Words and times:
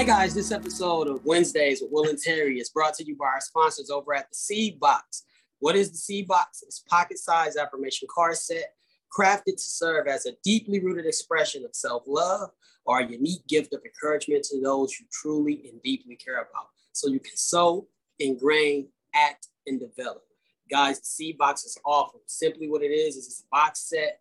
Hey 0.00 0.06
guys, 0.06 0.34
this 0.34 0.50
episode 0.50 1.08
of 1.08 1.22
Wednesdays 1.26 1.82
with 1.82 1.90
Will 1.92 2.08
and 2.08 2.18
Terry 2.18 2.58
is 2.58 2.70
brought 2.70 2.94
to 2.94 3.04
you 3.04 3.16
by 3.16 3.26
our 3.26 3.40
sponsors 3.42 3.90
over 3.90 4.14
at 4.14 4.30
the 4.30 4.34
Seed 4.34 4.80
Box. 4.80 5.24
What 5.58 5.76
is 5.76 5.90
the 5.90 5.98
Seed 5.98 6.26
Box? 6.26 6.64
It's 6.66 6.82
pocket-sized 6.88 7.58
affirmation 7.58 8.08
card 8.10 8.38
set 8.38 8.72
crafted 9.14 9.56
to 9.56 9.62
serve 9.62 10.06
as 10.06 10.24
a 10.24 10.32
deeply 10.42 10.80
rooted 10.80 11.04
expression 11.04 11.66
of 11.66 11.74
self-love 11.74 12.48
or 12.86 13.00
a 13.00 13.06
unique 13.06 13.46
gift 13.46 13.74
of 13.74 13.82
encouragement 13.84 14.42
to 14.44 14.62
those 14.62 14.98
you 14.98 15.04
truly 15.12 15.68
and 15.70 15.82
deeply 15.82 16.16
care 16.16 16.36
about. 16.36 16.68
So 16.92 17.08
you 17.08 17.20
can 17.20 17.36
sow, 17.36 17.86
ingrain, 18.18 18.88
act, 19.14 19.48
and 19.66 19.78
develop. 19.78 20.22
Guys, 20.70 21.00
the 21.00 21.04
Seed 21.04 21.36
Box 21.36 21.64
is 21.64 21.76
awesome. 21.84 22.22
Simply 22.24 22.70
what 22.70 22.82
it 22.82 22.90
is 22.90 23.16
is 23.16 23.26
it's 23.26 23.40
a 23.42 23.54
box 23.54 23.80
set 23.90 24.20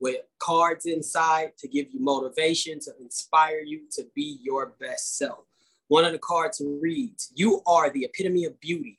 with 0.00 0.16
cards 0.38 0.86
inside 0.86 1.52
to 1.58 1.68
give 1.68 1.86
you 1.92 2.00
motivation, 2.00 2.78
to 2.80 2.92
inspire 3.00 3.60
you 3.60 3.82
to 3.92 4.04
be 4.14 4.38
your 4.42 4.74
best 4.80 5.18
self. 5.18 5.40
One 5.88 6.04
of 6.04 6.12
the 6.12 6.18
cards 6.18 6.62
reads, 6.64 7.32
You 7.34 7.62
are 7.66 7.90
the 7.90 8.04
epitome 8.04 8.44
of 8.44 8.60
beauty. 8.60 8.98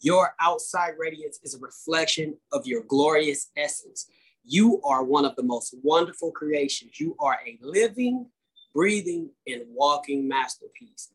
Your 0.00 0.34
outside 0.40 0.94
radiance 0.98 1.38
is 1.44 1.54
a 1.54 1.58
reflection 1.58 2.36
of 2.52 2.66
your 2.66 2.82
glorious 2.82 3.50
essence. 3.56 4.08
You 4.44 4.80
are 4.82 5.04
one 5.04 5.24
of 5.24 5.36
the 5.36 5.44
most 5.44 5.74
wonderful 5.82 6.32
creations. 6.32 6.98
You 6.98 7.14
are 7.20 7.38
a 7.46 7.58
living, 7.60 8.26
breathing, 8.74 9.30
and 9.46 9.62
walking 9.68 10.26
masterpiece. 10.26 11.12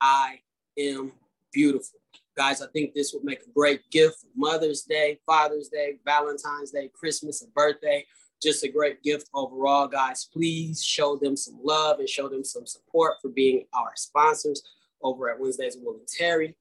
I 0.00 0.38
am 0.78 1.12
beautiful. 1.52 1.98
Guys, 2.36 2.62
I 2.62 2.68
think 2.68 2.94
this 2.94 3.12
would 3.12 3.24
make 3.24 3.42
a 3.42 3.50
great 3.54 3.82
gift 3.90 4.20
for 4.20 4.28
Mother's 4.34 4.82
Day, 4.82 5.18
Father's 5.26 5.68
Day, 5.68 5.98
Valentine's 6.06 6.70
Day, 6.70 6.90
Christmas, 6.94 7.42
and 7.42 7.52
birthday 7.52 8.06
just 8.42 8.64
a 8.64 8.68
great 8.68 9.02
gift 9.02 9.28
overall, 9.34 9.86
guys. 9.86 10.28
Please 10.32 10.82
show 10.82 11.16
them 11.16 11.36
some 11.36 11.58
love 11.62 11.98
and 11.98 12.08
show 12.08 12.28
them 12.28 12.44
some 12.44 12.66
support 12.66 13.14
for 13.20 13.28
being 13.28 13.64
our 13.74 13.92
sponsors 13.96 14.62
over 15.02 15.30
at 15.30 15.38
Wednesdays 15.38 15.76
with 15.76 15.84
Will 15.84 15.94
and 15.94 16.08
Terry. 16.08 16.56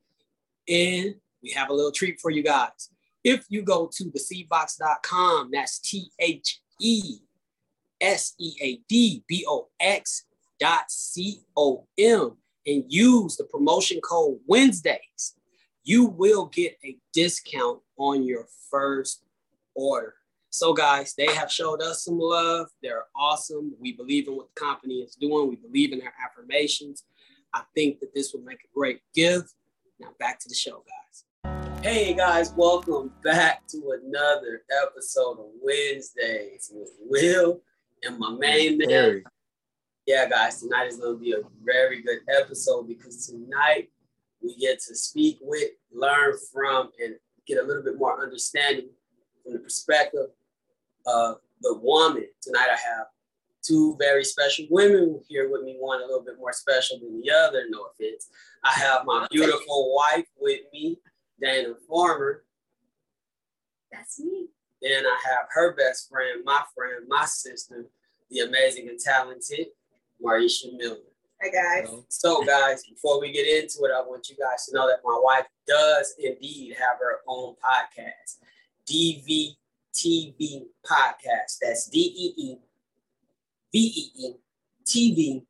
And 0.68 1.16
we 1.42 1.52
have 1.52 1.70
a 1.70 1.74
little 1.74 1.92
treat 1.92 2.20
for 2.20 2.32
you 2.32 2.44
guys. 2.44 2.90
If 3.24 3.46
you 3.50 3.62
go 3.62 3.90
to 3.94 4.04
theseedbox.com, 4.06 5.50
that's 5.52 5.80
T 5.80 6.12
H 6.20 6.60
E 6.80 7.20
S 8.00 8.34
E 8.40 8.54
A 8.62 8.80
D 8.88 9.24
B 9.28 9.46
O 9.48 9.68
X 9.80 10.26
dot 10.60 10.90
C 10.90 11.42
O 11.56 11.88
M, 11.98 12.38
and 12.66 12.84
use 12.88 13.36
the 13.36 13.46
promotion 13.46 14.00
code 14.02 14.40
Wednesdays, 14.48 15.36
you 15.84 16.06
will 16.06 16.46
get 16.48 16.78
a 16.84 16.98
discount 17.14 17.80
on 17.98 18.24
your 18.24 18.46
first 18.70 19.24
order. 19.76 20.16
So, 20.60 20.74
guys, 20.74 21.14
they 21.14 21.34
have 21.36 21.50
showed 21.50 21.82
us 21.82 22.04
some 22.04 22.20
love. 22.20 22.68
They're 22.84 23.06
awesome. 23.16 23.74
We 23.80 23.94
believe 23.94 24.28
in 24.28 24.36
what 24.36 24.48
the 24.54 24.60
company 24.60 24.96
is 24.96 25.16
doing. 25.16 25.48
We 25.48 25.56
believe 25.56 25.94
in 25.94 26.00
their 26.00 26.14
affirmations. 26.22 27.06
I 27.54 27.62
think 27.74 28.02
that 28.02 28.14
this 28.14 28.34
will 28.34 28.42
make 28.42 28.66
a 28.66 28.74
great 28.76 29.00
gift. 29.16 29.54
Now, 30.02 30.10
back 30.20 30.38
to 30.42 30.50
the 30.50 30.56
show, 30.56 30.84
guys. 30.84 31.82
Hey, 31.82 32.14
guys, 32.14 32.52
welcome 32.58 33.14
back 33.24 33.68
to 33.68 34.02
another 34.04 34.64
episode 34.84 35.40
of 35.40 35.46
Wednesdays 35.64 36.70
with 36.74 36.92
Will 37.06 37.62
and 38.04 38.20
my 38.20 38.32
main 38.32 38.80
man. 38.80 39.24
Yeah, 40.06 40.28
guys, 40.28 40.60
tonight 40.60 40.88
is 40.88 40.98
going 40.98 41.20
to 41.20 41.24
be 41.24 41.32
a 41.32 41.42
very 41.64 42.02
good 42.02 42.20
episode 42.38 42.90
because 42.90 43.28
tonight 43.28 43.92
we 44.44 44.58
get 44.58 44.82
to 44.90 44.96
speak 44.98 45.38
with, 45.42 45.70
learn 45.94 46.34
from, 46.52 46.90
and 47.02 47.16
get 47.48 47.60
a 47.60 47.66
little 47.66 47.82
bit 47.82 47.98
more 47.98 48.22
understanding 48.22 48.90
from 49.42 49.54
the 49.54 49.60
perspective 49.60 50.28
uh, 51.06 51.34
the 51.62 51.78
woman. 51.82 52.26
Tonight 52.42 52.68
I 52.72 52.78
have 52.96 53.08
two 53.62 53.96
very 54.00 54.24
special 54.24 54.66
women 54.70 55.22
here 55.28 55.50
with 55.50 55.64
me, 55.64 55.76
one 55.80 56.02
a 56.02 56.06
little 56.06 56.24
bit 56.24 56.38
more 56.38 56.54
special 56.54 57.00
than 57.00 57.22
the 57.22 57.32
other, 57.32 57.66
no 57.70 57.86
offense. 57.86 58.28
I 58.64 58.72
have 58.72 59.06
my 59.06 59.28
beautiful 59.32 59.94
wife 59.94 60.26
with 60.40 60.62
me, 60.74 61.00
Dana 61.42 61.74
Farmer. 61.88 62.44
That's 63.92 64.20
me. 64.20 64.48
Then 64.82 65.06
I 65.06 65.18
have 65.30 65.48
her 65.52 65.76
best 65.76 66.10
friend, 66.10 66.42
my 66.46 66.62
friend, 66.76 67.06
my 67.08 67.26
sister, 67.26 67.86
the 68.30 68.40
amazing 68.40 68.88
and 68.88 69.00
talented 69.00 69.68
Marresha 70.24 70.76
Milner. 70.78 71.00
Hi 71.42 71.50
guys. 71.50 71.90
So 72.10 72.44
guys, 72.44 72.84
before 72.86 73.22
we 73.22 73.32
get 73.32 73.48
into 73.48 73.86
it, 73.86 73.92
I 73.96 74.02
want 74.02 74.30
you 74.30 74.36
guys 74.36 74.66
to 74.66 74.76
know 74.76 74.88
that 74.88 75.00
my 75.06 75.18
wife 75.22 75.46
does 75.66 76.14
indeed 76.20 76.76
have 76.78 76.98
her 77.00 77.20
own 77.28 77.56
podcast, 77.56 78.40
DV 78.86 79.56
TV 79.96 80.64
podcast. 80.86 81.58
That's 81.62 81.88
D 81.88 82.00
E 82.00 82.42
E 82.42 82.58
V 83.72 83.80
E 83.80 84.12
E 84.16 84.34
TV 84.86 85.46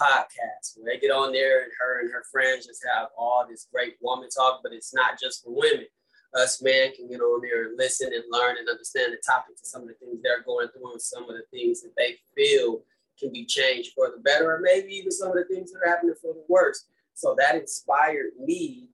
podcast. 0.00 0.78
They 0.84 0.98
get 0.98 1.10
on 1.10 1.32
there 1.32 1.62
and 1.62 1.72
her 1.78 2.00
and 2.00 2.10
her 2.10 2.24
friends 2.30 2.66
just 2.66 2.84
have 2.94 3.08
all 3.16 3.46
this 3.48 3.66
great 3.72 3.96
woman 4.00 4.28
talk, 4.28 4.60
but 4.62 4.72
it's 4.72 4.94
not 4.94 5.20
just 5.20 5.44
for 5.44 5.54
women. 5.54 5.86
Us 6.34 6.62
men 6.62 6.94
can 6.94 7.08
get 7.08 7.20
on 7.20 7.42
there 7.42 7.66
and 7.66 7.76
listen 7.76 8.12
and 8.12 8.22
learn 8.30 8.56
and 8.56 8.68
understand 8.68 9.12
the 9.12 9.18
topics 9.26 9.62
and 9.62 9.66
some 9.66 9.82
of 9.82 9.88
the 9.88 9.94
things 9.94 10.20
they're 10.22 10.42
going 10.42 10.68
through 10.68 10.92
and 10.92 11.02
some 11.02 11.24
of 11.24 11.34
the 11.34 11.42
things 11.50 11.82
that 11.82 11.92
they 11.96 12.16
feel 12.36 12.82
can 13.18 13.32
be 13.32 13.44
changed 13.44 13.92
for 13.94 14.10
the 14.14 14.22
better, 14.22 14.50
or 14.54 14.60
maybe 14.60 14.92
even 14.92 15.10
some 15.10 15.28
of 15.28 15.34
the 15.34 15.44
things 15.44 15.72
that 15.72 15.80
are 15.84 15.90
happening 15.90 16.14
for 16.20 16.32
the 16.32 16.44
worse. 16.48 16.86
So 17.14 17.34
that 17.38 17.56
inspired 17.56 18.30
me 18.42 18.88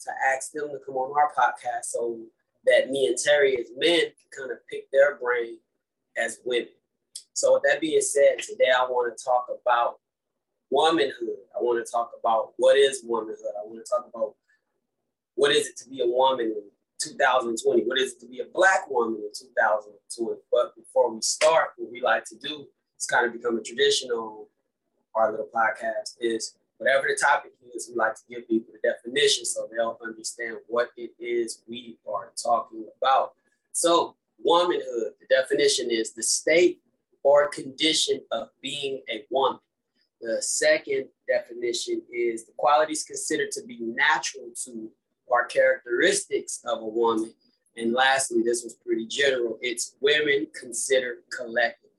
to 0.00 0.10
ask 0.34 0.52
them 0.52 0.68
to 0.68 0.78
come 0.84 0.96
on 0.96 1.12
our 1.16 1.30
podcast 1.32 1.84
so 1.84 2.18
that 2.70 2.90
me 2.90 3.06
and 3.06 3.16
Terry 3.16 3.56
as 3.58 3.70
men 3.76 4.00
can 4.00 4.28
kind 4.36 4.50
of 4.52 4.58
pick 4.68 4.90
their 4.90 5.16
brain 5.16 5.58
as 6.16 6.38
women. 6.44 6.68
So 7.32 7.54
with 7.54 7.62
that 7.68 7.80
being 7.80 8.00
said, 8.00 8.38
today 8.38 8.70
I 8.76 8.82
want 8.82 9.16
to 9.16 9.24
talk 9.24 9.46
about 9.48 9.96
womanhood. 10.70 11.38
I 11.56 11.62
want 11.62 11.84
to 11.84 11.90
talk 11.90 12.10
about 12.18 12.52
what 12.56 12.76
is 12.76 13.02
womanhood. 13.04 13.54
I 13.58 13.66
want 13.66 13.84
to 13.84 13.90
talk 13.90 14.08
about 14.12 14.34
what 15.34 15.52
is 15.52 15.68
it 15.68 15.76
to 15.78 15.88
be 15.88 16.00
a 16.02 16.06
woman 16.06 16.46
in 16.46 16.62
2020? 17.00 17.82
What 17.82 17.98
is 17.98 18.14
it 18.14 18.20
to 18.20 18.26
be 18.26 18.40
a 18.40 18.46
black 18.52 18.90
woman 18.90 19.20
in 19.22 19.30
2020? 19.32 20.40
But 20.50 20.74
before 20.74 21.14
we 21.14 21.20
start, 21.22 21.70
what 21.76 21.92
we 21.92 22.02
like 22.02 22.24
to 22.24 22.36
do 22.36 22.66
is 22.98 23.06
kind 23.06 23.26
of 23.26 23.32
become 23.32 23.56
a 23.56 23.62
traditional 23.62 24.48
our 25.18 25.32
little 25.32 25.48
podcast 25.54 26.14
is 26.20 26.54
whatever 26.78 27.06
the 27.08 27.18
topic 27.20 27.52
is, 27.74 27.88
we 27.88 27.96
like 27.96 28.14
to 28.14 28.22
give 28.28 28.48
people 28.48 28.72
the 28.72 28.88
definition 28.88 29.44
so 29.44 29.68
they'll 29.70 29.98
understand 30.04 30.56
what 30.66 30.90
it 30.96 31.10
is 31.18 31.62
we 31.68 31.98
are 32.08 32.32
talking 32.42 32.86
about. 33.00 33.32
So, 33.72 34.16
womanhood, 34.42 35.12
the 35.20 35.26
definition 35.28 35.90
is 35.90 36.12
the 36.12 36.22
state 36.22 36.80
or 37.22 37.48
condition 37.48 38.20
of 38.32 38.48
being 38.62 39.02
a 39.10 39.24
woman. 39.30 39.60
The 40.20 40.40
second 40.40 41.08
definition 41.28 42.02
is 42.12 42.46
the 42.46 42.52
qualities 42.56 43.04
considered 43.04 43.50
to 43.52 43.62
be 43.64 43.78
natural 43.80 44.50
to 44.64 44.90
or 45.26 45.44
characteristics 45.46 46.60
of 46.64 46.80
a 46.80 46.86
woman. 46.86 47.32
And 47.76 47.92
lastly, 47.92 48.42
this 48.42 48.64
was 48.64 48.74
pretty 48.74 49.06
general, 49.06 49.58
it's 49.60 49.94
women 50.00 50.46
considered 50.58 51.18
collective. 51.36 51.90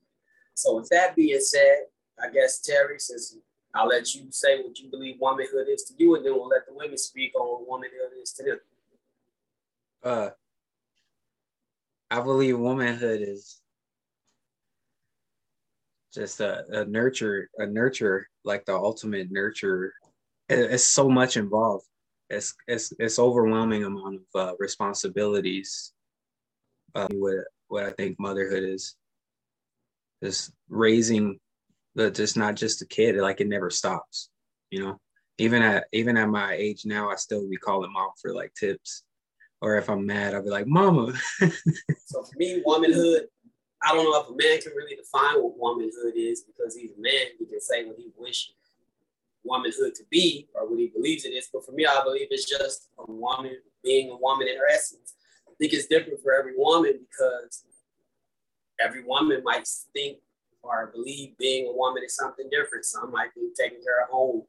So, 0.54 0.76
with 0.76 0.88
that 0.90 1.16
being 1.16 1.40
said, 1.40 1.84
I 2.22 2.28
guess 2.28 2.60
Terry, 2.60 2.98
since 2.98 3.36
I'll 3.74 3.86
let 3.86 4.14
you 4.14 4.26
say 4.30 4.60
what 4.62 4.78
you 4.78 4.90
believe 4.90 5.16
womanhood 5.20 5.68
is 5.68 5.84
to 5.84 5.94
you, 5.96 6.16
and 6.16 6.24
then 6.24 6.34
we'll 6.34 6.48
let 6.48 6.66
the 6.66 6.74
women 6.74 6.98
speak 6.98 7.34
on 7.34 7.46
what 7.46 7.68
womanhood 7.68 8.20
is 8.20 8.32
to 8.32 8.42
them. 8.44 8.58
Uh, 10.02 10.30
I 12.10 12.20
believe 12.20 12.58
womanhood 12.58 13.20
is 13.22 13.60
just 16.12 16.40
a, 16.40 16.64
a 16.80 16.84
nurture, 16.84 17.48
a 17.58 17.66
nurture, 17.66 18.28
like 18.44 18.64
the 18.64 18.74
ultimate 18.74 19.30
nurture. 19.30 19.92
It, 20.48 20.58
it's 20.58 20.84
so 20.84 21.08
much 21.08 21.36
involved. 21.36 21.86
It's 22.28 22.54
it's 22.66 22.92
it's 22.98 23.18
overwhelming 23.18 23.84
amount 23.84 24.20
of 24.34 24.40
uh, 24.40 24.52
responsibilities. 24.58 25.92
Uh, 26.94 27.08
what 27.12 27.44
what 27.68 27.84
I 27.84 27.90
think 27.90 28.18
motherhood 28.18 28.64
is, 28.64 28.96
is 30.22 30.52
raising 30.68 31.38
but 31.94 32.14
just 32.14 32.36
not 32.36 32.56
just 32.56 32.82
a 32.82 32.86
kid. 32.86 33.16
Like 33.16 33.40
it 33.40 33.48
never 33.48 33.70
stops, 33.70 34.30
you 34.70 34.80
know. 34.82 35.00
Even 35.38 35.62
at 35.62 35.84
even 35.92 36.16
at 36.16 36.28
my 36.28 36.54
age 36.54 36.84
now, 36.84 37.10
I 37.10 37.16
still 37.16 37.48
be 37.48 37.56
calling 37.56 37.92
mom 37.92 38.10
for 38.20 38.34
like 38.34 38.52
tips, 38.54 39.04
or 39.60 39.76
if 39.76 39.88
I'm 39.88 40.06
mad, 40.06 40.34
I'll 40.34 40.42
be 40.42 40.50
like, 40.50 40.66
"Mama." 40.66 41.12
so 41.40 42.22
for 42.22 42.36
me, 42.36 42.62
womanhood, 42.64 43.26
I 43.82 43.94
don't 43.94 44.04
know 44.04 44.20
if 44.20 44.28
a 44.28 44.32
man 44.32 44.60
can 44.60 44.72
really 44.76 44.96
define 44.96 45.42
what 45.42 45.58
womanhood 45.58 46.14
is 46.14 46.42
because 46.42 46.76
he's 46.76 46.92
a 46.92 47.00
man. 47.00 47.26
He 47.38 47.46
can 47.46 47.60
say 47.60 47.86
what 47.86 47.96
he 47.96 48.10
wish 48.16 48.50
womanhood 49.42 49.94
to 49.94 50.02
be 50.10 50.48
or 50.54 50.68
what 50.68 50.78
he 50.78 50.88
believes 50.88 51.24
it 51.24 51.30
is. 51.30 51.48
But 51.52 51.64
for 51.64 51.72
me, 51.72 51.86
I 51.86 52.02
believe 52.04 52.28
it's 52.30 52.48
just 52.48 52.88
a 52.98 53.10
woman 53.10 53.56
being 53.82 54.10
a 54.10 54.16
woman 54.16 54.48
in 54.48 54.56
her 54.56 54.68
essence. 54.70 55.14
I 55.48 55.52
think 55.58 55.72
it's 55.72 55.86
different 55.86 56.20
for 56.22 56.34
every 56.34 56.52
woman 56.56 57.00
because 57.08 57.64
every 58.78 59.04
woman 59.04 59.42
might 59.44 59.66
think 59.94 60.18
or 60.62 60.90
believe 60.92 61.36
being 61.38 61.68
a 61.68 61.76
woman 61.76 62.02
is 62.04 62.16
something 62.16 62.48
different. 62.50 62.84
Some 62.84 63.10
might 63.10 63.32
think 63.34 63.54
taking 63.54 63.82
care 63.82 64.02
of 64.02 64.10
home 64.10 64.42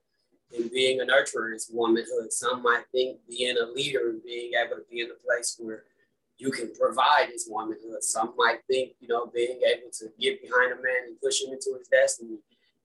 and 0.56 0.70
being 0.72 1.00
a 1.02 1.06
nurturer 1.06 1.56
is 1.56 1.70
womanhood. 1.72 2.32
Some 2.32 2.62
might 2.62 2.84
think 2.92 3.20
being 3.28 3.56
a 3.58 3.72
leader 3.72 4.10
and 4.10 4.24
being 4.24 4.52
able 4.54 4.78
to 4.78 4.84
be 4.90 5.02
in 5.02 5.10
a 5.12 5.26
place 5.26 5.56
where 5.60 5.84
you 6.38 6.52
can 6.52 6.74
provide 6.74 7.30
is 7.34 7.48
womanhood. 7.50 8.04
Some 8.04 8.34
might 8.38 8.60
think, 8.68 8.94
you 9.00 9.08
know, 9.08 9.28
being 9.28 9.60
able 9.62 9.92
to 10.00 10.06
get 10.20 10.42
behind 10.42 10.72
a 10.72 10.76
man 10.76 11.08
and 11.08 11.22
push 11.22 11.42
him 11.42 11.54
into 11.54 11.78
his 11.78 11.88
destiny 11.88 12.38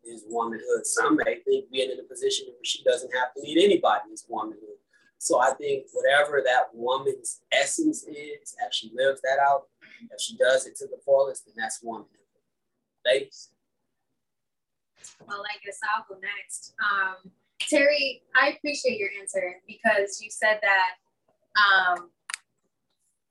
is 0.04 0.24
womanhood. 0.28 0.84
Some 0.84 1.16
may 1.16 1.40
think 1.44 1.70
being 1.70 1.90
in 1.90 1.98
a 1.98 2.02
position 2.02 2.46
where 2.48 2.64
she 2.64 2.84
doesn't 2.84 3.12
have 3.14 3.34
to 3.34 3.42
lead 3.42 3.64
anybody 3.64 4.10
is 4.12 4.26
womanhood. 4.28 4.78
So 5.18 5.40
I 5.40 5.52
think 5.54 5.86
whatever 5.92 6.42
that 6.44 6.66
woman's 6.74 7.40
essence 7.50 8.04
is, 8.04 8.54
if 8.64 8.72
she 8.72 8.92
lives 8.94 9.20
that 9.22 9.38
out, 9.40 9.64
if 10.12 10.20
she 10.20 10.36
does 10.36 10.66
it 10.66 10.76
to 10.76 10.86
the 10.86 10.98
fullest, 11.04 11.46
then 11.46 11.54
that's 11.56 11.80
womanhood. 11.82 12.15
Ladies. 13.06 13.50
Well, 15.26 15.42
I 15.48 15.64
guess 15.64 15.78
I'll 15.94 16.04
go 16.08 16.20
next. 16.20 16.74
Um, 16.82 17.30
Terry, 17.60 18.22
I 18.40 18.50
appreciate 18.50 18.98
your 18.98 19.10
answer 19.20 19.56
because 19.66 20.20
you 20.20 20.30
said 20.30 20.58
that 20.62 20.94
um, 21.56 22.10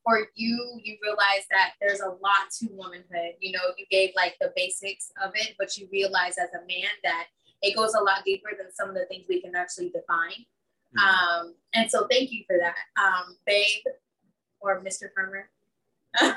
for 0.03 0.27
you, 0.35 0.79
you 0.83 0.97
realize 1.03 1.45
that 1.51 1.73
there's 1.81 1.99
a 1.99 2.07
lot 2.07 2.49
to 2.59 2.69
womanhood. 2.71 3.33
You 3.39 3.51
know, 3.51 3.59
you 3.77 3.85
gave 3.91 4.11
like 4.15 4.35
the 4.39 4.53
basics 4.55 5.11
of 5.21 5.31
it, 5.35 5.55
but 5.59 5.77
you 5.77 5.87
realize 5.91 6.37
as 6.37 6.49
a 6.53 6.65
man 6.65 6.89
that 7.03 7.27
it 7.61 7.75
goes 7.75 7.93
a 7.95 8.01
lot 8.01 8.23
deeper 8.23 8.49
than 8.57 8.73
some 8.73 8.89
of 8.89 8.95
the 8.95 9.05
things 9.07 9.25
we 9.27 9.41
can 9.41 9.55
actually 9.55 9.89
define. 9.89 10.45
Mm-hmm. 10.97 11.47
Um, 11.47 11.55
and 11.73 11.91
so 11.91 12.07
thank 12.09 12.31
you 12.31 12.43
for 12.47 12.57
that, 12.59 12.75
um, 13.01 13.35
babe 13.45 13.83
or 14.61 14.81
Mr. 14.81 15.07
Farmer. 15.13 15.49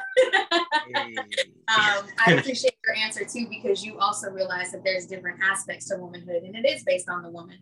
um, 1.69 2.07
I 2.27 2.33
appreciate 2.39 2.75
your 2.85 2.97
answer 2.97 3.25
too 3.25 3.47
because 3.49 3.85
you 3.85 3.99
also 3.99 4.31
realize 4.31 4.73
that 4.73 4.83
there's 4.85 5.07
different 5.07 5.41
aspects 5.43 5.89
to 5.89 5.97
womanhood 5.97 6.43
and 6.43 6.57
it 6.57 6.69
is 6.69 6.83
based 6.85 7.09
on 7.09 7.23
the 7.23 7.31
woman. 7.31 7.59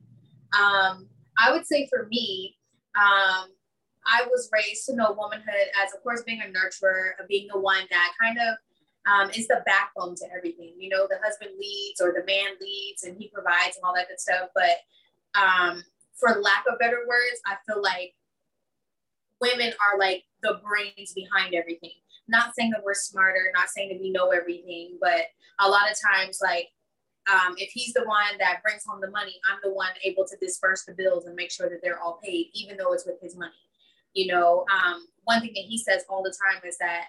Um, 0.58 1.08
I 1.38 1.52
would 1.52 1.66
say 1.66 1.86
for 1.90 2.06
me, 2.10 2.56
um, 2.96 3.48
I 4.06 4.24
was 4.30 4.48
raised 4.52 4.86
to 4.86 4.96
know 4.96 5.12
womanhood 5.12 5.68
as, 5.84 5.92
of 5.92 6.02
course, 6.02 6.22
being 6.22 6.40
a 6.40 6.44
nurturer, 6.44 7.12
being 7.28 7.48
the 7.52 7.58
one 7.58 7.82
that 7.90 8.12
kind 8.20 8.38
of 8.38 8.56
um, 9.06 9.30
is 9.30 9.48
the 9.48 9.62
backbone 9.66 10.14
to 10.16 10.24
everything. 10.36 10.74
You 10.78 10.88
know, 10.88 11.06
the 11.08 11.18
husband 11.22 11.52
leads 11.58 12.00
or 12.00 12.12
the 12.12 12.24
man 12.24 12.56
leads 12.60 13.04
and 13.04 13.16
he 13.18 13.28
provides 13.28 13.76
and 13.76 13.84
all 13.84 13.94
that 13.94 14.08
good 14.08 14.20
stuff. 14.20 14.50
But 14.54 15.40
um, 15.40 15.82
for 16.14 16.40
lack 16.40 16.64
of 16.70 16.78
better 16.78 17.00
words, 17.06 17.40
I 17.46 17.56
feel 17.66 17.82
like 17.82 18.14
women 19.40 19.72
are 19.72 19.98
like 19.98 20.24
the 20.42 20.60
brains 20.64 21.12
behind 21.12 21.54
everything. 21.54 21.92
Not 22.28 22.54
saying 22.54 22.70
that 22.70 22.82
we're 22.84 22.94
smarter, 22.94 23.52
not 23.54 23.68
saying 23.68 23.90
that 23.90 24.00
we 24.00 24.10
know 24.10 24.30
everything, 24.30 24.98
but 25.00 25.26
a 25.60 25.68
lot 25.68 25.90
of 25.90 25.96
times, 26.00 26.40
like, 26.42 26.68
um, 27.30 27.54
if 27.56 27.70
he's 27.70 27.92
the 27.92 28.04
one 28.04 28.38
that 28.38 28.62
brings 28.62 28.84
home 28.84 29.00
the 29.00 29.10
money, 29.10 29.34
I'm 29.50 29.58
the 29.62 29.72
one 29.72 29.90
able 30.04 30.24
to 30.26 30.36
disperse 30.40 30.84
the 30.84 30.94
bills 30.94 31.26
and 31.26 31.34
make 31.34 31.50
sure 31.50 31.68
that 31.68 31.80
they're 31.82 32.00
all 32.00 32.20
paid, 32.22 32.50
even 32.54 32.76
though 32.76 32.92
it's 32.92 33.06
with 33.06 33.20
his 33.20 33.36
money. 33.36 33.52
You 34.14 34.28
know, 34.28 34.64
um, 34.72 35.06
one 35.24 35.40
thing 35.40 35.52
that 35.54 35.64
he 35.64 35.76
says 35.76 36.04
all 36.08 36.22
the 36.22 36.34
time 36.52 36.62
is 36.66 36.78
that 36.78 37.06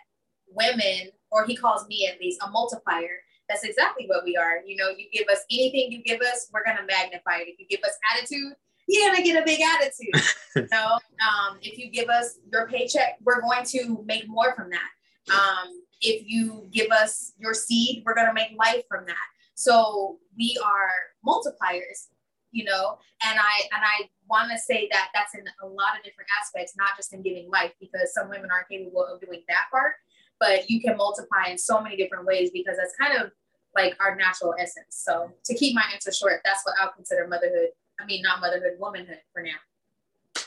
women, 0.49 1.11
or 1.31 1.45
he 1.45 1.55
calls 1.55 1.87
me 1.87 2.09
at 2.11 2.19
least, 2.19 2.41
a 2.43 2.49
multiplier. 2.49 3.21
That's 3.47 3.63
exactly 3.63 4.05
what 4.07 4.25
we 4.25 4.35
are. 4.35 4.59
You 4.65 4.75
know, 4.75 4.89
you 4.89 5.05
give 5.13 5.27
us 5.29 5.39
anything 5.51 5.91
you 5.91 6.03
give 6.03 6.21
us, 6.21 6.49
we're 6.51 6.65
gonna 6.65 6.85
magnify 6.85 7.37
it. 7.37 7.47
If 7.47 7.59
you 7.59 7.67
give 7.67 7.83
us 7.83 7.97
attitude, 8.11 8.53
you're 8.87 9.11
gonna 9.11 9.23
get 9.23 9.41
a 9.41 9.45
big 9.45 9.61
attitude. 9.61 10.25
you 10.55 10.67
know, 10.71 10.93
um, 10.95 11.57
if 11.61 11.77
you 11.77 11.89
give 11.91 12.09
us 12.09 12.39
your 12.51 12.67
paycheck, 12.67 13.17
we're 13.23 13.41
going 13.41 13.63
to 13.65 14.03
make 14.05 14.27
more 14.27 14.53
from 14.55 14.69
that. 14.71 14.89
Um, 15.29 15.81
if 16.01 16.27
you 16.27 16.67
give 16.71 16.91
us 16.91 17.33
your 17.37 17.53
seed, 17.53 18.03
we're 18.05 18.15
gonna 18.15 18.33
make 18.33 18.51
life 18.57 18.83
from 18.87 19.05
that. 19.05 19.15
So 19.55 20.19
we 20.37 20.57
are 20.63 20.89
multipliers, 21.25 22.07
you 22.51 22.63
know, 22.63 22.99
and 23.25 23.39
I 23.39 23.67
and 23.73 23.83
I 23.83 24.09
want 24.29 24.51
to 24.51 24.57
say 24.59 24.87
that 24.91 25.09
that's 25.13 25.33
in 25.33 25.43
a 25.63 25.67
lot 25.67 25.97
of 25.97 26.03
different 26.03 26.29
aspects, 26.41 26.75
not 26.77 26.89
just 26.95 27.13
in 27.13 27.21
giving 27.21 27.49
life, 27.49 27.71
because 27.79 28.13
some 28.13 28.29
women 28.29 28.49
aren't 28.51 28.69
capable 28.69 29.05
of 29.05 29.19
doing 29.19 29.41
that 29.47 29.65
part, 29.71 29.93
but 30.39 30.69
you 30.69 30.81
can 30.81 30.97
multiply 30.97 31.47
in 31.49 31.57
so 31.57 31.81
many 31.81 31.97
different 31.97 32.25
ways 32.25 32.51
because 32.53 32.77
that's 32.77 32.95
kind 32.95 33.19
of 33.21 33.31
like 33.75 33.95
our 33.99 34.15
natural 34.15 34.53
essence. 34.59 34.89
So 34.89 35.31
to 35.45 35.55
keep 35.55 35.75
my 35.75 35.83
answer 35.93 36.11
short, 36.11 36.41
that's 36.43 36.63
what 36.63 36.75
I'll 36.81 36.91
consider 36.91 37.27
motherhood. 37.27 37.69
I 37.99 38.05
mean, 38.05 38.21
not 38.21 38.41
motherhood, 38.41 38.73
womanhood 38.79 39.21
for 39.33 39.41
now. 39.41 40.43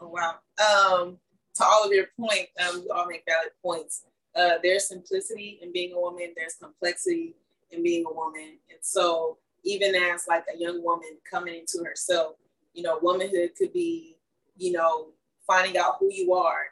Oh 0.00 0.08
wow. 0.08 0.38
Um, 0.58 1.18
to 1.56 1.64
all 1.64 1.84
of 1.84 1.92
your 1.92 2.06
point, 2.18 2.48
um, 2.66 2.82
you 2.82 2.90
all 2.90 3.06
make 3.06 3.24
valid 3.28 3.50
points. 3.62 4.04
Uh, 4.34 4.54
there's 4.62 4.88
simplicity 4.88 5.58
in 5.62 5.72
being 5.72 5.92
a 5.92 6.00
woman. 6.00 6.32
There's 6.36 6.54
complexity 6.54 7.36
in 7.70 7.82
being 7.82 8.04
a 8.06 8.12
woman, 8.12 8.58
and 8.70 8.78
so 8.80 9.38
even 9.64 9.94
as 9.94 10.26
like 10.28 10.44
a 10.54 10.58
young 10.58 10.82
woman 10.84 11.16
coming 11.28 11.54
into 11.54 11.82
herself, 11.84 12.36
you 12.74 12.82
know, 12.82 12.98
womanhood 13.00 13.50
could 13.56 13.72
be, 13.72 14.16
you 14.56 14.72
know, 14.72 15.08
finding 15.46 15.76
out 15.78 15.96
who 15.98 16.12
you 16.12 16.34
are, 16.34 16.66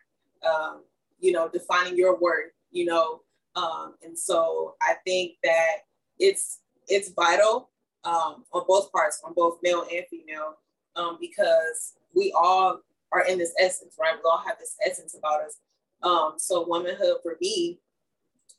um, 0.47 0.83
you 1.21 1.33
know, 1.33 1.49
defining 1.49 1.97
your 1.97 2.19
worth, 2.19 2.53
you 2.71 2.85
know. 2.85 3.21
Um, 3.55 3.95
and 4.03 4.19
so 4.19 4.75
I 4.83 4.95
think 5.05 5.35
that 5.43 5.85
it's 6.19 6.61
it's 6.89 7.11
vital 7.11 7.71
um, 8.05 8.45
on 8.53 8.65
both 8.67 8.91
parts, 8.93 9.21
on 9.25 9.33
both 9.35 9.59
male 9.63 9.87
and 9.93 10.05
female, 10.11 10.57
um, 10.97 11.19
because 11.21 11.95
we 12.15 12.33
all 12.37 12.81
are 13.13 13.25
in 13.27 13.39
this 13.39 13.55
essence, 13.59 13.97
right? 14.01 14.15
We 14.17 14.23
all 14.25 14.43
have 14.47 14.59
this 14.59 14.77
essence 14.85 15.15
about 15.17 15.43
us. 15.43 15.59
Um, 16.03 16.35
so 16.39 16.67
womanhood 16.67 17.19
for 17.23 17.37
me, 17.41 17.79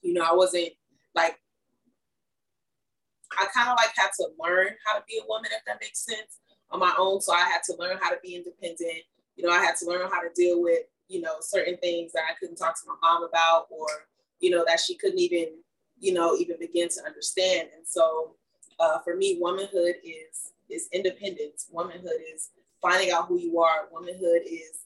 you 0.01 0.13
know, 0.13 0.21
I 0.21 0.33
wasn't 0.33 0.69
like 1.15 1.39
I 3.39 3.47
kind 3.53 3.69
of 3.69 3.77
like 3.77 3.91
had 3.95 4.09
to 4.19 4.27
learn 4.39 4.69
how 4.85 4.97
to 4.97 5.03
be 5.07 5.19
a 5.21 5.27
woman, 5.27 5.49
if 5.51 5.63
that 5.65 5.81
makes 5.81 6.05
sense 6.05 6.39
on 6.69 6.79
my 6.79 6.93
own. 6.97 7.21
So 7.21 7.33
I 7.33 7.39
had 7.39 7.61
to 7.65 7.75
learn 7.77 7.97
how 8.01 8.09
to 8.09 8.17
be 8.21 8.35
independent. 8.35 9.03
You 9.35 9.47
know, 9.47 9.51
I 9.51 9.59
had 9.59 9.75
to 9.77 9.87
learn 9.87 10.09
how 10.09 10.21
to 10.21 10.29
deal 10.35 10.61
with, 10.61 10.83
you 11.07 11.21
know, 11.21 11.35
certain 11.41 11.77
things 11.77 12.11
that 12.13 12.23
I 12.29 12.35
couldn't 12.39 12.57
talk 12.57 12.75
to 12.75 12.87
my 12.87 12.95
mom 13.01 13.23
about 13.23 13.67
or, 13.69 13.87
you 14.39 14.51
know, 14.51 14.63
that 14.67 14.79
she 14.79 14.95
couldn't 14.95 15.19
even, 15.19 15.47
you 15.99 16.13
know, 16.13 16.35
even 16.37 16.57
begin 16.59 16.89
to 16.89 17.03
understand. 17.05 17.69
And 17.75 17.87
so 17.87 18.35
uh, 18.79 18.99
for 18.99 19.15
me, 19.15 19.37
womanhood 19.39 19.95
is 20.03 20.51
is 20.69 20.87
independence. 20.91 21.67
Womanhood 21.71 22.21
is 22.33 22.49
finding 22.83 23.11
out 23.11 23.27
who 23.27 23.39
you 23.39 23.59
are. 23.59 23.87
Womanhood 23.91 24.41
is 24.45 24.81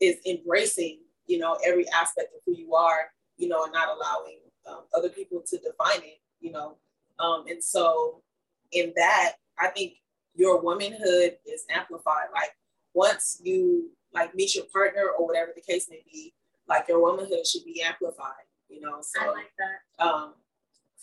is 0.00 0.18
embracing, 0.26 1.00
you 1.26 1.38
know, 1.38 1.58
every 1.66 1.88
aspect 1.88 2.28
of 2.34 2.40
who 2.46 2.56
you 2.56 2.74
are, 2.76 3.10
you 3.36 3.48
know, 3.48 3.64
and 3.64 3.72
not 3.72 3.88
allowing 3.88 4.38
um, 4.68 4.82
other 4.96 5.08
people 5.08 5.42
to 5.44 5.56
define 5.58 6.02
it, 6.04 6.20
you 6.40 6.52
know. 6.52 6.76
Um, 7.18 7.46
and 7.48 7.62
so 7.62 8.22
in 8.70 8.92
that, 8.94 9.32
I 9.58 9.68
think 9.68 9.94
your 10.36 10.60
womanhood 10.60 11.38
is 11.46 11.64
amplified. 11.68 12.28
Like 12.32 12.50
once 12.94 13.40
you 13.42 13.90
like 14.14 14.34
meet 14.34 14.54
your 14.54 14.66
partner 14.72 15.10
or 15.18 15.26
whatever 15.26 15.50
the 15.54 15.62
case 15.62 15.88
may 15.90 16.02
be, 16.10 16.32
like 16.68 16.86
your 16.88 17.02
womanhood 17.02 17.46
should 17.46 17.64
be 17.64 17.82
amplified, 17.82 18.46
you 18.68 18.80
know. 18.80 18.98
So 19.00 19.20
I 19.20 19.28
like 19.30 19.52
that. 19.58 20.04
Um, 20.04 20.34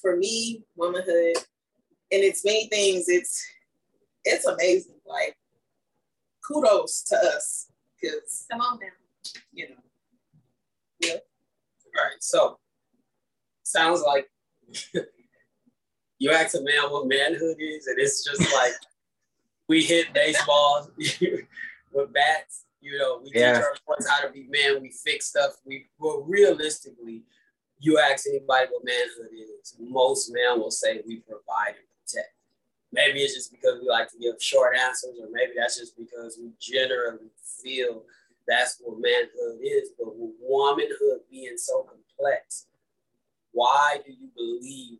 for 0.01 0.15
me, 0.15 0.63
womanhood, 0.77 1.35
and 2.11 2.23
it's 2.23 2.45
many 2.45 2.67
things, 2.67 3.09
it's 3.09 3.45
it's 4.23 4.45
amazing. 4.45 4.95
Like 5.05 5.35
kudos 6.45 7.03
to 7.03 7.15
us. 7.17 7.67
Cause 8.01 8.45
come 8.51 8.61
on 8.61 8.79
now. 8.79 8.87
You 9.51 9.69
know. 9.69 9.75
Yeah. 10.99 11.13
All 11.13 12.03
right. 12.03 12.21
So 12.21 12.59
sounds 13.63 14.01
like 14.01 14.29
you 16.19 16.31
ask 16.31 16.55
a 16.55 16.61
man 16.61 16.89
what 16.91 17.07
manhood 17.07 17.57
is, 17.59 17.87
and 17.87 17.99
it's 17.99 18.23
just 18.23 18.41
like 18.53 18.73
we 19.69 19.83
hit 19.83 20.13
baseballs 20.13 20.91
with 20.97 22.13
bats. 22.13 22.65
You 22.81 22.99
know, 22.99 23.21
we 23.23 23.31
yeah. 23.33 23.53
teach 23.53 23.63
our 23.63 23.75
boys 23.87 24.07
how 24.07 24.25
to 24.25 24.31
be 24.31 24.47
men. 24.49 24.81
We 24.81 24.91
fix 24.91 25.27
stuff. 25.27 25.53
We 25.65 25.87
well, 25.97 26.23
realistically, 26.27 27.23
you 27.79 27.99
ask 27.99 28.27
anybody 28.27 28.67
what 28.71 28.85
manhood 28.85 29.31
is, 29.33 29.75
most 29.79 30.31
men 30.31 30.59
will 30.59 30.71
say 30.71 31.01
we 31.07 31.17
provide 31.21 31.75
and 31.75 31.87
protect. 31.99 32.34
Maybe 32.95 33.19
it's 33.19 33.35
just 33.35 33.51
because 33.51 33.81
we 33.81 33.89
like 33.89 34.09
to 34.11 34.17
give 34.17 34.35
short 34.39 34.77
answers, 34.77 35.19
or 35.19 35.27
maybe 35.29 35.51
that's 35.57 35.77
just 35.77 35.97
because 35.97 36.39
we 36.41 36.51
generally 36.61 37.27
feel 37.61 38.03
that's 38.47 38.79
what 38.81 39.01
manhood 39.01 39.59
is. 39.61 39.89
But 39.99 40.15
with 40.17 40.31
womanhood 40.39 41.27
being 41.29 41.57
so 41.57 41.83
complex, 41.83 42.67
why 43.51 43.97
do 44.05 44.13
you 44.13 44.29
believe 44.33 44.99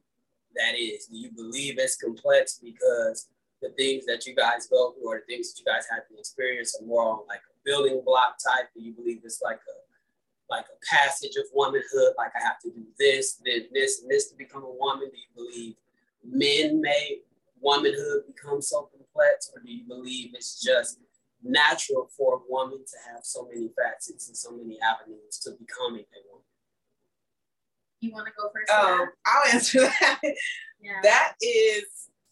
that 0.56 0.76
is? 0.78 1.06
Do 1.06 1.18
you 1.18 1.32
believe 1.32 1.76
it's 1.80 1.96
complex 1.96 2.60
because 2.62 3.30
the 3.62 3.70
things 3.78 4.06
that 4.08 4.26
you 4.26 4.36
guys 4.36 4.68
go 4.68 4.92
through 4.92 5.08
or 5.08 5.22
the 5.22 5.34
things 5.34 5.54
that 5.54 5.60
you 5.60 5.66
guys 5.66 5.86
have 5.90 6.06
to 6.10 6.20
experience 6.20 6.78
are 6.80 6.86
more 6.86 7.08
on 7.08 7.20
like 7.30 7.40
a 7.48 7.56
building 7.64 8.02
block 8.06 8.36
type? 8.46 8.68
Do 8.76 8.84
you 8.84 8.92
believe 8.92 9.22
it's 9.24 9.42
like 9.42 9.60
a 9.70 9.78
like 10.50 10.66
a 10.66 10.96
passage 10.96 11.38
of 11.38 11.46
womanhood, 11.54 12.14
like 12.18 12.32
I 12.36 12.44
have 12.44 12.60
to 12.60 12.70
do 12.70 12.84
this, 13.00 13.40
then 13.44 13.68
this, 13.74 14.02
and 14.02 14.12
this 14.12 14.30
to 14.32 14.38
become 14.38 14.64
a 14.64 14.70
woman? 14.70 15.10
Do 15.10 15.18
you 15.18 15.34
believe 15.34 15.76
men 16.24 16.82
made 16.82 17.22
womanhood 17.60 18.24
become 18.28 18.62
so 18.62 18.90
complex, 18.92 19.52
or 19.54 19.62
do 19.62 19.72
you 19.72 19.88
believe 19.88 20.32
it's 20.34 20.62
just 20.62 21.00
natural 21.44 22.10
for 22.18 22.36
a 22.36 22.40
woman 22.50 22.80
to 22.80 23.12
have 23.12 23.24
so 23.24 23.48
many 23.52 23.70
facets 23.76 24.28
and 24.28 24.38
so 24.38 24.52
many 24.52 24.78
avenues 24.82 25.40
to 25.44 25.52
becoming 25.52 26.02
a 26.02 26.20
woman? 26.30 26.46
You 28.02 28.12
want 28.12 28.28
to 28.28 28.34
go 28.38 28.50
first? 28.54 28.72
Um, 28.72 29.08
I'll 29.26 29.54
answer 29.54 29.80
that. 30.02 30.20
Yeah. 30.82 31.00
That 31.04 31.34
is 31.42 31.86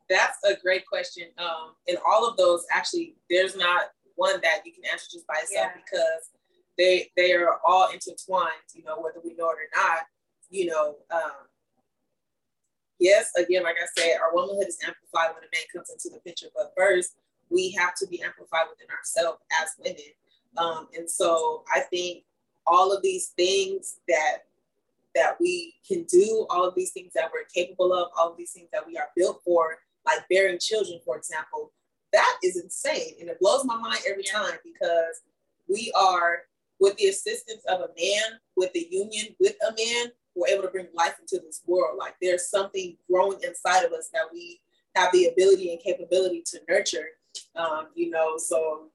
that's 0.10 0.38
a 0.46 0.56
great 0.62 0.86
question. 0.86 1.28
Um, 1.38 1.74
and 1.88 1.98
all 2.06 2.28
of 2.28 2.38
those 2.38 2.66
actually, 2.72 3.16
there's 3.30 3.56
not 3.56 3.84
one 4.16 4.40
that 4.42 4.62
you 4.66 4.72
can 4.74 4.84
answer 4.92 5.08
just 5.12 5.26
by 5.28 5.36
itself 5.42 5.72
yeah. 5.74 5.82
because 5.84 6.30
they 6.78 7.10
they 7.16 7.34
are 7.34 7.60
all 7.66 7.90
intertwined. 7.92 8.52
You 8.76 8.84
know, 8.84 9.00
whether 9.00 9.20
we 9.24 9.34
know 9.36 9.50
it 9.50 9.58
or 9.58 9.70
not. 9.76 10.04
You 10.50 10.68
know, 10.68 10.96
um, 11.12 11.48
yes, 13.04 13.32
again, 13.38 13.64
like 13.64 13.76
I 13.76 14.02
said, 14.02 14.16
our 14.22 14.34
womanhood 14.34 14.68
is 14.68 14.80
amplified 14.82 15.36
when 15.36 15.44
a 15.44 15.52
man 15.52 15.68
comes 15.76 15.92
into 15.92 16.10
the 16.10 16.22
picture. 16.22 16.48
But 16.56 16.74
first, 16.76 17.18
we 17.50 17.72
have 17.72 17.94
to 17.96 18.08
be 18.08 18.24
amplified 18.24 18.66
within 18.70 18.88
ourselves 18.96 19.40
as 19.62 19.70
women. 19.78 20.16
Um, 20.58 20.88
and 20.98 21.10
so 21.10 21.64
I 21.72 21.82
think 21.82 22.24
all 22.66 22.96
of 22.96 23.04
these 23.04 23.28
things 23.36 24.00
that 24.08 24.38
that 25.16 25.36
we 25.40 25.76
can 25.88 26.04
do, 26.06 26.48
all 26.50 26.68
of 26.68 26.74
these 26.74 26.92
things 26.92 27.12
that 27.14 27.30
we're 27.32 27.44
capable 27.54 27.94
of, 27.94 28.08
all 28.18 28.32
of 28.32 28.38
these 28.38 28.54
things 28.54 28.70
that 28.74 28.88
we 28.88 28.98
are 28.98 29.10
built 29.16 29.42
for, 29.46 29.78
like 30.08 30.28
bearing 30.28 30.58
children, 30.58 31.00
for 31.06 31.18
example, 31.18 31.72
that 32.14 32.38
is 32.42 32.58
insane. 32.58 33.14
And 33.20 33.30
it 33.30 33.40
blows 33.40 33.64
my 33.64 33.78
mind 33.78 34.00
every 34.10 34.24
time 34.24 34.58
because 34.64 35.22
we 35.70 35.94
are, 35.96 36.40
with 36.80 36.98
the 36.98 37.10
assistance 37.10 37.64
of 37.68 37.82
a 37.82 37.90
man, 37.96 38.40
with 38.58 38.74
the 38.74 38.88
union 38.90 39.36
with 39.40 39.56
a 39.70 39.72
man, 39.78 40.12
we're 40.36 40.48
able 40.48 40.64
to 40.64 40.70
bring 40.70 40.88
life 40.94 41.16
into 41.20 41.44
this 41.44 41.62
world. 41.66 41.98
Like 41.98 42.16
there's 42.22 42.50
something 42.50 42.98
growing 43.10 43.40
inside 43.44 43.84
of 43.84 43.92
us 43.94 44.10
that 44.14 44.26
we 44.32 44.60
have 44.96 45.12
the 45.12 45.28
ability 45.28 45.72
and 45.72 45.82
capability 45.82 46.44
to 46.48 46.60
nurture. 46.70 47.08
Um, 47.56 47.88
you 47.96 48.10
know, 48.10 48.38
so 48.38 48.90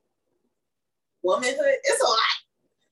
womanhood 1.23 1.76
is 1.88 2.00
a 2.00 2.07
lot. 2.07 2.18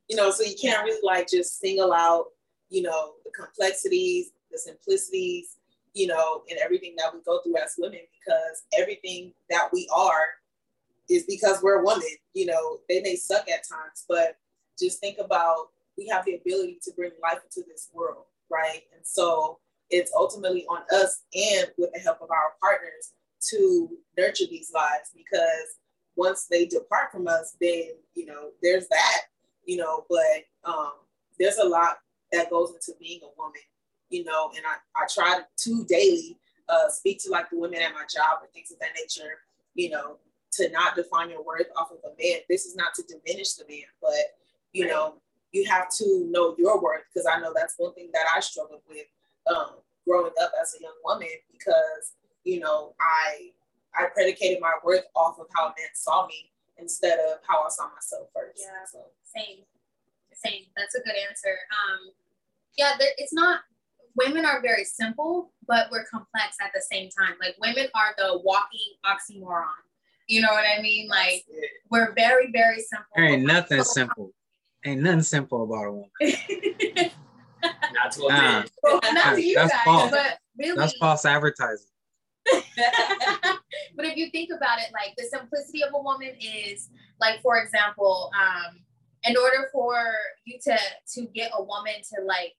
You 0.09 0.17
know, 0.17 0.31
so 0.31 0.45
you 0.45 0.55
can't 0.61 0.85
really 0.85 1.01
like 1.03 1.29
just 1.29 1.59
single 1.59 1.93
out, 1.93 2.27
you 2.71 2.83
know, 2.83 3.15
the 3.25 3.31
complexities, 3.31 4.31
the 4.53 4.59
simplicities, 4.59 5.57
you 5.95 6.07
know, 6.07 6.43
and 6.49 6.59
everything 6.61 6.95
that 6.99 7.13
we 7.13 7.21
go 7.23 7.41
through 7.43 7.57
as 7.57 7.75
women 7.79 8.01
because 8.19 8.65
everything 8.79 9.33
that 9.51 9.69
we 9.73 9.89
are 9.95 10.27
is 11.09 11.25
because 11.25 11.61
we're 11.63 11.81
a 11.81 11.85
woman. 11.85 12.07
You 12.35 12.47
know, 12.47 12.79
they 12.89 13.01
may 13.01 13.17
suck 13.17 13.49
at 13.49 13.67
times, 13.69 14.05
but 14.09 14.37
just 14.79 15.01
think 15.01 15.19
about 15.19 15.69
we 15.97 16.07
have 16.09 16.25
the 16.25 16.35
ability 16.35 16.79
to 16.83 16.93
bring 16.93 17.13
life 17.23 17.41
into 17.43 17.67
this 17.67 17.89
world 17.93 18.27
right? 18.51 18.83
And 18.95 19.05
so 19.05 19.59
it's 19.91 20.13
ultimately 20.17 20.67
on 20.67 20.83
us 20.93 21.23
and 21.35 21.71
with 21.79 21.93
the 21.93 22.01
help 22.01 22.21
of 22.21 22.31
our 22.31 22.55
partners 22.61 23.13
to 23.51 23.89
nurture 24.19 24.47
these 24.51 24.73
lives 24.75 25.11
because 25.15 25.79
once 26.17 26.47
they 26.51 26.67
depart 26.67 27.13
from 27.13 27.29
us, 27.29 27.57
then 27.61 27.91
you 28.15 28.27
know 28.27 28.51
there's 28.63 28.89
that, 28.89 29.21
you 29.65 29.77
know, 29.77 30.05
but 30.09 30.71
um, 30.71 30.93
there's 31.39 31.59
a 31.59 31.69
lot 31.69 31.99
that 32.33 32.51
goes 32.51 32.71
into 32.75 32.99
being 32.99 33.21
a 33.23 33.29
woman, 33.39 33.61
you 34.09 34.25
know, 34.25 34.51
and 34.57 34.65
I, 34.67 35.03
I 35.03 35.07
try 35.13 35.41
to 35.57 35.85
daily 35.85 36.39
uh, 36.69 36.89
speak 36.89 37.23
to 37.23 37.31
like 37.31 37.51
the 37.51 37.59
women 37.59 37.81
at 37.81 37.93
my 37.93 38.05
job 38.13 38.41
and 38.43 38.51
things 38.53 38.73
of 38.73 38.79
that 38.81 38.91
nature, 38.99 39.39
you 39.75 39.91
know, 39.91 40.17
to 40.53 40.71
not 40.71 40.97
define 40.97 41.31
your 41.31 41.45
worth 41.45 41.69
off 41.77 41.91
of 41.93 41.99
a 42.05 42.09
man. 42.21 42.41
This 42.49 42.65
is 42.67 42.75
not 42.75 42.95
to 42.95 43.03
diminish 43.03 43.55
the 43.55 43.65
man, 43.69 43.85
but 44.01 44.15
you 44.73 44.87
know, 44.87 45.15
you 45.53 45.65
have 45.67 45.89
to 45.99 46.27
know 46.31 46.55
your 46.59 46.81
worth 46.81 47.03
because 47.13 47.27
I 47.27 47.41
know 47.41 47.53
that's 47.55 47.75
one 47.79 47.95
thing 47.95 48.11
that 48.13 48.27
I 48.35 48.41
struggled 48.41 48.83
with 48.89 49.07
um, 49.47 49.77
growing 50.07 50.33
up 50.41 50.53
as 50.61 50.75
a 50.79 50.83
young 50.83 50.97
woman 51.05 51.29
because 51.51 52.15
you 52.45 52.61
know 52.61 52.95
I 53.01 53.51
I 53.95 54.07
predicated 54.13 54.61
my 54.61 54.73
worth 54.85 55.05
off 55.15 55.39
of 55.39 55.47
how 55.57 55.69
men 55.69 55.89
saw 55.95 56.27
me 56.27 56.51
instead 56.79 57.19
of 57.19 57.39
how 57.49 57.63
I 57.63 57.69
saw 57.69 57.89
myself 57.95 58.29
first. 58.35 58.63
Yeah, 58.63 58.85
so. 58.91 59.07
same, 59.25 59.65
same. 60.33 60.65
That's 60.77 60.95
a 60.95 61.01
good 61.01 61.15
answer. 61.29 61.57
Um, 61.71 62.13
yeah, 62.77 62.93
it's 62.99 63.33
not. 63.33 63.61
Women 64.17 64.47
are 64.47 64.63
very 64.63 64.85
simple, 64.85 65.53
but 65.67 65.89
we're 65.91 66.07
complex 66.07 66.57
at 66.63 66.71
the 66.75 66.81
same 66.81 67.11
time. 67.11 67.35
Like 67.41 67.57
women 67.61 67.89
are 67.95 68.15
the 68.17 68.41
walking 68.43 68.95
oxymoron. 69.05 69.65
You 70.27 70.41
know 70.41 70.51
what 70.51 70.65
I 70.67 70.81
mean? 70.81 71.09
Like 71.09 71.45
we're 71.91 72.13
very, 72.15 72.51
very 72.51 72.81
simple. 72.81 73.07
There 73.15 73.27
ain't 73.27 73.47
nothing 73.47 73.83
simple. 73.83 74.33
Ain't 74.87 75.03
nothing 75.03 75.23
simple 75.23 75.65
about 75.65 75.87
a 75.87 75.93
woman. 75.93 76.11
not 77.93 78.13
to 78.13 78.27
a 78.27 78.29
man. 78.29 78.67
Well, 78.85 79.01
not 79.13 79.35
to 79.35 79.43
you 79.43 79.57
that's 79.57 79.73
guys, 79.73 79.83
false. 79.85 80.11
but 80.13 80.39
really. 80.57 80.77
That's 80.77 80.97
false 80.99 81.25
advertising. 81.25 81.89
but 83.97 84.05
if 84.05 84.17
you 84.17 84.31
think 84.31 84.51
about 84.57 84.79
it, 84.79 84.93
like 84.93 85.17
the 85.19 85.25
simplicity 85.25 85.83
of 85.83 85.93
a 85.93 86.01
woman 86.01 86.31
is 86.41 86.89
like, 87.21 87.43
for 87.43 87.61
example, 87.61 88.31
um, 88.41 88.79
in 89.25 89.37
order 89.37 89.69
for 89.73 90.05
you 90.45 90.57
to 90.63 90.79
to 91.15 91.23
get 91.35 91.51
a 91.59 91.65
woman 91.65 91.95
to 92.15 92.23
like 92.25 92.55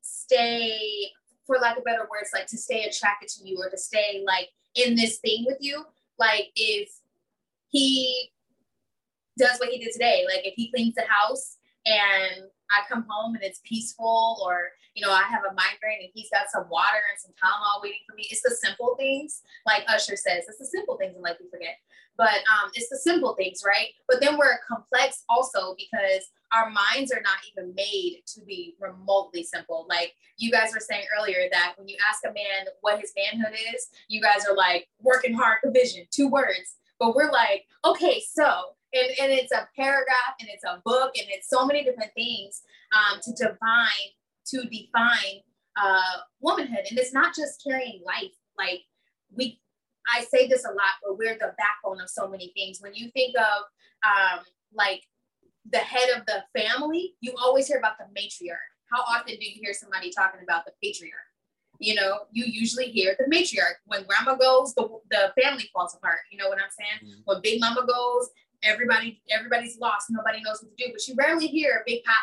stay, 0.00 1.12
for 1.46 1.58
lack 1.58 1.78
of 1.78 1.84
better 1.84 2.08
words, 2.10 2.30
like 2.34 2.48
to 2.48 2.58
stay 2.58 2.86
attracted 2.86 3.28
to 3.28 3.48
you 3.48 3.56
or 3.56 3.70
to 3.70 3.78
stay 3.78 4.24
like 4.26 4.48
in 4.74 4.96
this 4.96 5.18
thing 5.18 5.44
with 5.46 5.58
you, 5.60 5.84
like 6.18 6.50
if 6.56 6.90
he 7.68 8.32
does 9.38 9.60
what 9.60 9.68
he 9.68 9.78
did 9.78 9.92
today, 9.92 10.26
like 10.26 10.44
if 10.44 10.54
he 10.56 10.72
cleans 10.72 10.96
the 10.96 11.04
house 11.08 11.57
and 11.88 12.44
I 12.70 12.82
come 12.88 13.06
home 13.08 13.34
and 13.34 13.42
it's 13.42 13.60
peaceful, 13.64 14.42
or 14.44 14.68
you 14.94 15.04
know, 15.04 15.12
I 15.12 15.22
have 15.22 15.42
a 15.44 15.54
migraine 15.54 16.00
and 16.02 16.10
he's 16.12 16.28
got 16.30 16.50
some 16.52 16.68
water 16.68 17.00
and 17.10 17.18
some 17.18 17.32
Tylenol 17.32 17.82
waiting 17.82 18.00
for 18.08 18.14
me. 18.14 18.26
It's 18.30 18.42
the 18.42 18.50
simple 18.50 18.94
things, 18.98 19.42
like 19.64 19.84
Usher 19.88 20.16
says, 20.16 20.44
it's 20.48 20.58
the 20.58 20.66
simple 20.66 20.96
things 20.96 21.14
and 21.14 21.22
like 21.22 21.38
we 21.40 21.48
forget. 21.50 21.76
But 22.16 22.42
um, 22.50 22.70
it's 22.74 22.88
the 22.88 22.96
simple 22.96 23.34
things, 23.36 23.62
right? 23.64 23.88
But 24.08 24.20
then 24.20 24.36
we're 24.36 24.58
complex 24.68 25.22
also 25.28 25.76
because 25.78 26.28
our 26.52 26.68
minds 26.68 27.12
are 27.12 27.22
not 27.22 27.38
even 27.52 27.72
made 27.76 28.22
to 28.34 28.40
be 28.44 28.74
remotely 28.80 29.44
simple. 29.44 29.86
Like 29.88 30.14
you 30.36 30.50
guys 30.50 30.72
were 30.74 30.80
saying 30.80 31.04
earlier 31.16 31.48
that 31.52 31.74
when 31.76 31.86
you 31.86 31.96
ask 32.08 32.24
a 32.24 32.32
man 32.32 32.66
what 32.80 33.00
his 33.00 33.12
manhood 33.16 33.54
is, 33.72 33.86
you 34.08 34.20
guys 34.20 34.44
are 34.48 34.56
like 34.56 34.88
working 35.00 35.32
hard 35.32 35.58
provision, 35.62 36.06
two 36.10 36.28
words. 36.28 36.74
But 36.98 37.14
we're 37.14 37.30
like, 37.30 37.66
okay, 37.84 38.20
so 38.28 38.74
and, 38.92 39.10
and 39.20 39.32
it's 39.32 39.52
a 39.52 39.68
paragraph 39.76 40.34
and 40.40 40.48
it's 40.48 40.64
a 40.64 40.80
book 40.84 41.12
and 41.16 41.26
it's 41.30 41.48
so 41.48 41.66
many 41.66 41.84
different 41.84 42.12
things 42.14 42.62
um, 42.92 43.20
to 43.22 43.32
define 43.32 44.08
to 44.46 44.62
define 44.68 45.40
uh, 45.76 46.18
womanhood 46.40 46.84
and 46.90 46.98
it's 46.98 47.12
not 47.12 47.34
just 47.34 47.62
carrying 47.62 48.02
life 48.04 48.32
like 48.56 48.80
we 49.36 49.60
i 50.14 50.24
say 50.24 50.48
this 50.48 50.64
a 50.64 50.68
lot 50.68 50.96
but 51.04 51.18
we're 51.18 51.34
the 51.34 51.54
backbone 51.58 52.00
of 52.00 52.08
so 52.08 52.28
many 52.28 52.52
things 52.56 52.80
when 52.80 52.94
you 52.94 53.10
think 53.10 53.34
of 53.36 53.64
um, 54.04 54.44
like 54.72 55.02
the 55.70 55.78
head 55.78 56.08
of 56.16 56.24
the 56.26 56.42
family 56.58 57.14
you 57.20 57.32
always 57.40 57.66
hear 57.66 57.78
about 57.78 57.98
the 57.98 58.20
matriarch 58.20 58.72
how 58.90 59.02
often 59.02 59.36
do 59.36 59.44
you 59.44 59.60
hear 59.60 59.74
somebody 59.74 60.10
talking 60.10 60.40
about 60.42 60.64
the 60.64 60.72
patriarch 60.82 61.28
you 61.78 61.94
know, 61.94 62.20
you 62.32 62.44
usually 62.44 62.86
hear 62.86 63.16
the 63.18 63.24
matriarch. 63.26 63.78
When 63.86 64.04
grandma 64.04 64.34
goes, 64.34 64.74
the, 64.74 64.88
the 65.10 65.32
family 65.40 65.70
falls 65.72 65.94
apart. 65.94 66.18
You 66.30 66.38
know 66.38 66.48
what 66.48 66.58
I'm 66.58 66.70
saying? 66.76 67.12
Mm-hmm. 67.12 67.20
When 67.24 67.40
big 67.40 67.60
mama 67.60 67.86
goes, 67.86 68.28
everybody 68.62 69.22
everybody's 69.30 69.78
lost 69.78 70.06
nobody 70.10 70.42
knows 70.42 70.62
what 70.62 70.76
to 70.76 70.84
do 70.84 70.92
but 70.92 71.06
you 71.06 71.14
rarely 71.16 71.46
hear 71.46 71.80
a 71.80 71.82
big 71.86 72.02
papa 72.04 72.16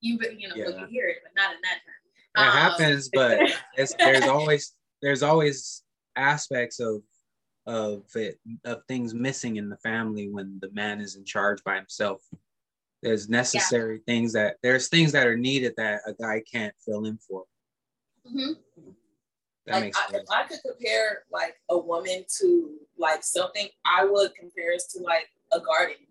you 0.00 0.18
you 0.36 0.48
know 0.48 0.54
yeah. 0.54 0.66
well, 0.66 0.80
you 0.80 0.86
hear 0.86 1.08
it 1.08 1.18
but 1.22 1.32
not 1.40 1.54
in 1.54 1.60
that 1.62 1.78
term 1.84 1.94
it 2.36 2.48
um, 2.48 2.70
happens 2.70 3.10
but 3.12 3.38
there's 3.98 4.28
always 4.28 4.74
there's 5.02 5.22
always 5.22 5.82
aspects 6.16 6.80
of 6.80 7.02
of 7.66 8.04
it 8.14 8.38
of 8.64 8.82
things 8.88 9.14
missing 9.14 9.56
in 9.56 9.68
the 9.68 9.76
family 9.76 10.28
when 10.28 10.58
the 10.60 10.70
man 10.72 11.00
is 11.00 11.16
in 11.16 11.24
charge 11.24 11.62
by 11.64 11.76
himself 11.76 12.22
there's 13.02 13.28
necessary 13.28 13.96
yeah. 13.96 14.12
things 14.12 14.32
that 14.32 14.56
there's 14.62 14.88
things 14.88 15.12
that 15.12 15.26
are 15.26 15.36
needed 15.36 15.74
that 15.76 16.00
a 16.06 16.12
guy 16.12 16.42
can't 16.50 16.74
fill 16.84 17.04
in 17.06 17.16
for 17.18 17.44
mm-hmm. 18.26 18.52
that 19.66 19.74
like, 19.74 19.84
makes 19.84 19.98
I, 19.98 20.16
if 20.16 20.24
i 20.32 20.42
could 20.44 20.58
compare 20.66 21.24
like 21.30 21.54
a 21.70 21.78
woman 21.78 22.24
to 22.40 22.76
like 22.98 23.22
something 23.22 23.68
i 23.84 24.04
would 24.04 24.34
compare 24.34 24.74
us 24.74 24.86
to 24.94 25.02
like 25.02 25.28
a 25.52 25.60
garden, 25.60 26.06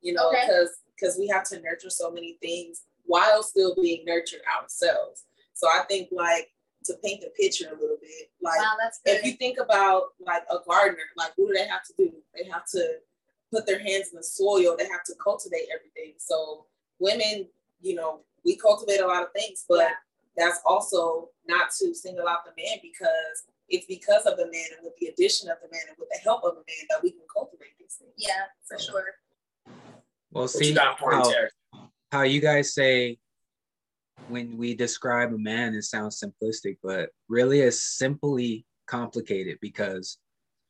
you 0.00 0.12
know, 0.12 0.30
because 0.30 0.68
okay. 0.68 0.90
because 0.94 1.16
we 1.18 1.26
have 1.28 1.44
to 1.48 1.60
nurture 1.60 1.90
so 1.90 2.10
many 2.10 2.38
things 2.40 2.82
while 3.04 3.42
still 3.42 3.74
being 3.74 4.04
nurtured 4.04 4.40
ourselves. 4.60 5.24
So 5.54 5.68
I 5.68 5.82
think 5.88 6.08
like 6.12 6.50
to 6.84 6.94
paint 7.02 7.20
the 7.20 7.30
picture 7.38 7.68
a 7.68 7.80
little 7.80 7.98
bit, 8.00 8.30
like 8.40 8.58
wow, 8.58 8.76
if 9.04 9.24
you 9.24 9.32
think 9.32 9.58
about 9.58 10.14
like 10.20 10.42
a 10.50 10.58
gardener, 10.66 10.98
like 11.16 11.32
what 11.36 11.48
do 11.48 11.54
they 11.54 11.66
have 11.66 11.84
to 11.84 11.92
do? 11.98 12.12
They 12.34 12.48
have 12.48 12.64
to 12.72 12.98
put 13.52 13.66
their 13.66 13.78
hands 13.78 14.08
in 14.12 14.16
the 14.16 14.22
soil. 14.22 14.76
They 14.78 14.88
have 14.88 15.04
to 15.06 15.14
cultivate 15.22 15.68
everything. 15.74 16.14
So 16.18 16.66
women, 16.98 17.46
you 17.82 17.94
know, 17.94 18.20
we 18.44 18.56
cultivate 18.56 19.00
a 19.00 19.06
lot 19.06 19.22
of 19.22 19.32
things, 19.32 19.64
but 19.68 19.80
yeah. 19.80 19.90
that's 20.36 20.60
also 20.64 21.28
not 21.46 21.70
to 21.80 21.94
single 21.94 22.28
out 22.28 22.44
the 22.44 22.62
man 22.62 22.78
because 22.80 23.44
it's 23.70 23.86
because 23.86 24.26
of 24.26 24.36
the 24.36 24.44
man 24.44 24.66
and 24.76 24.84
with 24.84 24.96
the 25.00 25.06
addition 25.06 25.48
of 25.48 25.58
the 25.62 25.68
man 25.70 25.82
and 25.88 25.96
with 25.98 26.08
the 26.12 26.18
help 26.22 26.44
of 26.44 26.54
the 26.54 26.64
man 26.66 26.86
that 26.90 27.02
we 27.02 27.10
can 27.10 27.20
cultivate 27.32 27.78
these 27.78 27.94
things. 27.94 28.12
Yeah, 28.16 28.44
for 28.66 28.78
sure. 28.78 29.04
Well, 30.32 30.48
see 30.48 30.74
how, 30.74 31.32
how 32.12 32.22
you 32.22 32.40
guys 32.40 32.74
say 32.74 33.18
when 34.28 34.56
we 34.56 34.74
describe 34.74 35.32
a 35.32 35.38
man, 35.38 35.74
it 35.74 35.82
sounds 35.82 36.22
simplistic, 36.22 36.78
but 36.82 37.10
really 37.28 37.60
it's 37.60 37.82
simply 37.82 38.64
complicated 38.86 39.58
because 39.60 40.18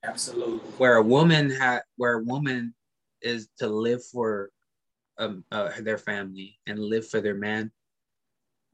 absolutely 0.05 0.59
where 0.77 0.97
a 0.97 1.03
woman 1.03 1.51
had 1.51 1.81
where 1.97 2.15
a 2.15 2.23
woman 2.23 2.75
is 3.23 3.49
to 3.59 3.67
live 3.67 4.05
for 4.07 4.51
um, 5.19 5.45
uh, 5.53 5.71
their 5.81 5.99
family 5.99 6.59
and 6.67 6.79
live 6.79 7.07
for 7.09 7.21
their 7.21 7.35
man, 7.35 7.71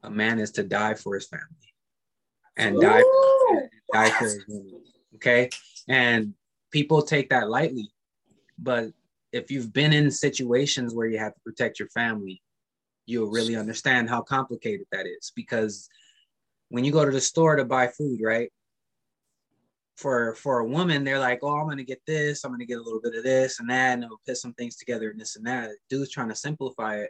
a 0.03 0.09
man 0.09 0.39
is 0.39 0.51
to 0.51 0.63
die 0.63 0.93
for 0.93 1.15
his 1.15 1.27
family 1.27 1.73
and 2.55 2.79
die, 2.79 3.03
his 4.05 4.43
woman. 4.47 4.81
Okay. 5.15 5.49
And 5.87 6.33
people 6.71 7.01
take 7.01 7.29
that 7.29 7.49
lightly. 7.49 7.89
But 8.57 8.91
if 9.31 9.51
you've 9.51 9.73
been 9.73 9.93
in 9.93 10.09
situations 10.11 10.93
where 10.93 11.07
you 11.07 11.17
have 11.17 11.33
to 11.33 11.41
protect 11.41 11.79
your 11.79 11.89
family, 11.89 12.41
you'll 13.05 13.31
really 13.31 13.55
understand 13.55 14.09
how 14.09 14.21
complicated 14.21 14.87
that 14.91 15.05
is. 15.05 15.31
Because 15.35 15.87
when 16.69 16.83
you 16.83 16.91
go 16.91 17.05
to 17.05 17.11
the 17.11 17.21
store 17.21 17.55
to 17.55 17.65
buy 17.65 17.87
food, 17.87 18.19
right? 18.21 18.51
for 19.97 20.35
for 20.35 20.59
a 20.59 20.65
woman, 20.65 21.03
they're 21.03 21.19
like, 21.19 21.39
oh, 21.41 21.57
I'm 21.57 21.67
gonna 21.67 21.83
get 21.83 22.01
this, 22.05 22.43
I'm 22.43 22.51
gonna 22.51 22.65
get 22.65 22.77
a 22.77 22.81
little 22.81 23.01
bit 23.01 23.15
of 23.15 23.23
this 23.23 23.59
and 23.59 23.69
that, 23.69 23.93
and 23.93 24.03
it'll 24.03 24.21
put 24.25 24.37
some 24.37 24.53
things 24.53 24.77
together 24.77 25.09
and 25.09 25.19
this 25.19 25.35
and 25.35 25.45
that. 25.47 25.71
Dude's 25.89 26.11
trying 26.11 26.29
to 26.29 26.35
simplify 26.35 26.97
it 26.97 27.09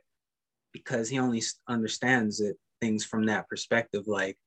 because 0.71 1.09
he 1.09 1.19
only 1.19 1.43
understands 1.67 2.39
it 2.39 2.55
things 2.79 3.03
from 3.03 3.25
that 3.25 3.47
perspective. 3.49 4.07
Like 4.07 4.37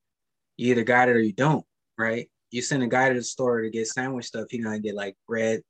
you 0.57 0.71
either 0.71 0.83
got 0.83 1.07
it 1.07 1.15
or 1.15 1.21
you 1.21 1.33
don't, 1.33 1.65
right? 2.01 2.29
You 2.49 2.61
send 2.61 2.83
a 2.83 2.87
guy 2.87 3.09
to 3.09 3.15
the 3.15 3.23
store 3.23 3.61
to 3.61 3.69
get 3.69 3.87
sandwich 3.87 4.25
stuff, 4.25 4.47
he's 4.49 4.63
gonna 4.63 4.79
get 4.79 4.95
like 4.95 5.15
bread, 5.27 5.61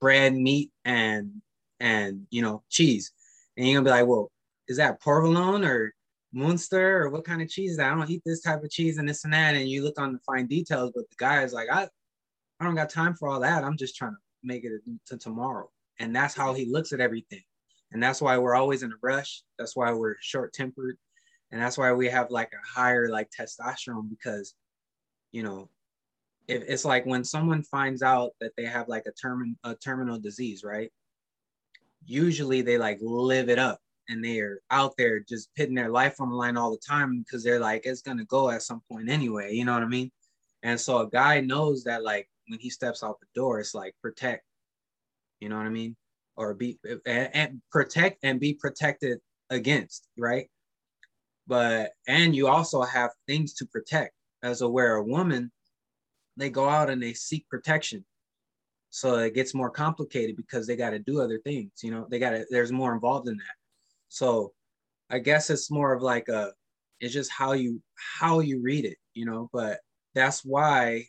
bread, 0.00 0.34
meat, 0.34 0.70
and 0.84 1.42
and 1.78 2.26
you 2.30 2.42
know 2.42 2.62
cheese, 2.68 3.12
and 3.56 3.66
you're 3.66 3.80
gonna 3.80 3.84
be 3.84 3.98
like, 3.98 4.06
well, 4.06 4.30
is 4.68 4.76
that 4.76 5.00
provolone 5.00 5.64
or 5.64 5.94
Munster 6.32 7.02
or 7.02 7.10
what 7.10 7.24
kind 7.24 7.42
of 7.42 7.48
cheese 7.48 7.76
that 7.76 7.92
I 7.92 7.94
don't 7.94 8.08
eat 8.08 8.22
this 8.24 8.42
type 8.42 8.62
of 8.62 8.70
cheese 8.70 8.98
and 8.98 9.08
this 9.08 9.24
and 9.24 9.32
that. 9.32 9.56
And 9.56 9.68
you 9.68 9.82
look 9.82 9.98
on 9.98 10.12
the 10.12 10.18
fine 10.20 10.46
details, 10.46 10.92
but 10.94 11.08
the 11.10 11.16
guy 11.16 11.42
is 11.42 11.52
like, 11.52 11.68
I, 11.70 11.88
I 12.60 12.64
don't 12.64 12.74
got 12.74 12.90
time 12.90 13.14
for 13.14 13.28
all 13.28 13.40
that. 13.40 13.64
I'm 13.64 13.76
just 13.76 13.96
trying 13.96 14.12
to 14.12 14.18
make 14.42 14.64
it 14.64 14.72
to 15.06 15.16
tomorrow. 15.16 15.68
And 15.98 16.14
that's 16.14 16.34
how 16.34 16.54
he 16.54 16.66
looks 16.66 16.92
at 16.92 17.00
everything. 17.00 17.42
And 17.92 18.02
that's 18.02 18.22
why 18.22 18.38
we're 18.38 18.54
always 18.54 18.82
in 18.82 18.92
a 18.92 18.96
rush. 19.02 19.42
That's 19.58 19.74
why 19.74 19.92
we're 19.92 20.16
short 20.20 20.52
tempered. 20.52 20.96
And 21.50 21.60
that's 21.60 21.76
why 21.76 21.92
we 21.92 22.08
have 22.08 22.30
like 22.30 22.52
a 22.52 22.80
higher 22.80 23.08
like 23.08 23.28
testosterone 23.36 24.08
because, 24.08 24.54
you 25.32 25.42
know, 25.42 25.68
if 26.48 26.62
it's 26.66 26.84
like 26.84 27.06
when 27.06 27.24
someone 27.24 27.62
finds 27.62 28.02
out 28.02 28.32
that 28.40 28.52
they 28.56 28.64
have 28.64 28.88
like 28.88 29.06
a 29.06 29.12
term 29.12 29.56
a 29.64 29.74
terminal 29.74 30.18
disease, 30.18 30.64
right? 30.64 30.90
Usually 32.04 32.62
they 32.62 32.78
like 32.78 32.98
live 33.00 33.48
it 33.48 33.58
up 33.58 33.80
and 34.10 34.24
they're 34.24 34.58
out 34.70 34.96
there 34.98 35.20
just 35.20 35.54
putting 35.56 35.74
their 35.74 35.88
life 35.88 36.20
on 36.20 36.30
the 36.30 36.34
line 36.34 36.56
all 36.56 36.72
the 36.72 36.82
time 36.86 37.20
because 37.20 37.44
they're 37.44 37.60
like 37.60 37.82
it's 37.84 38.02
gonna 38.02 38.24
go 38.24 38.50
at 38.50 38.62
some 38.62 38.82
point 38.90 39.08
anyway 39.08 39.54
you 39.54 39.64
know 39.64 39.72
what 39.72 39.82
i 39.82 39.86
mean? 39.86 40.10
And 40.62 40.78
so 40.78 40.98
a 40.98 41.08
guy 41.08 41.40
knows 41.40 41.84
that 41.84 42.02
like 42.02 42.28
when 42.48 42.58
he 42.58 42.68
steps 42.68 43.02
out 43.02 43.20
the 43.20 43.26
door 43.34 43.60
it's 43.60 43.74
like 43.74 43.94
protect 44.02 44.44
you 45.40 45.48
know 45.48 45.56
what 45.56 45.66
i 45.66 45.70
mean? 45.70 45.96
Or 46.36 46.54
be 46.54 46.78
and, 47.06 47.30
and 47.34 47.62
protect 47.70 48.18
and 48.24 48.40
be 48.40 48.54
protected 48.54 49.20
against 49.50 50.08
right? 50.18 50.48
But 51.46 51.92
and 52.08 52.34
you 52.34 52.48
also 52.48 52.82
have 52.82 53.10
things 53.26 53.54
to 53.54 53.66
protect 53.66 54.14
as 54.42 54.60
a 54.62 54.68
where 54.68 54.96
a 54.96 55.04
woman 55.04 55.50
they 56.36 56.50
go 56.50 56.68
out 56.68 56.90
and 56.90 57.02
they 57.02 57.12
seek 57.12 57.48
protection 57.48 58.04
so 58.90 59.16
it 59.18 59.34
gets 59.34 59.54
more 59.54 59.70
complicated 59.70 60.36
because 60.36 60.66
they 60.66 60.76
got 60.76 60.90
to 60.90 60.98
do 60.98 61.20
other 61.20 61.38
things 61.38 61.70
you 61.82 61.90
know 61.90 62.06
they 62.10 62.18
got 62.18 62.30
to 62.30 62.44
there's 62.50 62.72
more 62.72 62.94
involved 62.94 63.28
in 63.28 63.36
that 63.36 63.56
so 64.08 64.52
I 65.10 65.18
guess 65.18 65.50
it's 65.50 65.70
more 65.70 65.92
of 65.92 66.02
like 66.02 66.28
a 66.28 66.52
it's 67.00 67.12
just 67.12 67.30
how 67.30 67.52
you 67.52 67.82
how 67.96 68.40
you 68.40 68.60
read 68.60 68.84
it, 68.84 68.98
you 69.14 69.26
know. 69.26 69.50
But 69.52 69.80
that's 70.14 70.44
why 70.44 71.06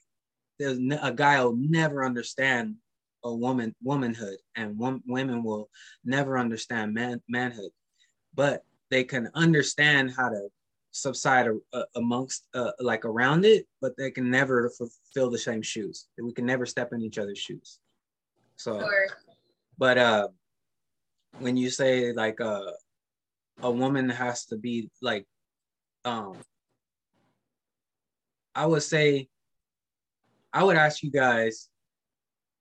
there's 0.58 0.80
a 1.02 1.12
guy 1.12 1.44
will 1.44 1.56
never 1.56 2.04
understand 2.04 2.76
a 3.24 3.34
woman 3.34 3.76
womanhood, 3.84 4.38
and 4.56 4.78
one, 4.78 5.02
women 5.06 5.44
will 5.44 5.70
never 6.04 6.38
understand 6.38 6.94
man 6.94 7.22
manhood, 7.28 7.72
but 8.34 8.64
they 8.90 9.04
can 9.04 9.30
understand 9.36 10.12
how 10.16 10.30
to 10.30 10.48
subside 10.92 11.48
a, 11.48 11.58
a, 11.74 11.86
amongst 11.96 12.48
uh, 12.54 12.72
like 12.80 13.06
around 13.06 13.46
it, 13.46 13.66
but 13.82 13.96
they 13.98 14.12
can 14.12 14.30
never 14.30 14.70
fulfill 14.70 15.30
the 15.30 15.38
same 15.38 15.62
shoes. 15.62 16.08
We 16.22 16.34
can 16.34 16.46
never 16.46 16.66
step 16.66 16.94
in 16.94 17.02
each 17.02 17.18
other's 17.18 17.40
shoes. 17.40 17.80
So, 18.58 18.80
sure. 18.80 19.08
but 19.78 19.98
uh, 19.98 20.28
when 21.40 21.58
you 21.58 21.70
say 21.70 22.14
like 22.14 22.40
uh, 22.42 22.72
a 23.62 23.72
woman 23.72 24.10
has 24.10 24.46
to 24.48 24.58
be 24.58 24.90
like 25.02 25.26
um 26.06 26.38
I 28.56 28.66
would 28.66 28.84
say 28.84 29.30
I 30.54 30.64
would 30.64 30.76
ask 30.76 31.04
you 31.04 31.12
guys 31.12 31.70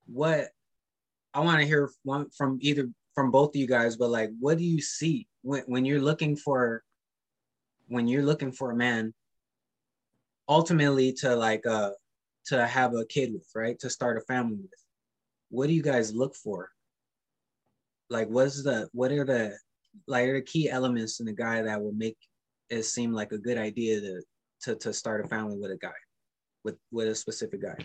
what 0.06 0.48
I 1.34 1.40
want 1.40 1.60
to 1.60 1.66
hear 1.66 1.90
one 2.04 2.30
from 2.30 2.58
either 2.60 2.88
from 3.14 3.30
both 3.30 3.50
of 3.50 3.56
you 3.56 3.66
guys, 3.66 3.96
but 3.96 4.10
like 4.10 4.30
what 4.38 4.58
do 4.58 4.64
you 4.64 4.80
see 4.80 5.26
when, 5.42 5.62
when 5.66 5.84
you're 5.84 6.00
looking 6.00 6.36
for 6.36 6.82
when 7.90 8.06
you're 8.06 8.22
looking 8.22 8.52
for 8.52 8.70
a 8.70 8.76
man 8.76 9.12
ultimately 10.48 11.12
to 11.12 11.34
like 11.34 11.66
uh 11.66 11.90
to 12.46 12.66
have 12.66 12.94
a 12.94 13.04
kid 13.04 13.32
with, 13.32 13.46
right? 13.54 13.78
To 13.80 13.90
start 13.90 14.16
a 14.16 14.20
family 14.22 14.56
with. 14.56 14.80
What 15.50 15.66
do 15.66 15.74
you 15.74 15.82
guys 15.82 16.14
look 16.14 16.34
for? 16.34 16.70
Like 18.08 18.28
what's 18.28 18.62
the 18.62 18.88
what 18.92 19.10
are 19.12 19.24
the 19.24 19.58
like 20.06 20.28
are 20.28 20.34
the 20.34 20.42
key 20.42 20.70
elements 20.70 21.20
in 21.20 21.28
a 21.28 21.32
guy 21.32 21.62
that 21.62 21.82
will 21.82 21.92
make 21.92 22.16
it 22.70 22.84
seem 22.84 23.12
like 23.12 23.32
a 23.32 23.38
good 23.38 23.58
idea 23.58 24.00
to 24.00 24.22
to, 24.62 24.76
to 24.76 24.92
start 24.92 25.24
a 25.24 25.28
family 25.28 25.58
with 25.58 25.72
a 25.72 25.76
guy 25.76 26.00
with 26.64 26.76
with 26.92 27.08
a 27.08 27.14
specific 27.14 27.60
guy 27.62 27.76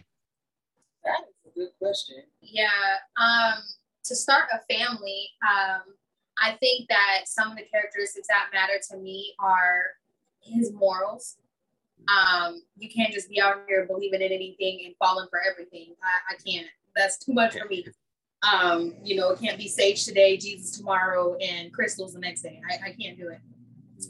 that 1.03 1.21
is 1.45 1.51
a 1.51 1.59
good 1.59 1.69
question 1.79 2.17
yeah 2.41 2.97
um 3.19 3.59
to 4.03 4.15
start 4.15 4.45
a 4.53 4.73
family 4.73 5.29
um 5.41 5.81
i 6.41 6.53
think 6.53 6.87
that 6.89 7.23
some 7.25 7.51
of 7.51 7.57
the 7.57 7.63
characteristics 7.63 8.27
that 8.27 8.49
matter 8.53 8.79
to 8.89 8.97
me 8.97 9.33
are 9.39 9.85
his 10.41 10.71
morals 10.73 11.37
um 12.07 12.61
you 12.77 12.89
can't 12.89 13.13
just 13.13 13.29
be 13.29 13.41
out 13.41 13.63
here 13.67 13.85
believing 13.85 14.21
in 14.21 14.31
anything 14.31 14.81
and 14.85 14.95
falling 14.97 15.27
for 15.29 15.39
everything 15.41 15.95
i, 16.03 16.33
I 16.33 16.37
can't 16.45 16.67
that's 16.95 17.17
too 17.17 17.33
much 17.33 17.57
for 17.57 17.67
me 17.67 17.85
um, 18.51 18.93
you 19.03 19.15
know, 19.15 19.31
it 19.31 19.39
can't 19.39 19.57
be 19.57 19.67
sage 19.67 20.05
today, 20.05 20.37
Jesus 20.37 20.77
tomorrow, 20.77 21.35
and 21.35 21.73
crystals 21.73 22.13
the 22.13 22.19
next 22.19 22.41
day. 22.41 22.61
I, 22.69 22.89
I 22.89 22.95
can't 22.99 23.17
do 23.17 23.29
it. 23.29 23.39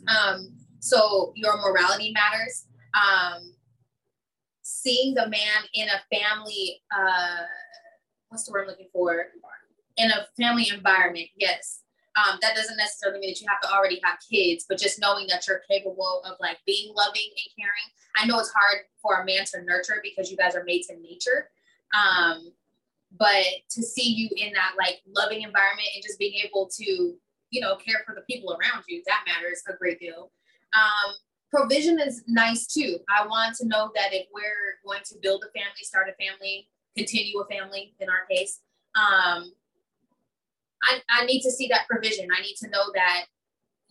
Um, 0.10 0.54
so 0.80 1.32
your 1.36 1.58
morality 1.58 2.12
matters. 2.12 2.66
Um, 2.94 3.54
seeing 4.62 5.14
the 5.14 5.28
man 5.30 5.64
in 5.74 5.88
a 5.90 6.16
family, 6.16 6.82
uh, 6.96 7.44
what's 8.30 8.46
the 8.46 8.52
word 8.52 8.64
I'm 8.64 8.68
looking 8.68 8.90
for? 8.92 9.28
In 9.98 10.12
a 10.12 10.28
family 10.38 10.70
environment, 10.74 11.28
yes. 11.36 11.82
Um, 12.16 12.40
that 12.42 12.56
doesn't 12.56 12.78
necessarily 12.78 13.20
mean 13.20 13.32
that 13.32 13.42
you 13.42 13.48
have 13.50 13.60
to 13.62 13.70
already 13.70 14.00
have 14.04 14.20
kids, 14.32 14.66
but 14.68 14.78
just 14.78 15.00
knowing 15.00 15.28
that 15.28 15.48
you're 15.48 15.62
capable 15.70 16.22
of 16.24 16.38
like 16.40 16.58
being 16.66 16.94
loving 16.96 17.28
and 17.30 17.56
caring. 17.60 17.88
I 18.16 18.26
know 18.26 18.40
it's 18.40 18.54
hard 18.54 18.84
for 19.02 19.22
a 19.22 19.26
man 19.26 19.44
to 19.54 19.64
nurture 19.64 20.00
because 20.02 20.32
you 20.32 20.38
guys 20.38 20.56
are 20.56 20.64
made 20.64 20.84
to 20.84 20.96
nature. 20.98 21.50
Um, 21.94 22.54
but 23.18 23.46
to 23.70 23.84
see 23.84 24.10
you 24.14 24.30
in 24.36 24.54
that 24.54 24.74
like 24.78 25.02
loving 25.08 25.42
environment 25.42 25.88
and 25.94 26.04
just 26.04 26.20
being 26.20 26.34
able 26.44 26.70
to 26.74 27.16
you 27.52 27.62
know 27.62 27.76
care 27.76 28.02
for 28.06 28.16
the 28.16 28.22
people 28.22 28.52
around 28.52 28.84
you 28.88 29.02
that 29.06 29.24
matters 29.28 29.62
a 29.70 29.74
great 29.78 30.00
deal 30.00 30.32
um, 30.76 31.14
provision 31.52 32.00
is 32.00 32.24
nice 32.28 32.68
too 32.68 32.98
i 33.16 33.26
want 33.26 33.56
to 33.56 33.68
know 33.68 33.92
that 33.96 34.14
if 34.14 34.26
we're 34.34 34.80
going 34.86 35.04
to 35.06 35.16
build 35.22 35.44
a 35.48 35.52
family 35.58 35.84
start 35.84 36.08
a 36.10 36.24
family 36.24 36.68
continue 36.98 37.40
a 37.40 37.46
family 37.46 37.94
in 38.00 38.10
our 38.10 38.26
case 38.30 38.62
um, 38.96 39.52
I, 40.86 41.02
I 41.10 41.26
need 41.26 41.42
to 41.42 41.52
see 41.52 41.68
that 41.70 41.88
provision 41.90 42.28
i 42.36 42.42
need 42.42 42.56
to 42.58 42.70
know 42.70 42.92
that 42.94 43.26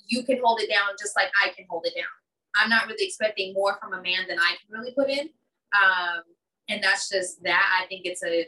you 0.06 0.24
can 0.24 0.38
hold 0.42 0.60
it 0.60 0.68
down 0.68 0.90
just 0.98 1.16
like 1.16 1.28
i 1.44 1.50
can 1.50 1.66
hold 1.68 1.86
it 1.86 1.94
down 1.94 2.04
i'm 2.56 2.70
not 2.70 2.86
really 2.86 3.04
expecting 3.04 3.54
more 3.54 3.76
from 3.80 3.92
a 3.94 4.02
man 4.02 4.26
than 4.28 4.38
i 4.38 4.56
can 4.60 4.78
really 4.78 4.92
put 4.92 5.08
in 5.08 5.30
um, 5.74 6.22
and 6.68 6.82
that's 6.82 7.08
just 7.08 7.42
that 7.42 7.80
i 7.80 7.86
think 7.86 8.02
it's 8.04 8.22
a 8.24 8.46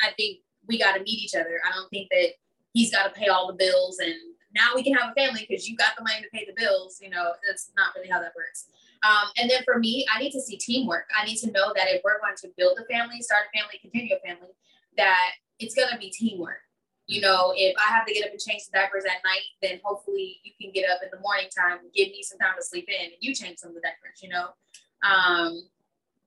I 0.00 0.12
think 0.16 0.38
we 0.66 0.78
got 0.78 0.96
to 0.96 1.00
meet 1.02 1.20
each 1.22 1.34
other. 1.34 1.60
I 1.66 1.74
don't 1.74 1.88
think 1.90 2.08
that 2.10 2.30
he's 2.72 2.90
got 2.90 3.04
to 3.04 3.18
pay 3.18 3.28
all 3.28 3.46
the 3.46 3.54
bills 3.54 3.98
and 3.98 4.14
now 4.52 4.72
we 4.74 4.82
can 4.82 4.94
have 4.94 5.10
a 5.10 5.14
family 5.14 5.46
because 5.48 5.68
you 5.68 5.76
got 5.76 5.94
the 5.96 6.02
money 6.02 6.22
to 6.22 6.28
pay 6.32 6.44
the 6.44 6.60
bills. 6.60 6.98
You 7.00 7.10
know, 7.10 7.32
that's 7.46 7.70
not 7.76 7.94
really 7.94 8.08
how 8.08 8.20
that 8.20 8.32
works. 8.34 8.66
Um, 9.04 9.30
and 9.38 9.48
then 9.48 9.62
for 9.64 9.78
me, 9.78 10.04
I 10.12 10.18
need 10.18 10.32
to 10.32 10.40
see 10.40 10.56
teamwork. 10.56 11.08
I 11.16 11.24
need 11.24 11.36
to 11.38 11.50
know 11.52 11.72
that 11.76 11.86
if 11.88 12.02
we're 12.04 12.18
going 12.18 12.34
to 12.38 12.48
build 12.56 12.78
a 12.78 12.84
family, 12.92 13.22
start 13.22 13.44
a 13.46 13.58
family, 13.58 13.78
continue 13.80 14.16
a 14.16 14.26
family, 14.26 14.50
that 14.96 15.30
it's 15.60 15.74
going 15.74 15.88
to 15.92 15.98
be 15.98 16.10
teamwork. 16.10 16.62
You 17.10 17.20
know, 17.20 17.52
if 17.56 17.74
I 17.76 17.92
have 17.92 18.06
to 18.06 18.14
get 18.14 18.24
up 18.24 18.30
and 18.30 18.38
change 18.38 18.66
the 18.66 18.78
diapers 18.78 19.04
at 19.04 19.24
night, 19.24 19.42
then 19.60 19.80
hopefully 19.82 20.38
you 20.44 20.52
can 20.60 20.70
get 20.70 20.88
up 20.88 21.00
in 21.02 21.08
the 21.10 21.18
morning 21.18 21.48
time, 21.50 21.78
give 21.92 22.08
me 22.08 22.22
some 22.22 22.38
time 22.38 22.54
to 22.56 22.64
sleep 22.64 22.88
in, 22.88 23.06
and 23.06 23.12
you 23.18 23.34
change 23.34 23.58
some 23.58 23.70
of 23.70 23.74
the 23.74 23.82
diapers. 23.82 24.22
You 24.22 24.28
know, 24.28 24.54
um, 25.02 25.58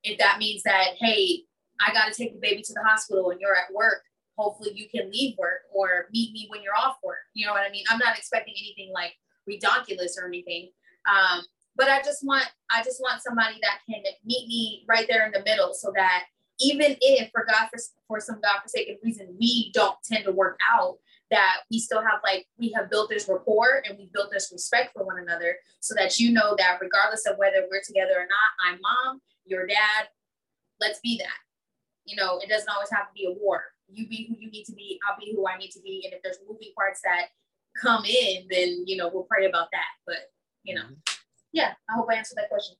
if 0.02 0.18
that 0.18 0.38
means 0.38 0.62
that 0.64 1.00
hey, 1.00 1.44
I 1.80 1.92
got 1.92 2.12
to 2.12 2.14
take 2.14 2.34
the 2.34 2.40
baby 2.40 2.60
to 2.60 2.72
the 2.74 2.84
hospital 2.84 3.30
and 3.30 3.40
you're 3.40 3.56
at 3.56 3.72
work, 3.72 4.02
hopefully 4.36 4.72
you 4.74 4.88
can 4.88 5.10
leave 5.10 5.38
work 5.38 5.64
or 5.72 6.06
meet 6.12 6.32
me 6.32 6.48
when 6.50 6.62
you're 6.62 6.76
off 6.76 6.96
work. 7.02 7.24
You 7.32 7.46
know 7.46 7.52
what 7.52 7.66
I 7.66 7.70
mean? 7.70 7.84
I'm 7.88 7.98
not 7.98 8.18
expecting 8.18 8.54
anything 8.60 8.92
like 8.92 9.14
ridiculous 9.46 10.18
or 10.20 10.28
anything. 10.28 10.68
Um, 11.08 11.44
but 11.76 11.88
I 11.88 12.02
just 12.02 12.24
want 12.24 12.44
I 12.70 12.82
just 12.82 13.00
want 13.00 13.22
somebody 13.22 13.56
that 13.62 13.80
can 13.88 14.02
meet 14.24 14.48
me 14.48 14.84
right 14.86 15.06
there 15.08 15.24
in 15.26 15.32
the 15.32 15.42
middle 15.44 15.72
so 15.72 15.92
that 15.96 16.24
even 16.60 16.96
if 17.00 17.30
for 17.30 17.44
God 17.48 17.68
for, 17.70 17.80
for 18.08 18.20
some 18.20 18.40
God 18.40 18.60
forsaken 18.60 18.98
reason 19.02 19.36
we 19.38 19.70
don't 19.72 19.96
tend 20.04 20.24
to 20.24 20.32
work 20.32 20.58
out, 20.72 20.96
that 21.30 21.58
we 21.70 21.78
still 21.78 22.00
have 22.00 22.20
like 22.22 22.46
we 22.58 22.72
have 22.76 22.90
built 22.90 23.10
this 23.10 23.28
rapport 23.28 23.82
and 23.88 23.98
we 23.98 24.10
built 24.12 24.30
this 24.30 24.50
respect 24.52 24.92
for 24.92 25.04
one 25.04 25.18
another 25.18 25.56
so 25.80 25.94
that 25.94 26.18
you 26.18 26.32
know 26.32 26.54
that 26.58 26.78
regardless 26.80 27.26
of 27.26 27.36
whether 27.38 27.66
we're 27.70 27.82
together 27.84 28.14
or 28.16 28.26
not, 28.26 28.66
I'm 28.66 28.78
mom, 28.80 29.20
your 29.44 29.66
dad, 29.66 30.08
let's 30.80 31.00
be 31.00 31.18
that 31.18 31.44
you 32.04 32.16
know, 32.16 32.38
it 32.38 32.48
doesn't 32.48 32.68
always 32.68 32.90
have 32.90 33.08
to 33.08 33.14
be 33.14 33.26
a 33.26 33.32
war. 33.32 33.62
You 33.88 34.08
be 34.08 34.26
who 34.28 34.36
you 34.38 34.50
need 34.50 34.64
to 34.64 34.72
be, 34.72 34.98
I'll 35.08 35.18
be 35.18 35.32
who 35.34 35.46
I 35.46 35.56
need 35.58 35.70
to 35.72 35.80
be. 35.80 36.02
And 36.04 36.14
if 36.14 36.22
there's 36.22 36.38
moving 36.48 36.72
parts 36.76 37.00
that 37.04 37.28
come 37.80 38.04
in, 38.04 38.46
then 38.50 38.84
you 38.86 38.96
know, 38.96 39.10
we'll 39.12 39.24
pray 39.24 39.46
about 39.46 39.68
that. 39.72 39.92
But 40.06 40.30
you 40.62 40.74
know, 40.74 40.82
mm-hmm. 40.82 41.14
yeah, 41.52 41.72
I 41.88 41.94
hope 41.94 42.08
I 42.10 42.16
answered 42.16 42.36
that 42.36 42.48
question. 42.48 42.76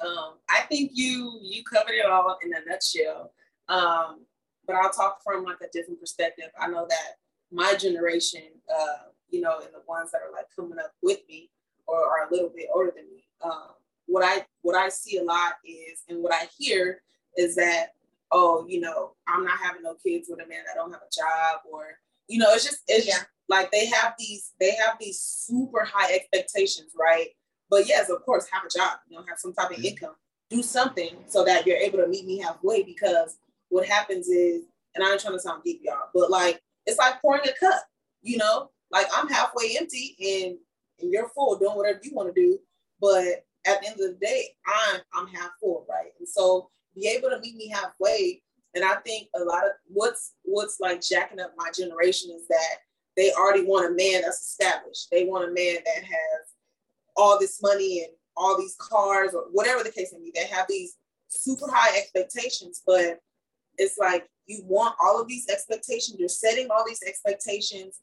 Um, 0.00 0.34
I 0.48 0.62
think 0.62 0.92
you 0.94 1.38
you 1.42 1.62
covered 1.64 1.94
it 1.94 2.06
all 2.06 2.36
in 2.44 2.52
a 2.52 2.68
nutshell. 2.68 3.32
Um, 3.68 4.26
but 4.66 4.76
I'll 4.76 4.90
talk 4.90 5.20
from 5.22 5.44
like 5.44 5.60
a 5.62 5.68
different 5.72 6.00
perspective. 6.00 6.46
I 6.58 6.68
know 6.68 6.86
that 6.88 7.16
my 7.52 7.74
generation, 7.74 8.42
uh, 8.74 9.08
you 9.30 9.40
know, 9.40 9.58
and 9.58 9.68
the 9.72 9.82
ones 9.86 10.10
that 10.12 10.22
are 10.22 10.32
like 10.32 10.46
coming 10.54 10.78
up 10.78 10.92
with 11.02 11.20
me 11.28 11.50
or 11.86 11.98
are 11.98 12.28
a 12.28 12.32
little 12.32 12.50
bit 12.54 12.68
older 12.74 12.92
than 12.94 13.04
me, 13.10 13.24
um, 13.42 13.74
what 14.06 14.24
I 14.24 14.44
what 14.62 14.76
I 14.76 14.88
see 14.88 15.18
a 15.18 15.22
lot 15.22 15.54
is, 15.64 16.02
and 16.08 16.22
what 16.22 16.32
I 16.32 16.48
hear 16.58 17.02
is 17.36 17.54
that, 17.56 17.88
oh, 18.32 18.66
you 18.68 18.80
know, 18.80 19.12
I'm 19.26 19.44
not 19.44 19.58
having 19.58 19.82
no 19.82 19.94
kids 19.94 20.28
with 20.28 20.40
a 20.44 20.48
man 20.48 20.62
that 20.66 20.74
don't 20.74 20.92
have 20.92 21.02
a 21.02 21.14
job, 21.14 21.60
or 21.70 21.98
you 22.28 22.38
know, 22.38 22.52
it's 22.52 22.64
just 22.64 22.82
it's 22.88 23.06
yeah. 23.06 23.22
like 23.48 23.70
they 23.70 23.86
have 23.86 24.14
these 24.18 24.52
they 24.60 24.72
have 24.72 24.96
these 25.00 25.20
super 25.20 25.84
high 25.84 26.14
expectations, 26.14 26.92
right? 26.98 27.28
But 27.70 27.88
yes, 27.88 28.10
of 28.10 28.24
course, 28.24 28.46
have 28.50 28.64
a 28.64 28.68
job, 28.68 28.98
you 29.08 29.16
know, 29.16 29.24
have 29.28 29.38
some 29.38 29.52
type 29.52 29.70
of 29.70 29.82
income, 29.82 30.14
do 30.50 30.62
something 30.62 31.24
so 31.26 31.44
that 31.44 31.66
you're 31.66 31.76
able 31.76 31.98
to 31.98 32.08
meet 32.08 32.26
me 32.26 32.38
halfway. 32.38 32.82
Because 32.82 33.38
what 33.68 33.86
happens 33.86 34.28
is, 34.28 34.64
and 34.94 35.04
I'm 35.04 35.18
trying 35.18 35.34
to 35.34 35.40
sound 35.40 35.62
deep, 35.64 35.80
y'all, 35.82 36.08
but 36.14 36.30
like 36.30 36.60
it's 36.86 36.98
like 36.98 37.20
pouring 37.20 37.42
a 37.44 37.52
cup, 37.58 37.82
you 38.22 38.36
know, 38.36 38.70
like 38.90 39.06
I'm 39.14 39.28
halfway 39.28 39.76
empty 39.78 40.16
and, 40.20 40.56
and 41.00 41.12
you're 41.12 41.28
full 41.30 41.58
doing 41.58 41.76
whatever 41.76 42.00
you 42.02 42.12
want 42.14 42.34
to 42.34 42.40
do. 42.40 42.58
But 43.00 43.44
at 43.66 43.80
the 43.80 43.88
end 43.88 44.00
of 44.00 44.06
the 44.06 44.18
day, 44.20 44.48
I'm 44.66 45.00
I'm 45.14 45.26
half 45.28 45.50
full, 45.60 45.86
right? 45.88 46.10
And 46.18 46.28
so 46.28 46.70
be 46.94 47.08
able 47.08 47.30
to 47.30 47.40
meet 47.40 47.56
me 47.56 47.68
halfway. 47.68 48.42
And 48.74 48.84
I 48.84 48.96
think 48.96 49.28
a 49.34 49.44
lot 49.44 49.64
of 49.64 49.72
what's 49.86 50.34
what's 50.42 50.80
like 50.80 51.00
jacking 51.00 51.40
up 51.40 51.54
my 51.56 51.70
generation 51.76 52.30
is 52.36 52.46
that 52.48 52.76
they 53.16 53.32
already 53.32 53.64
want 53.64 53.86
a 53.86 53.94
man 53.94 54.22
that's 54.22 54.42
established. 54.42 55.08
They 55.10 55.24
want 55.24 55.44
a 55.44 55.52
man 55.52 55.76
that 55.84 56.04
has 56.04 56.53
all 57.16 57.38
this 57.38 57.60
money 57.62 58.00
and 58.00 58.12
all 58.36 58.58
these 58.58 58.76
cars 58.78 59.32
or 59.34 59.44
whatever 59.52 59.82
the 59.82 59.92
case 59.92 60.12
may 60.12 60.18
be. 60.18 60.32
They 60.34 60.46
have 60.46 60.66
these 60.68 60.96
super 61.28 61.66
high 61.70 61.96
expectations, 61.98 62.82
but 62.86 63.20
it's 63.78 63.98
like 63.98 64.28
you 64.46 64.62
want 64.66 64.94
all 65.00 65.20
of 65.20 65.28
these 65.28 65.48
expectations, 65.48 66.16
you're 66.18 66.28
setting 66.28 66.68
all 66.70 66.84
these 66.86 67.02
expectations, 67.06 68.00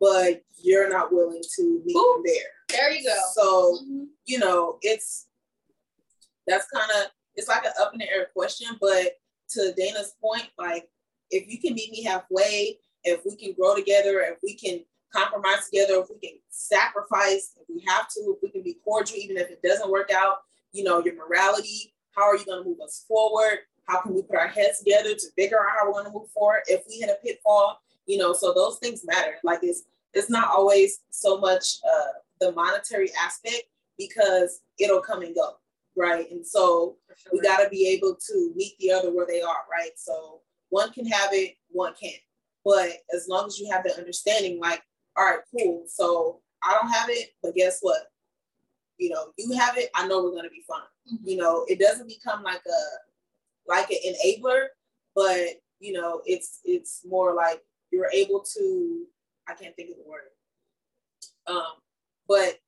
but 0.00 0.42
you're 0.56 0.88
not 0.88 1.12
willing 1.12 1.42
to 1.56 1.82
meet 1.84 1.96
Ooh, 1.96 2.14
them 2.16 2.22
there. 2.24 2.78
There 2.78 2.92
you 2.92 3.04
go. 3.04 3.16
So, 3.34 3.78
mm-hmm. 3.82 4.04
you 4.24 4.38
know, 4.38 4.78
it's 4.82 5.26
that's 6.46 6.66
kind 6.68 6.90
of 6.98 7.10
it's 7.34 7.48
like 7.48 7.64
an 7.64 7.72
up 7.80 7.92
in 7.92 8.00
the 8.00 8.10
air 8.10 8.28
question, 8.34 8.68
but 8.80 9.12
to 9.50 9.72
Dana's 9.76 10.14
point, 10.20 10.48
like 10.58 10.88
if 11.30 11.48
you 11.48 11.58
can 11.58 11.74
meet 11.74 11.92
me 11.92 12.02
halfway, 12.04 12.78
if 13.04 13.20
we 13.24 13.36
can 13.36 13.52
grow 13.52 13.74
together, 13.74 14.20
if 14.20 14.38
we 14.42 14.54
can 14.54 14.84
compromise 15.12 15.68
together, 15.70 15.94
if 16.00 16.08
we 16.10 16.28
can 16.28 16.38
sacrifice, 16.48 17.54
if 17.60 17.66
we 17.68 17.84
have 17.86 18.08
to, 18.08 18.36
if 18.36 18.42
we 18.42 18.50
can 18.50 18.62
be 18.62 18.78
cordial, 18.84 19.18
even 19.18 19.36
if 19.36 19.50
it 19.50 19.62
doesn't 19.62 19.90
work 19.90 20.10
out, 20.12 20.38
you 20.72 20.84
know, 20.84 21.04
your 21.04 21.14
morality, 21.14 21.94
how 22.14 22.22
are 22.22 22.36
you 22.36 22.44
going 22.44 22.62
to 22.62 22.68
move 22.68 22.80
us 22.80 23.04
forward? 23.06 23.58
How 23.86 24.00
can 24.00 24.14
we 24.14 24.22
put 24.22 24.36
our 24.36 24.48
heads 24.48 24.78
together 24.78 25.14
to 25.14 25.26
figure 25.36 25.58
out 25.58 25.72
how 25.78 25.86
we're 25.86 25.92
going 25.92 26.06
to 26.06 26.12
move 26.12 26.30
forward 26.30 26.62
if 26.66 26.82
we 26.88 26.96
hit 26.96 27.10
a 27.10 27.16
pitfall? 27.24 27.80
You 28.06 28.18
know, 28.18 28.32
so 28.32 28.52
those 28.54 28.78
things 28.78 29.02
matter. 29.04 29.34
Like 29.42 29.60
it's 29.62 29.84
it's 30.14 30.30
not 30.30 30.48
always 30.48 31.00
so 31.10 31.38
much 31.38 31.78
uh, 31.86 32.12
the 32.40 32.52
monetary 32.52 33.10
aspect 33.14 33.64
because 33.98 34.60
it'll 34.78 35.00
come 35.00 35.22
and 35.22 35.34
go, 35.34 35.54
right? 35.96 36.30
And 36.30 36.46
so 36.46 36.96
sure. 37.16 37.32
we 37.32 37.40
got 37.40 37.62
to 37.62 37.68
be 37.70 37.88
able 37.88 38.16
to 38.28 38.52
meet 38.54 38.72
the 38.78 38.92
other 38.92 39.12
where 39.12 39.26
they 39.26 39.40
are, 39.40 39.64
right? 39.70 39.92
So 39.96 40.40
one 40.68 40.92
can 40.92 41.06
have 41.06 41.30
it, 41.32 41.56
one 41.70 41.94
can't. 42.00 42.14
But 42.64 42.90
as 43.14 43.26
long 43.28 43.46
as 43.46 43.58
you 43.58 43.70
have 43.70 43.84
the 43.84 43.96
understanding, 43.96 44.60
like, 44.60 44.82
all 45.16 45.24
right, 45.24 45.38
cool. 45.56 45.84
So 45.88 46.40
I 46.62 46.74
don't 46.74 46.90
have 46.90 47.08
it, 47.10 47.30
but 47.42 47.54
guess 47.54 47.78
what? 47.80 48.02
You 48.98 49.10
know, 49.10 49.32
you 49.36 49.52
have 49.58 49.76
it. 49.76 49.90
I 49.94 50.06
know 50.06 50.22
we're 50.22 50.34
gonna 50.34 50.48
be 50.50 50.64
fine. 50.68 50.80
Mm-hmm. 51.12 51.28
You 51.28 51.36
know, 51.38 51.64
it 51.68 51.78
doesn't 51.78 52.08
become 52.08 52.42
like 52.42 52.62
a 52.66 53.68
like 53.68 53.90
an 53.90 53.98
enabler, 54.06 54.66
but 55.14 55.60
you 55.80 55.92
know, 55.92 56.22
it's 56.24 56.60
it's 56.64 57.02
more 57.06 57.34
like 57.34 57.60
you're 57.90 58.10
able 58.12 58.40
to. 58.54 59.04
I 59.48 59.54
can't 59.54 59.74
think 59.74 59.90
of 59.90 59.96
the 59.96 60.08
word. 60.08 60.22
Um, 61.46 61.80
but 62.28 62.58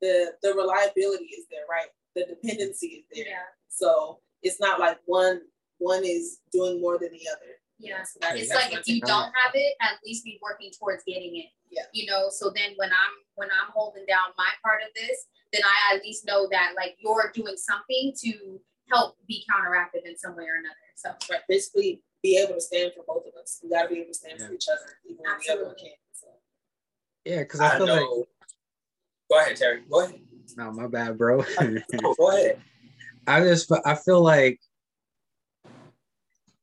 the 0.00 0.32
the 0.42 0.52
reliability 0.54 1.26
is 1.26 1.46
there, 1.50 1.64
right? 1.70 1.88
The 2.16 2.26
dependency 2.26 2.86
is 2.86 3.04
there. 3.12 3.26
Yeah. 3.28 3.42
So 3.68 4.18
it's 4.42 4.60
not 4.60 4.80
like 4.80 4.98
one 5.06 5.42
one 5.78 6.04
is 6.04 6.40
doing 6.52 6.80
more 6.80 6.98
than 6.98 7.12
the 7.12 7.28
other. 7.30 7.59
Yeah. 7.80 8.02
So 8.02 8.20
it's 8.36 8.54
like 8.54 8.72
if 8.72 8.86
you 8.86 9.00
don't 9.00 9.32
have 9.32 9.52
it, 9.54 9.74
at 9.80 9.98
least 10.04 10.24
be 10.24 10.38
working 10.42 10.70
towards 10.78 11.02
getting 11.04 11.36
it. 11.36 11.46
Yeah. 11.70 11.84
You 11.92 12.10
know, 12.10 12.28
so 12.28 12.52
then 12.54 12.72
when 12.76 12.90
I'm 12.90 13.14
when 13.36 13.48
I'm 13.48 13.72
holding 13.72 14.04
down 14.06 14.36
my 14.36 14.50
part 14.62 14.82
of 14.82 14.92
this, 14.94 15.26
then 15.52 15.62
I 15.64 15.96
at 15.96 16.02
least 16.02 16.26
know 16.26 16.46
that 16.50 16.74
like 16.76 16.96
you're 16.98 17.32
doing 17.34 17.56
something 17.56 18.12
to 18.22 18.60
help 18.92 19.16
be 19.26 19.44
counteractive 19.50 20.04
in 20.04 20.16
some 20.18 20.36
way 20.36 20.44
or 20.44 20.58
another. 20.58 20.74
So 20.96 21.10
right, 21.30 21.40
basically 21.48 22.02
be 22.22 22.36
able 22.36 22.54
to 22.54 22.60
stand 22.60 22.92
for 22.94 23.04
both 23.06 23.26
of 23.26 23.32
us. 23.40 23.60
We 23.62 23.70
gotta 23.70 23.88
be 23.88 24.00
able 24.00 24.08
to 24.08 24.14
stand 24.14 24.38
yeah. 24.38 24.46
for 24.48 24.52
each 24.52 24.68
other, 24.68 24.92
even 25.08 25.22
when 25.24 25.38
the 25.46 25.52
other 25.52 25.64
one 25.64 25.76
can't. 25.76 25.94
So. 26.12 26.26
Yeah, 27.24 27.38
because 27.38 27.60
I, 27.60 27.74
I, 27.74 27.76
feel 27.78 27.86
know. 27.86 27.94
like 27.94 28.28
Go 29.30 29.38
ahead, 29.38 29.56
Terry. 29.56 29.82
Go 29.88 30.02
ahead. 30.02 30.20
No, 30.56 30.72
my 30.72 30.88
bad, 30.88 31.16
bro. 31.16 31.44
oh, 31.60 32.14
go 32.18 32.30
ahead. 32.30 32.60
I 33.26 33.40
just 33.40 33.70
I 33.84 33.94
feel 33.94 34.20
like 34.20 34.60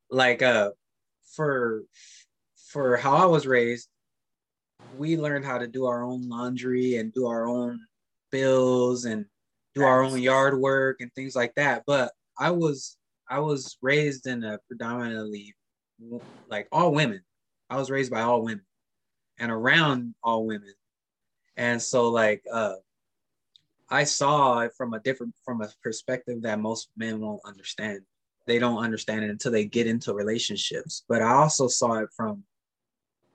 like 0.10 0.42
uh 0.42 0.72
for 1.36 1.84
for 2.72 2.98
how 2.98 3.16
I 3.16 3.26
was 3.26 3.48
raised, 3.48 3.88
we 4.98 5.18
learned 5.18 5.46
how 5.46 5.58
to 5.58 5.68
do 5.68 5.86
our 5.86 6.04
own 6.04 6.28
laundry 6.28 6.98
and 6.98 7.14
do 7.14 7.28
our 7.28 7.48
own 7.48 7.80
bills 8.32 9.06
and 9.06 9.26
do 9.76 9.84
our 9.84 10.04
own 10.04 10.20
yard 10.20 10.58
work 10.58 10.98
and 11.00 11.14
things 11.14 11.36
like 11.36 11.56
that. 11.56 11.84
But 11.86 12.12
I 12.38 12.52
was 12.52 12.98
I 13.30 13.40
was 13.40 13.78
raised 13.82 14.28
in 14.28 14.44
a 14.44 14.60
predominantly 14.68 15.56
like 16.50 16.68
all 16.72 16.94
women. 16.94 17.22
I 17.70 17.78
was 17.78 17.90
raised 17.90 18.12
by 18.12 18.22
all 18.22 18.44
women 18.44 18.66
and 19.40 19.52
around 19.52 20.16
all 20.24 20.46
women. 20.46 20.74
And 21.56 21.82
so 21.82 22.10
like 22.10 22.44
uh 22.52 22.76
I 23.90 24.04
saw 24.04 24.60
it 24.60 24.74
from 24.78 24.94
a 24.94 25.00
different 25.00 25.34
from 25.46 25.62
a 25.62 25.70
perspective 25.82 26.42
that 26.42 26.60
most 26.60 26.90
men 26.98 27.20
won't 27.20 27.42
understand. 27.46 28.02
They 28.48 28.60
don't 28.60 28.84
understand 28.84 29.26
it 29.26 29.30
until 29.30 29.52
they 29.52 29.66
get 29.66 29.88
into 29.88 30.14
relationships. 30.14 31.04
But 31.08 31.22
I 31.22 31.34
also 31.34 31.68
saw 31.68 31.96
it 32.00 32.10
from 32.16 32.44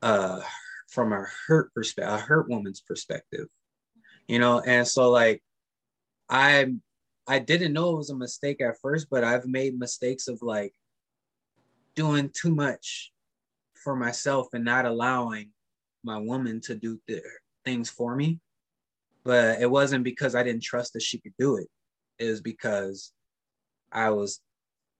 uh 0.00 0.40
from 0.88 1.12
a 1.12 1.24
hurt 1.46 1.72
perspective, 1.74 2.12
a 2.14 2.18
hurt 2.18 2.48
woman's 2.48 2.80
perspective. 2.80 3.46
You 4.26 4.38
know, 4.38 4.60
and 4.60 4.86
so 4.86 5.10
like 5.10 5.42
I 6.28 6.74
I 7.28 7.38
didn't 7.38 7.74
know 7.74 7.92
it 7.92 7.98
was 7.98 8.10
a 8.10 8.16
mistake 8.16 8.60
at 8.60 8.80
first, 8.80 9.08
but 9.10 9.22
I've 9.22 9.46
made 9.46 9.78
mistakes 9.78 10.28
of 10.28 10.40
like 10.42 10.74
doing 11.94 12.30
too 12.34 12.54
much 12.54 13.12
for 13.84 13.94
myself 13.94 14.48
and 14.54 14.64
not 14.64 14.86
allowing 14.86 15.50
my 16.02 16.18
woman 16.18 16.60
to 16.62 16.74
do 16.74 16.98
the 17.06 17.22
things 17.64 17.90
for 17.90 18.16
me. 18.16 18.40
But 19.24 19.60
it 19.60 19.70
wasn't 19.70 20.04
because 20.04 20.34
I 20.34 20.42
didn't 20.42 20.62
trust 20.64 20.94
that 20.94 21.02
she 21.02 21.18
could 21.18 21.34
do 21.38 21.56
it. 21.56 21.68
It 22.18 22.28
was 22.28 22.40
because 22.40 23.12
I 23.92 24.10
was 24.10 24.40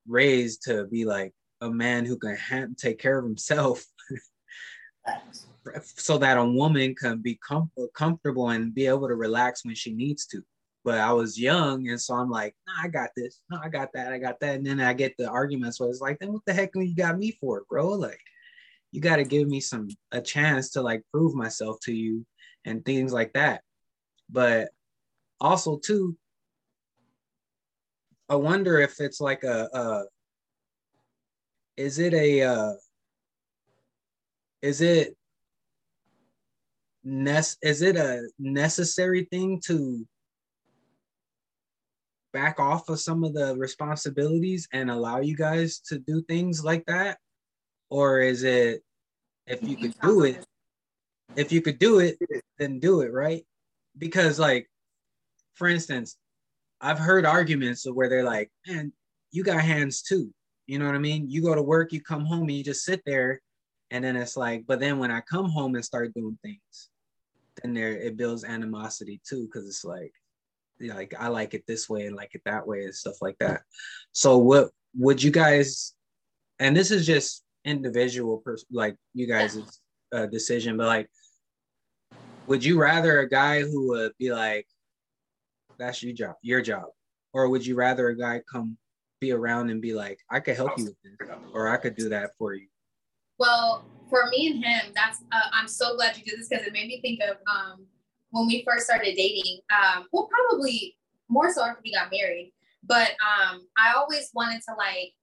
raised 0.07 0.63
to 0.65 0.87
be 0.87 1.05
like 1.05 1.33
a 1.61 1.71
man 1.71 2.05
who 2.05 2.17
can 2.17 2.37
ha- 2.37 2.67
take 2.77 2.99
care 2.99 3.19
of 3.19 3.25
himself 3.25 3.85
so 5.83 6.19
that 6.19 6.39
a 6.39 6.45
woman 6.45 6.95
can 6.95 7.19
be 7.19 7.37
com- 7.37 7.71
comfortable 7.95 8.51
and 8.51 8.75
be 8.75 8.87
able 8.87 9.09
to 9.09 9.15
relax 9.15 9.65
when 9.65 9.75
she 9.75 9.93
needs 9.93 10.27
to 10.27 10.43
but 10.85 10.99
I 10.99 11.13
was 11.13 11.39
young, 11.39 11.89
and 11.89 12.01
so 12.01 12.15
I'm 12.15 12.31
like, 12.31 12.55
nah, 12.67 12.85
I 12.85 12.89
got 12.89 13.11
this. 13.17 13.41
No, 13.51 13.61
I 13.63 13.69
got 13.69 13.91
that. 13.95 14.13
I 14.13 14.19
got 14.19 14.41
that. 14.41 14.57
And 14.57 14.67
then 14.67 14.81
I 14.81 14.93
get 14.93 15.15
the 15.17 15.29
arguments 15.29 15.79
where 15.79 15.89
it's 15.89 16.01
like, 16.01 16.19
then 16.19 16.33
what 16.33 16.43
the 16.45 16.53
heck 16.53 16.73
do 16.73 16.81
you 16.81 16.97
got 16.97 17.19
me 17.19 17.37
for, 17.41 17.63
bro? 17.69 17.91
Like, 17.91 18.21
you 18.91 19.01
got 19.01 19.17
to 19.17 19.25
give 19.25 19.49
me 19.49 19.61
some 19.61 19.89
a 20.11 20.21
chance 20.21 20.71
to 20.71 20.83
like 20.83 21.03
prove 21.13 21.35
myself 21.35 21.79
to 21.85 21.95
you 21.95 22.27
and 22.65 22.85
things 22.85 23.13
like 23.13 23.33
that. 23.35 23.63
But 24.29 24.71
also 25.41 25.79
too, 25.79 26.17
I 28.33 28.35
wonder 28.35 28.81
if 28.81 28.99
it's 28.99 29.21
like 29.21 29.45
a, 29.45 29.69
a 29.75 30.05
is 31.77 31.99
it 31.99 32.15
a 32.15 32.41
uh, 32.41 32.73
is 34.63 34.81
it 34.81 35.15
ness 37.05 37.59
is 37.61 37.83
it 37.83 37.97
a 37.97 38.27
necessary 38.39 39.27
thing 39.31 39.61
to 39.67 40.09
back 42.33 42.59
off 42.59 42.89
of 42.89 43.01
some 43.01 43.23
of 43.23 43.35
the 43.35 43.55
responsibilities 43.59 44.67
and 44.73 44.91
allow 44.91 45.21
you 45.21 45.37
guys 45.37 45.81
to 45.89 45.99
do 45.99 46.23
things 46.23 46.65
like 46.65 46.87
that? 46.87 47.19
Or 47.91 48.21
is 48.21 48.45
it 48.45 48.83
if 49.47 49.63
you 49.63 49.77
could 49.77 49.95
do 50.01 50.25
it, 50.25 50.43
if 51.37 51.53
you 51.53 51.61
could 51.61 51.79
do 51.79 51.99
it, 51.99 52.17
then 52.57 52.81
do 52.81 53.03
it, 53.03 53.13
right? 53.13 53.45
Because 53.99 54.39
like, 54.39 54.71
for 55.53 55.69
instance, 55.69 56.17
I've 56.83 56.99
heard 56.99 57.25
arguments 57.25 57.87
of 57.87 57.95
where 57.95 58.09
they're 58.09 58.25
like, 58.25 58.51
man, 58.67 58.93
you 59.31 59.45
got 59.45 59.61
hands 59.61 60.03
too. 60.03 60.33
You 60.67 60.79
know 60.79 60.87
what 60.87 60.95
I 60.95 60.99
mean? 60.99 61.31
You 61.31 61.43
go 61.43 61.55
to 61.55 61.63
work, 61.63 61.93
you 61.93 62.03
come 62.03 62.25
home 62.25 62.43
and 62.43 62.53
you 62.53 62.65
just 62.65 62.85
sit 62.85 63.03
there. 63.07 63.41
And 63.91 64.05
then 64.05 64.17
it's 64.17 64.37
like, 64.37 64.65
but 64.67 64.81
then 64.81 64.99
when 64.99 65.11
I 65.11 65.21
come 65.21 65.49
home 65.49 65.75
and 65.75 65.85
start 65.85 66.15
doing 66.15 66.39
things, 66.43 66.91
then 67.63 67.73
there 67.75 67.93
it 67.93 68.17
builds 68.17 68.45
animosity 68.45 69.21
too, 69.27 69.47
because 69.47 69.69
it's 69.69 69.85
like, 69.85 70.13
like 70.81 71.15
I 71.19 71.29
like 71.29 71.55
it 71.55 71.65
this 71.67 71.89
way 71.89 72.07
and 72.07 72.17
like 72.17 72.35
it 72.35 72.43
that 72.45 72.67
way 72.67 72.85
and 72.85 72.95
stuff 72.95 73.23
like 73.23 73.37
that. 73.39 73.63
So 74.13 74.39
what 74.39 74.71
would 74.95 75.23
you 75.23 75.31
guys 75.31 75.95
and 76.63 76.77
this 76.77 76.93
is 76.93 77.05
just 77.05 77.43
individual, 77.65 78.39
pers- 78.39 78.65
like 78.71 78.97
you 79.15 79.27
guys' 79.27 79.81
uh, 80.13 80.27
decision, 80.27 80.77
but 80.77 80.87
like, 80.87 81.11
would 82.47 82.65
you 82.65 82.81
rather 82.81 83.19
a 83.19 83.29
guy 83.29 83.63
who 83.63 83.89
would 83.89 84.13
be 84.19 84.33
like, 84.33 84.67
"That's 85.79 86.03
your 86.03 86.13
job, 86.13 86.37
your 86.43 86.63
job," 86.63 86.85
or 87.33 87.49
would 87.49 87.65
you 87.65 87.75
rather 87.75 88.09
a 88.09 88.17
guy 88.17 88.43
come 88.51 88.77
be 89.21 89.33
around 89.33 89.71
and 89.71 89.81
be 89.81 89.95
like, 89.95 90.19
"I 90.31 90.41
could 90.41 90.57
help 90.57 90.79
you 90.79 90.87
with 90.87 90.97
this," 91.03 91.29
or 91.53 91.69
"I 91.69 91.77
could 91.77 91.97
do 91.97 92.09
that 92.09 92.31
for 92.39 92.55
you"? 92.55 92.69
Well, 93.39 93.85
for 94.09 94.29
me 94.31 94.49
and 94.49 94.65
him, 94.65 94.93
that's 94.95 95.21
uh, 95.33 95.49
I'm 95.53 95.69
so 95.69 95.97
glad 95.97 96.17
you 96.17 96.25
did 96.25 96.39
this 96.39 96.49
because 96.49 96.67
it 96.67 96.73
made 96.73 96.89
me 96.89 97.01
think 97.01 97.21
of 97.23 97.37
um, 97.47 97.87
when 98.31 98.47
we 98.47 98.65
first 98.67 98.87
started 98.87 99.15
dating. 99.17 99.61
Um, 99.71 100.07
well, 100.13 100.29
probably 100.31 100.97
more 101.29 101.53
so 101.53 101.65
after 101.65 101.81
we 101.83 101.93
got 101.93 102.11
married. 102.11 102.53
But 102.85 103.11
um, 103.11 103.67
I 103.77 103.95
always 103.97 104.31
wanted 104.35 104.63
to 104.69 104.75
like 104.77 105.15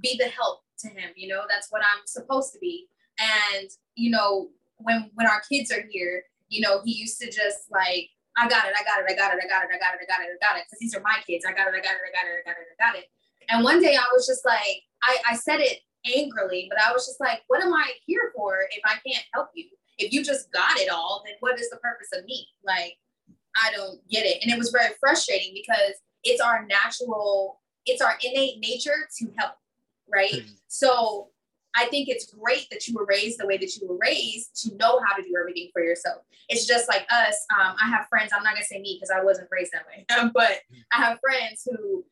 be 0.00 0.16
the 0.18 0.28
help 0.28 0.60
to 0.80 0.88
him. 0.88 1.10
You 1.16 1.28
know, 1.28 1.42
that's 1.48 1.68
what 1.70 1.82
I'm 1.82 2.02
supposed 2.06 2.52
to 2.52 2.58
be. 2.58 2.86
And 3.18 3.68
you 3.94 4.10
know, 4.10 4.50
when 4.78 5.10
when 5.14 5.26
our 5.26 5.42
kids 5.50 5.72
are 5.72 5.84
here, 5.90 6.22
you 6.48 6.60
know, 6.60 6.82
he 6.84 6.92
used 6.92 7.20
to 7.20 7.26
just 7.26 7.70
like, 7.70 8.08
I 8.36 8.48
got 8.48 8.68
it, 8.68 8.74
I 8.76 8.84
got 8.84 9.00
it, 9.00 9.08
I 9.08 9.16
got 9.16 9.32
it, 9.32 9.40
I 9.42 9.48
got 9.48 9.64
it, 9.64 9.72
I 9.72 9.78
got 9.80 9.94
it, 9.96 10.00
I 10.02 10.06
got 10.06 10.20
it, 10.20 10.36
I 10.36 10.46
got 10.46 10.56
it, 10.60 10.64
because 10.68 10.78
these 10.78 10.94
are 10.94 11.00
my 11.00 11.18
kids. 11.26 11.44
I 11.48 11.52
got 11.52 11.68
it, 11.68 11.74
I 11.74 11.80
got 11.80 11.96
it, 11.96 12.04
I 12.04 12.12
got 12.12 12.28
it, 12.28 12.44
I 12.44 12.44
got 12.44 12.56
it, 12.60 12.68
I 12.68 12.76
got 12.84 12.98
it. 12.98 13.06
And 13.48 13.64
one 13.64 13.80
day 13.80 13.96
I 13.96 14.04
was 14.12 14.26
just 14.26 14.44
like, 14.44 14.82
I, 15.02 15.16
I 15.30 15.36
said 15.36 15.60
it 15.60 15.80
angrily, 16.04 16.66
but 16.68 16.78
I 16.80 16.92
was 16.92 17.06
just 17.06 17.20
like, 17.20 17.42
what 17.48 17.62
am 17.62 17.72
I 17.72 17.92
here 18.04 18.32
for 18.36 18.58
if 18.70 18.82
I 18.84 18.96
can't 19.06 19.24
help 19.32 19.48
you? 19.54 19.64
If 19.98 20.12
you 20.12 20.22
just 20.22 20.52
got 20.52 20.76
it 20.76 20.90
all, 20.90 21.22
then 21.24 21.34
what 21.40 21.58
is 21.58 21.70
the 21.70 21.78
purpose 21.78 22.08
of 22.12 22.24
me? 22.26 22.46
Like, 22.64 22.96
I 23.56 23.72
don't 23.74 24.00
get 24.10 24.26
it. 24.26 24.42
And 24.42 24.52
it 24.52 24.58
was 24.58 24.70
very 24.70 24.92
frustrating 25.00 25.54
because 25.54 25.94
it's 26.22 26.40
our 26.40 26.66
natural, 26.66 27.60
it's 27.86 28.02
our 28.02 28.18
innate 28.22 28.60
nature 28.60 29.08
to 29.18 29.32
help, 29.38 29.54
right? 30.12 30.32
Mm-hmm. 30.32 30.52
So 30.68 31.28
I 31.76 31.86
think 31.86 32.08
it's 32.08 32.32
great 32.32 32.68
that 32.70 32.88
you 32.88 32.94
were 32.94 33.04
raised 33.04 33.38
the 33.38 33.46
way 33.46 33.58
that 33.58 33.76
you 33.76 33.86
were 33.86 33.98
raised 33.98 34.62
to 34.62 34.74
know 34.76 35.00
how 35.06 35.14
to 35.14 35.22
do 35.22 35.34
everything 35.38 35.68
for 35.72 35.82
yourself. 35.82 36.22
It's 36.48 36.66
just 36.66 36.88
like 36.88 37.06
us. 37.10 37.36
Um, 37.54 37.76
I 37.80 37.88
have 37.88 38.06
friends, 38.08 38.32
I'm 38.34 38.42
not 38.42 38.54
gonna 38.54 38.64
say 38.64 38.80
me 38.80 38.98
because 38.98 39.10
I 39.10 39.22
wasn't 39.22 39.48
raised 39.50 39.72
that 39.72 39.86
way, 39.86 40.06
but 40.34 40.60
I 40.92 40.96
have 40.96 41.18
friends 41.20 41.68
who 41.70 42.04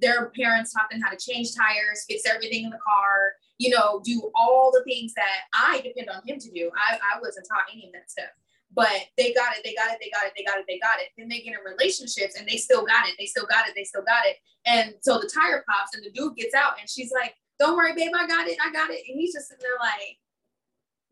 their 0.00 0.30
parents 0.30 0.72
taught 0.72 0.90
them 0.90 1.00
how 1.00 1.10
to 1.10 1.16
change 1.16 1.54
tires, 1.54 2.04
fix 2.08 2.22
everything 2.26 2.64
in 2.64 2.70
the 2.70 2.78
car, 2.78 3.32
you 3.58 3.70
know, 3.70 4.00
do 4.04 4.30
all 4.34 4.70
the 4.72 4.84
things 4.84 5.12
that 5.14 5.46
I 5.52 5.80
depend 5.80 6.08
on 6.08 6.22
him 6.26 6.38
to 6.38 6.50
do. 6.50 6.70
I, 6.76 6.96
I 6.96 7.20
wasn't 7.20 7.46
taught 7.48 7.64
any 7.72 7.86
of 7.86 7.92
that 7.92 8.10
stuff. 8.10 8.30
But 8.74 9.06
they 9.16 9.32
got 9.32 9.56
it, 9.56 9.62
they 9.64 9.74
got 9.74 9.90
it, 9.92 9.98
they 10.00 10.10
got 10.10 10.26
it, 10.26 10.34
they 10.36 10.44
got 10.44 10.58
it, 10.58 10.66
they 10.68 10.78
got 10.78 11.00
it. 11.00 11.08
Then 11.16 11.28
they 11.28 11.40
get 11.40 11.54
in 11.54 11.64
relationships 11.64 12.38
and 12.38 12.46
they 12.46 12.58
still 12.58 12.84
got 12.84 13.08
it, 13.08 13.14
they 13.18 13.26
still 13.26 13.46
got 13.46 13.66
it, 13.66 13.72
they 13.74 13.84
still 13.84 14.04
got 14.04 14.26
it. 14.26 14.36
And 14.66 14.94
so 15.00 15.18
the 15.18 15.30
tire 15.32 15.64
pops 15.68 15.94
and 15.94 16.04
the 16.04 16.10
dude 16.10 16.36
gets 16.36 16.54
out 16.54 16.78
and 16.78 16.88
she's 16.88 17.10
like, 17.10 17.34
Don't 17.58 17.76
worry, 17.76 17.94
babe, 17.94 18.12
I 18.14 18.26
got 18.26 18.46
it, 18.46 18.56
I 18.64 18.72
got 18.72 18.90
it. 18.90 19.02
And 19.08 19.18
he's 19.18 19.32
just 19.32 19.48
sitting 19.48 19.62
there 19.62 19.78
like, 19.80 20.18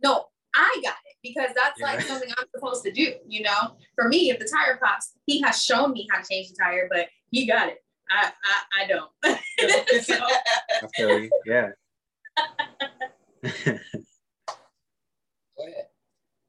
No, 0.02 0.26
I 0.54 0.80
got 0.82 0.96
it 1.04 1.16
because 1.22 1.50
that's 1.54 1.80
yeah. 1.80 1.86
like 1.86 2.00
something 2.02 2.30
I'm 2.36 2.46
supposed 2.54 2.84
to 2.84 2.92
do, 2.92 3.14
you 3.26 3.42
know? 3.42 3.76
For 3.94 4.08
me, 4.08 4.30
if 4.30 4.38
the 4.38 4.48
tire 4.48 4.78
pops, 4.82 5.12
he 5.26 5.40
has 5.42 5.62
shown 5.62 5.92
me 5.92 6.06
how 6.10 6.20
to 6.20 6.28
change 6.28 6.50
the 6.50 6.56
tire, 6.62 6.88
but 6.90 7.08
he 7.30 7.46
got 7.46 7.68
it. 7.68 7.78
I 8.10 8.32
I, 8.44 8.84
I 8.84 8.86
don't. 8.86 9.10
so, 10.04 10.14
I 10.14 10.86
feel 10.94 11.18
you. 11.18 11.30
Yeah. 11.44 11.70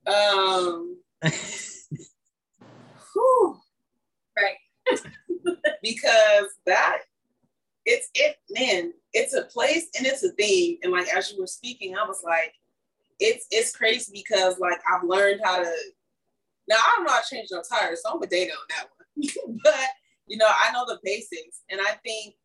Um. 0.06 0.98
whew, 3.14 3.60
right. 4.38 4.56
because 5.82 6.48
that 6.66 7.00
it's 7.88 8.10
it 8.13 8.36
man 8.52 8.93
it's 9.13 9.34
a 9.34 9.43
place 9.45 9.88
and 9.97 10.06
it's 10.06 10.23
a 10.23 10.32
thing. 10.34 10.78
And 10.84 10.91
like 10.91 11.08
as 11.08 11.32
you 11.32 11.39
were 11.39 11.47
speaking 11.47 11.95
i 11.97 12.06
was 12.06 12.21
like 12.23 12.54
it's 13.19 13.47
it's 13.50 13.76
crazy 13.76 14.12
because 14.13 14.60
like 14.60 14.80
i've 14.91 15.08
learned 15.08 15.41
how 15.43 15.58
to 15.58 15.71
now 16.69 16.76
i 16.76 16.93
don't 16.95 17.06
know 17.06 17.13
how 17.13 17.21
to 17.21 17.47
no 17.50 17.63
tires 17.67 18.02
so 18.04 18.13
i'm 18.13 18.21
a 18.21 18.28
Dana 18.28 18.52
on 18.52 18.67
that 18.69 18.86
one. 18.86 19.60
But 19.63 19.88
you 20.28 20.38
know, 20.38 20.47
I 20.47 20.71
know 20.71 20.86
the 20.86 21.00
basics, 21.04 21.62
and 21.69 21.80
I 21.82 21.93
think 22.04 22.36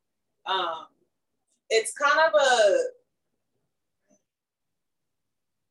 um, 0.47 0.87
it's 1.69 1.93
kind 1.93 2.19
of 2.19 2.41
a 2.41 2.79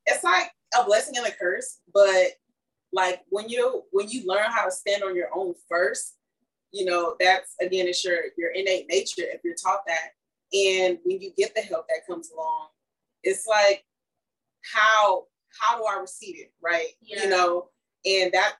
it's 0.06 0.22
like 0.22 0.50
a 0.78 0.84
blessing 0.84 1.16
and 1.16 1.26
a 1.26 1.32
curse, 1.32 1.78
but 1.92 2.32
like 2.92 3.22
when 3.30 3.48
you 3.48 3.82
when 3.92 4.08
you 4.10 4.26
learn 4.26 4.50
how 4.50 4.66
to 4.66 4.70
stand 4.70 5.02
on 5.02 5.16
your 5.16 5.28
own 5.34 5.54
first, 5.68 6.16
you 6.72 6.84
know, 6.84 7.16
that's 7.20 7.54
again 7.60 7.86
it's 7.86 8.04
your 8.04 8.18
your 8.36 8.50
innate 8.50 8.88
nature 8.88 9.22
if 9.22 9.40
you're 9.44 9.54
taught 9.54 9.82
that. 9.86 10.12
And 10.54 10.98
when 11.04 11.20
you 11.20 11.32
get 11.36 11.54
the 11.54 11.62
help 11.62 11.86
that 11.88 12.06
comes 12.06 12.30
along, 12.30 12.68
it's 13.22 13.46
like 13.46 13.84
how 14.74 15.26
how 15.60 15.78
do 15.78 15.84
I 15.84 16.00
receive 16.00 16.38
it? 16.38 16.52
Right. 16.62 16.88
Yeah. 17.00 17.24
You 17.24 17.30
know, 17.30 17.68
and 18.04 18.32
that 18.32 18.54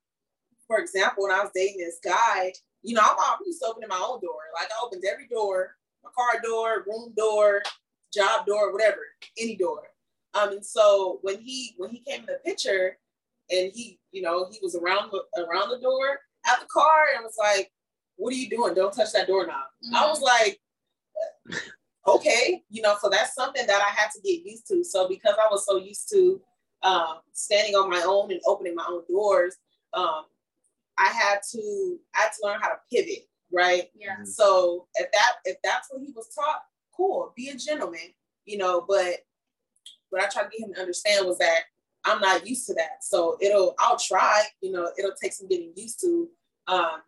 for 0.67 0.79
example, 0.79 1.25
when 1.25 1.33
I 1.33 1.41
was 1.41 1.51
dating 1.55 1.79
this 1.79 1.99
guy, 2.03 2.53
you 2.83 2.95
know, 2.95 3.03
I'm 3.03 3.17
always 3.19 3.61
opening 3.67 3.89
my 3.89 3.97
own 3.97 4.21
door. 4.21 4.41
Like 4.55 4.69
I 4.71 4.85
opened 4.85 5.05
every 5.11 5.29
door, 5.29 5.77
my 6.03 6.11
car 6.15 6.41
door, 6.43 6.85
room 6.87 7.13
door, 7.17 7.63
job 8.13 8.47
door, 8.47 8.73
whatever, 8.73 9.01
any 9.39 9.57
door. 9.57 9.83
Um, 10.35 10.53
and 10.53 10.65
so 10.65 11.19
when 11.23 11.41
he 11.41 11.75
when 11.77 11.91
he 11.91 12.01
came 12.01 12.21
in 12.21 12.27
the 12.27 12.41
picture, 12.45 12.99
and 13.51 13.71
he, 13.75 13.99
you 14.13 14.23
know, 14.23 14.49
he 14.51 14.59
was 14.63 14.75
around 14.75 15.11
the 15.13 15.23
around 15.43 15.71
the 15.71 15.81
door 15.81 16.21
at 16.47 16.61
the 16.61 16.67
car, 16.67 17.05
and 17.15 17.25
was 17.25 17.37
like, 17.39 17.71
"What 18.23 18.33
are 18.33 18.37
you 18.37 18.49
doing? 18.49 18.75
Don't 18.75 18.95
touch 18.95 19.13
that 19.13 19.27
doorknob." 19.27 19.65
Mm-hmm. 19.85 19.97
I 19.97 20.07
was 20.07 20.21
like, 20.21 20.61
"Okay," 22.07 22.63
you 22.71 22.83
know. 22.83 22.97
So 23.01 23.09
that's 23.09 23.35
something 23.35 23.67
that 23.67 23.83
I 23.83 24.01
had 24.01 24.11
to 24.13 24.21
get 24.21 24.45
used 24.45 24.67
to. 24.69 24.85
So 24.85 25.09
because 25.09 25.35
I 25.41 25.49
was 25.51 25.67
so 25.67 25.77
used 25.77 26.09
to 26.13 26.41
um, 26.83 27.19
standing 27.33 27.75
on 27.75 27.91
my 27.91 28.03
own 28.07 28.31
and 28.31 28.41
opening 28.47 28.75
my 28.75 28.87
own 28.89 29.03
doors, 29.09 29.57
um, 29.95 30.25
I 30.99 31.09
had 31.09 31.39
to 31.53 31.99
I 32.15 32.21
had 32.23 32.33
to 32.33 32.47
learn 32.47 32.61
how 32.61 32.69
to 32.69 32.79
pivot, 32.93 33.29
right? 33.53 33.91
Yeah. 33.95 34.15
Mm-hmm. 34.15 34.25
So 34.25 34.87
if 34.95 35.11
that 35.13 35.33
if 35.45 35.57
that's 35.63 35.89
what 35.91 36.03
he 36.03 36.13
was 36.15 36.29
taught, 36.35 36.63
cool, 36.97 37.33
be 37.37 37.49
a 37.49 37.57
gentleman, 37.57 38.15
you 38.45 38.59
know. 38.59 38.85
But 38.87 39.17
what 40.11 40.23
I 40.23 40.29
tried 40.29 40.45
to 40.45 40.51
get 40.51 40.69
him 40.69 40.75
to 40.75 40.81
understand 40.81 41.27
was 41.27 41.39
that 41.39 41.61
I'm 42.05 42.21
not 42.21 42.47
used 42.47 42.67
to 42.67 42.75
that. 42.75 43.03
So 43.03 43.37
it'll 43.41 43.75
I'll 43.79 43.99
try, 43.99 44.43
you 44.61 44.73
know, 44.73 44.91
it'll 44.99 45.15
take 45.21 45.33
some 45.33 45.49
getting 45.49 45.73
used 45.77 46.01
to. 46.01 46.29
Um, 46.69 47.03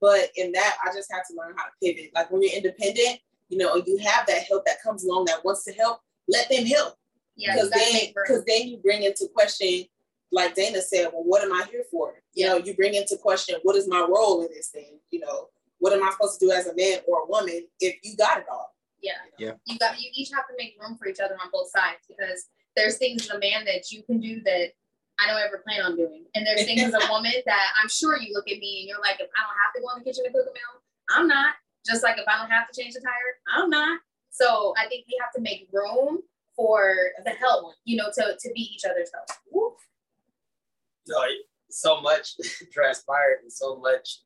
but 0.00 0.30
in 0.36 0.52
that, 0.52 0.76
I 0.84 0.94
just 0.94 1.10
had 1.10 1.22
to 1.30 1.36
learn 1.36 1.54
how 1.56 1.64
to 1.64 1.70
pivot. 1.82 2.10
Like 2.14 2.30
when 2.30 2.42
you're 2.42 2.54
independent, 2.54 3.20
you 3.48 3.58
know, 3.58 3.76
you 3.76 3.98
have 3.98 4.26
that 4.26 4.44
help 4.48 4.64
that 4.66 4.82
comes 4.82 5.04
along 5.04 5.26
that 5.26 5.44
wants 5.44 5.64
to 5.64 5.72
help, 5.72 6.00
let 6.28 6.48
them 6.50 6.66
help. 6.66 6.94
Yeah, 7.36 7.54
because 7.54 7.70
then 7.70 8.12
because 8.14 8.44
then 8.46 8.68
you 8.68 8.78
bring 8.78 9.02
into 9.02 9.28
question 9.34 9.84
like 10.32 10.54
Dana 10.54 10.80
said, 10.80 11.08
well, 11.12 11.24
what 11.24 11.42
am 11.42 11.52
I 11.52 11.64
here 11.70 11.84
for? 11.90 12.14
You 12.34 12.46
know, 12.46 12.56
you 12.56 12.74
bring 12.74 12.94
into 12.94 13.16
question, 13.16 13.56
what 13.62 13.76
is 13.76 13.88
my 13.88 14.00
role 14.00 14.42
in 14.42 14.48
this 14.52 14.68
thing? 14.68 14.98
You 15.10 15.20
know, 15.20 15.48
what 15.78 15.92
am 15.92 16.02
I 16.02 16.10
supposed 16.10 16.40
to 16.40 16.46
do 16.46 16.52
as 16.52 16.66
a 16.66 16.74
man 16.74 16.98
or 17.06 17.22
a 17.22 17.26
woman 17.26 17.66
if 17.80 17.96
you 18.02 18.16
got 18.16 18.38
it 18.38 18.46
all? 18.50 18.74
Yeah. 19.02 19.12
Yeah. 19.38 19.52
You 19.66 19.78
got 19.78 20.00
you 20.00 20.10
each 20.14 20.30
have 20.34 20.46
to 20.48 20.54
make 20.58 20.76
room 20.80 20.96
for 20.96 21.06
each 21.06 21.20
other 21.20 21.34
on 21.34 21.50
both 21.52 21.70
sides 21.70 22.00
because 22.08 22.48
there's 22.74 22.98
things 22.98 23.22
as 23.22 23.36
a 23.36 23.38
man 23.38 23.64
that 23.66 23.90
you 23.92 24.02
can 24.02 24.20
do 24.20 24.42
that 24.42 24.72
I 25.18 25.26
don't 25.26 25.40
ever 25.40 25.62
plan 25.64 25.82
on 25.82 25.96
doing. 25.96 26.24
And 26.34 26.46
there's 26.46 26.64
things 26.64 26.82
as 26.82 26.94
a 26.94 27.06
woman 27.10 27.32
that 27.46 27.66
I'm 27.80 27.88
sure 27.88 28.18
you 28.18 28.34
look 28.34 28.48
at 28.48 28.58
me 28.58 28.80
and 28.80 28.88
you're 28.88 29.00
like, 29.00 29.20
if 29.20 29.30
I 29.32 29.40
don't 29.42 29.58
have 29.64 29.72
to 29.74 29.80
go 29.80 29.88
in 29.96 29.98
the 30.00 30.04
kitchen 30.04 30.24
and 30.26 30.34
cook 30.34 30.46
a 30.48 30.52
meal, 30.52 30.74
I'm 31.10 31.26
not. 31.26 31.54
Just 31.84 32.02
like 32.02 32.18
if 32.18 32.26
I 32.28 32.38
don't 32.38 32.50
have 32.50 32.68
to 32.70 32.80
change 32.80 32.94
the 32.94 33.00
tire, 33.00 33.32
I'm 33.48 33.70
not. 33.70 34.00
So 34.30 34.74
I 34.76 34.88
think 34.88 35.06
we 35.06 35.16
have 35.20 35.32
to 35.36 35.40
make 35.40 35.68
room 35.72 36.18
for 36.54 36.94
the 37.24 37.30
help, 37.30 37.74
you 37.84 37.96
know, 37.96 38.10
to, 38.14 38.36
to 38.38 38.50
be 38.54 38.60
each 38.60 38.84
other's 38.84 39.10
help. 39.14 39.28
Woo 39.52 39.76
so 41.76 42.00
much 42.00 42.34
transpired 42.72 43.40
and 43.42 43.52
so 43.52 43.76
much 43.76 44.20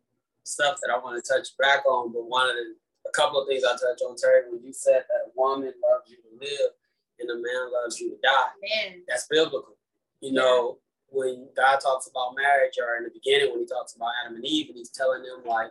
stuff 0.45 0.79
that 0.83 0.91
I 0.91 0.99
want 0.99 1.23
to 1.23 1.33
touch 1.33 1.49
back 1.59 1.85
on. 1.87 2.13
But 2.13 2.29
one 2.29 2.49
of 2.49 2.57
the, 2.57 2.75
a 3.09 3.13
couple 3.13 3.41
of 3.41 3.49
things 3.49 3.65
I 3.65 3.73
touch 3.73 4.01
on, 4.09 4.17
Terry, 4.17 4.43
when 4.51 4.63
you 4.63 4.73
said 4.73 5.05
that 5.09 5.29
a 5.29 5.31
woman 5.37 5.73
loves 5.83 6.11
you 6.11 6.17
to 6.17 6.31
live 6.41 6.73
and 7.19 7.31
a 7.31 7.35
man 7.35 7.73
loves 7.73 8.01
you 8.01 8.11
to 8.11 8.17
die, 8.23 8.53
man. 8.63 9.03
that's 9.07 9.27
biblical. 9.29 9.77
You 10.21 10.33
know, 10.33 10.79
when 11.09 11.49
God 11.57 11.81
talks 11.81 12.09
about 12.09 12.37
marriage, 12.37 12.75
or 12.81 12.97
in 12.97 13.05
the 13.05 13.11
beginning 13.11 13.51
when 13.51 13.61
He 13.61 13.67
talks 13.67 13.95
about 13.95 14.11
Adam 14.25 14.37
and 14.37 14.45
Eve, 14.45 14.69
and 14.69 14.77
He's 14.77 14.91
telling 14.91 15.23
them 15.23 15.43
like 15.45 15.71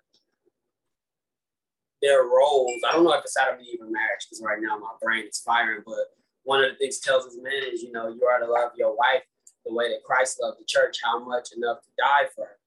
their 2.01 2.23
roles. 2.23 2.81
I 2.87 2.93
don't 2.93 3.03
know 3.03 3.13
if 3.13 3.23
it's 3.23 3.37
Adam 3.37 3.59
and 3.59 3.67
Eve 3.67 3.79
or 3.81 3.89
marriage 3.89 4.25
because 4.25 4.41
right 4.43 4.59
now 4.61 4.77
my 4.77 4.91
brain 5.01 5.25
is 5.27 5.39
firing. 5.39 5.83
But 5.85 6.15
one 6.43 6.63
of 6.63 6.71
the 6.71 6.77
things 6.77 6.99
tells 6.99 7.25
us 7.25 7.35
men 7.41 7.63
is, 7.71 7.83
you 7.83 7.91
know, 7.91 8.07
you 8.07 8.23
are 8.25 8.39
to 8.39 8.51
love 8.51 8.71
your 8.77 8.95
wife 8.95 9.23
the 9.65 9.73
way 9.73 9.89
that 9.89 10.03
Christ 10.03 10.39
loved 10.41 10.59
the 10.59 10.65
church, 10.65 10.97
how 11.03 11.23
much 11.23 11.49
enough 11.55 11.81
to 11.81 11.89
die 11.97 12.29
for 12.35 12.45
her. 12.45 12.57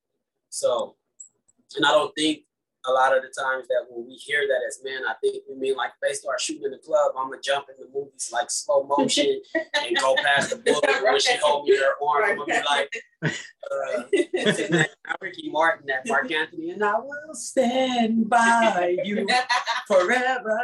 So, 0.51 0.97
and 1.77 1.87
I 1.87 1.91
don't 1.91 2.15
think 2.15 2.43
a 2.87 2.91
lot 2.91 3.17
of 3.17 3.23
the 3.23 3.29
times 3.29 3.69
that 3.69 3.87
when 3.89 4.07
we 4.07 4.15
hear 4.15 4.43
that 4.47 4.61
as 4.67 4.81
men, 4.83 5.03
I 5.09 5.15
think 5.23 5.45
we 5.49 5.57
mean 5.57 5.77
like 5.77 5.93
they 6.03 6.13
start 6.13 6.41
shooting 6.41 6.65
in 6.65 6.71
the 6.73 6.79
club, 6.79 7.13
I'm 7.17 7.31
gonna 7.31 7.41
jump 7.41 7.67
in 7.69 7.77
the 7.79 7.91
movies 7.93 8.31
like 8.33 8.51
slow 8.51 8.85
motion 8.85 9.41
and 9.55 9.97
go 9.99 10.17
past 10.17 10.51
the 10.51 10.57
bullet 10.57 10.85
right. 10.87 11.03
when 11.05 11.21
she 11.21 11.37
hold 11.43 11.69
me 11.69 11.77
her 11.77 11.95
arm. 12.05 12.31
I'm 12.31 12.37
gonna 12.39 12.61
be 12.61 12.67
like, 12.69 13.03
uh, 13.23 15.15
Ricky 15.21 15.51
Martin, 15.51 15.87
that 15.87 16.07
Marc 16.07 16.31
Anthony, 16.31 16.71
and 16.71 16.83
I 16.83 16.99
will 16.99 17.35
stand 17.35 18.29
by 18.29 18.97
you 19.05 19.27
forever. 19.87 20.61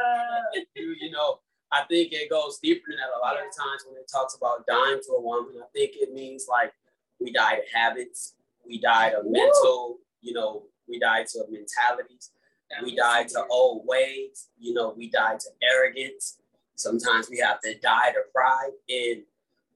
You, 0.75 0.95
you 1.01 1.11
know, 1.11 1.39
I 1.73 1.85
think 1.89 2.13
it 2.13 2.31
goes 2.31 2.59
deeper 2.59 2.87
than 2.89 2.97
that. 2.97 3.17
A 3.17 3.21
lot 3.21 3.37
yeah. 3.37 3.47
of 3.47 3.53
the 3.53 3.63
times 3.63 3.85
when 3.87 4.01
it 4.01 4.11
talks 4.11 4.35
about 4.35 4.67
dying 4.67 5.01
to 5.07 5.13
a 5.13 5.21
woman, 5.21 5.55
I 5.63 5.67
think 5.73 5.93
it 5.95 6.13
means 6.13 6.47
like 6.49 6.73
we 7.21 7.33
die 7.33 7.57
to 7.57 7.79
habits, 7.79 8.35
we 8.67 8.81
die 8.81 9.11
to 9.11 9.21
Woo! 9.23 9.33
mental, 9.33 9.99
you 10.21 10.33
know, 10.33 10.65
we 10.89 10.99
die 10.99 11.25
to 11.33 11.45
mentalities, 11.51 12.31
that 12.71 12.85
we 12.85 12.97
die 12.97 13.25
to 13.25 13.45
old 13.51 13.83
ways, 13.87 14.49
you 14.59 14.75
know, 14.75 14.95
we 14.97 15.11
die 15.11 15.37
to 15.37 15.49
arrogance. 15.63 16.41
Sometimes 16.75 17.29
we 17.31 17.39
have 17.39 17.61
to 17.61 17.75
die 17.79 18.13
to 18.13 18.21
pride. 18.35 18.71
And 18.89 19.23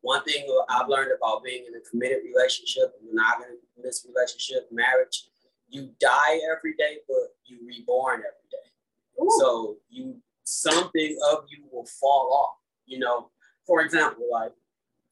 one 0.02 0.22
thing 0.24 0.46
I've 0.68 0.88
learned 0.88 1.12
about 1.16 1.44
being 1.44 1.64
in 1.66 1.74
a 1.74 1.80
committed 1.80 2.18
relationship, 2.24 2.94
a 3.00 3.04
monogamous 3.04 4.06
relationship, 4.08 4.68
marriage, 4.70 5.28
you 5.68 5.90
die 6.00 6.40
every 6.54 6.74
day, 6.74 6.98
but 7.08 7.34
you 7.44 7.58
reborn 7.66 8.20
every 8.20 8.48
day. 8.50 9.22
Ooh. 9.22 9.30
So 9.40 9.76
you 9.88 10.16
something 10.44 11.16
of 11.32 11.44
you 11.48 11.64
will 11.72 11.86
fall 11.86 12.32
off. 12.32 12.56
You 12.86 12.98
know, 12.98 13.30
for 13.66 13.80
example, 13.80 14.24
like 14.30 14.52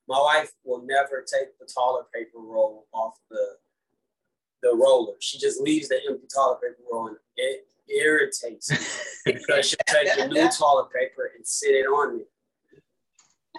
my 0.09 0.21
wife 0.21 0.53
will 0.65 0.83
never 0.85 1.25
take 1.25 1.59
the 1.59 1.67
toilet 1.73 2.07
paper 2.15 2.39
roll 2.39 2.87
off 2.93 3.15
the 3.31 3.57
the 4.63 4.75
roller. 4.75 5.15
She 5.21 5.39
just 5.39 5.61
leaves 5.61 5.89
the 5.89 6.01
empty 6.09 6.27
toilet 6.35 6.61
paper 6.61 6.83
roll 6.91 7.09
and 7.09 7.17
it 7.37 7.67
irritates 7.89 8.71
me 8.71 8.79
because 9.33 9.69
she'll 9.69 9.79
take 9.87 10.17
the 10.17 10.29
new 10.29 10.49
toilet 10.51 10.89
paper 10.93 11.33
and 11.37 11.47
sit 11.47 11.71
it 11.71 11.87
on 11.87 12.19
me. 12.19 12.25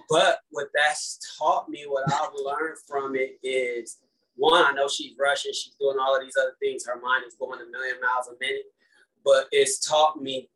But 0.10 0.40
what 0.50 0.68
that's 0.74 1.38
taught 1.38 1.70
me, 1.70 1.86
what 1.88 2.12
I've 2.12 2.34
learned 2.44 2.78
from 2.88 3.16
it 3.16 3.40
is 3.44 3.98
one, 4.36 4.66
I 4.66 4.72
know 4.72 4.88
she's 4.88 5.14
rushing, 5.20 5.54
she's 5.54 5.76
doing 5.80 5.98
all 6.00 6.16
of 6.16 6.24
these 6.24 6.36
other 6.38 6.56
things. 6.62 6.86
Her 6.86 7.00
mind 7.00 7.24
is 7.28 7.36
going 7.36 7.62
a 7.62 7.66
million 7.70 7.96
miles 8.02 8.28
a 8.28 8.34
minute, 8.40 8.66
but 9.24 9.46
it's 9.52 9.86
taught 9.86 10.22
me, 10.22 10.50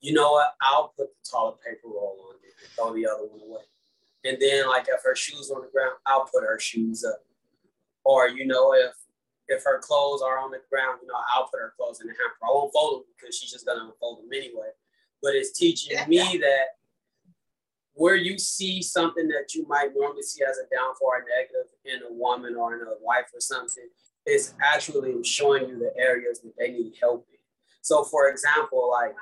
you 0.00 0.12
know 0.12 0.32
what? 0.32 0.54
I'll 0.60 0.92
put 0.96 1.08
the 1.08 1.30
toilet 1.30 1.58
paper 1.64 1.88
roll 1.88 2.18
on 2.28 2.36
it 2.42 2.52
and 2.60 2.70
throw 2.72 2.92
the 2.94 3.06
other 3.06 3.26
one 3.26 3.40
away. 3.40 3.62
And 4.24 4.36
then, 4.40 4.68
like, 4.68 4.86
if 4.88 5.02
her 5.04 5.16
shoes 5.16 5.50
on 5.50 5.62
the 5.62 5.68
ground, 5.68 5.94
I'll 6.06 6.24
put 6.32 6.42
her 6.42 6.58
shoes 6.58 7.04
up. 7.04 7.24
Or, 8.04 8.28
you 8.28 8.46
know, 8.46 8.72
if 8.74 8.92
if 9.48 9.64
her 9.64 9.78
clothes 9.80 10.22
are 10.22 10.38
on 10.38 10.50
the 10.50 10.60
ground, 10.70 11.00
you 11.02 11.08
know, 11.08 11.14
I'll 11.34 11.48
put 11.48 11.60
her 11.60 11.74
clothes 11.76 12.00
in 12.00 12.06
the 12.06 12.14
hamper. 12.14 12.36
I 12.42 12.48
won't 12.48 12.72
fold 12.72 13.00
them 13.00 13.04
because 13.16 13.36
she's 13.36 13.52
just 13.52 13.66
gonna 13.66 13.84
unfold 13.84 14.18
them 14.18 14.30
anyway. 14.32 14.70
But 15.22 15.34
it's 15.34 15.56
teaching 15.56 15.96
me 16.08 16.38
that 16.38 16.76
where 17.94 18.16
you 18.16 18.38
see 18.38 18.82
something 18.82 19.28
that 19.28 19.54
you 19.54 19.66
might 19.68 19.90
normally 19.94 20.22
see 20.22 20.42
as 20.42 20.56
a 20.58 20.74
downfall 20.74 21.08
or 21.08 21.24
negative 21.28 21.70
in 21.84 22.02
a 22.10 22.12
woman 22.12 22.56
or 22.56 22.74
in 22.74 22.80
a 22.80 22.94
wife 23.00 23.26
or 23.34 23.40
something, 23.40 23.88
is 24.26 24.54
actually 24.62 25.22
showing 25.24 25.68
you 25.68 25.78
the 25.78 25.92
areas 25.96 26.40
that 26.40 26.54
they 26.58 26.70
need 26.70 26.94
help 27.00 27.26
in. 27.32 27.38
So, 27.80 28.04
for 28.04 28.28
example, 28.28 28.88
like 28.90 29.14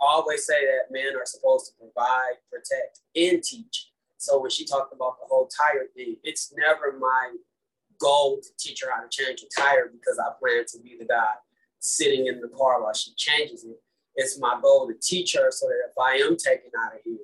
I 0.00 0.06
always 0.06 0.46
say 0.46 0.64
that 0.66 0.92
men 0.92 1.16
are 1.16 1.26
supposed 1.26 1.66
to 1.66 1.72
provide, 1.78 2.34
protect, 2.50 3.00
and 3.16 3.42
teach. 3.42 3.90
So 4.18 4.40
when 4.40 4.50
she 4.50 4.64
talked 4.64 4.94
about 4.94 5.18
the 5.20 5.26
whole 5.26 5.48
tire 5.48 5.86
thing, 5.94 6.16
it's 6.22 6.54
never 6.56 6.96
my 6.98 7.34
goal 8.04 8.40
to 8.42 8.48
teach 8.58 8.82
her 8.82 8.90
how 8.94 9.02
to 9.02 9.08
change 9.08 9.42
a 9.42 9.60
tire 9.60 9.90
because 9.90 10.18
I 10.18 10.30
plan 10.38 10.64
to 10.68 10.78
be 10.80 10.96
the 10.98 11.06
guy 11.06 11.34
sitting 11.80 12.26
in 12.26 12.40
the 12.40 12.48
car 12.48 12.82
while 12.82 12.92
she 12.92 13.14
changes 13.14 13.64
it. 13.64 13.80
It's 14.16 14.38
my 14.38 14.58
goal 14.62 14.86
to 14.88 14.94
teach 15.00 15.34
her 15.34 15.50
so 15.50 15.66
that 15.66 15.88
if 15.88 15.98
I 15.98 16.16
am 16.26 16.36
taken 16.36 16.70
out 16.84 16.94
of 16.94 17.00
here, 17.04 17.16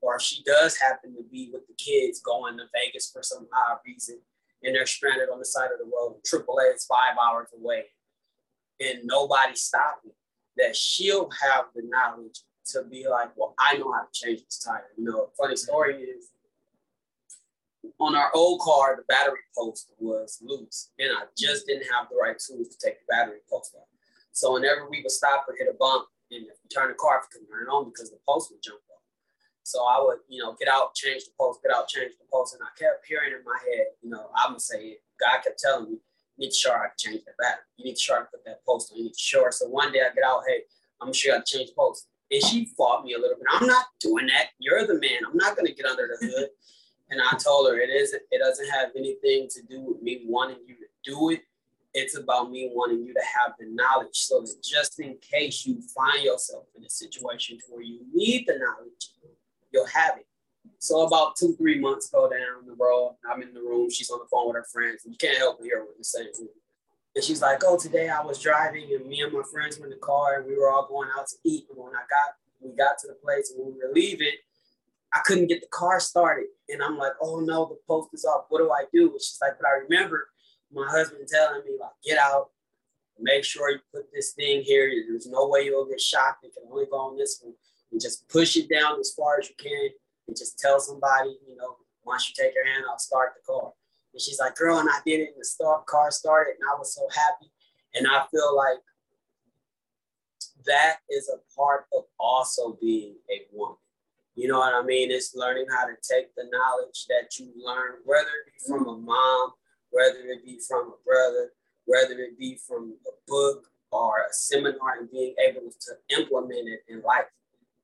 or 0.00 0.16
if 0.16 0.22
she 0.22 0.42
does 0.44 0.78
happen 0.78 1.14
to 1.16 1.22
be 1.30 1.50
with 1.52 1.66
the 1.66 1.74
kids 1.74 2.20
going 2.20 2.56
to 2.58 2.64
Vegas 2.72 3.10
for 3.10 3.22
some 3.22 3.48
odd 3.52 3.78
reason, 3.84 4.20
and 4.62 4.74
they're 4.74 4.86
stranded 4.86 5.28
on 5.28 5.38
the 5.38 5.44
side 5.44 5.70
of 5.72 5.78
the 5.78 5.84
road, 5.84 6.16
AAA 6.24 6.74
is 6.74 6.84
five 6.84 7.16
hours 7.20 7.48
away, 7.58 7.84
and 8.80 9.00
nobody 9.04 9.54
stopping, 9.56 10.12
that 10.56 10.74
she'll 10.74 11.28
have 11.42 11.66
the 11.74 11.82
knowledge 11.84 12.40
to 12.72 12.84
be 12.84 13.06
like, 13.08 13.30
well, 13.36 13.54
I 13.58 13.76
know 13.76 13.92
how 13.92 14.02
to 14.02 14.08
change 14.12 14.44
this 14.44 14.58
tire. 14.58 14.86
You 14.96 15.04
know, 15.04 15.30
funny 15.38 15.56
story 15.56 16.02
is 16.02 16.30
on 17.98 18.14
our 18.14 18.30
old 18.34 18.60
car, 18.60 18.96
the 18.96 19.04
battery 19.08 19.40
post 19.56 19.92
was 19.98 20.38
loose, 20.42 20.90
and 20.98 21.10
I 21.12 21.24
just 21.36 21.66
didn't 21.66 21.90
have 21.92 22.08
the 22.10 22.16
right 22.16 22.38
tools 22.38 22.68
to 22.68 22.76
take 22.78 23.00
the 23.00 23.06
battery 23.08 23.38
post 23.50 23.74
off. 23.76 23.88
So 24.32 24.52
whenever 24.52 24.88
we 24.88 25.02
would 25.02 25.10
stop 25.10 25.46
or 25.48 25.54
hit 25.58 25.68
a 25.68 25.76
bump, 25.76 26.06
and 26.30 26.44
if 26.44 26.56
we 26.62 26.68
turn 26.68 26.88
the 26.88 26.94
car, 26.94 27.20
we 27.22 27.26
couldn't 27.32 27.48
turn 27.50 27.66
it 27.66 27.72
on 27.72 27.90
because 27.90 28.10
the 28.10 28.18
post 28.28 28.50
would 28.52 28.62
jump 28.62 28.80
off. 28.90 29.02
So 29.62 29.84
I 29.84 30.00
would, 30.00 30.18
you 30.28 30.42
know, 30.42 30.56
get 30.58 30.68
out, 30.68 30.94
change 30.94 31.24
the 31.24 31.32
post, 31.38 31.60
get 31.62 31.74
out, 31.74 31.88
change 31.88 32.12
the 32.18 32.24
post, 32.32 32.54
and 32.54 32.62
I 32.62 32.70
kept 32.78 33.06
hearing 33.06 33.32
in 33.32 33.44
my 33.44 33.58
head, 33.68 33.86
you 34.02 34.10
know, 34.10 34.30
I'm 34.36 34.52
gonna 34.52 34.60
say 34.60 34.96
it. 34.96 35.02
God 35.20 35.42
kept 35.42 35.58
telling 35.58 35.90
me, 35.90 35.98
you 36.36 36.46
need 36.46 36.52
to 36.52 36.70
her 36.70 36.78
how 36.78 36.90
change 36.96 37.24
the 37.24 37.32
battery. 37.38 37.64
You 37.76 37.84
need 37.84 37.96
to 37.96 38.12
her 38.12 38.20
to 38.20 38.26
put 38.30 38.44
that 38.46 38.64
post 38.64 38.92
on. 38.92 38.98
You 38.98 39.04
need 39.04 39.14
to 39.14 39.40
her. 39.44 39.52
So 39.52 39.68
one 39.68 39.92
day 39.92 40.00
I 40.00 40.14
get 40.14 40.24
out, 40.24 40.42
hey, 40.46 40.62
I'm 41.00 41.12
show 41.12 41.34
you 41.34 41.42
change 41.44 41.70
the 41.70 41.74
post. 41.76 42.06
And 42.30 42.42
she 42.42 42.66
fought 42.76 43.04
me 43.04 43.14
a 43.14 43.18
little 43.18 43.36
bit. 43.36 43.46
I'm 43.50 43.66
not 43.66 43.86
doing 44.00 44.26
that. 44.26 44.50
You're 44.58 44.86
the 44.86 45.00
man. 45.00 45.24
I'm 45.26 45.36
not 45.36 45.56
gonna 45.56 45.72
get 45.72 45.86
under 45.86 46.08
the 46.08 46.26
hood. 46.26 46.48
And 47.10 47.20
I 47.22 47.36
told 47.36 47.68
her 47.68 47.78
it 47.78 47.90
isn't, 47.90 48.22
it 48.30 48.38
doesn't 48.38 48.68
have 48.70 48.90
anything 48.96 49.48
to 49.50 49.62
do 49.62 49.80
with 49.80 50.02
me 50.02 50.22
wanting 50.26 50.58
you 50.66 50.74
to 50.74 51.10
do 51.10 51.30
it. 51.30 51.40
It's 51.94 52.16
about 52.18 52.50
me 52.50 52.70
wanting 52.72 53.04
you 53.04 53.14
to 53.14 53.20
have 53.20 53.54
the 53.58 53.66
knowledge 53.66 54.08
so 54.12 54.40
that 54.40 54.62
just 54.62 55.00
in 55.00 55.16
case 55.22 55.64
you 55.64 55.80
find 55.94 56.22
yourself 56.22 56.64
in 56.76 56.84
a 56.84 56.90
situation 56.90 57.58
where 57.70 57.82
you 57.82 58.00
need 58.12 58.44
the 58.46 58.58
knowledge, 58.58 59.12
you'll 59.72 59.86
have 59.86 60.18
it. 60.18 60.26
So 60.78 61.06
about 61.06 61.36
two, 61.36 61.56
three 61.56 61.80
months 61.80 62.10
go 62.10 62.28
down 62.28 62.66
the 62.66 62.74
road. 62.74 63.16
I'm 63.28 63.42
in 63.42 63.54
the 63.54 63.60
room. 63.60 63.90
She's 63.90 64.10
on 64.10 64.20
the 64.20 64.28
phone 64.30 64.48
with 64.48 64.56
her 64.56 64.66
friends. 64.70 65.04
And 65.04 65.14
you 65.14 65.18
can't 65.18 65.38
help 65.38 65.58
but 65.58 65.64
hear 65.64 65.84
what 65.84 65.96
the 65.96 66.04
same 66.04 66.32
thing. 66.32 66.48
And 67.16 67.24
she's 67.24 67.42
like, 67.42 67.62
"Oh, 67.64 67.76
today 67.76 68.08
I 68.08 68.22
was 68.22 68.38
driving, 68.40 68.94
and 68.94 69.06
me 69.06 69.22
and 69.22 69.32
my 69.32 69.42
friends 69.50 69.78
were 69.78 69.86
in 69.86 69.90
the 69.90 69.96
car, 69.96 70.38
and 70.38 70.46
we 70.46 70.56
were 70.56 70.70
all 70.70 70.86
going 70.86 71.08
out 71.18 71.26
to 71.28 71.36
eat. 71.44 71.66
And 71.68 71.78
when 71.82 71.94
I 71.94 72.04
got, 72.08 72.36
we 72.60 72.76
got 72.76 72.98
to 72.98 73.08
the 73.08 73.14
place, 73.14 73.50
and 73.50 73.66
we 73.66 73.72
were 73.72 73.92
leaving, 73.92 74.36
I 75.14 75.20
couldn't 75.24 75.46
get 75.46 75.60
the 75.60 75.68
car 75.68 76.00
started. 76.00 76.46
And 76.68 76.82
I'm 76.82 76.98
like, 76.98 77.12
oh 77.20 77.40
no, 77.40 77.66
the 77.66 77.78
post 77.86 78.10
is 78.12 78.24
off. 78.24 78.44
What 78.48 78.58
do 78.58 78.70
I 78.70 78.84
do? 78.92 79.10
And 79.10 79.20
she's 79.20 79.38
like, 79.40 79.52
but 79.58 79.66
I 79.66 79.78
remember 79.88 80.28
my 80.72 80.86
husband 80.88 81.26
telling 81.28 81.62
me, 81.64 81.76
like, 81.80 81.90
get 82.04 82.18
out, 82.18 82.50
make 83.18 83.44
sure 83.44 83.70
you 83.70 83.78
put 83.92 84.04
this 84.12 84.32
thing 84.32 84.62
here. 84.62 84.90
There's 85.08 85.26
no 85.26 85.48
way 85.48 85.62
you'll 85.64 85.88
get 85.88 86.00
shocked. 86.00 86.44
It 86.44 86.52
can 86.54 86.70
only 86.70 86.86
go 86.90 86.98
on 86.98 87.16
this 87.16 87.40
one. 87.42 87.54
And 87.90 88.00
just 88.00 88.28
push 88.28 88.56
it 88.56 88.68
down 88.68 89.00
as 89.00 89.14
far 89.16 89.38
as 89.40 89.48
you 89.48 89.54
can 89.58 89.88
and 90.26 90.36
just 90.36 90.58
tell 90.58 90.78
somebody, 90.78 91.38
you 91.48 91.56
know, 91.56 91.76
once 92.04 92.28
you 92.28 92.34
take 92.36 92.54
your 92.54 92.66
hand, 92.66 92.84
I'll 92.88 92.98
start 92.98 93.32
the 93.34 93.50
car. 93.50 93.72
And 94.12 94.20
she's 94.20 94.38
like, 94.38 94.56
girl, 94.56 94.78
and 94.78 94.90
I 94.90 94.98
did 95.06 95.20
it 95.20 95.30
and 95.32 95.40
the 95.40 95.44
start, 95.44 95.86
car 95.86 96.10
started 96.10 96.56
and 96.60 96.68
I 96.70 96.78
was 96.78 96.94
so 96.94 97.08
happy. 97.14 97.50
And 97.94 98.06
I 98.06 98.26
feel 98.30 98.54
like 98.54 98.78
that 100.66 100.96
is 101.08 101.30
a 101.30 101.38
part 101.58 101.86
of 101.96 102.04
also 102.20 102.76
being 102.78 103.16
a 103.30 103.46
woman 103.52 103.78
you 104.38 104.46
know 104.46 104.60
what 104.60 104.72
I 104.72 104.82
mean? 104.84 105.10
It's 105.10 105.34
learning 105.34 105.66
how 105.68 105.86
to 105.86 105.94
take 105.94 106.32
the 106.36 106.44
knowledge 106.44 107.06
that 107.08 107.40
you 107.40 107.50
learn, 107.56 107.94
whether 108.04 108.28
it 108.46 108.52
be 108.52 108.68
from 108.68 108.86
a 108.86 108.96
mom, 108.96 109.50
whether 109.90 110.20
it 110.28 110.44
be 110.44 110.60
from 110.68 110.92
a 110.92 111.04
brother, 111.04 111.50
whether 111.86 112.12
it 112.20 112.38
be 112.38 112.56
from 112.64 112.94
a 113.08 113.10
book 113.26 113.66
or 113.90 114.18
a 114.18 114.32
seminar, 114.32 115.00
and 115.00 115.10
being 115.10 115.34
able 115.44 115.72
to 115.80 116.16
implement 116.16 116.68
it 116.68 116.84
in 116.88 117.02
life. 117.02 117.24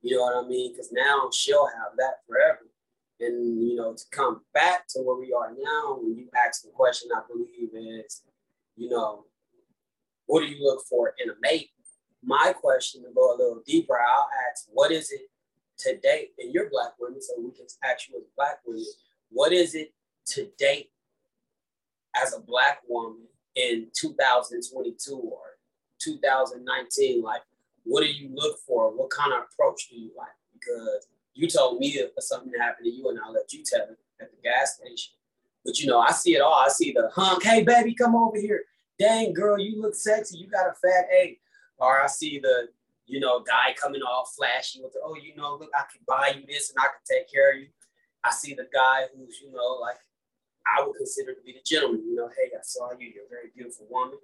You 0.01 0.15
know 0.15 0.21
what 0.21 0.45
I 0.45 0.47
mean? 0.47 0.71
Because 0.71 0.93
now 0.93 1.29
she'll 1.33 1.67
have 1.67 1.97
that 1.97 2.23
forever. 2.25 2.71
And 3.19 3.61
you 3.61 3.75
know, 3.75 3.93
to 3.93 4.03
come 4.11 4.39
back 4.53 4.87
to 4.91 4.99
where 5.01 5.19
we 5.19 5.33
are 5.33 5.51
now, 5.51 5.97
when 5.99 6.15
you 6.15 6.29
ask 6.37 6.63
the 6.63 6.69
question, 6.69 7.09
I 7.13 7.19
believe 7.27 7.71
is, 7.73 8.21
you 8.77 8.87
know, 8.87 9.25
what 10.25 10.39
do 10.39 10.45
you 10.45 10.63
look 10.63 10.85
for 10.89 11.13
in 11.21 11.31
a 11.31 11.33
mate? 11.41 11.71
My 12.23 12.53
question 12.55 13.03
to 13.03 13.09
go 13.13 13.35
a 13.35 13.37
little 13.37 13.61
deeper, 13.65 13.99
I'll 13.99 14.29
ask, 14.49 14.67
what 14.71 14.93
is 14.93 15.11
it 15.11 15.23
to 15.79 15.97
date, 15.97 16.31
and 16.39 16.53
you're 16.53 16.69
black 16.69 16.93
women, 16.99 17.21
so 17.21 17.33
we 17.37 17.51
can 17.51 17.65
ask 17.83 18.07
you 18.09 18.17
as 18.17 18.23
black 18.35 18.59
women, 18.65 18.85
what 19.29 19.51
is 19.51 19.75
it 19.75 19.93
to 20.27 20.49
date 20.57 20.91
as 22.21 22.33
a 22.33 22.39
black 22.39 22.79
woman 22.87 23.23
in 23.55 23.87
2022 23.95 25.15
or 25.15 25.39
2019? 25.99 27.21
Like, 27.21 27.41
what 27.83 28.01
do 28.01 28.07
you 28.07 28.29
look 28.33 28.57
for? 28.59 28.95
What 28.95 29.09
kind 29.09 29.33
of 29.33 29.43
approach 29.51 29.89
do 29.89 29.97
you 29.97 30.11
like? 30.17 30.29
Because 30.53 31.07
you 31.33 31.47
told 31.47 31.79
me 31.79 31.87
if 31.89 32.11
something 32.19 32.51
happened 32.59 32.85
to 32.85 32.91
you, 32.91 33.09
and 33.09 33.19
I'll 33.19 33.33
let 33.33 33.51
you 33.53 33.63
tell 33.63 33.83
it 33.83 33.99
at 34.21 34.31
the 34.31 34.37
gas 34.41 34.77
station. 34.77 35.13
But 35.63 35.79
you 35.79 35.87
know, 35.87 35.99
I 35.99 36.11
see 36.11 36.35
it 36.35 36.41
all. 36.41 36.53
I 36.53 36.69
see 36.69 36.93
the 36.93 37.09
hunk, 37.13 37.43
hey 37.43 37.63
baby, 37.63 37.93
come 37.93 38.15
over 38.15 38.37
here. 38.37 38.63
Dang 38.97 39.33
girl, 39.33 39.59
you 39.59 39.81
look 39.81 39.95
sexy. 39.95 40.37
You 40.37 40.47
got 40.47 40.67
a 40.67 40.73
fat 40.73 41.07
A. 41.11 41.37
Or 41.77 42.01
I 42.01 42.07
see 42.07 42.39
the 42.39 42.69
you 43.07 43.19
know, 43.19 43.39
guy 43.39 43.75
coming 43.79 44.01
all 44.01 44.25
flashy 44.37 44.81
with, 44.81 44.93
oh, 45.03 45.15
you 45.15 45.35
know, 45.35 45.57
look, 45.59 45.69
I 45.75 45.83
can 45.91 46.01
buy 46.07 46.33
you 46.37 46.45
this 46.47 46.69
and 46.71 46.79
I 46.79 46.87
can 46.87 47.17
take 47.17 47.31
care 47.31 47.53
of 47.53 47.59
you. 47.59 47.67
I 48.23 48.31
see 48.31 48.53
the 48.53 48.67
guy 48.73 49.03
who's, 49.15 49.39
you 49.41 49.51
know, 49.51 49.77
like 49.79 49.97
I 50.65 50.83
would 50.83 50.95
consider 50.95 51.33
to 51.33 51.41
be 51.41 51.53
the 51.53 51.59
gentleman, 51.63 52.03
you 52.07 52.15
know, 52.15 52.27
hey, 52.29 52.51
I 52.57 52.61
saw 52.63 52.91
you, 52.99 53.11
you're 53.13 53.25
a 53.25 53.29
very 53.29 53.49
beautiful 53.53 53.85
woman. 53.89 54.17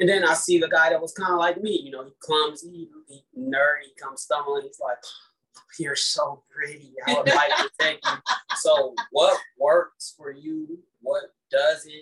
And 0.00 0.08
then 0.08 0.24
I 0.24 0.34
see 0.34 0.58
the 0.58 0.68
guy 0.68 0.90
that 0.90 1.00
was 1.00 1.12
kind 1.12 1.32
of 1.32 1.38
like 1.38 1.62
me, 1.62 1.80
you 1.80 1.90
know, 1.90 2.04
he 2.04 2.12
clumsy, 2.20 2.70
he, 2.70 2.88
he 3.08 3.24
nerdy, 3.38 3.84
he 3.84 4.02
comes 4.02 4.22
stumbling, 4.22 4.62
he's 4.62 4.80
like, 4.80 4.96
oh, 5.04 5.60
you're 5.78 5.96
so 5.96 6.42
pretty. 6.50 6.94
I 7.06 7.14
would 7.14 7.28
like 7.28 7.56
to 7.56 7.70
thank 7.78 8.00
you. 8.04 8.34
So 8.56 8.94
what 9.10 9.38
works 9.58 10.14
for 10.16 10.32
you? 10.32 10.78
What 11.02 11.24
doesn't? 11.50 11.92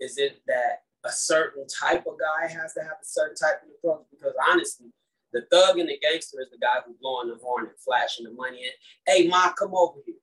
Is 0.00 0.16
it 0.18 0.40
that 0.46 0.82
a 1.04 1.12
certain 1.12 1.66
type 1.66 2.06
of 2.06 2.14
guy 2.18 2.48
has 2.48 2.72
to 2.74 2.80
have 2.80 2.98
a 3.02 3.04
certain 3.04 3.36
type 3.36 3.62
of 3.62 3.68
approach? 3.78 4.06
Because 4.10 4.32
honestly, 4.50 4.86
the 5.34 5.42
thug 5.50 5.78
and 5.78 5.88
the 5.88 5.98
gangster 5.98 6.40
is 6.40 6.50
the 6.50 6.58
guy 6.58 6.78
who's 6.86 6.96
blowing 7.02 7.28
the 7.28 7.34
horn 7.42 7.66
and 7.66 7.78
flashing 7.84 8.24
the 8.24 8.32
money 8.32 8.62
in. 8.62 8.70
Hey, 9.04 9.26
Ma, 9.26 9.52
come 9.52 9.74
over 9.74 9.98
here. 10.06 10.14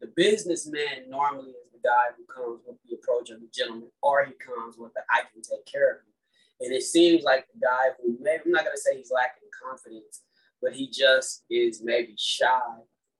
The 0.00 0.12
businessman 0.14 1.10
normally 1.10 1.50
is 1.50 1.72
the 1.72 1.82
guy 1.82 2.14
who 2.16 2.24
comes 2.32 2.62
with 2.64 2.76
the 2.88 2.94
approach 2.94 3.30
of 3.30 3.40
the 3.40 3.48
gentleman, 3.52 3.90
or 4.02 4.24
he 4.24 4.32
comes 4.32 4.76
with 4.78 4.94
the 4.94 5.02
I 5.10 5.22
can 5.32 5.42
take 5.42 5.66
care 5.66 5.90
of 5.90 5.96
you. 6.06 6.66
And 6.66 6.74
it 6.74 6.84
seems 6.84 7.24
like 7.24 7.46
the 7.52 7.60
guy 7.60 7.90
who 7.98 8.16
maybe 8.20 8.42
I'm 8.46 8.52
not 8.52 8.64
gonna 8.64 8.76
say 8.76 8.96
he's 8.96 9.10
lacking 9.10 9.50
confidence, 9.62 10.22
but 10.62 10.74
he 10.74 10.88
just 10.88 11.42
is 11.50 11.82
maybe 11.82 12.14
shy 12.16 12.60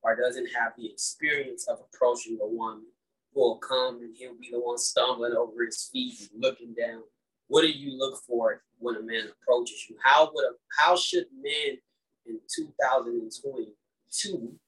or 0.02 0.16
doesn't 0.16 0.48
have 0.54 0.72
the 0.78 0.86
experience 0.86 1.66
of 1.66 1.80
approaching 1.80 2.38
the 2.38 2.46
woman 2.46 2.86
who 3.34 3.40
will 3.40 3.58
come 3.58 3.96
and 3.96 4.14
he'll 4.16 4.38
be 4.38 4.50
the 4.52 4.60
one 4.60 4.78
stumbling 4.78 5.34
over 5.34 5.64
his 5.64 5.88
feet 5.92 6.30
and 6.32 6.40
looking 6.40 6.72
down. 6.74 7.02
What 7.48 7.62
do 7.62 7.70
you 7.70 7.98
look 7.98 8.22
for 8.26 8.62
when 8.78 8.96
a 8.96 9.02
man 9.02 9.28
approaches 9.30 9.86
you? 9.88 9.96
How 10.02 10.30
would 10.32 10.44
a, 10.44 10.52
how 10.78 10.96
should 10.96 11.26
men 11.40 11.78
in 12.26 12.40
2022 12.54 14.58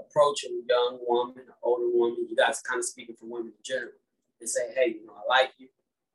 approach 0.00 0.44
a 0.44 0.50
young 0.68 0.98
woman, 1.06 1.38
an 1.38 1.54
older 1.62 1.88
woman? 1.92 2.26
You 2.28 2.36
guys 2.36 2.60
kind 2.60 2.78
of 2.78 2.84
speaking 2.84 3.16
for 3.18 3.26
women 3.26 3.48
in 3.48 3.64
general, 3.64 3.92
and 4.40 4.48
say, 4.48 4.72
hey, 4.74 4.96
you 4.98 5.06
know, 5.06 5.14
I 5.14 5.26
like 5.28 5.52
you. 5.58 5.68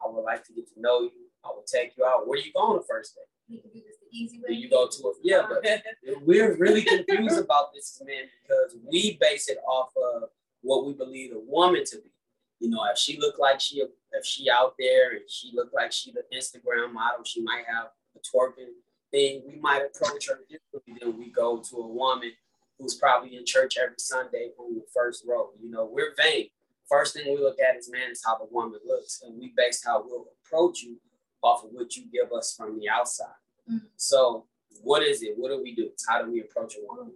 I 0.04 0.10
would 0.10 0.24
like 0.24 0.43
to 0.45 0.54
get 0.54 0.74
to 0.74 0.82
know 0.82 1.02
you. 1.02 1.12
I 1.43 1.49
will 1.49 1.66
take 1.66 1.93
you 1.97 2.06
out. 2.06 2.28
Where 2.28 2.39
are 2.39 2.41
you 2.41 2.54
going 2.54 2.78
the 2.78 2.86
first 2.89 3.16
day? 3.16 3.22
You 3.47 3.60
can 3.60 3.72
do 3.72 3.80
this 3.80 3.97
the 3.99 4.18
easy 4.18 4.39
way. 4.39 4.49
Do 4.49 4.54
you 4.54 4.70
go 4.70 4.88
to 4.88 5.08
a 5.08 5.14
yeah? 5.24 5.47
But 5.47 5.84
we're 6.26 6.56
really 6.58 6.84
confused 6.84 7.39
about 7.39 7.74
this 7.74 7.99
as 7.99 8.08
men 8.08 8.26
because 8.41 8.76
we 8.89 9.18
base 9.20 9.49
it 9.49 9.58
off 9.68 9.89
of 9.97 10.30
what 10.62 10.86
we 10.86 10.93
believe 10.93 11.34
a 11.34 11.39
woman 11.39 11.84
to 11.86 11.97
be. 11.97 12.12
You 12.60 12.70
know, 12.70 12.84
if 12.91 12.97
she 12.97 13.20
look 13.20 13.39
like 13.39 13.60
she 13.60 13.84
if 14.14 14.26
she 14.26 14.49
out 14.49 14.76
there 14.78 15.12
and 15.12 15.30
she 15.30 15.51
look 15.53 15.72
like 15.74 15.91
she 15.91 16.12
the 16.12 16.24
Instagram 16.36 16.93
model, 16.93 17.24
she 17.24 17.41
might 17.41 17.64
have 17.68 17.88
a 18.16 18.20
twerking 18.20 18.74
thing. 19.12 19.43
We 19.47 19.59
might 19.59 19.84
approach 19.84 20.28
her 20.30 20.39
differently 20.49 20.95
than 20.99 21.18
we 21.18 21.32
go 21.32 21.57
to 21.57 21.76
a 21.78 21.88
woman 21.88 22.32
who's 22.78 22.95
probably 22.95 23.38
in 23.38 23.45
church 23.45 23.78
every 23.82 23.95
Sunday 23.99 24.49
on 24.57 24.76
the 24.76 24.84
first 24.93 25.24
row. 25.28 25.49
You 25.62 25.70
know, 25.70 25.89
we're 25.91 26.16
vain. 26.18 26.47
First 26.89 27.14
thing 27.14 27.34
we 27.34 27.39
look 27.39 27.57
at 27.59 27.78
is 27.78 27.89
man 27.89 28.12
is 28.12 28.22
how 28.26 28.38
the 28.38 28.47
woman 28.51 28.80
looks, 28.86 29.22
and 29.26 29.39
we 29.39 29.53
base 29.55 29.84
how 29.86 30.03
we'll 30.05 30.26
approach 30.43 30.82
you 30.82 30.97
off 31.41 31.64
of 31.64 31.70
what 31.72 31.95
you 31.95 32.03
give 32.12 32.34
us 32.34 32.53
from 32.57 32.78
the 32.78 32.89
outside. 32.89 33.28
Mm-hmm. 33.70 33.86
So, 33.95 34.45
what 34.82 35.01
is 35.03 35.24
it? 35.24 35.36
What 35.38 35.49
do 35.49 35.62
we 35.62 35.74
do? 35.74 35.89
How 36.07 36.24
do 36.24 36.32
we 36.32 36.41
approach 36.41 36.76
a 36.76 36.86
woman? 36.86 37.14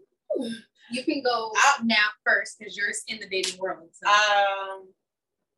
You 0.92 1.04
can 1.04 1.22
go 1.24 1.52
out 1.66 1.86
now 1.86 2.06
first 2.24 2.58
because 2.58 2.78
you're 2.78 2.88
in 3.08 3.20
the 3.20 3.28
dating 3.28 3.60
world. 3.60 3.90
So. 3.92 4.10
Um. 4.10 4.88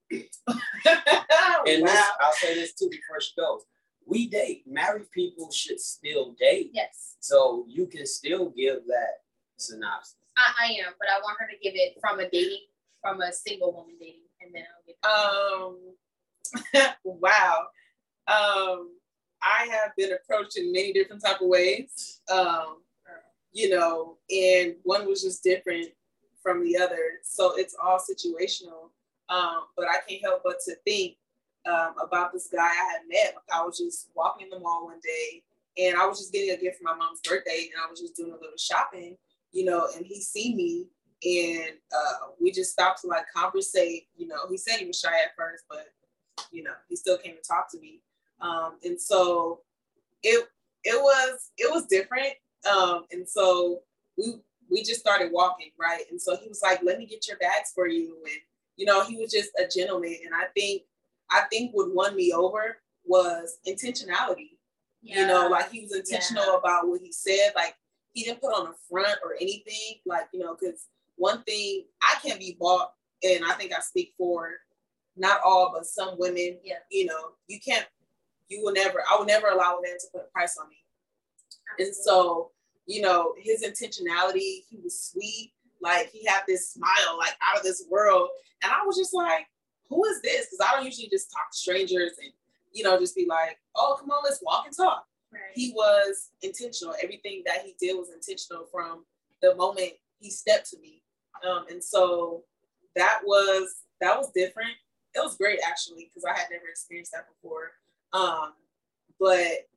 and 0.12 0.26
wow. 0.55 1.88
this, 1.88 2.05
I'll 2.22 2.34
say 2.34 2.55
this 2.55 2.74
too 2.74 2.89
before 2.89 3.20
she 3.22 3.32
goes. 3.38 3.64
We 4.05 4.28
date. 4.28 4.64
Married 4.66 5.12
people 5.12 5.51
should 5.51 5.80
still 5.80 6.36
date. 6.39 6.72
Yes. 6.74 7.16
So 7.20 7.66
you 7.68 7.88
can 7.88 8.05
still 8.05 8.49
give 8.49 8.86
that 8.88 9.22
synopsis. 9.58 10.16
I, 10.38 10.66
I 10.66 10.72
am, 10.86 10.93
but 10.99 11.10
I 11.10 11.20
want 11.20 11.38
her 11.39 11.47
to 11.47 11.58
give 11.62 11.74
it 11.76 11.97
from 11.99 12.20
a 12.20 12.30
dating, 12.30 12.66
from 13.01 13.22
a 13.22 13.34
single 13.34 13.74
woman 13.74 13.95
dating, 13.99 14.22
and 14.41 14.53
then 14.53 14.64
I'll 14.72 14.86
give. 14.86 14.97
Um. 15.74 15.93
wow. 17.03 17.68
Um, 18.28 18.91
I 19.41 19.68
have 19.72 19.91
been 19.95 20.12
approached 20.14 20.58
in 20.58 20.72
many 20.72 20.93
different 20.93 21.24
type 21.24 21.41
of 21.41 21.47
ways. 21.47 22.22
Um, 22.32 22.78
you 23.53 23.70
know, 23.70 24.18
and 24.30 24.76
one 24.84 25.08
was 25.08 25.24
just 25.24 25.43
different 25.43 25.88
from 26.41 26.64
the 26.64 26.78
other. 26.78 27.20
So 27.24 27.58
it's 27.58 27.76
all 27.82 27.99
situational. 27.99 28.91
Um, 29.30 29.63
but 29.75 29.88
I 29.88 29.97
can't 30.07 30.23
help 30.23 30.41
but 30.43 30.57
to 30.65 30.75
think 30.86 31.17
um, 31.67 31.95
about 32.01 32.32
this 32.32 32.49
guy 32.53 32.63
I 32.63 32.91
had 32.93 33.01
met. 33.09 33.36
Like 33.36 33.53
I 33.53 33.63
was 33.65 33.78
just 33.78 34.09
walking 34.15 34.47
in 34.47 34.49
the 34.49 34.59
mall 34.59 34.86
one 34.86 34.99
day 35.03 35.43
and 35.78 35.97
I 35.97 36.05
was 36.05 36.19
just 36.19 36.32
getting 36.32 36.51
a 36.55 36.57
gift 36.57 36.78
for 36.78 36.84
my 36.84 36.95
mom's 36.95 37.21
birthday 37.21 37.69
and 37.73 37.82
I 37.86 37.89
was 37.89 37.99
just 37.99 38.15
doing 38.15 38.32
a 38.32 38.36
little 38.36 38.57
shopping, 38.57 39.17
you 39.51 39.65
know, 39.65 39.88
and 39.95 40.05
he 40.05 40.21
see 40.21 40.55
me 40.55 40.88
and 41.23 41.73
uh, 41.95 42.28
we 42.39 42.51
just 42.51 42.71
stopped 42.71 43.01
to 43.01 43.07
like 43.07 43.25
conversate. 43.36 44.07
You 44.15 44.28
know, 44.28 44.47
he 44.49 44.57
said 44.57 44.78
he 44.78 44.86
was 44.86 44.99
shy 44.99 45.13
at 45.23 45.36
first, 45.38 45.65
but 45.69 45.88
you 46.51 46.63
know, 46.63 46.73
he 46.89 46.95
still 46.95 47.17
came 47.17 47.36
to 47.36 47.41
talk 47.41 47.69
to 47.71 47.80
me. 47.80 48.01
Um, 48.39 48.78
and 48.84 48.99
so 48.99 49.61
it 50.23 50.47
it 50.84 51.01
was 51.01 51.51
it 51.57 51.71
was 51.71 51.86
different. 51.86 52.34
Um, 52.69 53.05
and 53.11 53.28
so 53.28 53.82
we 54.17 54.36
we 54.69 54.84
just 54.84 54.99
started 54.99 55.32
walking, 55.32 55.71
right? 55.80 56.03
And 56.11 56.21
so 56.21 56.36
he 56.38 56.47
was 56.47 56.61
like, 56.61 56.82
"Let 56.84 56.99
me 56.99 57.05
get 57.05 57.28
your 57.28 57.38
bags 57.38 57.71
for 57.73 57.88
you," 57.88 58.17
and 58.23 58.41
you 58.78 58.86
know, 58.86 59.03
he 59.03 59.17
was 59.17 59.32
just 59.32 59.49
a 59.57 59.67
gentleman. 59.67 60.15
And 60.25 60.34
I 60.34 60.45
think 60.55 60.84
I 61.30 61.43
think 61.51 61.71
what 61.73 61.93
won 61.93 62.15
me 62.15 62.32
over 62.32 62.78
was 63.05 63.57
intentionality. 63.67 64.51
Yeah. 65.01 65.21
You 65.21 65.28
know, 65.28 65.47
like 65.49 65.71
he 65.71 65.82
was 65.82 65.95
intentional 65.95 66.45
yeah. 66.45 66.57
about 66.57 66.88
what 66.88 67.01
he 67.01 67.11
said. 67.11 67.51
Like 67.55 67.75
he 68.13 68.23
didn't 68.23 68.41
put 68.41 68.53
on 68.53 68.67
a 68.67 68.73
front 68.89 69.17
or 69.23 69.36
anything. 69.39 69.99
Like 70.05 70.28
you 70.34 70.39
know, 70.39 70.55
because 70.59 70.86
one 71.15 71.43
thing 71.43 71.84
I 72.01 72.15
can't 72.25 72.39
be 72.39 72.57
bought, 72.59 72.93
and 73.23 73.43
I 73.45 73.53
think 73.53 73.73
I 73.73 73.80
speak 73.82 74.13
for 74.17 74.51
not 75.15 75.39
all, 75.43 75.73
but 75.73 75.86
some 75.86 76.15
women. 76.17 76.59
Yeah. 76.63 76.75
You 76.89 77.05
know, 77.05 77.32
you 77.47 77.59
can't 77.59 77.86
you 78.49 78.63
will 78.63 78.73
never, 78.73 79.03
I 79.09 79.17
will 79.17 79.25
never 79.25 79.47
allow 79.47 79.78
a 79.78 79.82
man 79.82 79.97
to 79.99 80.07
put 80.13 80.21
a 80.21 80.32
price 80.32 80.57
on 80.57 80.69
me. 80.69 80.78
And 81.80 81.93
so, 81.93 82.51
you 82.86 83.01
know, 83.01 83.34
his 83.38 83.63
intentionality, 83.63 84.63
he 84.69 84.78
was 84.84 84.99
sweet. 84.99 85.51
Like 85.82 86.09
he 86.11 86.25
had 86.25 86.41
this 86.47 86.71
smile, 86.71 87.17
like 87.17 87.34
out 87.41 87.57
of 87.57 87.63
this 87.63 87.86
world. 87.89 88.30
And 88.63 88.71
I 88.71 88.86
was 88.86 88.97
just 88.97 89.13
like, 89.13 89.47
who 89.89 90.03
is 90.05 90.21
this? 90.21 90.47
Because 90.47 90.65
I 90.67 90.75
don't 90.75 90.86
usually 90.86 91.09
just 91.09 91.32
talk 91.32 91.51
to 91.51 91.57
strangers 91.57 92.13
and, 92.21 92.32
you 92.73 92.84
know, 92.84 92.99
just 92.99 93.15
be 93.15 93.25
like, 93.28 93.57
oh, 93.75 93.97
come 93.99 94.09
on, 94.11 94.23
let's 94.23 94.41
walk 94.41 94.65
and 94.65 94.75
talk. 94.75 95.05
Right. 95.32 95.41
He 95.53 95.71
was 95.75 96.32
intentional. 96.41 96.95
Everything 97.01 97.43
that 97.45 97.65
he 97.65 97.75
did 97.80 97.97
was 97.97 98.11
intentional 98.11 98.65
from 98.71 99.05
the 99.41 99.55
moment 99.55 99.91
he 100.19 100.30
stepped 100.30 100.69
to 100.71 100.80
me. 100.80 101.01
Um, 101.47 101.65
and 101.69 101.84
so 101.84 102.43
that 102.95 103.21
was 103.25 103.75
that 104.01 104.17
was 104.17 104.32
different. 104.32 104.71
It 105.15 105.19
was 105.19 105.38
great 105.38 105.59
actually 105.67 106.09
because 106.09 106.25
I 106.25 106.38
had 106.38 106.47
never 106.51 106.65
experienced 106.69 107.11
that 107.13 107.28
before. 107.28 107.71
Um, 108.13 108.53
but 109.19 109.67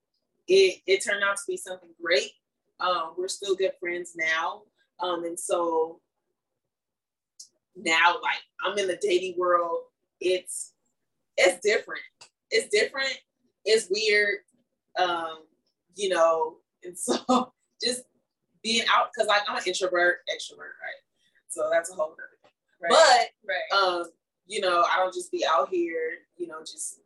it 0.48 0.80
it 0.86 1.04
turned 1.04 1.22
out 1.22 1.36
to 1.36 1.42
be 1.46 1.56
something 1.56 1.90
great. 2.00 2.32
Um, 2.78 3.12
we're 3.18 3.28
still 3.28 3.54
good 3.54 3.72
friends 3.78 4.12
now. 4.16 4.62
Um, 5.02 5.24
and 5.24 5.38
so 5.38 6.00
now 7.76 8.16
like 8.22 8.42
I'm 8.64 8.78
in 8.78 8.86
the 8.88 8.98
dating 9.00 9.34
world, 9.38 9.82
it's 10.20 10.72
it's 11.36 11.60
different. 11.60 12.02
It's 12.50 12.68
different. 12.68 13.18
It's 13.64 13.88
weird. 13.90 14.38
Um, 14.98 15.44
you 15.96 16.08
know, 16.10 16.56
and 16.84 16.98
so 16.98 17.52
just 17.82 18.02
being 18.62 18.84
out 18.92 19.10
because 19.12 19.28
like 19.28 19.42
I'm 19.48 19.56
an 19.56 19.62
introvert, 19.66 20.18
extrovert, 20.28 20.76
right? 20.80 21.00
So 21.48 21.68
that's 21.70 21.90
a 21.90 21.94
whole 21.94 22.12
other 22.12 22.28
thing. 22.42 22.50
Right. 22.82 23.28
But 23.44 23.48
right. 23.48 23.78
um, 23.78 24.04
you 24.46 24.60
know, 24.60 24.84
I 24.90 24.96
don't 24.96 25.14
just 25.14 25.30
be 25.30 25.44
out 25.48 25.68
here, 25.68 26.18
you 26.36 26.46
know, 26.46 26.60
just 26.60 27.00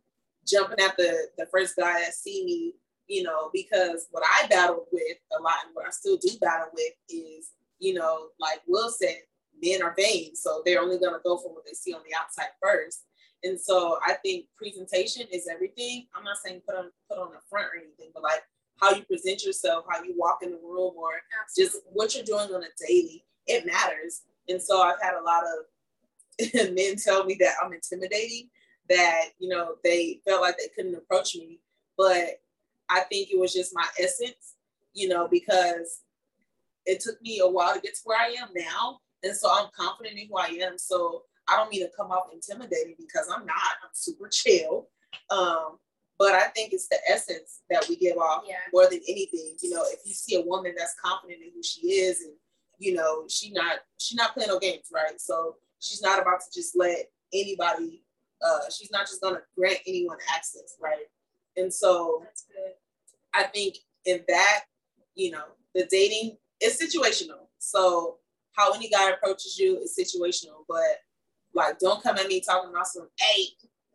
jumping 0.47 0.81
at 0.81 0.97
the 0.97 1.29
the 1.39 1.47
first 1.47 1.77
guy 1.77 2.01
that 2.01 2.15
see 2.15 2.45
me, 2.45 2.75
you 3.07 3.23
know, 3.23 3.51
because 3.53 4.07
what 4.11 4.25
I 4.25 4.47
battled 4.49 4.87
with 4.93 5.19
a 5.39 5.43
lot 5.43 5.55
and 5.67 5.75
what 5.75 5.87
I 5.87 5.91
still 5.91 6.17
do 6.17 6.31
battle 6.41 6.69
with 6.73 6.93
is, 7.09 7.51
you 7.85 7.95
know, 7.95 8.29
like 8.39 8.61
Will 8.67 8.91
said, 8.91 9.17
men 9.63 9.83
are 9.83 9.95
vain, 9.97 10.35
so 10.35 10.63
they're 10.65 10.81
only 10.81 10.99
gonna 10.99 11.21
go 11.25 11.37
for 11.37 11.53
what 11.53 11.65
they 11.67 11.73
see 11.73 11.93
on 11.93 12.03
the 12.09 12.17
outside 12.17 12.51
first. 12.63 13.05
And 13.43 13.61
so 13.61 13.99
I 14.07 14.15
think 14.15 14.47
presentation 14.57 15.27
is 15.31 15.49
everything. 15.49 16.07
I'm 16.15 16.25
not 16.25 16.39
saying 16.45 16.63
put 16.67 16.77
on 16.77 16.91
put 17.09 17.19
on 17.19 17.33
the 17.33 17.41
front 17.49 17.67
or 17.67 17.77
anything, 17.77 18.11
but 18.15 18.23
like 18.23 18.43
how 18.81 18.95
you 18.95 19.03
present 19.05 19.45
yourself, 19.45 19.85
how 19.89 20.03
you 20.03 20.15
walk 20.17 20.39
in 20.43 20.51
the 20.51 20.61
room, 20.63 20.95
or 20.97 21.13
just 21.57 21.77
what 21.93 22.15
you're 22.15 22.25
doing 22.25 22.55
on 22.55 22.65
a 22.65 22.87
daily, 22.87 23.25
it 23.47 23.67
matters. 23.67 24.23
And 24.49 24.61
so 24.61 24.83
I've 24.83 25.01
had 25.01 25.15
a 25.15 25.23
lot 25.23 25.45
of 25.45 26.75
men 26.75 26.97
tell 26.97 27.25
me 27.25 27.37
that 27.41 27.55
I'm 27.63 27.73
intimidating 27.73 28.49
that 28.89 29.31
you 29.39 29.49
know 29.49 29.77
they 29.83 30.21
felt 30.27 30.43
like 30.43 30.57
they 30.59 30.69
couldn't 30.75 30.95
approach 30.95 31.35
me 31.35 31.61
but 31.97 32.41
i 32.91 33.01
think 33.01 33.31
it 33.31 33.39
was 33.39 33.53
just 33.53 33.75
my 33.75 33.87
essence 33.99 34.55
you 34.93 35.09
know 35.09 35.27
because 35.29 36.01
it 36.87 37.01
took 37.01 37.21
me 37.23 37.41
a 37.41 37.49
while 37.49 37.75
to 37.75 37.81
get 37.81 37.95
to 37.95 38.01
where 38.05 38.21
i 38.21 38.29
am 38.41 38.49
now. 38.55 39.01
And 39.23 39.35
so 39.35 39.49
i'm 39.51 39.69
confident 39.77 40.19
in 40.19 40.29
who 40.29 40.37
i 40.37 40.47
am. 40.47 40.79
So 40.79 41.23
i 41.49 41.57
don't 41.57 41.71
mean 41.71 41.83
to 41.83 41.91
come 41.97 42.11
off 42.11 42.29
intimidating 42.33 42.95
because 42.99 43.29
i'm 43.35 43.47
not. 43.47 43.57
I'm 43.83 43.91
super 43.93 44.29
chill. 44.29 44.89
Um, 45.31 45.79
but 46.19 46.33
i 46.33 46.47
think 46.49 46.73
it's 46.73 46.89
the 46.89 46.99
essence 47.09 47.63
that 47.71 47.87
we 47.89 47.97
give 47.97 48.17
off 48.19 48.45
yeah. 48.49 48.57
more 48.73 48.89
than 48.89 49.01
anything. 49.09 49.57
You 49.61 49.71
know 49.71 49.85
if 49.87 50.01
you 50.05 50.15
see 50.15 50.37
a 50.37 50.45
woman 50.45 50.75
that's 50.77 50.95
confident 51.03 51.41
in 51.43 51.51
who 51.55 51.63
she 51.63 51.89
is 51.89 52.21
and 52.23 52.33
you 52.79 52.95
know 52.95 53.25
she 53.29 53.51
not 53.51 53.79
she 53.99 54.17
not 54.17 54.35
playing 54.35 54.51
no 54.51 54.59
games 54.59 54.91
right? 54.93 55.21
So 55.21 55.57
she's 55.81 56.03
not 56.03 56.21
about 56.21 56.41
to 56.41 56.47
just 56.53 56.77
let 56.77 57.11
anybody 57.33 58.05
uh, 58.45 58.71
she's 58.71 58.91
not 58.91 59.07
just 59.07 59.21
gonna 59.23 59.41
grant 59.57 59.79
anyone 59.87 60.19
access, 60.35 60.77
right? 60.81 61.07
And 61.57 61.73
so 61.73 62.23
I 63.33 63.45
think 63.45 63.77
in 64.05 64.21
that, 64.29 64.65
you 65.15 65.31
know, 65.31 65.45
the 65.75 65.87
dating 65.91 66.37
is 66.61 66.79
situational. 66.79 67.49
So 67.59 68.19
how 68.53 68.73
any 68.73 68.89
guy 68.89 69.11
approaches 69.11 69.59
you 69.59 69.79
is 69.79 69.97
situational, 69.99 70.65
but 70.69 71.01
like 71.55 71.79
don't 71.79 72.03
come 72.03 72.17
at 72.17 72.29
me 72.29 72.41
talking 72.41 72.71
about 72.71 72.87
some 72.87 73.09
hey, 73.19 73.45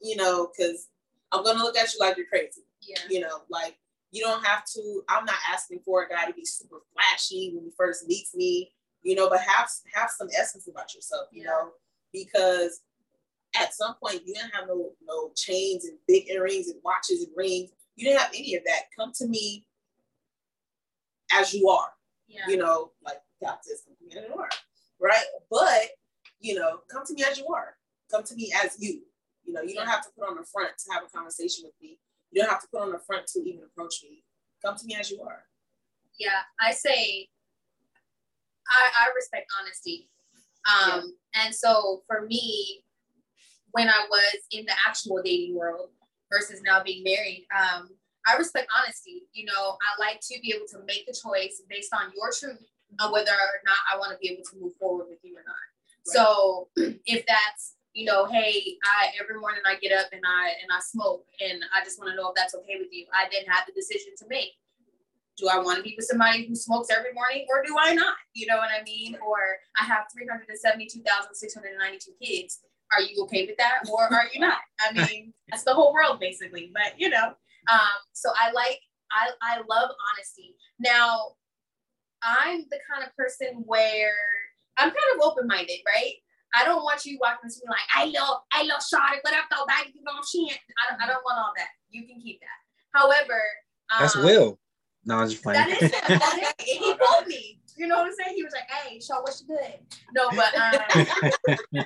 you 0.01 0.16
know, 0.16 0.49
because 0.49 0.88
I'm 1.32 1.43
gonna 1.43 1.60
look 1.60 1.78
at 1.78 1.93
you 1.93 1.99
like 1.99 2.18
you're 2.18 2.26
crazy. 2.26 2.62
Yeah. 2.82 2.97
You 3.10 3.22
know, 3.22 3.41
like 3.49 3.78
You 4.12 4.24
don't 4.24 4.43
have 4.43 4.66
to. 4.74 5.03
I'm 5.07 5.26
not 5.26 5.36
asking 5.51 5.82
for 5.86 6.03
a 6.03 6.10
guy 6.10 6.26
to 6.26 6.34
be 6.34 6.45
super 6.45 6.78
flashy 6.93 7.51
when 7.53 7.66
he 7.66 7.72
first 7.78 8.07
meets 8.07 8.36
me, 8.36 8.72
you 9.03 9.16
know, 9.16 9.30
but 9.30 9.41
have 9.41 9.70
have 9.93 10.10
some 10.10 10.30
essence 10.38 10.68
about 10.68 10.93
yourself, 10.95 11.28
you 11.32 11.43
yeah. 11.43 11.49
know, 11.49 11.72
because 12.12 12.82
at 13.55 13.74
some 13.74 13.95
point 13.95 14.22
you 14.26 14.34
didn't 14.34 14.53
have 14.53 14.68
no 14.68 14.91
no 15.05 15.32
chains 15.36 15.86
and 15.86 15.97
big 16.07 16.30
earrings 16.30 16.70
and 16.70 16.80
watches 16.84 17.24
and 17.24 17.32
rings. 17.36 17.70
You 17.95 18.05
didn't 18.05 18.20
have 18.22 18.32
any 18.34 18.55
of 18.55 18.64
that. 18.66 18.84
Come 18.97 19.12
to 19.16 19.28
me 19.28 19.66
as 21.32 21.53
you 21.53 21.70
are. 21.70 21.91
Yeah. 22.30 22.48
You 22.48 22.58
know, 22.58 22.92
like 23.04 23.18
says, 23.64 23.82
come 23.86 23.96
to 23.98 24.06
me 24.06 24.22
as 24.22 24.30
you 24.30 24.36
are. 24.36 24.50
Right. 25.02 25.26
But, 25.50 25.90
you 26.40 26.56
know, 26.56 26.80
come 26.92 27.06
to 27.06 27.14
me 27.14 27.24
as 27.24 27.38
you 27.38 27.48
are. 27.48 27.76
Come 28.12 28.24
to 28.24 28.36
me 28.36 28.54
as 28.64 28.78
you. 28.80 29.02
You 29.44 29.54
know, 29.54 29.62
you 29.62 29.74
don't 29.74 29.88
have 29.88 30.04
to 30.04 30.10
put 30.18 30.30
on 30.30 30.36
the 30.36 30.46
front 30.46 30.72
to 30.78 30.94
have 30.94 31.04
a 31.04 31.18
conversation 31.18 31.64
with 31.66 31.74
me. 31.82 32.00
You 32.32 32.42
don't 32.42 32.52
have 32.52 32.62
to 32.62 32.68
put 32.72 32.82
on 32.82 32.92
the 32.92 33.00
front 33.00 33.26
to 33.28 33.40
even 33.42 33.64
approach 33.64 33.96
me. 34.04 34.24
Come 34.64 34.78
to 34.78 34.86
me 34.86 34.96
as 34.96 35.10
you 35.10 35.22
are. 35.22 35.44
Yeah, 36.20 36.42
I 36.60 36.74
say 36.74 37.30
I, 38.70 39.08
I 39.08 39.16
respect 39.16 39.50
honesty. 39.60 40.10
Um, 40.68 41.14
yeah. 41.34 41.46
and 41.46 41.56
so 41.56 42.04
for 42.08 42.26
me, 42.28 42.84
when 43.72 43.90
I 43.90 44.06
was 44.10 44.36
in 44.52 44.66
the 44.66 44.74
actual 44.88 45.22
dating 45.24 45.56
world 45.56 45.90
versus 46.32 46.62
now 46.62 46.84
being 46.84 47.04
married, 47.04 47.48
um, 47.58 47.90
I 48.30 48.38
respect 48.38 48.70
honesty. 48.78 49.24
You 49.34 49.46
know, 49.46 49.78
I 49.82 50.00
like 50.00 50.20
to 50.22 50.40
be 50.42 50.54
able 50.56 50.68
to 50.68 50.80
make 50.86 51.06
the 51.08 51.14
choice 51.14 51.62
based 51.70 51.94
on 51.94 52.12
your 52.16 52.32
truth 52.32 52.64
on 53.00 53.12
whether 53.12 53.32
or 53.32 53.60
not 53.66 53.78
I 53.92 53.98
want 53.98 54.12
to 54.12 54.18
be 54.18 54.30
able 54.30 54.44
to 54.52 54.58
move 54.60 54.74
forward 54.80 55.08
with 55.10 55.20
you 55.24 55.36
or 55.36 55.44
not. 55.46 55.56
Right. 55.56 56.16
So 56.16 56.68
if 57.06 57.26
that's 57.26 57.76
you 57.94 58.06
know, 58.06 58.26
hey, 58.26 58.78
I 58.86 59.12
every 59.20 59.40
morning 59.40 59.62
I 59.66 59.76
get 59.76 59.92
up 59.92 60.08
and 60.14 60.22
I 60.26 60.50
and 60.62 60.72
I 60.72 60.80
smoke 60.80 61.26
and 61.42 61.64
I 61.76 61.84
just 61.84 62.00
want 62.00 62.12
to 62.12 62.16
know 62.16 62.30
if 62.30 62.36
that's 62.36 62.56
okay 62.56 62.78
with 62.78 62.90
you. 62.92 63.06
I 63.14 63.26
then 63.32 63.46
have 63.48 63.66
the 63.66 63.74
decision 63.74 64.14
to 64.20 64.26
make. 64.30 64.54
Do 65.38 65.48
I 65.48 65.58
want 65.58 65.78
to 65.78 65.84
be 65.84 65.96
with 65.98 66.06
somebody 66.06 66.46
who 66.46 66.56
smokes 66.56 66.90
every 66.90 67.14
morning 67.14 67.46
or 67.50 67.64
do 67.66 67.76
I 67.80 67.94
not? 67.94 68.16
You 68.34 68.46
know 68.48 68.58
what 68.58 68.70
I 68.70 68.84
mean? 68.84 69.16
Or 69.26 69.38
I 69.80 69.86
have 69.86 70.06
372,692 70.14 72.12
kids. 72.22 72.60
Are 72.92 73.02
you 73.02 73.24
okay 73.24 73.46
with 73.46 73.56
that 73.58 73.88
or 73.90 74.04
are 74.14 74.28
you 74.34 74.42
not? 74.42 74.60
I 74.82 74.92
mean, 74.94 75.34
that's 75.50 75.64
the 75.64 75.74
whole 75.74 75.94
world 75.94 76.20
basically, 76.20 76.72
but 76.74 77.00
you 77.00 77.10
know, 77.10 77.34
um, 77.72 77.98
so 78.14 78.30
I 78.36 78.52
like, 78.52 78.80
I, 79.12 79.30
I 79.42 79.58
love 79.58 79.90
honesty. 80.12 80.56
Now, 80.80 81.34
I'm 82.24 82.66
the 82.70 82.80
kind 82.90 83.06
of 83.06 83.16
person 83.16 83.64
where 83.66 84.16
I'm 84.78 84.90
kind 84.90 85.12
of 85.16 85.22
open 85.24 85.48
minded, 85.48 85.80
right? 85.86 86.14
I 86.54 86.66
don't 86.66 86.84
want 86.84 87.06
you 87.06 87.18
walking 87.22 87.50
to 87.50 87.56
me 87.56 87.70
like, 87.70 87.80
I 87.96 88.06
love, 88.06 88.42
I 88.52 88.64
love 88.64 88.82
Charlotte, 88.88 89.22
but 89.24 89.34
I 89.34 89.42
thought 89.54 89.68
back, 89.68 89.88
you 89.94 90.02
know, 90.04 90.14
she 90.30 90.40
ain't, 90.42 90.60
I 90.84 90.92
don't, 90.92 91.02
I 91.02 91.08
don't 91.08 91.24
want 91.24 91.38
all 91.38 91.54
that. 91.58 91.68
You 91.90 92.08
can 92.08 92.20
keep 92.22 92.40
that. 92.42 93.00
However, 93.00 93.40
um, 93.92 94.02
that's 94.02 94.16
Will. 94.16 94.60
No, 95.06 95.18
I'm 95.18 95.30
just 95.30 95.42
playing. 95.42 95.60
That 95.60 95.82
is, 95.82 95.92
that 95.92 96.54
is, 96.60 96.78
he 96.78 96.94
told 96.94 97.28
me. 97.28 97.60
You 97.78 97.88
know 97.88 97.96
what 97.98 98.08
I'm 98.08 98.14
saying? 98.14 98.36
He 98.36 98.44
was 98.44 98.52
like, 98.52 98.70
"Hey, 98.70 99.00
show 99.00 99.22
what 99.22 99.34
you 99.40 99.48
good." 99.48 99.80
No, 100.14 100.30
but 100.36 100.54
um, 100.54 101.86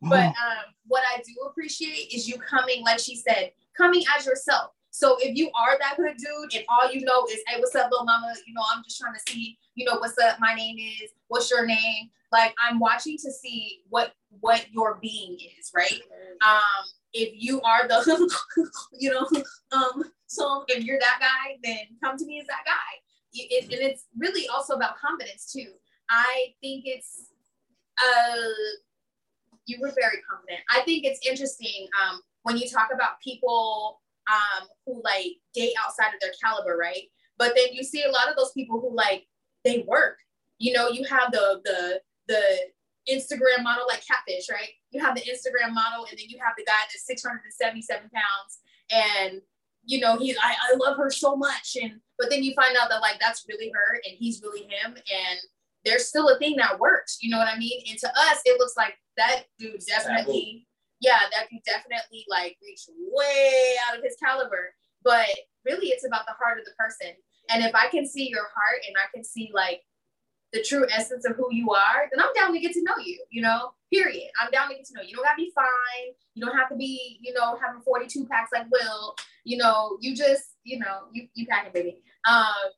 but 0.02 0.26
um, 0.26 0.64
what 0.86 1.02
I 1.12 1.18
do 1.18 1.34
appreciate 1.50 2.14
is 2.14 2.28
you 2.28 2.38
coming, 2.38 2.84
like 2.84 3.00
she 3.00 3.16
said, 3.16 3.50
coming 3.76 4.02
as 4.16 4.26
yourself. 4.26 4.72
So 4.90 5.16
if 5.20 5.36
you 5.36 5.50
are 5.54 5.76
that 5.78 5.96
good 5.98 6.16
dude 6.16 6.54
and 6.54 6.64
all 6.68 6.90
you 6.90 7.02
know 7.02 7.26
is, 7.26 7.40
hey, 7.46 7.60
what's 7.60 7.74
up, 7.74 7.90
little 7.90 8.06
mama? 8.06 8.32
You 8.46 8.54
know, 8.54 8.62
I'm 8.74 8.82
just 8.82 8.98
trying 8.98 9.12
to 9.12 9.20
see, 9.30 9.58
you 9.74 9.84
know, 9.84 9.98
what's 9.98 10.16
up? 10.18 10.38
My 10.40 10.54
name 10.54 10.78
is, 10.78 11.10
what's 11.28 11.50
your 11.50 11.66
name? 11.66 12.08
Like 12.32 12.54
I'm 12.58 12.78
watching 12.78 13.16
to 13.18 13.30
see 13.30 13.82
what 13.88 14.12
what 14.40 14.66
your 14.72 14.98
being 15.00 15.34
is, 15.58 15.70
right? 15.74 16.00
Um, 16.46 16.84
if 17.12 17.30
you 17.34 17.60
are 17.62 17.86
the, 17.86 18.30
you 18.98 19.10
know, 19.10 19.26
um, 19.72 20.04
so 20.26 20.64
if 20.68 20.84
you're 20.84 20.98
that 20.98 21.18
guy, 21.20 21.56
then 21.62 21.78
come 22.02 22.16
to 22.16 22.26
me 22.26 22.40
as 22.40 22.46
that 22.46 22.64
guy. 22.64 22.72
It, 23.34 23.64
and 23.64 23.82
it's 23.82 24.06
really 24.18 24.48
also 24.48 24.74
about 24.74 24.98
confidence 24.98 25.52
too. 25.52 25.72
I 26.08 26.54
think 26.62 26.84
it's 26.86 27.28
uh 27.98 28.76
you 29.66 29.78
were 29.80 29.92
very 29.94 30.22
confident. 30.28 30.60
I 30.70 30.80
think 30.82 31.04
it's 31.04 31.26
interesting 31.26 31.88
um, 32.00 32.20
when 32.46 32.56
you 32.56 32.68
talk 32.68 32.90
about 32.94 33.20
people 33.20 34.00
um, 34.30 34.68
who 34.86 35.02
like 35.02 35.34
date 35.52 35.72
outside 35.84 36.14
of 36.14 36.20
their 36.20 36.30
caliber, 36.42 36.76
right? 36.76 37.10
But 37.38 37.54
then 37.56 37.72
you 37.72 37.82
see 37.82 38.04
a 38.04 38.10
lot 38.10 38.28
of 38.28 38.36
those 38.36 38.52
people 38.52 38.80
who 38.80 38.94
like 38.94 39.26
they 39.64 39.84
work. 39.88 40.18
You 40.58 40.72
know, 40.72 40.88
you 40.88 41.04
have 41.06 41.32
the 41.32 41.60
the 41.64 42.00
the 42.28 43.12
Instagram 43.12 43.64
model 43.64 43.84
like 43.88 44.02
catfish, 44.06 44.48
right? 44.48 44.70
You 44.92 45.00
have 45.04 45.16
the 45.16 45.22
Instagram 45.22 45.74
model, 45.74 46.06
and 46.08 46.16
then 46.16 46.26
you 46.28 46.38
have 46.38 46.54
the 46.56 46.64
guy 46.64 46.78
that's 46.82 47.04
677 47.04 48.10
pounds, 48.14 48.60
and 48.92 49.42
you 49.84 49.98
know 49.98 50.16
he 50.16 50.30
I, 50.36 50.54
I 50.72 50.76
love 50.76 50.96
her 50.98 51.10
so 51.10 51.34
much, 51.34 51.76
and 51.82 51.94
but 52.16 52.30
then 52.30 52.44
you 52.44 52.54
find 52.54 52.76
out 52.80 52.90
that 52.90 53.00
like 53.00 53.18
that's 53.20 53.44
really 53.48 53.72
her, 53.74 54.00
and 54.06 54.16
he's 54.16 54.40
really 54.40 54.62
him, 54.62 54.94
and 54.94 55.40
there's 55.84 56.06
still 56.06 56.28
a 56.28 56.38
thing 56.38 56.54
that 56.58 56.78
works. 56.78 57.18
You 57.20 57.30
know 57.30 57.38
what 57.38 57.48
I 57.52 57.58
mean? 57.58 57.82
And 57.90 57.98
to 57.98 58.08
us, 58.08 58.40
it 58.44 58.60
looks 58.60 58.76
like 58.76 58.94
that 59.16 59.46
dude 59.58 59.82
definitely 59.84 60.68
yeah, 61.00 61.20
that 61.32 61.48
could 61.48 61.62
definitely 61.64 62.24
like 62.28 62.56
reach 62.62 62.88
way 63.12 63.74
out 63.88 63.98
of 63.98 64.04
his 64.04 64.16
caliber. 64.22 64.74
But 65.02 65.28
really, 65.64 65.88
it's 65.88 66.06
about 66.06 66.26
the 66.26 66.32
heart 66.32 66.58
of 66.58 66.64
the 66.64 66.72
person. 66.78 67.14
And 67.50 67.64
if 67.64 67.74
I 67.74 67.88
can 67.88 68.06
see 68.06 68.28
your 68.28 68.48
heart 68.54 68.82
and 68.86 68.96
I 68.96 69.06
can 69.14 69.22
see 69.22 69.50
like 69.54 69.82
the 70.52 70.62
true 70.62 70.86
essence 70.90 71.24
of 71.26 71.36
who 71.36 71.48
you 71.52 71.70
are, 71.70 72.08
then 72.10 72.24
I'm 72.24 72.32
down 72.34 72.52
to 72.52 72.60
get 72.60 72.72
to 72.72 72.82
know 72.82 72.94
you, 73.04 73.22
you 73.30 73.42
know, 73.42 73.72
period. 73.92 74.30
I'm 74.40 74.50
down 74.50 74.68
to 74.68 74.74
get 74.74 74.86
to 74.86 74.94
know 74.94 75.02
you. 75.02 75.08
You 75.10 75.16
don't 75.16 75.24
gotta 75.24 75.36
be 75.36 75.52
fine. 75.54 76.14
You 76.34 76.44
don't 76.44 76.56
have 76.56 76.68
to 76.70 76.76
be, 76.76 77.18
you 77.20 77.32
know, 77.34 77.58
having 77.62 77.82
42 77.82 78.26
packs 78.26 78.50
like 78.52 78.66
Will. 78.70 79.14
You 79.44 79.58
know, 79.58 79.96
you 80.00 80.16
just, 80.16 80.44
you 80.64 80.78
know, 80.78 81.04
you, 81.12 81.28
you 81.34 81.46
packing, 81.46 81.72
baby. 81.72 82.02
Um, 82.28 82.72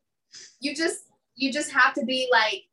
you 0.61 0.75
just, 0.75 1.05
you 1.37 1.53
just 1.53 1.71
have 1.71 1.95
to 1.95 2.05
be 2.05 2.29
like 2.31 2.65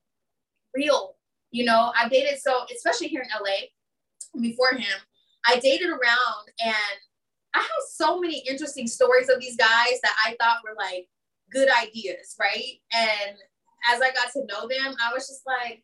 real. 0.73 1.15
You 1.51 1.65
know, 1.65 1.93
I 1.97 2.09
dated 2.09 2.39
so, 2.39 2.65
especially 2.75 3.07
here 3.07 3.21
in 3.21 3.29
LA 3.29 3.67
before 4.41 4.71
him, 4.71 4.99
I 5.47 5.59
dated 5.59 5.89
around 5.89 6.49
and 6.63 6.75
I 7.53 7.59
have 7.59 7.85
so 7.89 8.19
many 8.19 8.43
interesting 8.47 8.87
stories 8.87 9.29
of 9.29 9.39
these 9.39 9.55
guys 9.55 9.99
that 10.03 10.15
I 10.25 10.35
thought 10.39 10.63
were 10.63 10.75
like 10.77 11.07
good 11.51 11.69
ideas, 11.69 12.35
right? 12.39 12.79
And 12.93 13.37
as 13.91 14.01
I 14.01 14.11
got 14.11 14.31
to 14.33 14.45
know 14.45 14.67
them, 14.67 14.95
I 15.03 15.13
was 15.13 15.27
just 15.27 15.43
like, 15.45 15.83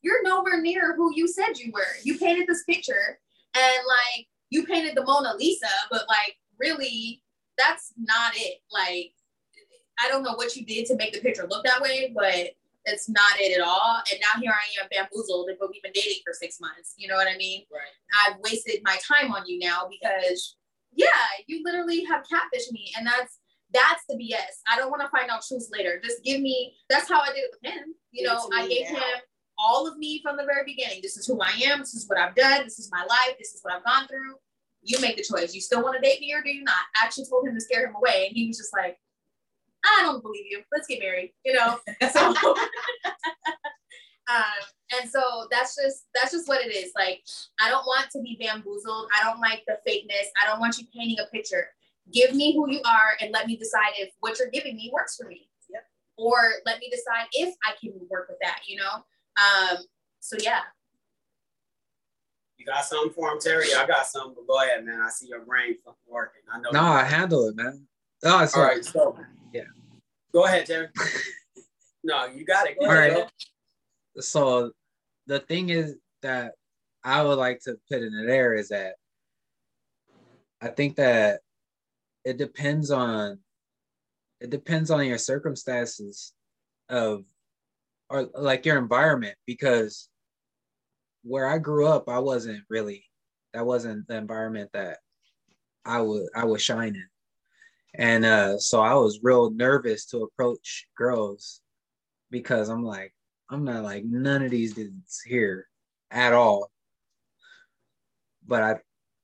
you're 0.00 0.22
nowhere 0.22 0.60
near 0.60 0.94
who 0.96 1.14
you 1.14 1.28
said 1.28 1.58
you 1.58 1.70
were. 1.72 1.82
You 2.02 2.18
painted 2.18 2.46
this 2.48 2.64
picture 2.64 3.18
and 3.54 3.76
like 3.86 4.26
you 4.50 4.64
painted 4.64 4.96
the 4.96 5.04
Mona 5.04 5.34
Lisa, 5.36 5.66
but 5.90 6.04
like 6.08 6.36
really, 6.58 7.22
that's 7.58 7.92
not 7.96 8.32
it. 8.36 8.58
Like, 8.70 9.12
I 10.02 10.08
don't 10.08 10.22
know 10.22 10.34
what 10.34 10.56
you 10.56 10.64
did 10.64 10.86
to 10.86 10.96
make 10.96 11.12
the 11.12 11.20
picture 11.20 11.46
look 11.48 11.64
that 11.64 11.82
way, 11.82 12.12
but 12.14 12.50
that's 12.86 13.08
not 13.08 13.38
it 13.38 13.56
at 13.56 13.64
all. 13.64 14.02
And 14.10 14.20
now 14.20 14.40
here 14.40 14.52
I 14.52 14.82
am 14.82 14.88
bamboozled, 14.90 15.50
but 15.58 15.70
we've 15.70 15.82
been 15.82 15.92
dating 15.94 16.22
for 16.24 16.32
six 16.32 16.60
months. 16.60 16.94
You 16.96 17.08
know 17.08 17.16
what 17.16 17.28
I 17.28 17.36
mean? 17.36 17.64
Right. 17.72 17.82
I've 18.26 18.40
wasted 18.40 18.80
my 18.84 18.96
time 19.06 19.32
on 19.32 19.46
you 19.46 19.58
now 19.58 19.88
because 19.88 20.56
yeah, 20.94 21.06
you 21.46 21.62
literally 21.64 22.04
have 22.04 22.22
catfished 22.22 22.72
me. 22.72 22.92
And 22.96 23.06
that's 23.06 23.38
that's 23.72 24.04
the 24.08 24.16
BS. 24.16 24.60
I 24.70 24.76
don't 24.76 24.90
want 24.90 25.02
to 25.02 25.08
find 25.08 25.30
out 25.30 25.42
truths 25.46 25.70
later. 25.72 26.00
Just 26.04 26.22
give 26.24 26.40
me 26.40 26.74
that's 26.90 27.08
how 27.08 27.20
I 27.20 27.28
did 27.28 27.44
it 27.44 27.50
with 27.52 27.72
him. 27.72 27.94
You 28.10 28.26
know, 28.26 28.48
I 28.52 28.68
gave 28.68 28.90
now. 28.90 28.98
him 28.98 29.20
all 29.58 29.86
of 29.86 29.96
me 29.96 30.20
from 30.22 30.36
the 30.36 30.44
very 30.44 30.64
beginning. 30.64 31.00
This 31.02 31.16
is 31.16 31.26
who 31.26 31.40
I 31.40 31.52
am, 31.64 31.80
this 31.80 31.94
is 31.94 32.08
what 32.08 32.18
I've 32.18 32.34
done, 32.34 32.64
this 32.64 32.78
is 32.78 32.90
my 32.90 33.04
life, 33.04 33.36
this 33.38 33.54
is 33.54 33.60
what 33.62 33.74
I've 33.74 33.84
gone 33.84 34.08
through. 34.08 34.34
You 34.82 35.00
make 35.00 35.16
the 35.16 35.22
choice. 35.22 35.54
You 35.54 35.60
still 35.60 35.82
want 35.82 35.94
to 35.94 36.00
date 36.00 36.20
me 36.20 36.34
or 36.34 36.42
do 36.42 36.50
you 36.50 36.64
not? 36.64 36.74
I 37.00 37.04
actually 37.04 37.26
told 37.30 37.46
him 37.46 37.54
to 37.54 37.60
scare 37.60 37.86
him 37.86 37.94
away, 37.94 38.26
and 38.26 38.36
he 38.36 38.48
was 38.48 38.58
just 38.58 38.72
like, 38.72 38.98
I 39.84 40.02
don't 40.02 40.22
believe 40.22 40.46
you. 40.48 40.62
Let's 40.72 40.86
get 40.86 41.00
married. 41.00 41.32
You 41.44 41.54
know. 41.54 41.78
So, 42.12 42.34
um, 44.28 44.62
and 44.92 45.10
so 45.10 45.46
that's 45.50 45.76
just 45.76 46.04
that's 46.14 46.32
just 46.32 46.48
what 46.48 46.64
it 46.64 46.70
is. 46.70 46.92
Like 46.96 47.22
I 47.60 47.70
don't 47.70 47.86
want 47.86 48.10
to 48.10 48.20
be 48.20 48.36
bamboozled. 48.40 49.08
I 49.18 49.24
don't 49.24 49.40
like 49.40 49.62
the 49.66 49.78
fakeness. 49.88 50.28
I 50.42 50.46
don't 50.46 50.60
want 50.60 50.78
you 50.78 50.86
painting 50.94 51.18
a 51.20 51.26
picture. 51.34 51.66
Give 52.12 52.34
me 52.34 52.54
who 52.54 52.70
you 52.70 52.80
are 52.84 53.16
and 53.20 53.32
let 53.32 53.46
me 53.46 53.56
decide 53.56 53.92
if 53.98 54.10
what 54.20 54.38
you're 54.38 54.50
giving 54.50 54.76
me 54.76 54.90
works 54.92 55.16
for 55.16 55.26
me. 55.28 55.48
Yep. 55.70 55.84
Or 56.18 56.52
let 56.66 56.78
me 56.80 56.90
decide 56.90 57.26
if 57.32 57.54
I 57.64 57.72
can 57.80 57.92
work 58.10 58.28
with 58.28 58.38
that. 58.42 58.60
You 58.66 58.76
know. 58.78 59.04
Um. 59.36 59.78
So 60.20 60.36
yeah. 60.42 60.60
You 62.58 62.66
got 62.66 62.84
something 62.84 63.12
for 63.12 63.32
him, 63.32 63.40
Terry? 63.40 63.74
I 63.76 63.86
got 63.86 64.06
something, 64.06 64.34
but 64.36 64.46
go 64.46 64.62
ahead, 64.62 64.84
man. 64.84 65.00
I 65.00 65.08
see 65.08 65.26
your 65.26 65.40
brain 65.40 65.74
fucking 65.84 65.98
working. 66.06 66.42
I 66.52 66.60
know. 66.60 66.70
No, 66.72 66.82
I 66.82 67.02
handle 67.02 67.48
it, 67.48 67.56
man. 67.56 67.88
Oh, 68.24 68.46
sorry. 68.46 68.64
All 68.64 68.74
right, 68.74 68.84
so 68.84 69.16
yeah. 69.18 69.41
Go 70.32 70.44
ahead, 70.44 70.66
Terry. 70.66 70.88
no, 72.04 72.26
you 72.26 72.44
got 72.44 72.68
it. 72.68 72.78
Go 72.80 72.86
All 72.86 72.94
right. 72.94 73.26
So 74.18 74.72
the 75.26 75.40
thing 75.40 75.68
is 75.68 75.96
that 76.22 76.52
I 77.04 77.22
would 77.22 77.38
like 77.38 77.60
to 77.64 77.76
put 77.90 78.02
in 78.02 78.26
there 78.26 78.54
is 78.54 78.68
that 78.68 78.94
I 80.60 80.68
think 80.68 80.96
that 80.96 81.40
it 82.24 82.36
depends 82.38 82.90
on 82.90 83.40
it 84.40 84.50
depends 84.50 84.90
on 84.90 85.06
your 85.06 85.18
circumstances 85.18 86.32
of 86.88 87.24
or 88.08 88.28
like 88.34 88.64
your 88.64 88.78
environment 88.78 89.36
because 89.46 90.08
where 91.24 91.46
I 91.46 91.58
grew 91.58 91.86
up 91.86 92.08
I 92.08 92.18
wasn't 92.20 92.62
really 92.68 93.04
that 93.54 93.66
wasn't 93.66 94.06
the 94.06 94.16
environment 94.16 94.70
that 94.72 94.98
I 95.84 96.00
would 96.00 96.28
I 96.34 96.44
was 96.44 96.62
shining 96.62 97.06
And 97.94 98.24
uh, 98.24 98.58
so 98.58 98.80
I 98.80 98.94
was 98.94 99.20
real 99.22 99.50
nervous 99.50 100.06
to 100.06 100.22
approach 100.22 100.86
girls 100.96 101.60
because 102.30 102.68
I'm 102.68 102.84
like, 102.84 103.12
I'm 103.50 103.64
not 103.64 103.84
like 103.84 104.04
none 104.04 104.42
of 104.42 104.50
these 104.50 104.72
dudes 104.72 105.20
here 105.24 105.66
at 106.10 106.32
all. 106.32 106.70
But 108.46 108.62
I, 108.62 108.76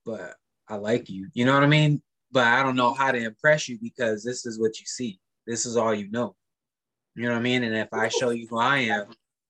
but 0.05 0.35
I 0.67 0.75
like 0.75 1.09
you. 1.09 1.29
You 1.33 1.45
know 1.45 1.53
what 1.53 1.63
I 1.63 1.67
mean? 1.67 2.01
But 2.31 2.45
I 2.45 2.61
don't 2.61 2.75
know 2.75 2.93
how 2.93 3.11
to 3.11 3.17
impress 3.17 3.67
you 3.67 3.79
because 3.81 4.23
this 4.23 4.45
is 4.45 4.59
what 4.59 4.79
you 4.79 4.85
see. 4.85 5.19
This 5.47 5.65
is 5.65 5.75
all 5.75 5.93
you 5.93 6.11
know. 6.11 6.35
You 7.15 7.23
know 7.23 7.31
what 7.31 7.39
I 7.39 7.41
mean? 7.41 7.63
And 7.63 7.75
if 7.75 7.91
I 7.91 8.07
show 8.07 8.29
you 8.29 8.47
who 8.47 8.59
I 8.59 8.77
am, 8.77 9.07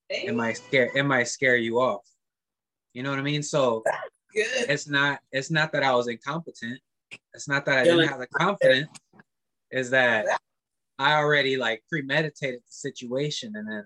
it 0.09 0.33
might 0.33 0.57
scare 0.57 0.89
it 0.95 1.03
might 1.03 1.27
scare 1.27 1.57
you 1.57 1.79
off. 1.79 2.07
You 2.93 3.03
know 3.03 3.11
what 3.11 3.19
I 3.19 3.21
mean? 3.23 3.43
So 3.43 3.83
it's 4.33 4.87
not 4.87 5.19
it's 5.31 5.51
not 5.51 5.71
that 5.73 5.83
I 5.83 5.93
was 5.93 6.07
incompetent. 6.07 6.79
It's 7.33 7.47
not 7.47 7.65
that 7.65 7.79
I 7.79 7.83
didn't 7.83 8.07
have 8.07 8.19
the 8.19 8.27
confidence. 8.27 8.89
Is 9.71 9.91
that 9.91 10.25
I 10.97 11.13
already 11.13 11.57
like 11.57 11.83
premeditated 11.89 12.59
the 12.61 12.71
situation 12.71 13.55
and 13.55 13.69
then 13.69 13.85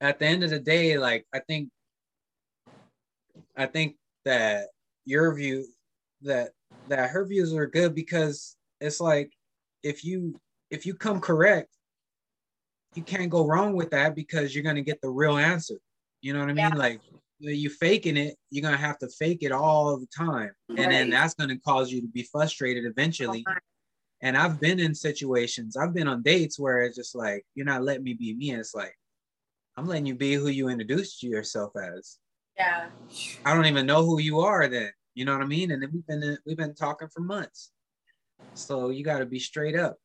at 0.00 0.18
the 0.18 0.26
end 0.26 0.44
of 0.44 0.50
the 0.50 0.58
day, 0.58 0.98
like 0.98 1.26
I 1.32 1.40
think 1.40 1.70
I 3.56 3.66
think 3.66 3.96
that 4.24 4.68
your 5.04 5.34
view 5.34 5.66
that 6.22 6.50
that 6.88 7.10
her 7.10 7.24
views 7.24 7.54
are 7.54 7.66
good 7.66 7.94
because 7.94 8.56
it's 8.80 9.00
like 9.00 9.32
if 9.82 10.04
you 10.04 10.38
if 10.70 10.84
you 10.86 10.94
come 10.94 11.20
correct, 11.20 11.70
you 12.94 13.02
can't 13.02 13.30
go 13.30 13.46
wrong 13.46 13.74
with 13.74 13.90
that 13.90 14.14
because 14.14 14.54
you're 14.54 14.64
gonna 14.64 14.82
get 14.82 15.00
the 15.00 15.10
real 15.10 15.36
answer. 15.36 15.76
You 16.20 16.32
know 16.32 16.40
what 16.40 16.50
I 16.50 16.54
mean? 16.54 16.70
Yeah. 16.72 16.76
Like 16.76 17.00
you 17.38 17.68
faking 17.68 18.16
it, 18.16 18.36
you're 18.50 18.62
gonna 18.62 18.76
have 18.76 18.98
to 18.98 19.08
fake 19.08 19.38
it 19.42 19.52
all 19.52 19.98
the 19.98 20.06
time, 20.16 20.52
and 20.68 20.92
then 20.92 21.10
that's 21.10 21.34
gonna 21.34 21.58
cause 21.58 21.90
you 21.90 22.00
to 22.00 22.08
be 22.08 22.22
frustrated 22.22 22.84
eventually. 22.84 23.44
And 24.20 24.36
I've 24.38 24.58
been 24.58 24.80
in 24.80 24.94
situations, 24.94 25.76
I've 25.76 25.92
been 25.92 26.08
on 26.08 26.22
dates 26.22 26.58
where 26.58 26.80
it's 26.80 26.96
just 26.96 27.14
like 27.14 27.44
you're 27.54 27.66
not 27.66 27.82
letting 27.82 28.04
me 28.04 28.14
be 28.14 28.34
me. 28.34 28.50
And 28.50 28.60
it's 28.60 28.74
like 28.74 28.96
I'm 29.76 29.86
letting 29.86 30.06
you 30.06 30.14
be 30.14 30.34
who 30.34 30.48
you 30.48 30.68
introduced 30.68 31.22
yourself 31.22 31.72
as. 31.76 32.18
Yeah. 32.56 32.86
I 33.44 33.54
don't 33.54 33.66
even 33.66 33.86
know 33.86 34.04
who 34.04 34.20
you 34.20 34.40
are 34.40 34.68
then. 34.68 34.90
You 35.14 35.24
know 35.24 35.32
what 35.32 35.42
I 35.42 35.46
mean? 35.46 35.72
And 35.72 35.82
then 35.82 35.90
we've 35.92 36.06
been 36.06 36.38
we've 36.46 36.56
been 36.56 36.74
talking 36.74 37.08
for 37.08 37.20
months. 37.20 37.72
So 38.54 38.90
you 38.90 39.04
got 39.04 39.18
to 39.18 39.26
be 39.26 39.38
straight 39.38 39.76
up. 39.76 39.96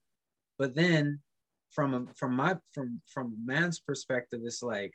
But 0.58 0.76
then 0.76 1.22
from 1.72 1.94
a, 1.94 2.06
from 2.16 2.36
my 2.36 2.58
from 2.74 3.02
from 3.08 3.28
a 3.28 3.52
man's 3.52 3.80
perspective 3.80 4.42
it's 4.44 4.64
like 4.64 4.94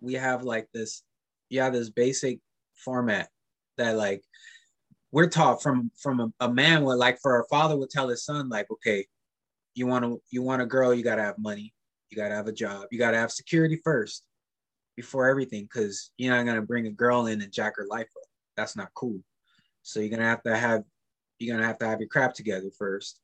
we 0.00 0.14
have 0.14 0.42
like 0.42 0.68
this 0.72 1.02
yeah 1.50 1.70
this 1.70 1.90
basic 1.90 2.40
format 2.74 3.28
that 3.76 3.96
like 3.96 4.22
we're 5.12 5.28
taught 5.28 5.62
from 5.62 5.90
from 6.00 6.20
a, 6.20 6.32
a 6.40 6.52
man 6.52 6.84
would 6.84 6.96
like 6.96 7.18
for 7.20 7.40
a 7.40 7.44
father 7.48 7.76
would 7.76 7.90
tell 7.90 8.08
his 8.08 8.24
son 8.24 8.48
like 8.48 8.70
okay 8.70 9.06
you 9.74 9.86
want 9.86 10.04
to 10.04 10.20
you 10.30 10.42
want 10.42 10.62
a 10.62 10.66
girl 10.66 10.92
you 10.92 11.02
got 11.02 11.16
to 11.16 11.22
have 11.22 11.38
money 11.38 11.72
you 12.10 12.16
got 12.16 12.28
to 12.28 12.34
have 12.34 12.48
a 12.48 12.52
job 12.52 12.86
you 12.90 12.98
got 12.98 13.12
to 13.12 13.18
have 13.18 13.32
security 13.32 13.80
first 13.84 14.24
before 14.98 15.28
everything 15.28 15.62
because 15.62 16.10
you're 16.18 16.34
not 16.34 16.44
gonna 16.44 16.60
bring 16.60 16.88
a 16.88 16.90
girl 16.90 17.26
in 17.26 17.40
and 17.40 17.52
jack 17.52 17.74
her 17.76 17.86
life 17.88 18.08
up. 18.16 18.28
That's 18.56 18.74
not 18.74 18.92
cool. 18.94 19.20
So 19.84 20.00
you're 20.00 20.08
gonna 20.10 20.24
have 20.24 20.42
to 20.42 20.56
have 20.56 20.82
you're 21.38 21.54
gonna 21.54 21.68
have 21.68 21.78
to 21.78 21.86
have 21.86 22.00
your 22.00 22.08
crap 22.08 22.34
together 22.34 22.68
first, 22.76 23.20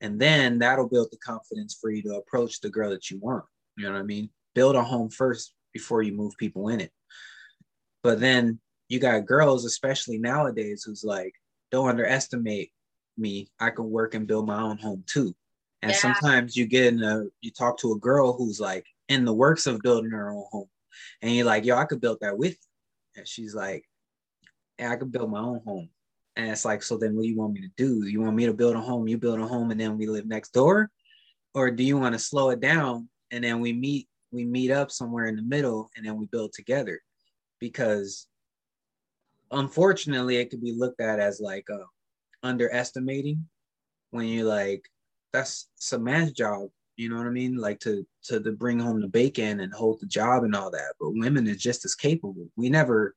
and 0.00 0.20
then 0.20 0.60
that'll 0.60 0.88
build 0.88 1.08
the 1.10 1.16
confidence 1.16 1.76
for 1.80 1.90
you 1.90 2.00
to 2.04 2.14
approach 2.14 2.60
the 2.60 2.70
girl 2.70 2.90
that 2.90 3.10
you 3.10 3.18
want. 3.18 3.44
You 3.76 3.86
know 3.86 3.92
what 3.94 3.98
I 3.98 4.04
mean? 4.04 4.30
Build 4.54 4.76
a 4.76 4.84
home 4.84 5.10
first 5.10 5.52
before 5.72 6.02
you 6.02 6.12
move 6.12 6.36
people 6.38 6.68
in 6.68 6.80
it. 6.80 6.92
But 8.06 8.20
then 8.20 8.60
you 8.88 9.00
got 9.00 9.26
girls, 9.26 9.64
especially 9.64 10.16
nowadays, 10.16 10.84
who's 10.84 11.02
like, 11.02 11.34
don't 11.72 11.88
underestimate 11.88 12.70
me. 13.18 13.48
I 13.58 13.70
can 13.70 13.90
work 13.90 14.14
and 14.14 14.28
build 14.28 14.46
my 14.46 14.62
own 14.62 14.78
home 14.78 15.02
too. 15.08 15.34
And 15.82 15.90
Yeah. 15.90 15.98
sometimes 15.98 16.56
you 16.56 16.66
get 16.66 16.94
in 16.94 17.02
a 17.02 17.24
you 17.40 17.50
talk 17.50 17.78
to 17.78 17.94
a 17.94 17.98
girl 17.98 18.32
who's 18.32 18.60
like 18.60 18.86
in 19.08 19.24
the 19.24 19.32
works 19.34 19.66
of 19.66 19.80
building 19.80 20.12
her 20.12 20.30
own 20.30 20.44
home 20.52 20.68
and 21.20 21.34
you're 21.34 21.44
like, 21.46 21.64
yo, 21.64 21.76
I 21.76 21.84
could 21.84 22.00
build 22.00 22.18
that 22.20 22.38
with 22.38 22.52
you. 22.52 23.16
And 23.16 23.26
she's 23.26 23.56
like, 23.56 23.84
yeah, 24.78 24.92
I 24.92 24.96
could 24.96 25.10
build 25.10 25.32
my 25.32 25.40
own 25.40 25.60
home. 25.66 25.88
And 26.36 26.48
it's 26.48 26.64
like, 26.64 26.84
so 26.84 26.96
then 26.96 27.16
what 27.16 27.22
do 27.22 27.28
you 27.28 27.36
want 27.36 27.54
me 27.54 27.62
to 27.62 27.72
do? 27.76 28.06
You 28.06 28.20
want 28.20 28.36
me 28.36 28.46
to 28.46 28.54
build 28.54 28.76
a 28.76 28.80
home, 28.80 29.08
you 29.08 29.18
build 29.18 29.40
a 29.40 29.46
home, 29.48 29.72
and 29.72 29.80
then 29.80 29.98
we 29.98 30.06
live 30.06 30.26
next 30.26 30.52
door? 30.52 30.92
Or 31.54 31.72
do 31.72 31.82
you 31.82 31.98
want 31.98 32.12
to 32.12 32.20
slow 32.20 32.50
it 32.50 32.60
down 32.60 33.08
and 33.32 33.42
then 33.42 33.58
we 33.58 33.72
meet, 33.72 34.06
we 34.30 34.44
meet 34.44 34.70
up 34.70 34.92
somewhere 34.92 35.26
in 35.26 35.34
the 35.34 35.42
middle 35.42 35.90
and 35.96 36.06
then 36.06 36.16
we 36.16 36.26
build 36.26 36.52
together? 36.52 37.00
Because 37.60 38.26
unfortunately, 39.50 40.36
it 40.36 40.50
could 40.50 40.62
be 40.62 40.72
looked 40.72 41.00
at 41.00 41.20
as 41.20 41.40
like 41.40 41.66
uh, 41.70 41.84
underestimating 42.42 43.46
when 44.10 44.26
you're 44.26 44.44
like, 44.44 44.84
that's 45.32 45.68
a 45.92 45.98
man's 45.98 46.32
job 46.32 46.68
you 46.96 47.10
know 47.10 47.16
what 47.16 47.26
I 47.26 47.30
mean? 47.30 47.56
Like 47.56 47.78
to 47.80 48.06
to 48.24 48.40
to 48.40 48.52
bring 48.52 48.78
home 48.78 49.00
the 49.00 49.08
bacon 49.08 49.60
and 49.60 49.72
hold 49.72 50.00
the 50.00 50.06
job 50.06 50.44
and 50.44 50.54
all 50.54 50.70
that. 50.70 50.94
But 50.98 51.10
women 51.10 51.46
is 51.46 51.58
just 51.58 51.84
as 51.84 51.94
capable. 51.94 52.48
We 52.56 52.70
never, 52.70 53.14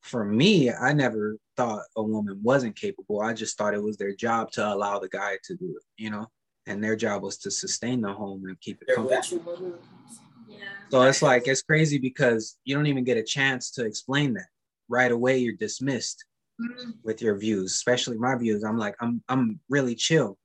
for 0.00 0.24
me, 0.24 0.72
I 0.72 0.92
never 0.92 1.36
thought 1.56 1.82
a 1.96 2.02
woman 2.02 2.40
wasn't 2.42 2.76
capable. 2.76 3.20
I 3.20 3.32
just 3.32 3.56
thought 3.56 3.74
it 3.74 3.82
was 3.82 3.96
their 3.96 4.14
job 4.14 4.50
to 4.52 4.72
allow 4.74 4.98
the 4.98 5.08
guy 5.08 5.38
to 5.44 5.54
do 5.54 5.76
it, 5.76 6.02
you 6.02 6.10
know. 6.10 6.26
And 6.66 6.82
their 6.82 6.96
job 6.96 7.22
was 7.22 7.38
to 7.38 7.50
sustain 7.50 8.00
the 8.00 8.12
home 8.12 8.44
and 8.46 8.60
keep 8.60 8.82
it 8.82 8.94
comfortable. 8.94 9.78
With 10.50 10.60
you. 10.60 10.64
Yeah. 11.00 11.02
So 11.02 11.08
it's 11.08 11.22
like 11.22 11.46
it's 11.46 11.62
crazy 11.62 11.98
because 11.98 12.56
you 12.64 12.74
don't 12.76 12.86
even 12.86 13.04
get 13.04 13.16
a 13.18 13.22
chance 13.22 13.70
to 13.72 13.84
explain 13.84 14.34
that 14.34 14.46
right 14.88 15.12
away. 15.12 15.38
You're 15.38 15.54
dismissed 15.56 16.24
Mhm. 16.60 16.94
with 17.04 17.22
your 17.22 17.36
views, 17.38 17.72
especially 17.72 18.18
my 18.18 18.36
views. 18.36 18.64
I'm 18.64 18.78
like, 18.78 18.96
I'm 19.00 19.22
I'm 19.28 19.60
really 19.68 19.94
chill. 19.94 20.38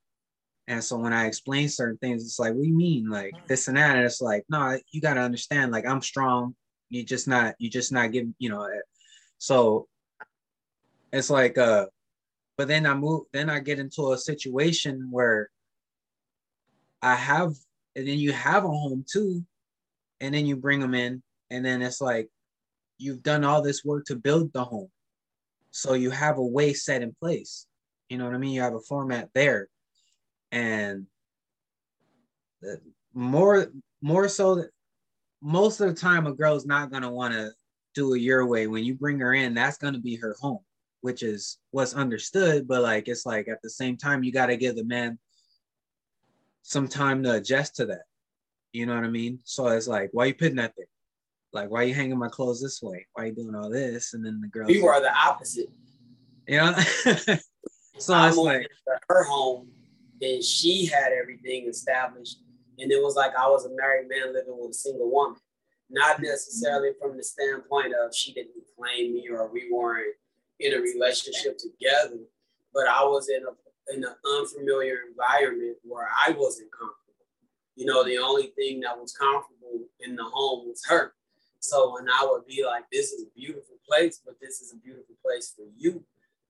And 0.68 0.82
so 0.84 0.96
when 0.98 1.12
I 1.12 1.26
explain 1.26 1.68
certain 1.68 1.98
things, 1.98 2.24
it's 2.24 2.38
like, 2.38 2.54
what 2.54 2.62
do 2.62 2.68
you 2.68 2.74
mean? 2.76 3.08
Like 3.10 3.36
this 3.48 3.68
and 3.68 3.76
that. 3.76 3.96
And 3.96 4.04
it's 4.04 4.20
like, 4.20 4.44
no, 4.48 4.78
you 4.92 5.00
gotta 5.00 5.20
understand, 5.20 5.72
like 5.72 5.86
I'm 5.86 6.02
strong. 6.02 6.56
You 6.90 7.04
just 7.04 7.28
not, 7.28 7.54
you 7.58 7.70
just 7.70 7.92
not 7.92 8.12
giving, 8.12 8.34
you 8.38 8.50
know. 8.50 8.64
eh. 8.64 8.80
So 9.38 9.88
it's 11.12 11.30
like 11.30 11.58
uh, 11.58 11.86
but 12.56 12.68
then 12.68 12.86
I 12.86 12.94
move, 12.94 13.24
then 13.32 13.50
I 13.50 13.60
get 13.60 13.78
into 13.78 14.12
a 14.12 14.18
situation 14.18 15.08
where 15.10 15.50
I 17.02 17.14
have, 17.14 17.54
and 17.94 18.06
then 18.06 18.18
you 18.18 18.32
have 18.32 18.64
a 18.64 18.68
home 18.68 19.04
too, 19.10 19.44
and 20.20 20.34
then 20.34 20.46
you 20.46 20.56
bring 20.56 20.80
them 20.80 20.94
in, 20.94 21.22
and 21.50 21.64
then 21.64 21.82
it's 21.82 22.00
like 22.00 22.28
you've 22.98 23.22
done 23.22 23.44
all 23.44 23.62
this 23.62 23.84
work 23.84 24.06
to 24.06 24.16
build 24.16 24.52
the 24.52 24.64
home. 24.64 24.88
So 25.70 25.94
you 25.94 26.10
have 26.10 26.38
a 26.38 26.44
way 26.44 26.72
set 26.72 27.02
in 27.02 27.14
place. 27.20 27.66
You 28.08 28.18
know 28.18 28.24
what 28.24 28.34
I 28.34 28.38
mean? 28.38 28.52
You 28.52 28.62
have 28.62 28.74
a 28.74 28.80
format 28.80 29.28
there. 29.34 29.68
And 30.52 31.06
more 33.12 33.66
more 34.00 34.28
so 34.28 34.56
that 34.56 34.70
most 35.42 35.80
of 35.80 35.88
the 35.88 35.94
time 35.94 36.26
a 36.26 36.32
girl's 36.32 36.66
not 36.66 36.90
gonna 36.90 37.10
want 37.10 37.34
to 37.34 37.52
do 37.94 38.14
it 38.14 38.20
your 38.20 38.46
way. 38.46 38.66
When 38.66 38.84
you 38.84 38.94
bring 38.94 39.18
her 39.20 39.34
in, 39.34 39.54
that's 39.54 39.78
gonna 39.78 39.98
be 39.98 40.16
her 40.16 40.34
home, 40.40 40.60
which 41.00 41.22
is 41.22 41.58
what's 41.70 41.94
understood, 41.94 42.66
but 42.66 42.82
like 42.82 43.08
it's 43.08 43.26
like 43.26 43.48
at 43.48 43.60
the 43.62 43.70
same 43.70 43.96
time 43.96 44.22
you 44.22 44.32
gotta 44.32 44.56
give 44.56 44.76
the 44.76 44.84
man 44.84 45.18
some 46.62 46.88
time 46.88 47.22
to 47.22 47.34
adjust 47.34 47.76
to 47.76 47.86
that. 47.86 48.02
You 48.76 48.84
know 48.84 48.94
what 48.94 49.04
I 49.04 49.08
mean? 49.08 49.40
So 49.44 49.68
it's 49.68 49.88
like, 49.88 50.10
why 50.12 50.26
you 50.26 50.34
putting 50.34 50.56
that 50.56 50.74
there? 50.76 50.84
Like, 51.50 51.70
why 51.70 51.84
you 51.84 51.94
hanging 51.94 52.18
my 52.18 52.28
clothes 52.28 52.60
this 52.60 52.82
way? 52.82 53.06
Why 53.14 53.24
you 53.24 53.32
doing 53.32 53.54
all 53.54 53.70
this? 53.70 54.12
And 54.12 54.22
then 54.22 54.38
the 54.42 54.48
girl, 54.48 54.66
We 54.66 54.82
are 54.82 55.00
the 55.00 55.16
opposite. 55.16 55.70
you 56.46 56.58
know. 56.58 56.74
so 57.98 58.12
I 58.12 58.28
it's 58.28 58.36
like, 58.36 58.68
her 59.08 59.24
home, 59.24 59.68
and 60.20 60.44
she 60.44 60.84
had 60.84 61.12
everything 61.18 61.68
established, 61.68 62.40
and 62.78 62.92
it 62.92 63.02
was 63.02 63.16
like 63.16 63.34
I 63.34 63.48
was 63.48 63.64
a 63.64 63.70
married 63.74 64.10
man 64.10 64.34
living 64.34 64.58
with 64.58 64.72
a 64.72 64.74
single 64.74 65.10
woman. 65.10 65.40
Not 65.88 66.20
necessarily 66.20 66.90
from 67.00 67.16
the 67.16 67.22
standpoint 67.22 67.94
of 67.94 68.14
she 68.14 68.34
didn't 68.34 68.52
claim 68.78 69.14
me 69.14 69.26
or 69.30 69.50
we 69.50 69.70
weren't 69.72 70.16
in 70.60 70.74
a 70.74 70.80
relationship 70.80 71.56
together, 71.56 72.18
but 72.74 72.88
I 72.88 73.04
was 73.04 73.30
in 73.30 73.42
a 73.42 73.94
in 73.94 74.04
an 74.04 74.14
unfamiliar 74.38 74.98
environment 75.08 75.78
where 75.82 76.10
I 76.26 76.32
wasn't 76.32 76.70
comfortable. 76.72 77.05
You 77.76 77.84
know, 77.86 78.02
the 78.04 78.18
only 78.18 78.48
thing 78.56 78.80
that 78.80 78.98
was 78.98 79.12
comfortable 79.12 79.80
in 80.00 80.16
the 80.16 80.24
home 80.24 80.66
was 80.66 80.82
her. 80.88 81.14
So 81.60 81.98
and 81.98 82.08
I 82.10 82.26
would 82.28 82.46
be 82.46 82.64
like, 82.64 82.84
this 82.90 83.12
is 83.12 83.24
a 83.24 83.30
beautiful 83.38 83.76
place, 83.86 84.20
but 84.24 84.36
this 84.40 84.60
is 84.60 84.72
a 84.72 84.76
beautiful 84.76 85.14
place 85.24 85.52
for 85.54 85.66
you. 85.76 86.02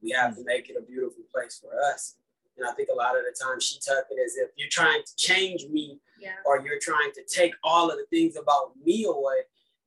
We 0.02 0.10
have 0.10 0.36
to 0.36 0.44
make 0.44 0.70
it 0.70 0.76
a 0.78 0.82
beautiful 0.82 1.24
place 1.34 1.60
for 1.60 1.70
us. 1.92 2.16
And 2.56 2.66
I 2.66 2.72
think 2.72 2.88
a 2.90 2.94
lot 2.94 3.16
of 3.16 3.22
the 3.24 3.36
time 3.42 3.60
she 3.60 3.78
took 3.78 4.06
it 4.10 4.18
as 4.24 4.36
if 4.36 4.50
you're 4.56 4.68
trying 4.70 5.02
to 5.04 5.16
change 5.16 5.66
me 5.70 6.00
Yeah. 6.18 6.36
or 6.46 6.60
you're 6.64 6.78
trying 6.80 7.12
to 7.12 7.22
take 7.24 7.54
all 7.62 7.90
of 7.90 7.98
the 7.98 8.06
things 8.06 8.36
about 8.36 8.72
me 8.82 9.04
away. 9.04 9.40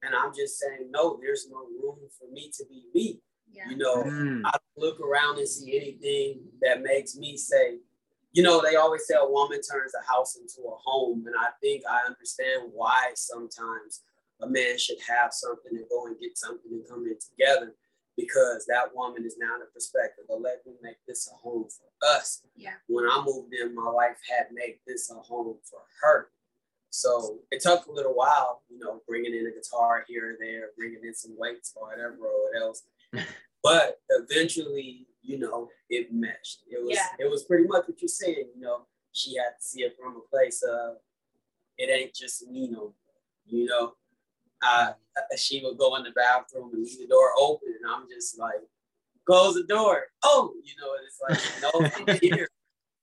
And 0.04 0.14
I'm 0.16 0.34
just 0.36 0.60
saying, 0.60 0.92
no, 0.92 1.18
there's 1.22 1.48
no 1.50 1.58
room 1.82 1.98
for 2.18 2.28
me 2.32 2.52
to 2.58 2.66
be 2.66 2.84
me. 2.94 3.22
Yeah. 3.52 3.70
You 3.70 3.78
know, 3.78 4.04
mm, 4.04 4.42
I 4.46 4.58
look 4.78 5.00
around 5.02 5.40
and 5.40 5.48
see 5.48 5.76
anything 5.78 6.42
that 6.62 6.82
makes 6.82 7.16
me 7.16 7.38
say, 7.38 7.80
you 8.40 8.46
know, 8.46 8.62
they 8.64 8.78
always 8.78 9.06
say 9.06 9.16
a 9.20 9.30
woman 9.30 9.60
turns 9.60 9.92
a 9.94 10.10
house 10.10 10.38
into 10.38 10.66
a 10.66 10.76
home. 10.82 11.26
And 11.28 11.36
I 11.38 11.50
think 11.62 11.84
I 11.86 12.08
understand 12.08 12.72
why 12.72 13.12
sometimes 13.14 14.04
a 14.42 14.48
man 14.48 14.80
should 14.80 14.96
have 15.10 15.34
something 15.34 15.76
and 15.76 15.84
go 15.90 16.06
and 16.06 16.18
get 16.22 16.38
something 16.38 16.72
and 16.72 16.88
come 16.88 17.06
in 17.06 17.18
together 17.20 17.76
because 18.16 18.66
that 18.70 18.96
woman 18.96 19.26
is 19.26 19.36
now 19.38 19.56
in 19.56 19.60
the 19.60 19.66
perspective 19.74 20.24
of 20.30 20.40
let 20.40 20.66
me 20.66 20.72
make 20.82 20.96
this 21.06 21.30
a 21.30 21.36
home 21.36 21.68
for 21.68 22.08
us. 22.16 22.44
Yeah. 22.56 22.80
When 22.88 23.04
I 23.04 23.22
moved 23.26 23.54
in, 23.54 23.76
my 23.76 23.92
wife 23.92 24.16
had 24.30 24.48
made 24.54 24.78
this 24.88 25.12
a 25.12 25.16
home 25.16 25.58
for 25.70 25.82
her. 26.02 26.30
So 26.92 27.40
it 27.52 27.60
took 27.62 27.88
a 27.88 27.92
little 27.92 28.16
while, 28.16 28.64
you 28.70 28.80
know, 28.80 29.02
bringing 29.06 29.34
in 29.34 29.48
a 29.48 29.52
guitar 29.52 30.06
here 30.08 30.30
and 30.30 30.38
there, 30.40 30.70
bringing 30.78 31.02
in 31.04 31.14
some 31.14 31.36
weights 31.38 31.74
or 31.76 31.90
whatever 31.90 32.16
or 32.24 32.44
what 32.46 32.62
else. 32.62 32.84
but 33.64 34.00
eventually, 34.10 35.08
you 35.30 35.38
know, 35.38 35.70
it 35.92 36.12
meshed. 36.12 36.64
It 36.68 36.84
was 36.84 36.96
Yeah. 36.98 37.08
it 37.20 37.30
was 37.30 37.44
pretty 37.44 37.68
much 37.68 37.88
what 37.88 38.02
you're 38.02 38.10
saying, 38.10 38.50
you 38.56 38.62
know. 38.62 38.88
She 39.12 39.36
had 39.38 39.52
to 39.60 39.62
see 39.64 39.84
it 39.84 39.96
from 39.96 40.16
a 40.18 40.22
place 40.22 40.64
of 40.64 40.98
it 41.78 41.90
ain't 41.90 42.16
just 42.16 42.48
me 42.48 42.68
no 42.68 42.80
more, 42.80 42.94
you 43.46 43.66
know. 43.66 43.94
She 45.38 45.62
would 45.64 45.78
go 45.78 45.96
in 45.98 46.04
the 46.04 46.12
bathroom 46.12 46.72
and 46.74 46.84
leave 46.84 46.98
the 46.98 47.08
door 47.08 47.32
open, 47.40 47.70
and 47.80 47.92
I'm 47.92 48.08
just 48.10 48.40
like, 48.40 48.62
close 49.26 49.54
the 49.54 49.64
door. 49.64 50.08
Oh, 50.24 50.54
you 50.64 50.74
know, 50.82 50.92
it's 51.06 51.22
like 51.22 51.62
no 51.62 51.70
I'm 52.08 52.20
here. 52.22 52.48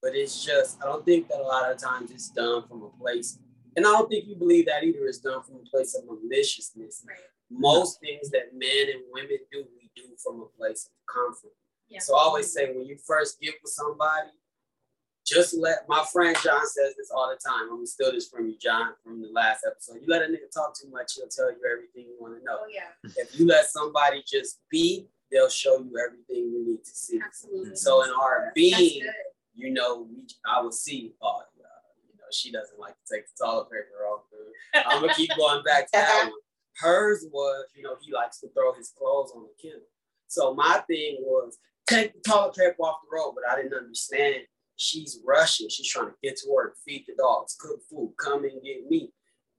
But 0.03 0.14
it's 0.16 0.45
just, 0.45 0.83
I 0.83 0.87
don't 0.87 1.05
think 1.05 1.29
that 1.29 1.39
a 1.39 1.43
lot 1.43 1.70
of 1.70 1.79
times 1.79 2.11
it's 2.11 2.29
done 2.31 2.66
from 2.68 2.83
a 2.83 2.91
place, 3.01 3.39
and 3.77 3.87
I 3.87 3.91
don't 3.93 4.09
think 4.09 4.27
you 4.27 4.35
believe 4.35 4.66
that 4.66 4.83
either. 4.83 5.07
It's 5.07 5.18
done 5.18 5.43
from 5.45 5.57
a 5.57 5.70
place 5.70 5.95
of 5.95 6.05
maliciousness. 6.07 7.05
Right. 7.07 7.18
Most 7.51 8.01
things 8.01 8.31
that 8.31 8.53
men 8.53 8.87
and 8.93 9.03
women 9.12 9.39
do, 9.53 9.64
we 9.77 9.91
do 9.95 10.09
from 10.22 10.43
a 10.43 10.47
place 10.59 10.87
of 10.87 10.93
comfort. 11.12 11.55
Yeah. 11.89 12.01
So 12.01 12.16
I 12.16 12.20
always 12.20 12.53
say 12.53 12.72
when 12.72 12.84
you 12.87 12.97
first 13.07 13.41
get 13.41 13.55
with 13.62 13.72
somebody, 13.72 14.30
just 15.26 15.57
let 15.59 15.89
my 15.89 16.05
friend 16.12 16.37
John 16.43 16.64
says 16.66 16.95
this 16.97 17.11
all 17.14 17.28
the 17.28 17.37
time. 17.49 17.64
I'm 17.64 17.76
gonna 17.76 17.87
steal 17.87 18.12
this 18.12 18.28
from 18.28 18.47
you, 18.49 18.57
John, 18.59 18.93
from 19.03 19.20
the 19.20 19.28
last 19.28 19.66
episode. 19.66 19.97
You 20.01 20.07
let 20.07 20.22
a 20.22 20.26
nigga 20.26 20.51
talk 20.55 20.74
too 20.80 20.89
much, 20.89 21.14
he'll 21.16 21.28
tell 21.28 21.51
you 21.51 21.59
everything 21.70 22.11
you 22.11 22.16
want 22.20 22.39
to 22.39 22.45
know. 22.45 22.59
Oh 22.62 22.66
yeah, 22.72 23.11
If 23.16 23.39
you 23.39 23.47
let 23.47 23.66
somebody 23.66 24.22
just 24.26 24.61
be, 24.70 25.09
they'll 25.32 25.49
show 25.49 25.78
you 25.78 25.99
everything 25.99 26.53
you 26.53 26.64
need 26.66 26.84
to 26.84 26.91
see. 26.91 27.20
absolutely. 27.24 27.74
So 27.74 28.05
in 28.05 28.11
our 28.11 28.53
being, 28.55 29.03
you 29.55 29.70
know, 29.70 30.07
we 30.09 30.22
I 30.49 30.61
will 30.61 30.70
see, 30.70 31.14
oh, 31.20 31.39
uh, 31.39 31.43
you 32.09 32.16
know, 32.18 32.24
she 32.30 32.53
doesn't 32.53 32.78
like 32.78 32.95
to 32.95 33.14
take 33.16 33.24
the 33.26 33.45
toilet 33.45 33.64
paper 33.70 34.07
off. 34.09 34.22
Dude. 34.30 34.84
I'm 34.87 35.01
gonna 35.01 35.14
keep 35.14 35.30
going 35.37 35.64
back 35.64 35.87
to 35.87 35.93
that 35.93 36.24
one. 36.30 36.32
Hers 36.78 37.24
was, 37.32 37.64
you 37.74 37.82
know, 37.82 37.97
he 38.01 38.12
likes 38.12 38.39
to 38.41 38.49
throw 38.51 38.74
his 38.74 38.91
clothes 38.97 39.32
on 39.34 39.43
the 39.43 39.51
kennel. 39.61 39.82
So 40.28 40.55
my 40.55 40.82
thing 40.87 41.16
was 41.20 41.59
take 41.87 42.12
the 42.14 42.28
toilet 42.28 42.55
paper 42.55 42.82
off 42.82 43.01
the 43.03 43.16
road, 43.16 43.34
but 43.34 43.45
I 43.51 43.61
didn't 43.61 43.78
understand. 43.78 44.43
She's 44.76 45.20
rushing. 45.24 45.68
She's 45.68 45.89
trying 45.89 46.09
to 46.09 46.14
get 46.22 46.37
to 46.39 46.51
work, 46.51 46.76
feed 46.84 47.05
the 47.07 47.14
dogs, 47.16 47.57
cook 47.59 47.80
food, 47.89 48.12
come 48.18 48.45
and 48.45 48.62
get 48.62 48.89
me. 48.89 49.12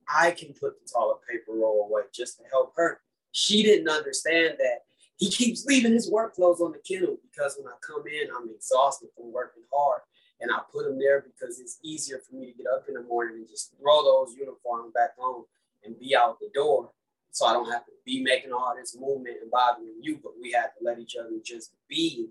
I 0.08 0.30
can 0.30 0.48
put 0.48 0.74
the 0.80 0.88
toilet 0.92 1.18
paper 1.28 1.52
roll 1.52 1.88
away 1.88 2.02
just 2.14 2.38
to 2.38 2.44
help 2.50 2.72
her. 2.76 3.00
She 3.32 3.62
didn't 3.62 3.88
understand 3.88 4.54
that 4.58 4.80
he 5.16 5.30
keeps 5.30 5.66
leaving 5.66 5.92
his 5.92 6.10
work 6.10 6.34
clothes 6.34 6.60
on 6.60 6.72
the 6.72 6.78
kennel 6.78 7.18
because 7.30 7.56
when 7.58 7.70
I 7.70 7.76
come 7.80 8.04
in, 8.06 8.28
I'm 8.34 8.48
exhausted 8.54 9.08
from 9.16 9.32
working 9.32 9.64
hard. 9.72 10.02
And 10.40 10.52
I 10.52 10.60
put 10.72 10.84
them 10.84 10.98
there 10.98 11.20
because 11.26 11.58
it's 11.58 11.80
easier 11.82 12.20
for 12.20 12.36
me 12.36 12.52
to 12.52 12.56
get 12.56 12.66
up 12.72 12.84
in 12.88 12.94
the 12.94 13.02
morning 13.02 13.38
and 13.38 13.48
just 13.48 13.74
throw 13.76 14.04
those 14.04 14.36
uniforms 14.38 14.92
back 14.94 15.10
on 15.18 15.42
and 15.84 15.98
be 15.98 16.14
out 16.14 16.38
the 16.38 16.48
door. 16.54 16.92
So 17.30 17.46
I 17.46 17.52
don't 17.52 17.70
have 17.70 17.84
to 17.86 17.92
be 18.04 18.22
making 18.22 18.52
all 18.52 18.74
this 18.76 18.96
movement 18.98 19.36
and 19.42 19.50
bothering 19.50 19.94
you, 20.00 20.18
but 20.22 20.32
we 20.40 20.50
had 20.52 20.68
to 20.78 20.82
let 20.84 20.98
each 20.98 21.14
other 21.18 21.30
just 21.44 21.72
be 21.88 22.28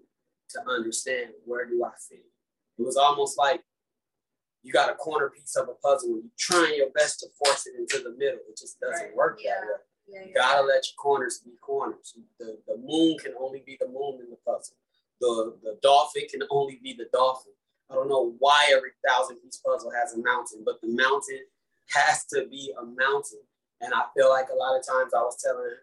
to 0.49 0.59
understand 0.69 1.31
where 1.45 1.65
do 1.65 1.83
I 1.85 1.91
fit. 2.09 2.25
It 2.77 2.85
was 2.85 2.97
almost 2.97 3.37
like 3.37 3.61
you 4.63 4.73
got 4.73 4.89
a 4.89 4.95
corner 4.95 5.29
piece 5.29 5.55
of 5.55 5.69
a 5.69 5.73
puzzle 5.75 6.09
and 6.15 6.23
you're 6.23 6.31
trying 6.37 6.75
your 6.77 6.89
best 6.91 7.19
to 7.19 7.27
force 7.43 7.67
it 7.67 7.75
into 7.77 8.03
the 8.03 8.15
middle. 8.17 8.39
It 8.49 8.57
just 8.57 8.79
doesn't 8.79 9.07
Right. 9.07 9.15
work 9.15 9.39
Yeah. 9.41 9.55
that 9.61 9.67
way. 9.67 9.73
Yeah, 10.07 10.21
You 10.23 10.27
yeah. 10.29 10.33
gotta 10.35 10.61
let 10.61 10.83
your 10.87 10.95
corners 10.97 11.39
be 11.39 11.51
corners. 11.61 12.17
The, 12.39 12.59
the 12.67 12.77
moon 12.77 13.17
can 13.19 13.33
only 13.39 13.61
be 13.65 13.77
the 13.79 13.87
moon 13.87 14.19
in 14.21 14.29
the 14.29 14.37
puzzle. 14.45 14.75
The, 15.19 15.57
the 15.63 15.79
dolphin 15.81 16.23
can 16.29 16.43
only 16.49 16.79
be 16.81 16.93
the 16.93 17.07
dolphin. 17.13 17.53
I 17.89 17.95
don't 17.95 18.09
know 18.09 18.35
why 18.39 18.69
every 18.71 18.91
thousand 19.07 19.37
piece 19.37 19.57
puzzle 19.57 19.91
has 19.91 20.13
a 20.13 20.17
mountain, 20.21 20.63
but 20.65 20.79
the 20.81 20.87
mountain 20.89 21.41
has 21.93 22.25
to 22.27 22.47
be 22.47 22.73
a 22.79 22.83
mountain. 22.85 23.41
And 23.81 23.93
I 23.93 24.03
feel 24.15 24.29
like 24.29 24.47
a 24.51 24.55
lot 24.55 24.77
of 24.77 24.85
times 24.85 25.13
I 25.13 25.21
was 25.21 25.41
telling 25.41 25.75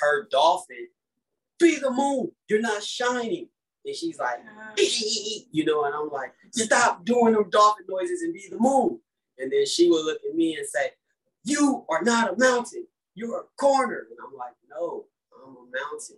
her 0.00 0.28
dolphin, 0.30 0.88
be 1.58 1.78
the 1.78 1.90
moon. 1.90 2.30
You're 2.48 2.60
not 2.60 2.82
shining. 2.82 3.48
And 3.84 3.94
she's 3.94 4.18
like, 4.18 4.38
Uh, 4.38 4.72
you 5.52 5.64
know, 5.64 5.84
and 5.84 5.94
I'm 5.94 6.08
like, 6.10 6.32
stop 6.52 7.04
doing 7.04 7.34
them 7.34 7.50
dolphin 7.50 7.84
noises 7.88 8.22
and 8.22 8.32
be 8.32 8.48
the 8.50 8.58
moon. 8.58 9.00
And 9.38 9.52
then 9.52 9.66
she 9.66 9.90
would 9.90 10.04
look 10.04 10.20
at 10.28 10.34
me 10.34 10.56
and 10.56 10.66
say, 10.66 10.90
You 11.44 11.84
are 11.88 12.02
not 12.02 12.34
a 12.34 12.38
mountain, 12.38 12.86
you're 13.14 13.40
a 13.40 13.44
corner. 13.58 14.06
And 14.10 14.18
I'm 14.26 14.36
like, 14.36 14.54
No, 14.70 15.06
I'm 15.34 15.50
a 15.50 15.64
mountain. 15.70 16.16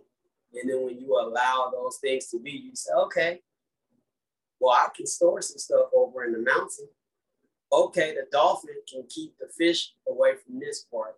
And 0.53 0.69
then 0.69 0.83
when 0.83 0.99
you 0.99 1.13
allow 1.19 1.69
those 1.71 1.97
things 1.97 2.27
to 2.27 2.39
be, 2.39 2.51
you 2.51 2.71
say, 2.75 2.93
Okay, 2.93 3.41
well, 4.59 4.73
I 4.73 4.87
can 4.95 5.05
store 5.05 5.41
some 5.41 5.57
stuff 5.57 5.87
over 5.95 6.23
in 6.25 6.31
the 6.31 6.39
mountain. 6.39 6.87
Okay, 7.71 8.13
the 8.13 8.25
dolphin 8.31 8.75
can 8.89 9.03
keep 9.09 9.37
the 9.39 9.47
fish 9.57 9.93
away 10.07 10.33
from 10.43 10.59
this 10.59 10.85
part. 10.91 11.15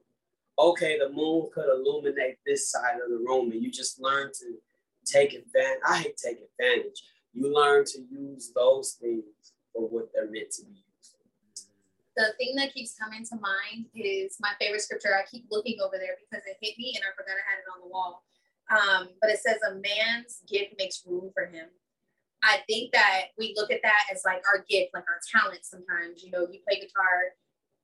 Okay, 0.58 0.98
the 0.98 1.10
moon 1.10 1.50
could 1.54 1.70
illuminate 1.70 2.38
this 2.46 2.70
side 2.70 2.96
of 3.04 3.10
the 3.10 3.18
room, 3.18 3.52
and 3.52 3.62
you 3.62 3.72
just 3.72 4.02
learn 4.02 4.32
to 4.40 4.56
take 5.06 5.34
advantage. 5.34 5.80
I 5.88 5.98
hate 6.00 6.18
take 6.18 6.40
advantage. 6.42 7.02
You 7.34 7.54
learn 7.54 7.86
to 7.86 8.00
use 8.12 8.52
those 8.54 8.98
things 9.00 9.24
for 9.74 9.88
what 9.88 10.10
they're 10.14 10.30
meant 10.30 10.52
to 10.52 10.66
be 10.66 10.72
used. 10.72 11.16
for. 11.16 12.22
the 12.22 12.34
thing 12.38 12.56
that 12.56 12.74
keeps 12.74 12.96
coming 12.98 13.24
to 13.26 13.36
mind 13.36 13.86
is 13.96 14.38
my 14.42 14.52
favorite 14.60 14.82
scripture. 14.82 15.16
I 15.16 15.24
keep 15.30 15.46
looking 15.52 15.78
over 15.82 15.98
there 15.98 16.18
because 16.20 16.44
it 16.46 16.58
hit 16.62 16.78
me 16.78 16.94
and 16.96 17.06
I 17.06 17.16
forgot 17.16 17.38
I 17.38 17.46
had 17.50 17.60
it 17.60 17.72
on 17.74 17.82
the 17.82 17.88
wall. 17.88 18.24
Um, 18.70 19.10
but 19.22 19.30
it 19.30 19.40
says, 19.40 19.58
A 19.68 19.76
man's 19.76 20.42
gift 20.50 20.74
makes 20.78 21.04
room 21.06 21.32
for 21.34 21.46
him. 21.46 21.68
I 22.44 22.60
think 22.68 22.94
that 22.94 23.26
we 23.38 23.54
look 23.58 23.72
at 23.72 23.82
that 23.84 24.04
as 24.12 24.24
like 24.26 24.44
our 24.54 24.66
gift, 24.70 24.92
like 24.94 25.06
our 25.08 25.20
talent 25.32 25.66
sometimes. 25.66 26.24
You 26.24 26.32
know, 26.32 26.48
you 26.52 26.60
play 26.68 26.80
guitar, 26.80 27.34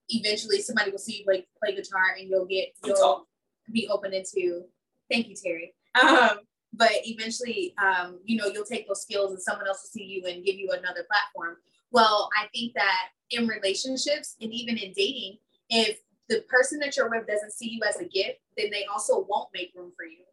eventually 0.09 0.61
somebody 0.61 0.91
will 0.91 0.97
see 0.97 1.17
you 1.19 1.23
play, 1.25 1.45
play 1.61 1.75
guitar 1.75 2.15
and 2.17 2.29
you'll 2.29 2.45
get, 2.45 2.69
You 2.85 2.95
you'll 2.95 3.27
be 3.71 3.87
open 3.89 4.13
into, 4.13 4.63
thank 5.11 5.27
you, 5.27 5.35
Terry. 5.35 5.73
Um, 6.01 6.39
but 6.73 6.91
eventually, 7.05 7.73
um, 7.83 8.19
you 8.25 8.37
know, 8.37 8.47
you'll 8.47 8.65
take 8.65 8.87
those 8.87 9.01
skills 9.01 9.31
and 9.31 9.41
someone 9.41 9.67
else 9.67 9.83
will 9.83 9.99
see 9.99 10.05
you 10.05 10.25
and 10.27 10.43
give 10.43 10.55
you 10.55 10.69
another 10.71 11.05
platform. 11.09 11.57
Well, 11.91 12.29
I 12.37 12.47
think 12.53 12.73
that 12.75 13.09
in 13.31 13.47
relationships 13.47 14.35
and 14.41 14.51
even 14.53 14.77
in 14.77 14.91
dating, 14.93 15.37
if 15.69 15.99
the 16.29 16.43
person 16.49 16.79
that 16.79 16.97
you're 16.97 17.09
with 17.09 17.27
doesn't 17.27 17.53
see 17.53 17.69
you 17.69 17.81
as 17.87 17.97
a 17.97 18.05
gift, 18.05 18.39
then 18.57 18.69
they 18.71 18.85
also 18.85 19.25
won't 19.29 19.49
make 19.53 19.71
room 19.75 19.91
for 19.95 20.05
you. 20.05 20.23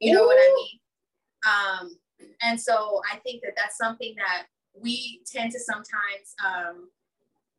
You 0.00 0.14
know 0.14 0.24
what 0.24 0.38
I 0.38 0.54
mean? 0.54 0.80
Um, 1.46 1.98
and 2.42 2.60
so 2.60 3.00
I 3.12 3.16
think 3.18 3.42
that 3.42 3.52
that's 3.56 3.76
something 3.76 4.14
that 4.16 4.46
we 4.74 5.22
tend 5.26 5.52
to 5.52 5.60
sometimes 5.60 6.34
um, 6.44 6.88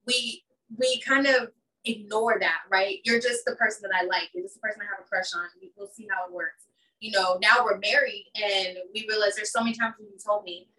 we 0.07 0.43
we 0.77 0.99
kind 1.01 1.27
of 1.27 1.49
ignore 1.85 2.37
that, 2.39 2.61
right? 2.71 2.99
You're 3.03 3.19
just 3.19 3.45
the 3.45 3.55
person 3.55 3.81
that 3.83 3.95
I 3.95 4.05
like. 4.05 4.29
You're 4.33 4.43
just 4.43 4.55
the 4.55 4.61
person 4.61 4.81
I 4.81 4.85
have 4.85 5.05
a 5.05 5.07
crush 5.07 5.33
on. 5.35 5.47
We'll 5.77 5.87
see 5.87 6.07
how 6.09 6.27
it 6.27 6.33
works. 6.33 6.65
You 6.99 7.11
know, 7.11 7.37
now 7.41 7.65
we're 7.65 7.79
married 7.79 8.27
and 8.35 8.77
we 8.93 9.05
realize 9.09 9.35
there's 9.35 9.51
so 9.51 9.63
many 9.63 9.75
times 9.75 9.95
when 9.97 10.07
you 10.07 10.17
told 10.23 10.43
me, 10.43 10.69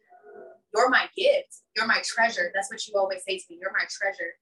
you're 0.75 0.89
my 0.89 1.07
gift. 1.17 1.63
You're 1.77 1.87
my 1.87 2.01
treasure. 2.05 2.51
That's 2.55 2.71
what 2.71 2.87
you 2.87 2.95
always 2.97 3.23
say 3.25 3.37
to 3.39 3.45
me. 3.51 3.59
You're 3.61 3.73
my 3.73 3.85
treasure. 3.91 4.33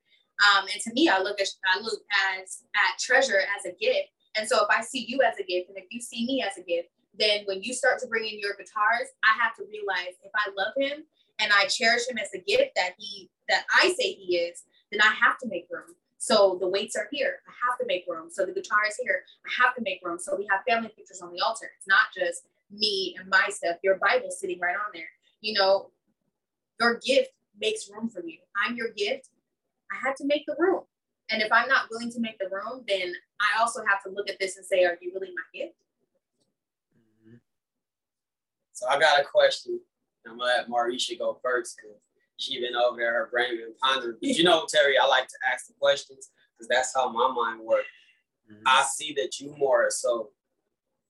Um, 0.41 0.66
and 0.72 0.80
to 0.82 0.93
me, 0.93 1.09
I 1.09 1.18
look 1.18 1.41
at 1.41 1.49
I 1.66 1.80
look 1.80 2.01
as 2.41 2.62
at 2.74 2.99
treasure 2.99 3.41
as 3.59 3.66
a 3.66 3.74
gift. 3.80 4.09
And 4.36 4.49
so 4.49 4.62
if 4.62 4.68
I 4.70 4.82
see 4.82 5.05
you 5.09 5.20
as 5.22 5.34
a 5.41 5.45
gift, 5.45 5.68
and 5.68 5.78
if 5.78 5.86
you 5.91 6.01
see 6.01 6.24
me 6.24 6.43
as 6.43 6.57
a 6.57 6.62
gift, 6.62 6.88
then 7.19 7.43
when 7.47 7.63
you 7.63 7.75
start 7.75 7.99
to 8.01 8.07
bring 8.07 8.25
in 8.25 8.39
your 8.39 8.53
guitars, 8.53 9.09
I 9.25 9.43
have 9.43 9.55
to 9.57 9.65
realize 9.71 10.17
if 10.25 10.31
I 10.35 10.51
love 10.57 10.73
him 10.77 11.05
and 11.39 11.53
I 11.53 11.67
cherish 11.67 12.09
him 12.09 12.19
as 12.19 12.29
a 12.35 12.39
gift 12.39 12.73
that 12.77 12.95
he 12.99 13.31
that 13.49 13.65
I 13.75 13.95
say 13.99 14.13
he 14.13 14.37
is, 14.37 14.63
then 14.93 15.01
I 15.01 15.13
have 15.15 15.39
to 15.39 15.49
make 15.49 15.67
room. 15.71 15.95
So 16.19 16.59
the 16.61 16.69
weights 16.69 16.97
are 16.97 17.09
here. 17.11 17.41
I 17.49 17.53
have 17.67 17.79
to 17.79 17.87
make 17.87 18.05
room. 18.07 18.29
So 18.31 18.45
the 18.45 18.53
guitar 18.53 18.81
is 18.87 18.99
here. 19.03 19.23
I 19.47 19.65
have 19.65 19.75
to 19.75 19.83
make 19.83 20.01
room. 20.05 20.19
So 20.19 20.37
we 20.37 20.47
have 20.51 20.61
family 20.69 20.91
pictures 20.95 21.23
on 21.23 21.33
the 21.33 21.41
altar. 21.41 21.71
It's 21.79 21.89
not 21.89 22.13
just 22.17 22.43
me 22.71 23.17
and 23.19 23.29
my 23.29 23.49
stuff. 23.49 23.77
Your 23.83 23.97
Bible 23.97 24.31
sitting 24.31 24.61
right 24.61 24.77
on 24.77 24.93
there. 24.93 25.09
You 25.41 25.55
know, 25.55 25.91
your 26.79 27.01
gift 27.05 27.31
makes 27.59 27.89
room 27.91 28.09
for 28.09 28.23
you. 28.25 28.39
I'm 28.55 28.77
your 28.77 28.91
gift. 28.93 29.31
I 29.91 29.97
had 30.07 30.15
to 30.17 30.27
make 30.27 30.45
the 30.47 30.57
room. 30.59 30.83
And 31.31 31.43
if 31.43 31.51
I'm 31.53 31.69
not 31.69 31.87
willing 31.91 32.11
to 32.13 32.21
make 32.21 32.39
the 32.39 32.49
room, 32.51 32.85
then 32.87 33.13
I 33.41 33.61
also 33.61 33.83
have 33.89 34.03
to 34.05 34.11
look 34.11 34.29
at 34.29 34.39
this 34.39 34.57
and 34.57 34.67
say, 34.67 34.85
are 34.85 34.99
you 35.01 35.13
really 35.15 35.33
my 35.35 35.59
gift? 35.59 35.75
So 38.81 38.89
I 38.89 38.99
got 38.99 39.20
a 39.20 39.24
question. 39.24 39.78
I'm 40.26 40.39
gonna 40.39 40.45
let 40.57 40.68
Marresha 40.70 41.18
go 41.18 41.39
first 41.43 41.76
because 41.76 41.99
she 42.39 42.59
been 42.61 42.74
over 42.74 42.97
there, 42.97 43.12
her 43.12 43.28
brain 43.31 43.59
been 43.59 43.74
pondering. 43.83 44.16
But 44.22 44.31
you 44.31 44.43
know, 44.43 44.64
Terry, 44.66 44.97
I 44.99 45.05
like 45.07 45.28
to 45.28 45.35
ask 45.53 45.66
the 45.66 45.74
questions 45.78 46.31
because 46.57 46.66
that's 46.68 46.95
how 46.95 47.11
my 47.11 47.31
mind 47.31 47.61
works. 47.61 47.87
Mhm. 48.51 48.62
I 48.64 48.83
see 48.85 49.12
that 49.14 49.39
you 49.39 49.55
more 49.59 49.91
so 49.91 50.33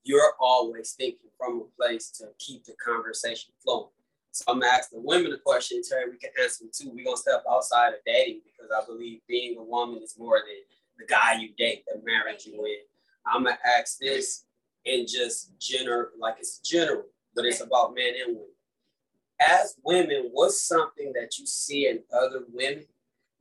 you're 0.03 0.33
always 0.39 0.93
thinking 0.93 1.29
from 1.37 1.61
a 1.61 1.63
place 1.81 2.11
to 2.11 2.33
keep 2.39 2.65
the 2.65 2.73
conversation 2.73 3.53
flowing. 3.63 3.91
So 4.31 4.43
I'm 4.49 4.59
gonna 4.59 4.73
ask 4.73 4.89
the 4.89 4.99
women 4.99 5.31
a 5.31 5.37
question, 5.37 5.81
Terry. 5.81 6.09
We 6.09 6.17
can 6.17 6.31
answer 6.41 6.65
them 6.65 6.71
too. 6.73 6.89
We're 6.89 7.05
gonna 7.05 7.15
step 7.15 7.43
outside 7.49 7.93
of 7.93 7.99
dating 8.05 8.41
because 8.43 8.69
I 8.69 8.85
believe 8.85 9.21
being 9.27 9.57
a 9.57 9.63
woman 9.63 10.01
is 10.03 10.17
more 10.17 10.39
than 10.39 10.57
the 10.97 11.05
guy 11.05 11.35
you 11.35 11.53
date, 11.57 11.85
the 11.85 12.01
marriage 12.03 12.45
you 12.47 12.65
in. 12.65 12.81
I'm 13.25 13.43
gonna 13.43 13.59
ask 13.63 13.97
this: 13.97 14.45
and 14.85 15.07
just 15.07 15.57
general, 15.57 16.09
like 16.17 16.37
it's 16.39 16.57
general, 16.59 17.05
but 17.35 17.45
it's 17.45 17.61
about 17.61 17.95
men 17.95 18.13
and 18.25 18.35
women. 18.35 18.47
As 19.39 19.75
women, 19.83 20.29
what's 20.31 20.67
something 20.67 21.13
that 21.13 21.37
you 21.37 21.47
see 21.47 21.87
in 21.87 21.99
other 22.13 22.43
women 22.51 22.85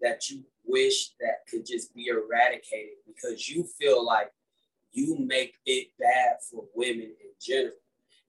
that 0.01 0.31
you 0.31 0.45
wish 0.65 1.11
that 1.21 1.47
could 1.51 1.67
just 1.67 1.95
be 1.95 2.07
eradicated 2.07 2.95
because 3.07 3.49
you 3.49 3.65
feel 3.79 4.05
like 4.05 4.33
you 4.93 5.17
make 5.19 5.55
it 5.67 5.89
bad 5.99 6.37
for 6.51 6.65
women 6.75 7.13
in 7.21 7.31
general? 7.41 7.75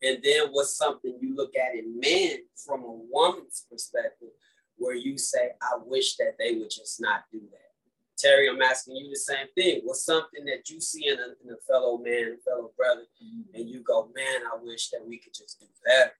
And 0.03 0.17
then 0.23 0.49
what's 0.51 0.75
something 0.75 1.17
you 1.21 1.35
look 1.35 1.55
at 1.55 1.75
in 1.75 1.99
men 1.99 2.39
from 2.55 2.81
a 2.83 2.99
woman's 3.09 3.65
perspective 3.71 4.29
where 4.77 4.95
you 4.95 5.17
say, 5.17 5.51
I 5.61 5.77
wish 5.85 6.17
that 6.17 6.35
they 6.39 6.55
would 6.55 6.71
just 6.71 6.99
not 6.99 7.21
do 7.31 7.39
that? 7.39 7.70
Terry, 8.21 8.47
I'm 8.49 8.61
asking 8.61 8.97
you 8.97 9.09
the 9.09 9.15
same 9.15 9.47
thing. 9.55 9.81
What's 9.83 10.05
something 10.05 10.45
that 10.45 10.69
you 10.69 10.79
see 10.79 11.07
in 11.07 11.17
a, 11.17 11.33
in 11.43 11.53
a 11.53 11.57
fellow 11.67 11.97
man, 11.97 12.37
a 12.37 12.49
fellow 12.49 12.71
brother, 12.77 13.03
mm-hmm. 13.23 13.55
and 13.55 13.69
you 13.69 13.79
go, 13.81 14.09
man, 14.15 14.41
I 14.45 14.57
wish 14.61 14.89
that 14.89 15.05
we 15.05 15.17
could 15.17 15.33
just 15.33 15.59
do 15.59 15.65
better. 15.85 16.11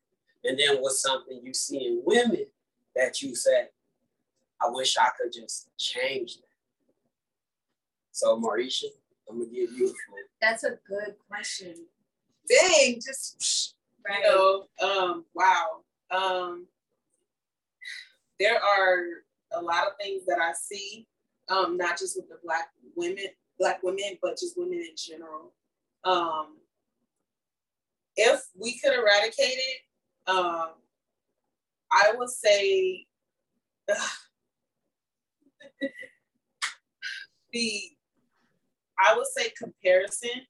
And 0.44 0.58
then 0.58 0.82
what's 0.82 1.02
something 1.02 1.40
you 1.44 1.54
see 1.54 1.86
in 1.86 2.02
women 2.04 2.46
that 2.96 3.22
you 3.22 3.36
say, 3.36 3.68
I 4.62 4.70
wish 4.70 4.98
I 4.98 5.10
could 5.20 5.32
just 5.32 5.70
change 5.78 6.38
that. 6.38 6.44
So, 8.12 8.40
Marresha, 8.40 8.86
I'm 9.30 9.38
gonna 9.38 9.50
give 9.50 9.72
you 9.72 9.86
a 9.86 9.90
phone. 9.90 10.26
That's 10.42 10.64
a 10.64 10.78
good 10.88 11.16
question. 11.30 11.76
Dang, 12.50 12.96
just 12.96 13.76
right. 14.08 14.20
you 14.20 14.24
know, 14.24 14.66
um, 14.82 15.26
wow. 15.34 15.82
Um, 16.10 16.68
there 18.40 18.56
are 18.56 19.04
a 19.54 19.62
lot 19.62 19.88
of 19.88 19.94
things 20.00 20.26
that 20.26 20.40
I 20.40 20.52
see 20.54 21.08
um, 21.52 21.78
not 21.78 22.00
just 22.00 22.16
with 22.16 22.30
the 22.30 22.38
black 22.44 22.70
women, 22.96 23.26
black 23.60 23.84
women, 23.84 24.18
but 24.22 24.38
just 24.40 24.58
women 24.58 24.80
in 24.80 24.96
general. 24.96 25.54
Um, 26.04 26.58
if 28.16 28.42
we 28.60 28.80
could 28.80 28.94
eradicate 28.94 29.36
it, 29.38 29.82
um, 30.28 30.70
I 31.92 32.14
would 32.16 32.30
say 32.30 33.06
the 37.52 37.82
I 39.04 39.16
would 39.16 39.28
say 39.28 39.52
comparison. 39.58 40.46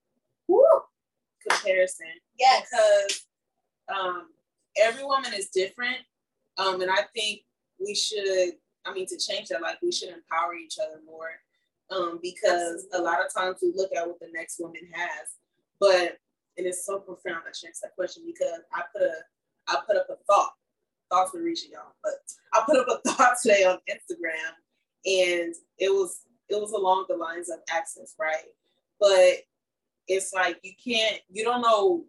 Woo. 0.48 0.64
Comparison. 1.50 2.08
Yes. 2.38 2.68
Because 2.70 3.26
um, 3.88 4.28
every 4.78 5.04
woman 5.04 5.34
is 5.34 5.50
different. 5.50 5.98
Um, 6.58 6.82
and 6.82 6.92
I 6.92 7.04
think 7.16 7.42
we 7.80 7.96
should 7.96 8.54
I 8.86 8.94
mean, 8.94 9.06
to 9.08 9.18
change 9.18 9.50
that, 9.50 9.62
like 9.62 9.82
we 9.82 9.92
should 9.92 10.10
empower 10.10 10.56
each 10.56 10.78
other 10.80 11.00
more. 11.06 11.30
Um, 11.90 12.20
because 12.22 12.88
a 12.94 13.02
lot 13.02 13.20
of 13.26 13.34
times 13.34 13.58
we 13.62 13.74
look 13.76 13.92
at 13.96 14.08
what 14.08 14.20
the 14.20 14.30
next 14.34 14.60
woman 14.60 14.88
has, 14.94 15.28
but 15.80 16.20
and 16.58 16.68
it's 16.68 16.86
so 16.86 17.00
profound 17.00 17.44
that 17.46 17.62
you 17.62 17.70
asked 17.70 17.82
that 17.82 17.96
question 17.96 18.24
because 18.26 18.62
I 18.74 18.84
put 18.94 19.02
a 19.02 19.14
I 19.68 19.78
put 19.86 19.98
up 19.98 20.08
a 20.10 20.16
thought. 20.26 20.54
Thoughts 21.10 21.34
were 21.34 21.42
reaching 21.42 21.72
y'all, 21.72 21.94
but 22.02 22.14
I 22.54 22.64
put 22.66 22.78
up 22.78 22.88
a 22.88 23.10
thought 23.10 23.36
today 23.42 23.66
on 23.66 23.80
Instagram 23.90 24.54
and 25.06 25.56
it 25.78 25.90
was 25.90 26.22
it 26.50 26.60
was 26.60 26.72
along 26.72 27.06
the 27.08 27.16
lines 27.16 27.50
of 27.50 27.60
access, 27.70 28.16
right? 28.20 28.46
But 29.00 29.44
it's 30.08 30.34
like 30.34 30.60
you 30.64 30.74
can't, 30.84 31.22
you 31.30 31.44
don't 31.44 31.62
know 31.62 32.06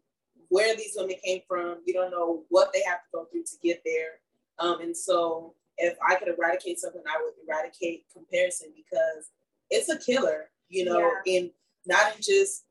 where 0.49 0.77
these 0.77 0.95
women 0.97 1.17
came 1.25 1.41
from, 1.49 1.79
you 1.87 1.95
don't 1.95 2.11
know 2.11 2.43
what 2.49 2.73
they 2.73 2.83
have 2.83 2.99
to 2.99 3.09
go 3.15 3.25
through 3.31 3.45
to 3.45 3.57
get 3.63 3.83
there. 3.85 4.21
Um, 4.59 4.81
and 4.81 4.97
so 4.97 5.55
if 5.83 5.97
I 6.07 6.15
could 6.15 6.29
eradicate 6.29 6.79
something, 6.79 7.03
I 7.07 7.21
would 7.23 7.35
eradicate 7.47 8.05
comparison 8.13 8.69
because 8.77 9.31
it's 9.69 9.89
a 9.89 9.99
killer, 9.99 10.51
you 10.69 10.85
know, 10.85 11.13
yeah. 11.25 11.39
in 11.39 11.51
not 11.87 12.15
in 12.15 12.23
just 12.23 12.65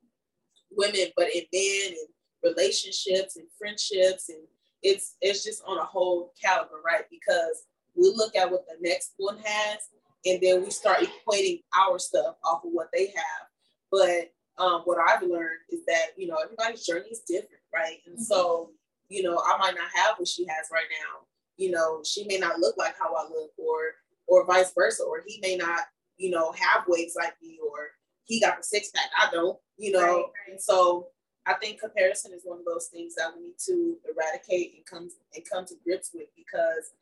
women, 0.72 1.07
but 1.18 1.28
in 1.36 1.43
men 1.53 1.97
and 1.97 2.53
relationships 2.55 3.36
and 3.36 3.45
friendships. 3.59 4.30
And 4.30 4.39
it's 4.82 5.18
it's 5.22 5.43
just 5.43 5.62
on 5.68 5.78
a 5.78 5.84
whole 5.84 6.34
caliber, 6.41 6.82
right? 6.86 7.03
Because 7.09 7.66
we 7.95 8.14
look 8.16 8.36
at 8.36 8.49
what 8.49 8.66
the 8.68 8.78
next 8.88 9.14
one 9.18 9.38
has 9.43 9.80
and 10.26 10.39
then 10.41 10.64
we 10.64 10.70
start 10.70 10.99
equating 10.99 11.64
our 11.78 11.99
stuff 11.99 12.36
off 12.45 12.64
of 12.64 12.72
what 12.72 12.89
they 12.93 13.07
have. 13.07 13.47
But 13.91 14.32
um, 14.57 14.82
what 14.86 14.99
I've 14.99 15.24
learned 15.24 15.59
is 15.70 15.82
that, 15.88 16.12
you 16.16 16.28
know, 16.28 16.38
everybody's 16.41 16.86
journey 16.86 17.09
is 17.09 17.22
different, 17.28 17.62
right? 17.74 17.97
And 18.05 18.16
mm-hmm. 18.16 18.24
so, 18.24 18.70
you 19.09 19.24
know, 19.24 19.41
I 19.43 19.57
might 19.57 19.76
not 19.76 19.89
have 19.95 20.16
what 20.18 20.28
she 20.28 20.45
has 20.45 20.68
right 20.72 20.86
now 20.89 21.26
you 21.62 21.70
know, 21.70 22.01
she 22.03 22.26
may 22.26 22.39
not 22.39 22.59
look 22.59 22.76
like 22.76 22.95
how 22.99 23.14
I 23.14 23.24
look, 23.30 23.51
or 23.57 23.93
or 24.26 24.47
vice 24.47 24.74
versa, 24.74 25.03
or 25.03 25.22
he 25.26 25.39
may 25.43 25.55
not, 25.55 25.82
you 26.18 26.32
know, 26.32 26.51
have 26.53 26.86
waves 26.88 27.14
like 27.16 27.36
me, 27.39 27.59
or 27.64 27.89
he 28.24 28.39
got 28.41 28.57
the 28.57 28.64
six 28.64 28.89
pack, 28.89 29.12
I 29.22 29.30
don't, 29.32 29.59
you 29.78 29.91
know. 29.91 29.99
Right, 29.99 30.16
right. 30.16 30.51
And 30.51 30.59
so 30.59 31.09
I 31.45 31.53
think 31.53 31.80
comparison 31.80 32.34
is 32.34 32.41
one 32.43 32.57
of 32.57 32.66
those 32.66 32.88
things 32.88 33.14
that 33.16 33.32
we 33.36 33.43
need 33.43 33.59
to 33.68 33.97
eradicate 34.12 34.74
and 34.76 34.86
come 34.88 35.09
and 35.36 35.45
come 35.47 35.66
to 35.66 35.76
grips 35.84 36.09
with 36.16 36.30
because 36.36 36.93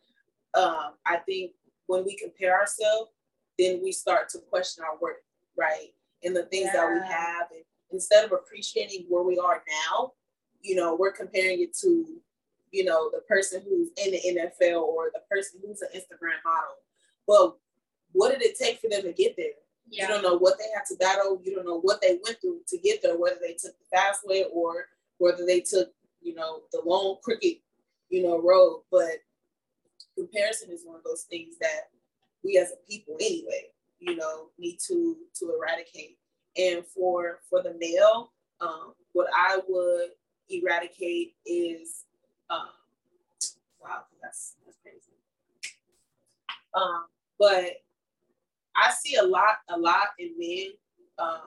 um, 0.55 0.95
I 1.05 1.17
think 1.25 1.51
when 1.87 2.03
we 2.03 2.17
compare 2.17 2.59
ourselves, 2.59 3.11
then 3.57 3.79
we 3.81 3.93
start 3.93 4.27
to 4.29 4.39
question 4.39 4.83
our 4.83 4.97
worth, 4.99 5.23
right? 5.57 5.93
And 6.23 6.35
the 6.35 6.43
things 6.43 6.69
yeah. 6.73 6.81
that 6.81 6.93
we 6.93 6.99
have, 7.07 7.47
and 7.51 7.63
instead 7.91 8.25
of 8.25 8.33
appreciating 8.33 9.05
where 9.07 9.23
we 9.23 9.37
are 9.37 9.63
now, 9.89 10.11
you 10.61 10.75
know, 10.75 10.95
we're 10.95 11.13
comparing 11.13 11.61
it 11.61 11.73
to 11.77 12.19
you 12.71 12.85
know, 12.85 13.09
the 13.11 13.21
person 13.21 13.61
who's 13.67 13.89
in 14.03 14.11
the 14.11 14.41
NFL 14.41 14.81
or 14.81 15.11
the 15.13 15.21
person 15.29 15.59
who's 15.65 15.81
an 15.81 15.89
Instagram 15.95 16.39
model. 16.45 16.75
But 17.27 17.57
what 18.11 18.31
did 18.31 18.41
it 18.41 18.57
take 18.57 18.79
for 18.79 18.89
them 18.89 19.03
to 19.03 19.13
get 19.13 19.35
there? 19.37 19.47
Yeah. 19.89 20.03
You 20.03 20.07
don't 20.07 20.23
know 20.23 20.37
what 20.37 20.57
they 20.57 20.65
had 20.73 20.85
to 20.89 20.95
battle. 20.95 21.41
You 21.43 21.55
don't 21.55 21.65
know 21.65 21.79
what 21.79 22.01
they 22.01 22.19
went 22.23 22.39
through 22.41 22.61
to 22.67 22.77
get 22.77 23.01
there, 23.01 23.17
whether 23.17 23.37
they 23.41 23.53
took 23.53 23.77
the 23.77 23.97
fast 23.97 24.21
way 24.25 24.45
or 24.51 24.85
whether 25.17 25.45
they 25.45 25.61
took, 25.61 25.89
you 26.21 26.35
know, 26.35 26.61
the 26.71 26.81
long 26.85 27.17
crooked, 27.23 27.55
you 28.09 28.23
know, 28.23 28.41
road. 28.41 28.83
But 28.91 29.23
comparison 30.15 30.69
is 30.71 30.83
one 30.85 30.97
of 30.97 31.03
those 31.03 31.23
things 31.23 31.55
that 31.59 31.89
we 32.43 32.57
as 32.57 32.71
a 32.71 32.89
people 32.89 33.15
anyway, 33.19 33.67
you 33.99 34.15
know, 34.15 34.47
need 34.57 34.77
to 34.87 35.17
to 35.35 35.53
eradicate. 35.57 36.17
And 36.57 36.85
for 36.85 37.39
for 37.49 37.63
the 37.63 37.75
male, 37.79 38.31
um, 38.61 38.93
what 39.13 39.27
I 39.35 39.59
would 39.67 40.09
eradicate 40.49 41.35
is 41.45 42.05
um, 42.49 42.69
wow, 43.81 44.03
that's 44.21 44.55
that's 44.65 44.77
crazy. 44.83 45.13
Um, 46.73 47.05
but 47.37 47.81
I 48.75 48.91
see 48.91 49.15
a 49.15 49.23
lot, 49.23 49.57
a 49.69 49.77
lot 49.77 50.07
in 50.19 50.33
men. 50.37 50.67
Um, 51.17 51.41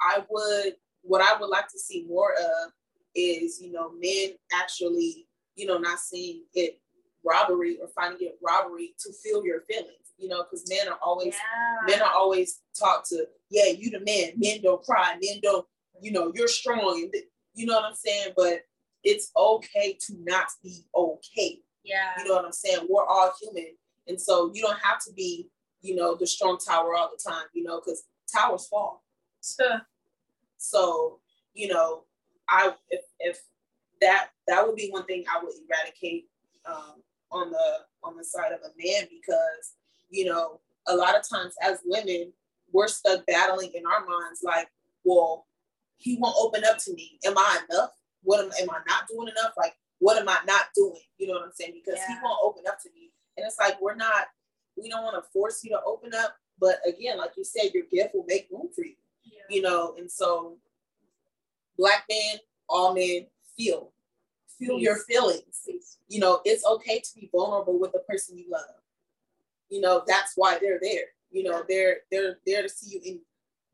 I 0.00 0.24
would, 0.28 0.74
what 1.02 1.20
I 1.20 1.38
would 1.38 1.48
like 1.48 1.68
to 1.68 1.78
see 1.78 2.06
more 2.08 2.32
of 2.32 2.72
is, 3.14 3.60
you 3.60 3.72
know, 3.72 3.92
men 3.92 4.36
actually, 4.52 5.26
you 5.54 5.66
know, 5.66 5.78
not 5.78 5.98
seeing 5.98 6.42
it 6.54 6.80
robbery 7.24 7.78
or 7.80 7.88
finding 7.88 8.26
it 8.26 8.38
robbery 8.42 8.94
to 8.98 9.12
feel 9.12 9.44
your 9.44 9.60
feelings, 9.62 10.12
you 10.18 10.28
know, 10.28 10.42
because 10.42 10.68
men 10.68 10.88
are 10.88 10.98
always, 11.02 11.34
yeah. 11.34 11.94
men 11.94 12.02
are 12.02 12.12
always 12.14 12.60
taught 12.76 13.04
to, 13.06 13.26
yeah, 13.50 13.66
you 13.66 13.90
the 13.90 14.00
man, 14.00 14.32
men 14.36 14.60
don't 14.62 14.82
cry, 14.82 15.16
men 15.22 15.40
don't, 15.42 15.66
you 16.00 16.10
know, 16.10 16.32
you're 16.34 16.48
strong, 16.48 17.10
you 17.54 17.66
know 17.66 17.74
what 17.74 17.84
I'm 17.84 17.94
saying. 17.94 18.32
But 18.36 18.62
it's 19.04 19.30
okay 19.36 19.98
to 20.06 20.14
not 20.24 20.46
be 20.62 20.84
okay. 20.94 21.60
Yeah. 21.84 22.12
You 22.18 22.28
know 22.28 22.34
what 22.36 22.44
I'm 22.44 22.52
saying? 22.52 22.86
We're 22.88 23.04
all 23.04 23.32
human. 23.40 23.72
And 24.08 24.20
so 24.20 24.50
you 24.54 24.62
don't 24.62 24.78
have 24.80 25.02
to 25.04 25.12
be, 25.12 25.48
you 25.80 25.96
know, 25.96 26.14
the 26.14 26.26
strong 26.26 26.58
tower 26.58 26.94
all 26.94 27.10
the 27.10 27.30
time, 27.30 27.46
you 27.52 27.64
know, 27.64 27.80
because 27.80 28.04
towers 28.32 28.66
fall. 28.68 29.02
So, 30.58 31.18
you 31.54 31.68
know, 31.68 32.04
I 32.48 32.72
if 32.90 33.02
if 33.18 33.40
that 34.00 34.28
that 34.46 34.66
would 34.66 34.76
be 34.76 34.90
one 34.90 35.04
thing 35.06 35.24
I 35.32 35.42
would 35.42 35.54
eradicate 35.68 36.28
um, 36.66 37.02
on 37.30 37.50
the 37.50 37.78
on 38.04 38.16
the 38.16 38.24
side 38.24 38.52
of 38.52 38.60
a 38.60 38.72
man 38.76 39.08
because, 39.10 39.74
you 40.10 40.24
know, 40.24 40.60
a 40.86 40.94
lot 40.94 41.16
of 41.16 41.28
times 41.28 41.54
as 41.62 41.78
women, 41.84 42.32
we're 42.72 42.88
stuck 42.88 43.26
battling 43.26 43.72
in 43.74 43.86
our 43.86 44.04
minds 44.06 44.40
like, 44.42 44.68
well, 45.04 45.46
he 45.96 46.16
won't 46.18 46.36
open 46.38 46.64
up 46.64 46.78
to 46.78 46.94
me. 46.94 47.18
Am 47.24 47.36
I 47.36 47.60
enough? 47.70 47.90
What 48.22 48.40
am, 48.40 48.50
am 48.60 48.70
I 48.70 48.80
not 48.88 49.08
doing 49.08 49.28
enough? 49.28 49.52
Like, 49.56 49.74
what 49.98 50.18
am 50.18 50.28
I 50.28 50.38
not 50.46 50.66
doing? 50.74 51.00
You 51.18 51.28
know 51.28 51.34
what 51.34 51.44
I'm 51.44 51.52
saying? 51.52 51.72
Because 51.74 52.00
yeah. 52.00 52.14
he 52.14 52.20
won't 52.22 52.40
open 52.42 52.64
up 52.68 52.80
to 52.82 52.88
me. 52.94 53.12
And 53.36 53.46
it's 53.46 53.58
like, 53.58 53.80
we're 53.80 53.94
not, 53.94 54.26
we 54.76 54.88
don't 54.88 55.04
want 55.04 55.22
to 55.22 55.30
force 55.30 55.62
you 55.64 55.70
to 55.70 55.80
open 55.86 56.12
up. 56.14 56.36
But 56.58 56.76
again, 56.86 57.18
like 57.18 57.32
you 57.36 57.44
said, 57.44 57.70
your 57.74 57.84
gift 57.92 58.14
will 58.14 58.24
make 58.26 58.48
room 58.50 58.68
for 58.74 58.84
you, 58.84 58.94
yeah. 59.24 59.42
you 59.48 59.62
know? 59.62 59.94
And 59.98 60.10
so, 60.10 60.58
black 61.78 62.04
men, 62.08 62.38
all 62.68 62.94
men 62.94 63.26
feel, 63.56 63.92
feel 64.58 64.76
Please. 64.76 64.82
your 64.82 64.96
feelings. 64.98 65.60
Please. 65.64 65.98
You 66.08 66.20
know, 66.20 66.40
it's 66.44 66.64
okay 66.66 67.00
to 67.00 67.08
be 67.14 67.30
vulnerable 67.32 67.78
with 67.80 67.92
the 67.92 68.00
person 68.00 68.38
you 68.38 68.50
love. 68.50 68.62
You 69.70 69.80
know, 69.80 70.02
that's 70.06 70.32
why 70.36 70.58
they're 70.60 70.78
there. 70.80 71.06
You 71.30 71.44
know, 71.44 71.64
they're 71.66 71.98
they're 72.10 72.36
there 72.46 72.62
to 72.62 72.68
see 72.68 72.90
you 72.90 73.00
in, 73.04 73.20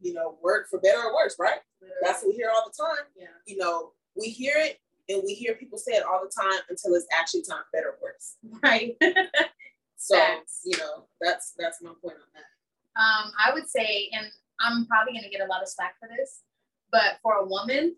you 0.01 0.15
know, 0.15 0.39
work 0.41 0.69
for 0.71 0.79
better 0.79 0.99
or 0.99 1.15
worse, 1.15 1.37
right? 1.41 1.59
That's 2.03 2.23
what 2.23 2.29
we 2.31 2.37
hear 2.37 2.51
all 2.55 2.71
the 2.71 2.85
time. 2.85 3.05
Yeah. 3.17 3.27
You 3.47 3.57
know, 3.57 3.93
we 4.19 4.29
hear 4.29 4.55
it 4.57 4.79
and 5.09 5.23
we 5.25 5.35
hear 5.35 5.55
people 5.55 5.79
say 5.79 5.93
it 5.93 6.05
all 6.05 6.21
the 6.23 6.31
time 6.31 6.61
until 6.69 6.95
it's 6.95 7.07
actually 7.19 7.43
time 7.43 7.63
for 7.71 7.79
better 7.79 7.91
or 7.91 7.99
worse. 8.03 8.37
Right. 8.63 8.97
so 9.97 10.17
that's, 10.17 10.63
you 10.65 10.77
know, 10.79 11.07
that's 11.21 11.55
that's 11.59 11.83
my 11.83 11.93
point 12.03 12.17
on 12.17 12.31
that. 12.35 13.01
Um, 13.01 13.33
I 13.39 13.55
would 13.55 13.69
say, 13.69 14.11
and 14.13 14.27
I'm 14.61 14.87
probably 14.87 15.15
gonna 15.15 15.31
get 15.31 15.41
a 15.41 15.51
lot 15.51 15.63
of 15.63 15.69
slack 15.69 15.95
for 16.01 16.09
this, 16.09 16.43
But 16.91 17.19
for 17.23 17.35
a 17.35 17.47
woman, 17.47 17.95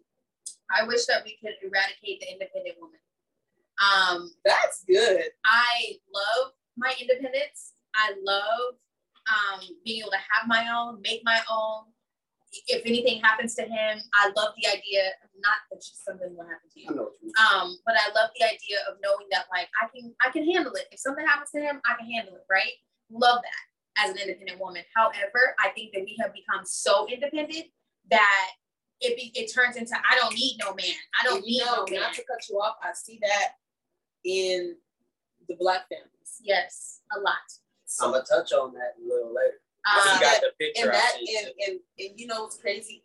I 0.71 0.87
wish 0.87 1.07
that 1.07 1.25
we 1.25 1.39
could 1.41 1.55
eradicate 1.63 2.21
the 2.21 2.31
independent 2.33 2.77
woman. 2.81 3.01
Um, 3.81 4.31
That's 4.45 4.85
good. 4.85 5.25
I 5.45 5.97
love 6.13 6.53
my 6.77 6.93
independence. 7.01 7.75
I 7.95 8.13
love 8.23 8.75
um, 9.29 9.61
being 9.85 10.03
able 10.03 10.11
to 10.11 10.17
have 10.33 10.47
my 10.47 10.69
own, 10.75 11.01
make 11.03 11.23
my 11.25 11.41
own. 11.51 11.85
If 12.67 12.83
anything 12.85 13.21
happens 13.21 13.55
to 13.57 13.63
him, 13.63 13.99
I 14.15 14.33
love 14.37 14.55
the 14.61 14.69
idea. 14.69 15.11
Not 15.41 15.57
that 15.71 15.83
something 15.83 16.35
will 16.37 16.45
happen 16.45 16.69
to 16.75 16.81
you. 16.81 16.89
I 16.91 16.95
know 16.95 17.11
you 17.23 17.33
um, 17.39 17.77
but 17.87 17.95
I 17.97 18.11
love 18.13 18.31
the 18.39 18.45
idea 18.45 18.79
of 18.89 18.97
knowing 19.03 19.27
that 19.31 19.47
like 19.51 19.69
I 19.81 19.87
can 19.95 20.13
I 20.21 20.31
can 20.31 20.45
handle 20.51 20.73
it. 20.75 20.87
If 20.93 21.01
something 21.01 21.27
happens 21.27 21.51
to 21.53 21.61
him, 21.61 21.81
I 21.87 21.95
can 21.99 22.11
handle 22.11 22.35
it, 22.35 22.45
right? 22.51 22.73
Love 23.11 23.41
that 23.43 24.05
as 24.05 24.11
an 24.11 24.19
independent 24.19 24.61
woman. 24.61 24.83
However, 24.95 25.55
I 25.63 25.71
think 25.71 25.93
that 25.95 26.03
we 26.03 26.17
have 26.21 26.33
become 26.33 26.65
so 26.65 27.07
independent 27.09 27.67
that 28.11 28.51
it 29.01 29.17
be, 29.17 29.33
it 29.35 29.53
turns 29.53 29.77
into 29.77 29.95
I 29.97 30.17
don't 30.17 30.35
need 30.35 30.57
no 30.59 30.75
man. 30.75 30.95
I 31.21 31.25
don't 31.25 31.37
And 31.37 31.45
need 31.47 31.61
know, 31.65 31.85
no 31.87 31.91
man. 31.91 32.01
not 32.01 32.15
to 32.15 32.25
cut 32.25 32.49
you 32.49 32.57
off, 32.61 32.77
I 32.83 32.93
see 32.95 33.19
that 33.23 33.53
in 34.25 34.77
the 35.49 35.57
black 35.59 35.89
families. 35.89 36.37
Yes, 36.43 37.01
a 37.17 37.21
lot. 37.21 37.35
I'm 38.01 38.13
gonna 38.13 38.25
touch 38.25 38.53
on 38.53 38.73
that 38.75 38.95
a 39.03 39.09
little 39.09 39.35
later. 39.35 39.59
Um, 39.87 40.15
you 40.15 40.21
got 40.21 40.41
the 40.43 40.53
picture. 40.59 40.83
and 40.83 40.93
that 40.93 41.13
and, 41.17 41.47
and 41.69 41.81
and 41.99 42.21
you 42.21 42.27
know 42.27 42.47
it's 42.47 42.59
crazy 42.59 43.03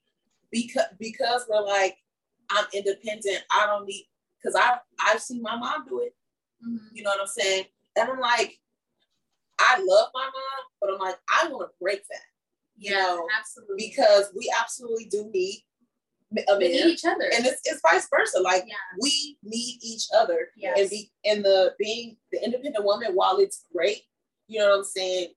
because 0.51 0.85
because 0.99 1.45
we're 1.49 1.61
like 1.65 1.97
I'm 2.49 2.65
independent. 2.73 3.39
I 3.51 3.65
don't 3.65 3.85
need 3.85 4.05
because 4.41 4.55
I 4.55 4.77
I've 4.99 5.21
seen 5.21 5.41
my 5.41 5.55
mom 5.55 5.85
do 5.87 6.01
it. 6.01 6.13
mhm. 6.65 6.79
You 6.93 7.03
know 7.03 7.11
what 7.11 7.21
I'm 7.21 7.27
saying? 7.27 7.65
And 7.97 8.09
I'm 8.09 8.19
like, 8.19 8.59
I 9.59 9.77
love 9.79 10.09
my 10.13 10.25
mom, 10.25 10.63
but 10.81 10.89
I'm 10.93 10.99
like 10.99 11.15
I 11.29 11.47
want 11.47 11.69
to 11.69 11.73
break 11.81 12.01
that 12.09 12.19
you 12.77 12.91
Yeah, 12.93 13.01
know, 13.03 13.27
absolutely. 13.39 13.75
because 13.77 14.31
we 14.35 14.53
absolutely 14.59 15.05
do 15.05 15.29
need 15.33 15.61
a 16.49 16.57
we 16.57 16.67
need 16.67 16.79
man, 16.81 16.89
each 16.89 17.05
other. 17.05 17.23
and 17.33 17.45
it's, 17.45 17.61
it's 17.63 17.79
vice 17.81 18.07
versa. 18.09 18.41
Like 18.41 18.65
yeah, 18.67 18.75
we 19.01 19.37
need 19.43 19.79
each 19.81 20.07
other, 20.13 20.49
yes. 20.57 20.77
and 20.77 20.89
be 20.89 21.11
and 21.23 21.45
the 21.45 21.73
being 21.79 22.17
the 22.33 22.43
independent 22.43 22.83
woman 22.83 23.13
while 23.13 23.37
it's 23.37 23.63
great 23.73 24.01
you 24.47 24.59
know 24.59 24.69
what 24.69 24.77
i'm 24.77 24.83
saying 24.83 25.29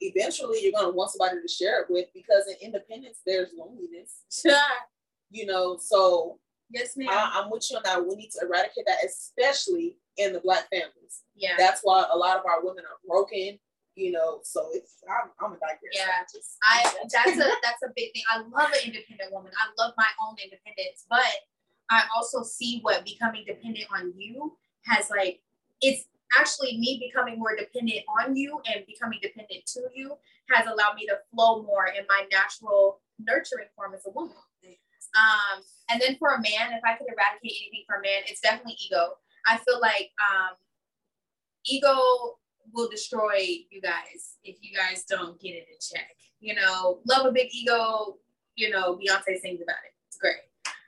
eventually 0.00 0.58
you're 0.62 0.72
going 0.72 0.90
to 0.90 0.96
want 0.96 1.10
somebody 1.10 1.40
to 1.40 1.48
share 1.48 1.82
it 1.82 1.86
with 1.90 2.06
because 2.14 2.44
in 2.48 2.56
independence 2.66 3.18
there's 3.26 3.50
loneliness 3.56 4.24
you 5.30 5.46
know 5.46 5.76
so 5.80 6.38
yes, 6.70 6.96
ma'am. 6.96 7.08
I, 7.10 7.42
i'm 7.42 7.50
with 7.50 7.68
you 7.70 7.76
on 7.76 7.82
that 7.84 8.04
we 8.04 8.14
need 8.14 8.30
to 8.32 8.46
eradicate 8.46 8.86
that 8.86 9.04
especially 9.04 9.96
in 10.16 10.32
the 10.32 10.40
black 10.40 10.68
families 10.70 11.22
yeah. 11.36 11.54
that's 11.58 11.80
why 11.82 12.04
a 12.12 12.16
lot 12.16 12.36
of 12.36 12.44
our 12.46 12.64
women 12.64 12.84
are 12.84 12.98
broken 13.06 13.58
you 13.96 14.12
know 14.12 14.38
so 14.44 14.68
it's 14.72 15.02
i'm, 15.10 15.30
I'm 15.40 15.52
a 15.52 15.58
digress 15.58 15.92
Yeah. 15.92 16.22
Just, 16.32 16.56
I 16.62 16.82
that's 17.12 17.36
a 17.36 17.50
that's 17.62 17.82
a 17.84 17.90
big 17.96 18.12
thing. 18.12 18.22
I 18.30 18.38
love 18.38 18.70
an 18.70 18.86
independent 18.86 19.32
woman. 19.32 19.50
I 19.58 19.82
love 19.82 19.94
my 19.96 20.06
own 20.24 20.36
independence, 20.42 21.04
but 21.10 21.24
I 21.90 22.02
also 22.14 22.42
see 22.42 22.78
what 22.82 23.04
becoming 23.04 23.44
dependent 23.46 23.86
on 23.92 24.12
you 24.16 24.56
has 24.84 25.10
like 25.10 25.40
it's 25.80 26.04
actually 26.38 26.78
me 26.78 27.00
becoming 27.00 27.38
more 27.38 27.56
dependent 27.56 28.00
on 28.20 28.36
you 28.36 28.60
and 28.66 28.84
becoming 28.86 29.18
dependent 29.22 29.64
to 29.66 29.80
you 29.94 30.14
has 30.50 30.66
allowed 30.66 30.94
me 30.96 31.06
to 31.06 31.18
flow 31.32 31.62
more 31.62 31.86
in 31.86 32.04
my 32.08 32.24
natural 32.32 33.00
nurturing 33.18 33.68
form 33.76 33.94
as 33.94 34.06
a 34.06 34.10
woman. 34.10 34.34
Um, 35.16 35.62
and 35.90 36.00
then 36.00 36.16
for 36.18 36.34
a 36.34 36.40
man, 36.40 36.72
if 36.72 36.82
I 36.84 36.96
could 36.96 37.06
eradicate 37.08 37.56
anything 37.62 37.84
for 37.86 37.96
a 37.96 38.02
man, 38.02 38.22
it's 38.26 38.40
definitely 38.40 38.76
ego. 38.84 39.14
I 39.46 39.56
feel 39.58 39.80
like 39.80 40.10
um, 40.20 40.56
ego 41.66 42.38
will 42.72 42.88
destroy 42.90 43.40
you 43.70 43.80
guys 43.80 44.36
if 44.44 44.56
you 44.60 44.76
guys 44.76 45.04
don't 45.08 45.40
get 45.40 45.50
it 45.50 45.66
in 45.70 45.78
check. 45.80 46.10
You 46.40 46.54
know, 46.54 47.00
love 47.06 47.26
a 47.26 47.32
big 47.32 47.48
ego. 47.52 48.18
You 48.56 48.70
know, 48.70 48.96
Beyonce 48.96 49.40
sings 49.40 49.62
about 49.62 49.80
it. 49.86 49.94
It's 50.08 50.18
great. 50.18 50.36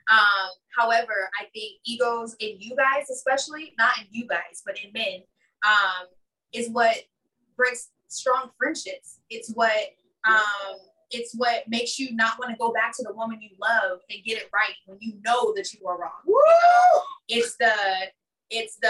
Um, 0.09 0.49
however, 0.77 1.29
I 1.39 1.45
think 1.53 1.79
egos 1.85 2.35
in 2.39 2.57
you 2.59 2.75
guys, 2.75 3.09
especially 3.09 3.73
not 3.77 3.91
in 3.99 4.07
you 4.11 4.27
guys, 4.27 4.61
but 4.65 4.77
in 4.83 4.91
men, 4.93 5.23
um, 5.65 6.07
is 6.53 6.69
what 6.69 6.95
breaks 7.55 7.89
strong 8.07 8.49
friendships. 8.57 9.19
It's 9.29 9.51
what 9.53 9.71
um, 10.27 10.77
it's 11.11 11.33
what 11.35 11.67
makes 11.67 11.99
you 11.99 12.15
not 12.15 12.39
want 12.39 12.51
to 12.51 12.57
go 12.57 12.71
back 12.71 12.95
to 12.97 13.03
the 13.03 13.13
woman 13.13 13.41
you 13.41 13.49
love 13.59 13.99
and 14.09 14.23
get 14.23 14.37
it 14.37 14.49
right 14.53 14.75
when 14.85 14.97
you 15.01 15.13
know 15.23 15.53
that 15.55 15.73
you 15.73 15.85
are 15.87 15.99
wrong. 15.99 16.11
Woo! 16.25 17.01
It's 17.27 17.55
the 17.57 17.73
it's 18.49 18.77
the 18.77 18.89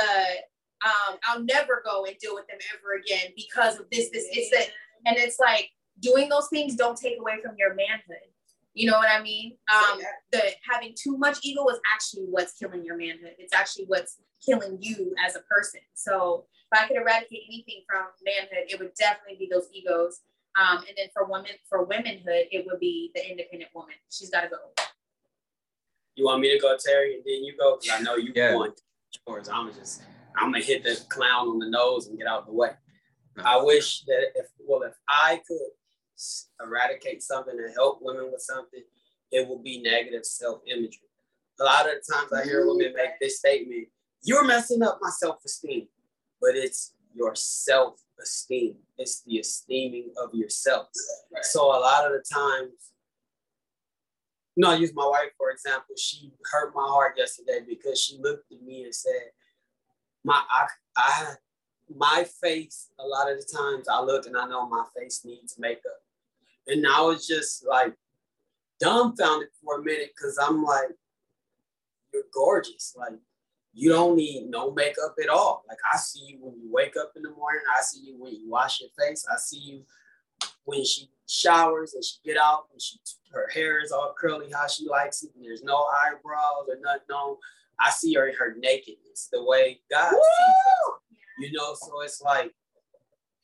um, 0.84 1.18
I'll 1.26 1.44
never 1.44 1.84
go 1.86 2.06
and 2.06 2.18
deal 2.18 2.34
with 2.34 2.48
them 2.48 2.58
ever 2.74 3.00
again 3.00 3.34
because 3.36 3.80
of 3.80 3.86
this, 3.92 4.10
this, 4.10 4.26
it's 4.32 4.50
that, 4.50 4.70
and 5.06 5.16
it's 5.18 5.40
like 5.40 5.70
doing 6.00 6.28
those 6.28 6.48
things 6.50 6.76
don't 6.76 6.98
take 6.98 7.20
away 7.20 7.40
from 7.44 7.56
your 7.58 7.76
manhood. 7.76 8.31
You 8.74 8.90
know 8.90 8.98
what 8.98 9.10
I 9.10 9.22
mean? 9.22 9.58
Um, 9.74 10.00
the 10.32 10.42
having 10.70 10.94
too 11.02 11.18
much 11.18 11.40
ego 11.44 11.68
is 11.68 11.80
actually 11.94 12.24
what's 12.30 12.54
killing 12.54 12.86
your 12.86 12.96
manhood. 12.98 13.36
It's 13.38 13.54
actually 13.54 13.86
what's 13.86 14.18
killing 14.46 14.78
you 14.80 15.14
as 15.26 15.36
a 15.36 15.42
person. 15.42 15.82
So 15.94 16.46
if 16.72 16.80
I 16.80 16.88
could 16.88 16.98
eradicate 16.98 17.42
anything 17.48 17.84
from 17.88 18.06
manhood, 18.26 18.70
it 18.70 18.80
would 18.80 18.94
definitely 18.98 19.38
be 19.38 19.50
those 19.52 19.68
egos. 19.74 20.22
Um, 20.60 20.78
and 20.80 20.96
then 20.98 21.08
for 21.14 21.26
women, 21.26 21.52
for 21.70 21.84
womanhood, 21.84 22.48
it 22.52 22.66
would 22.70 22.80
be 22.80 23.12
the 23.14 23.30
independent 23.30 23.72
woman. 23.76 23.96
She's 24.10 24.30
got 24.30 24.42
to 24.42 24.48
go. 24.50 24.58
You 26.16 26.26
want 26.26 26.42
me 26.42 26.52
to 26.54 26.60
go, 26.60 26.76
Terry, 26.78 27.16
and 27.16 27.24
then 27.26 27.44
you 27.44 27.56
go? 27.58 27.78
Because 27.82 28.00
I 28.00 28.04
know 28.04 28.16
you 28.16 28.32
Yeah. 28.36 28.56
want 28.56 28.80
yours. 29.28 29.50
I'm 29.50 29.68
gonna 29.68 29.74
just, 29.78 30.02
I'm 30.36 30.52
gonna 30.52 30.64
hit 30.64 30.84
the 30.84 31.00
clown 31.10 31.48
on 31.48 31.60
the 31.60 31.70
nose 31.70 32.08
and 32.08 32.18
get 32.18 32.28
out 32.28 32.42
of 32.42 32.46
the 32.48 32.54
way. 32.54 32.72
I 33.44 33.58
wish 33.58 34.04
that 34.06 34.32
if, 34.36 34.48
well, 34.60 34.84
if 34.84 34.94
I 35.08 35.42
could 35.48 35.56
s- 35.56 35.72
eradicate 36.62 37.22
something 37.24 37.58
and 37.58 37.74
help 37.74 38.00
women 38.02 38.30
with 38.32 38.42
something, 38.42 38.84
it 39.32 39.48
will 39.48 39.60
be 39.60 39.82
negative 39.82 40.26
self-imagery. 40.26 41.10
A 41.60 41.64
lot 41.64 41.86
of 41.86 41.96
the 41.96 42.14
times 42.14 42.34
I 42.34 42.44
hear 42.44 42.66
women 42.66 42.94
make 42.96 43.20
this 43.20 43.40
statement, 43.40 43.90
"You're 44.24 44.46
messing 44.46 44.82
up 44.82 45.00
my 45.02 45.10
self-esteem," 45.10 45.88
but 46.40 46.56
it's 46.56 46.94
your 47.14 47.36
self-esteem. 47.36 48.78
It's 48.98 49.22
the 49.22 49.40
esteeming 49.40 50.14
of 50.18 50.34
yourself. 50.34 50.88
Right. 51.34 51.46
So 51.46 51.66
a 51.66 51.80
lot 51.80 52.06
of 52.06 52.14
the 52.14 52.24
times, 52.34 52.94
you 54.56 54.62
know, 54.62 54.72
I 54.72 54.76
use 54.76 54.94
my 54.94 55.06
wife 55.08 55.32
for 55.38 55.52
example. 55.52 55.96
She 55.98 56.34
hurt 56.52 56.74
my 56.76 56.88
heart 56.88 57.18
yesterday 57.18 57.60
because 57.68 58.02
she 58.02 58.18
looked 58.18 58.52
at 58.52 58.62
me 58.62 58.84
and 58.84 58.96
said, 58.96 59.32
"My, 60.24 60.42
I, 60.50 60.68
I, 60.96 61.36
my 61.94 62.24
face. 62.24 62.90
A 63.00 63.06
lot 63.06 63.32
of 63.32 63.38
the 63.38 63.46
times, 63.46 63.88
I 63.88 64.02
look 64.02 64.26
and 64.26 64.38
I 64.38 64.48
know 64.48 64.68
my 64.68 64.86
face 64.96 65.24
needs 65.26 65.58
makeup, 65.60 66.02
and 66.68 66.86
I 66.88 67.02
was 67.02 67.28
just 67.28 67.66
like 67.68 67.94
dumbfounded 68.80 69.50
for 69.64 69.80
a 69.80 69.84
minute 69.84 70.12
because 70.16 70.38
I'm 70.42 70.64
like, 70.64 70.90
you're 72.14 72.24
gorgeous. 72.34 72.94
Like 72.98 73.14
you 73.74 73.90
don't 73.90 74.16
need 74.16 74.50
no 74.50 74.72
makeup 74.72 75.16
at 75.22 75.30
all. 75.30 75.64
Like 75.68 75.78
I 75.92 75.98
see 75.98 76.26
you 76.28 76.38
when 76.42 76.56
you 76.60 76.72
wake 76.72 76.96
up 76.98 77.14
in 77.16 77.24
the 77.24 77.32
morning. 77.32 77.62
I 77.78 77.82
see 77.82 78.02
you 78.06 78.16
when 78.18 78.34
you 78.34 78.50
wash 78.50 78.82
your 78.82 78.90
face. 79.00 79.26
I 79.32 79.38
see 79.38 79.60
you 79.60 79.84
when 80.66 80.84
she 80.84 81.10
showers 81.28 81.94
and 81.94 82.04
she 82.04 82.18
get 82.26 82.38
out 82.38 82.66
and 82.72 82.82
she 82.82 83.00
her 83.32 83.48
hair 83.54 83.82
is 83.82 83.94
all 83.94 84.14
curly 84.20 84.52
how 84.52 84.68
she 84.68 84.86
likes 84.88 85.24
it 85.24 85.32
and 85.36 85.46
there's 85.46 85.64
no 85.64 85.86
eyebrows 86.04 86.68
or 86.68 86.78
nothing 86.84 87.16
on. 87.16 87.38
I 87.80 87.90
see 87.90 88.14
her 88.16 88.28
in 88.28 88.36
her 88.36 88.56
nakedness 88.60 89.30
the 89.32 89.44
way 89.44 89.80
God 89.90 90.12
sees 90.12 90.20
us. 90.20 91.00
You 91.40 91.52
know, 91.54 91.74
so 91.74 92.02
it's 92.02 92.22
like 92.22 92.54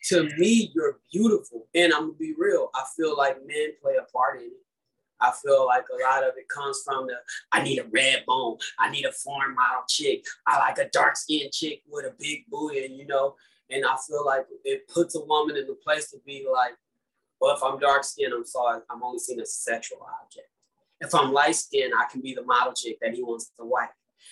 to 0.08 0.30
me, 0.38 0.72
you're 0.74 1.00
beautiful. 1.12 1.68
And 1.76 1.94
I'm 1.94 2.08
gonna 2.08 2.14
be 2.14 2.34
real. 2.38 2.70
I 2.74 2.84
feel 2.96 3.18
like 3.18 3.38
men 3.46 3.72
play 3.82 3.96
a 4.00 4.12
part 4.12 4.40
in 4.40 4.48
it. 4.48 4.52
I 5.20 5.32
feel 5.32 5.66
like 5.66 5.86
a 5.90 6.04
lot 6.04 6.24
of 6.24 6.36
it 6.38 6.48
comes 6.48 6.82
from 6.86 7.08
the 7.08 7.16
I 7.52 7.64
need 7.64 7.80
a 7.80 7.86
red 7.86 8.24
bone, 8.26 8.58
I 8.78 8.90
need 8.90 9.06
a 9.06 9.12
foreign 9.12 9.56
model 9.56 9.84
chick, 9.90 10.24
I 10.46 10.60
like 10.60 10.78
a 10.78 10.90
dark 10.90 11.18
skinned 11.18 11.52
chick 11.52 11.82
with 11.90 12.06
a 12.06 12.14
big 12.20 12.46
booty, 12.50 12.86
and 12.86 12.96
you 12.96 13.08
know, 13.08 13.36
and 13.70 13.86
I 13.86 13.96
feel 14.08 14.26
like 14.26 14.46
it 14.64 14.88
puts 14.88 15.16
a 15.16 15.22
woman 15.22 15.58
in 15.58 15.66
the 15.68 15.74
place 15.74 16.12
to 16.12 16.18
be 16.26 16.46
like, 16.52 16.74
well, 17.42 17.56
if 17.56 17.64
I'm 17.64 17.80
dark 17.80 18.04
skinned, 18.04 18.34
I'm 18.34 18.46
sorry, 18.46 18.82
I'm 18.90 19.04
only 19.04 19.20
seen 19.20 19.40
as 19.40 19.50
a 19.50 19.52
sexual 19.52 20.06
object. 20.24 20.48
If 21.00 21.14
I'm 21.14 21.32
light 21.32 21.56
skinned, 21.56 21.94
I 21.98 22.06
can 22.12 22.22
be 22.22 22.34
the 22.34 22.44
model 22.44 22.74
chick 22.74 22.98
that 23.02 23.14
he 23.14 23.24
wants 23.24 23.52
to 23.60 23.66
wife. 23.66 23.90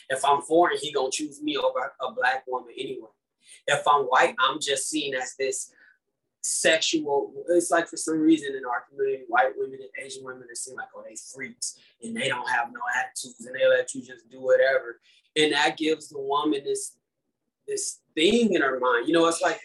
If 0.09 0.23
I'm 0.25 0.41
foreign, 0.41 0.77
he 0.79 0.91
gonna 0.91 1.11
choose 1.11 1.41
me 1.41 1.57
over 1.57 1.93
a 2.01 2.11
black 2.11 2.43
woman 2.47 2.73
anyway. 2.77 3.09
If 3.67 3.87
I'm 3.87 4.03
white, 4.03 4.35
I'm 4.39 4.59
just 4.59 4.89
seen 4.89 5.15
as 5.15 5.35
this 5.37 5.71
sexual. 6.45 7.33
It's 7.49 7.71
like 7.71 7.87
for 7.87 7.97
some 7.97 8.19
reason 8.19 8.55
in 8.55 8.65
our 8.65 8.85
community, 8.89 9.23
white 9.27 9.53
women 9.57 9.79
and 9.81 10.05
Asian 10.05 10.23
women 10.23 10.43
are 10.43 10.55
seen 10.55 10.75
like, 10.75 10.89
oh, 10.95 11.03
they 11.07 11.15
freaks 11.33 11.77
and 12.03 12.15
they 12.15 12.29
don't 12.29 12.49
have 12.49 12.71
no 12.71 12.81
attitudes 12.99 13.45
and 13.45 13.55
they 13.55 13.67
let 13.67 13.93
you 13.95 14.01
just 14.01 14.29
do 14.29 14.41
whatever. 14.41 14.99
And 15.35 15.53
that 15.53 15.77
gives 15.77 16.09
the 16.09 16.19
woman 16.19 16.61
this 16.63 16.97
this 17.67 18.01
thing 18.13 18.53
in 18.53 18.61
her 18.61 18.79
mind. 18.79 19.07
You 19.07 19.13
know, 19.13 19.27
it's 19.27 19.41
like 19.41 19.59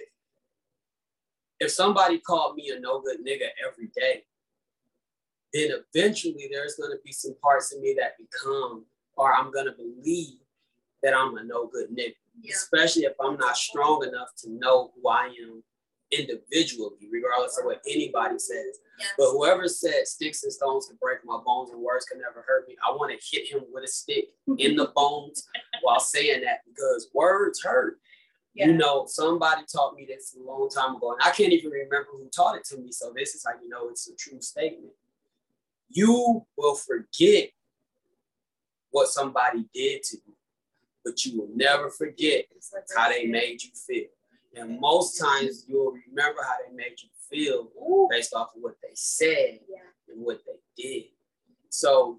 if 1.61 1.70
somebody 1.70 2.18
called 2.18 2.57
me 2.57 2.72
a 2.74 2.80
no 2.80 3.01
good 3.01 3.18
nigga 3.18 3.48
every 3.68 3.90
day, 3.94 4.24
then 5.53 5.70
eventually 5.94 6.48
there's 6.51 6.76
gonna 6.80 6.96
be 7.05 7.12
some 7.12 7.34
parts 7.42 7.74
of 7.74 7.80
me 7.80 7.94
that 7.98 8.16
become, 8.16 8.86
or 9.16 9.34
I'm 9.34 9.53
gonna 9.53 9.72
believe 9.72 10.38
that 11.03 11.14
I'm 11.14 11.36
a 11.36 11.44
no 11.44 11.66
good 11.66 11.90
nigga 11.90 12.14
Yeah. 12.43 12.53
especially 12.55 13.03
if 13.03 13.14
I'm 13.20 13.36
not 13.36 13.57
strong 13.57 14.07
enough 14.07 14.28
to 14.38 14.51
know 14.51 14.93
who 14.95 15.09
I 15.09 15.26
am 15.26 15.62
individually, 16.11 17.09
regardless 17.11 17.59
of 17.59 17.64
what 17.64 17.80
anybody 17.88 18.38
says. 18.38 18.78
Yes. 18.99 19.09
But 19.16 19.30
whoever 19.30 19.68
said 19.68 20.07
sticks 20.07 20.43
and 20.43 20.53
stones 20.53 20.86
can 20.86 20.99
break 21.01 21.18
my 21.24 21.38
bones 21.45 21.70
and 21.70 21.80
words 21.80 22.05
can 22.05 22.20
never 22.20 22.45
hurt 22.47 22.68
me, 22.68 22.76
I 22.86 22.91
want 22.91 23.12
to 23.12 23.36
hit 23.36 23.51
him 23.51 23.62
with 23.72 23.84
a 23.84 23.88
stick 23.88 24.26
in 24.59 24.76
the 24.76 24.93
bones 24.95 25.47
while 25.82 26.01
saying 26.01 26.43
that 26.43 26.61
because 26.66 27.09
words 27.14 27.62
hurt. 27.62 27.99
Yeah. 28.55 28.66
You 28.66 28.72
know, 28.74 29.05
somebody 29.07 29.62
taught 29.72 29.95
me 29.95 30.07
this 30.09 30.36
a 30.38 30.43
long 30.43 30.68
time 30.68 30.97
ago, 30.97 31.12
and 31.12 31.20
I 31.22 31.30
can't 31.30 31.53
even 31.53 31.70
remember 31.70 32.09
who 32.11 32.28
taught 32.34 32.57
it 32.57 32.64
to 32.64 32.78
me. 32.78 32.91
So 32.91 33.12
this 33.14 33.34
is 33.36 33.45
how 33.47 33.53
you 33.62 33.68
know 33.68 33.88
it's 33.88 34.09
a 34.09 34.16
true 34.16 34.41
statement. 34.41 34.93
You 35.88 36.45
will 36.57 36.74
forget 36.74 37.51
what 38.91 39.09
somebody 39.09 39.66
did 39.72 40.03
to 40.03 40.16
you, 40.16 40.30
but 41.11 41.25
you 41.25 41.41
will 41.41 41.49
never 41.53 41.91
forget 41.91 42.45
how 42.97 43.09
they 43.09 43.27
made 43.27 43.61
you 43.63 43.71
feel. 43.75 44.07
And 44.55 44.79
most 44.79 45.19
times 45.19 45.65
you'll 45.67 45.93
remember 45.93 46.41
how 46.43 46.55
they 46.65 46.75
made 46.75 46.95
you 47.03 47.09
feel 47.29 47.69
based 48.09 48.33
off 48.33 48.55
of 48.55 48.63
what 48.63 48.77
they 48.81 48.91
said 48.95 49.59
and 50.09 50.25
what 50.25 50.41
they 50.47 50.83
did. 50.83 51.05
So 51.69 52.19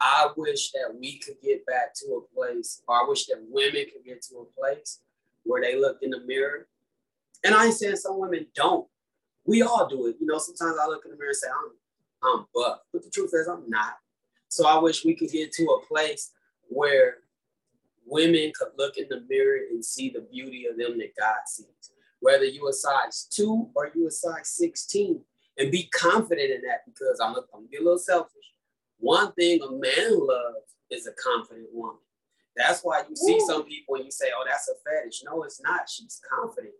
I 0.00 0.28
wish 0.34 0.72
that 0.72 0.94
we 0.98 1.18
could 1.18 1.36
get 1.42 1.66
back 1.66 1.94
to 1.96 2.22
a 2.22 2.34
place, 2.34 2.82
or 2.88 2.96
I 2.96 3.06
wish 3.06 3.26
that 3.26 3.44
women 3.50 3.84
could 3.92 4.04
get 4.04 4.22
to 4.22 4.36
a 4.36 4.60
place 4.60 5.00
where 5.44 5.60
they 5.60 5.78
look 5.78 5.98
in 6.00 6.10
the 6.10 6.20
mirror. 6.20 6.68
And 7.44 7.54
I 7.54 7.66
ain't 7.66 7.74
saying 7.74 7.96
some 7.96 8.18
women 8.18 8.46
don't. 8.54 8.86
We 9.44 9.62
all 9.62 9.86
do 9.88 10.06
it. 10.06 10.16
You 10.20 10.26
know, 10.26 10.38
sometimes 10.38 10.76
I 10.82 10.86
look 10.86 11.04
in 11.04 11.10
the 11.10 11.18
mirror 11.18 11.30
and 11.30 11.36
say, 11.36 11.48
I'm 11.48 11.72
I'm 12.22 12.46
buff. 12.54 12.78
But 12.92 13.04
the 13.04 13.10
truth 13.10 13.30
is 13.34 13.46
I'm 13.46 13.68
not. 13.68 13.96
So 14.48 14.66
I 14.66 14.78
wish 14.78 15.04
we 15.04 15.14
could 15.14 15.30
get 15.30 15.52
to 15.52 15.64
a 15.64 15.86
place 15.86 16.32
where 16.68 17.18
women 18.06 18.52
could 18.58 18.68
look 18.78 18.96
in 18.96 19.08
the 19.08 19.22
mirror 19.28 19.58
and 19.70 19.84
see 19.84 20.10
the 20.10 20.26
beauty 20.32 20.66
of 20.70 20.78
them 20.78 20.98
that 20.98 21.16
God 21.18 21.40
sees. 21.46 21.66
Whether 22.20 22.44
you 22.44 22.68
a 22.68 22.72
size 22.72 23.26
two 23.30 23.68
or 23.74 23.90
you 23.94 24.06
a 24.06 24.10
size 24.10 24.48
16, 24.48 25.20
and 25.58 25.70
be 25.70 25.84
confident 25.84 26.50
in 26.50 26.62
that 26.62 26.84
because 26.86 27.20
I'm, 27.20 27.34
I'm 27.34 27.42
gonna 27.52 27.66
be 27.70 27.78
a 27.78 27.82
little 27.82 27.98
selfish. 27.98 28.52
One 28.98 29.32
thing 29.32 29.60
a 29.62 29.70
man 29.70 30.26
loves 30.26 30.74
is 30.90 31.06
a 31.06 31.12
confident 31.12 31.68
woman. 31.72 32.00
That's 32.56 32.80
why 32.80 33.02
you 33.08 33.16
see 33.16 33.38
some 33.40 33.64
people 33.64 33.96
and 33.96 34.04
you 34.04 34.10
say, 34.10 34.26
oh, 34.34 34.44
that's 34.46 34.68
a 34.68 34.74
fetish. 34.84 35.22
No, 35.24 35.42
it's 35.42 35.60
not. 35.60 35.88
She's 35.90 36.20
confident. 36.30 36.72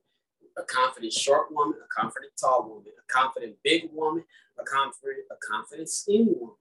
A 0.57 0.63
confident 0.63 1.13
short 1.13 1.53
woman, 1.53 1.79
a 1.85 2.01
confident 2.01 2.33
tall 2.41 2.67
woman, 2.67 2.85
a 2.87 3.13
confident 3.13 3.57
big 3.63 3.91
woman, 3.93 4.25
a 4.59 4.65
confident, 4.65 5.19
a 5.31 5.35
confident 5.47 5.91
skinny 5.91 6.29
woman. 6.35 6.57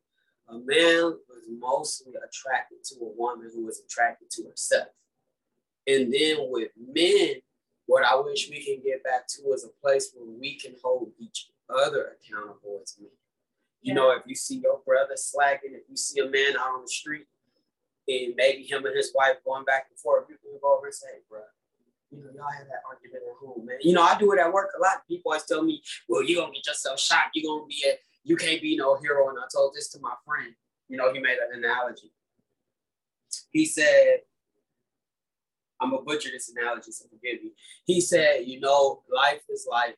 A 0.47 0.53
man 0.53 1.17
was 1.27 1.43
mostly 1.49 2.13
attracted 2.15 2.83
to 2.85 2.95
a 3.01 3.17
woman 3.17 3.49
who 3.53 3.65
was 3.65 3.79
attracted 3.79 4.29
to 4.31 4.43
herself. 4.43 4.87
And 5.87 6.13
then 6.13 6.37
with 6.49 6.71
men, 6.77 7.35
what 7.85 8.03
I 8.03 8.15
wish 8.15 8.49
we 8.49 8.63
can 8.63 8.81
get 8.83 9.03
back 9.03 9.27
to 9.27 9.41
is 9.53 9.63
a 9.63 9.81
place 9.81 10.11
where 10.13 10.25
we 10.25 10.57
can 10.57 10.75
hold 10.83 11.11
each 11.19 11.49
other 11.69 12.15
accountable 12.15 12.79
as 12.81 12.95
men. 12.99 13.09
You 13.81 13.93
know, 13.93 14.11
if 14.11 14.23
you 14.25 14.35
see 14.35 14.57
your 14.57 14.81
brother 14.85 15.15
slacking, 15.15 15.73
if 15.73 15.83
you 15.89 15.95
see 15.95 16.19
a 16.19 16.29
man 16.29 16.57
out 16.57 16.75
on 16.75 16.81
the 16.81 16.87
street 16.87 17.27
and 18.07 18.33
maybe 18.35 18.63
him 18.63 18.85
and 18.85 18.95
his 18.95 19.11
wife 19.15 19.35
going 19.45 19.65
back 19.65 19.87
and 19.89 19.99
forth, 19.99 20.25
you 20.29 20.37
can 20.37 20.59
go 20.61 20.77
over 20.77 20.87
and 20.87 20.95
say, 20.95 21.07
hey, 21.13 21.21
bro, 21.29 21.41
you 22.11 22.19
know, 22.19 22.31
y'all 22.35 22.51
have 22.57 22.67
that 22.67 22.81
argument 22.89 23.23
at 23.27 23.45
home, 23.45 23.65
man. 23.65 23.77
You 23.81 23.93
know, 23.93 24.01
I 24.01 24.17
do 24.17 24.31
it 24.31 24.39
at 24.39 24.51
work 24.51 24.71
a 24.77 24.81
lot. 24.81 25.07
People 25.07 25.31
always 25.31 25.45
tell 25.45 25.63
me, 25.63 25.81
well, 26.07 26.23
you're 26.23 26.45
to 26.45 26.51
get 26.51 26.67
yourself 26.67 26.99
shot. 26.99 27.25
You're 27.33 27.59
to 27.61 27.65
be 27.67 27.83
a, 27.87 27.93
you 28.25 28.35
can't 28.35 28.61
be 28.61 28.75
no 28.75 28.95
hero. 28.97 29.29
And 29.29 29.37
I 29.37 29.43
told 29.53 29.73
this 29.73 29.89
to 29.89 29.99
my 30.01 30.13
friend. 30.25 30.53
You 30.89 30.97
know, 30.97 31.13
he 31.13 31.19
made 31.19 31.37
an 31.37 31.63
analogy. 31.63 32.11
He 33.51 33.65
said, 33.65 34.19
I'm 35.79 35.91
gonna 35.91 36.03
butcher 36.03 36.29
this 36.31 36.51
analogy, 36.55 36.91
so 36.91 37.05
forgive 37.05 37.43
me. 37.43 37.51
He 37.85 38.01
said, 38.01 38.45
you 38.45 38.59
know, 38.59 39.03
life 39.13 39.41
is 39.49 39.67
like 39.69 39.95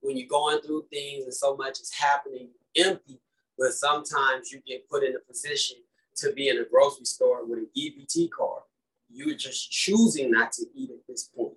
when 0.00 0.16
you're 0.16 0.28
going 0.28 0.60
through 0.60 0.86
things 0.92 1.24
and 1.24 1.34
so 1.34 1.56
much 1.56 1.80
is 1.80 1.92
happening, 1.92 2.50
empty, 2.76 3.20
but 3.58 3.72
sometimes 3.72 4.52
you 4.52 4.60
get 4.66 4.88
put 4.88 5.02
in 5.02 5.14
a 5.16 5.20
position 5.26 5.78
to 6.16 6.32
be 6.32 6.48
in 6.48 6.58
a 6.58 6.64
grocery 6.64 7.04
store 7.04 7.46
with 7.46 7.58
an 7.58 7.68
EBT 7.76 8.30
card. 8.30 8.62
You're 9.10 9.36
just 9.36 9.70
choosing 9.70 10.30
not 10.30 10.52
to 10.52 10.66
eat 10.74 10.90
at 10.90 11.06
this 11.08 11.30
point. 11.36 11.54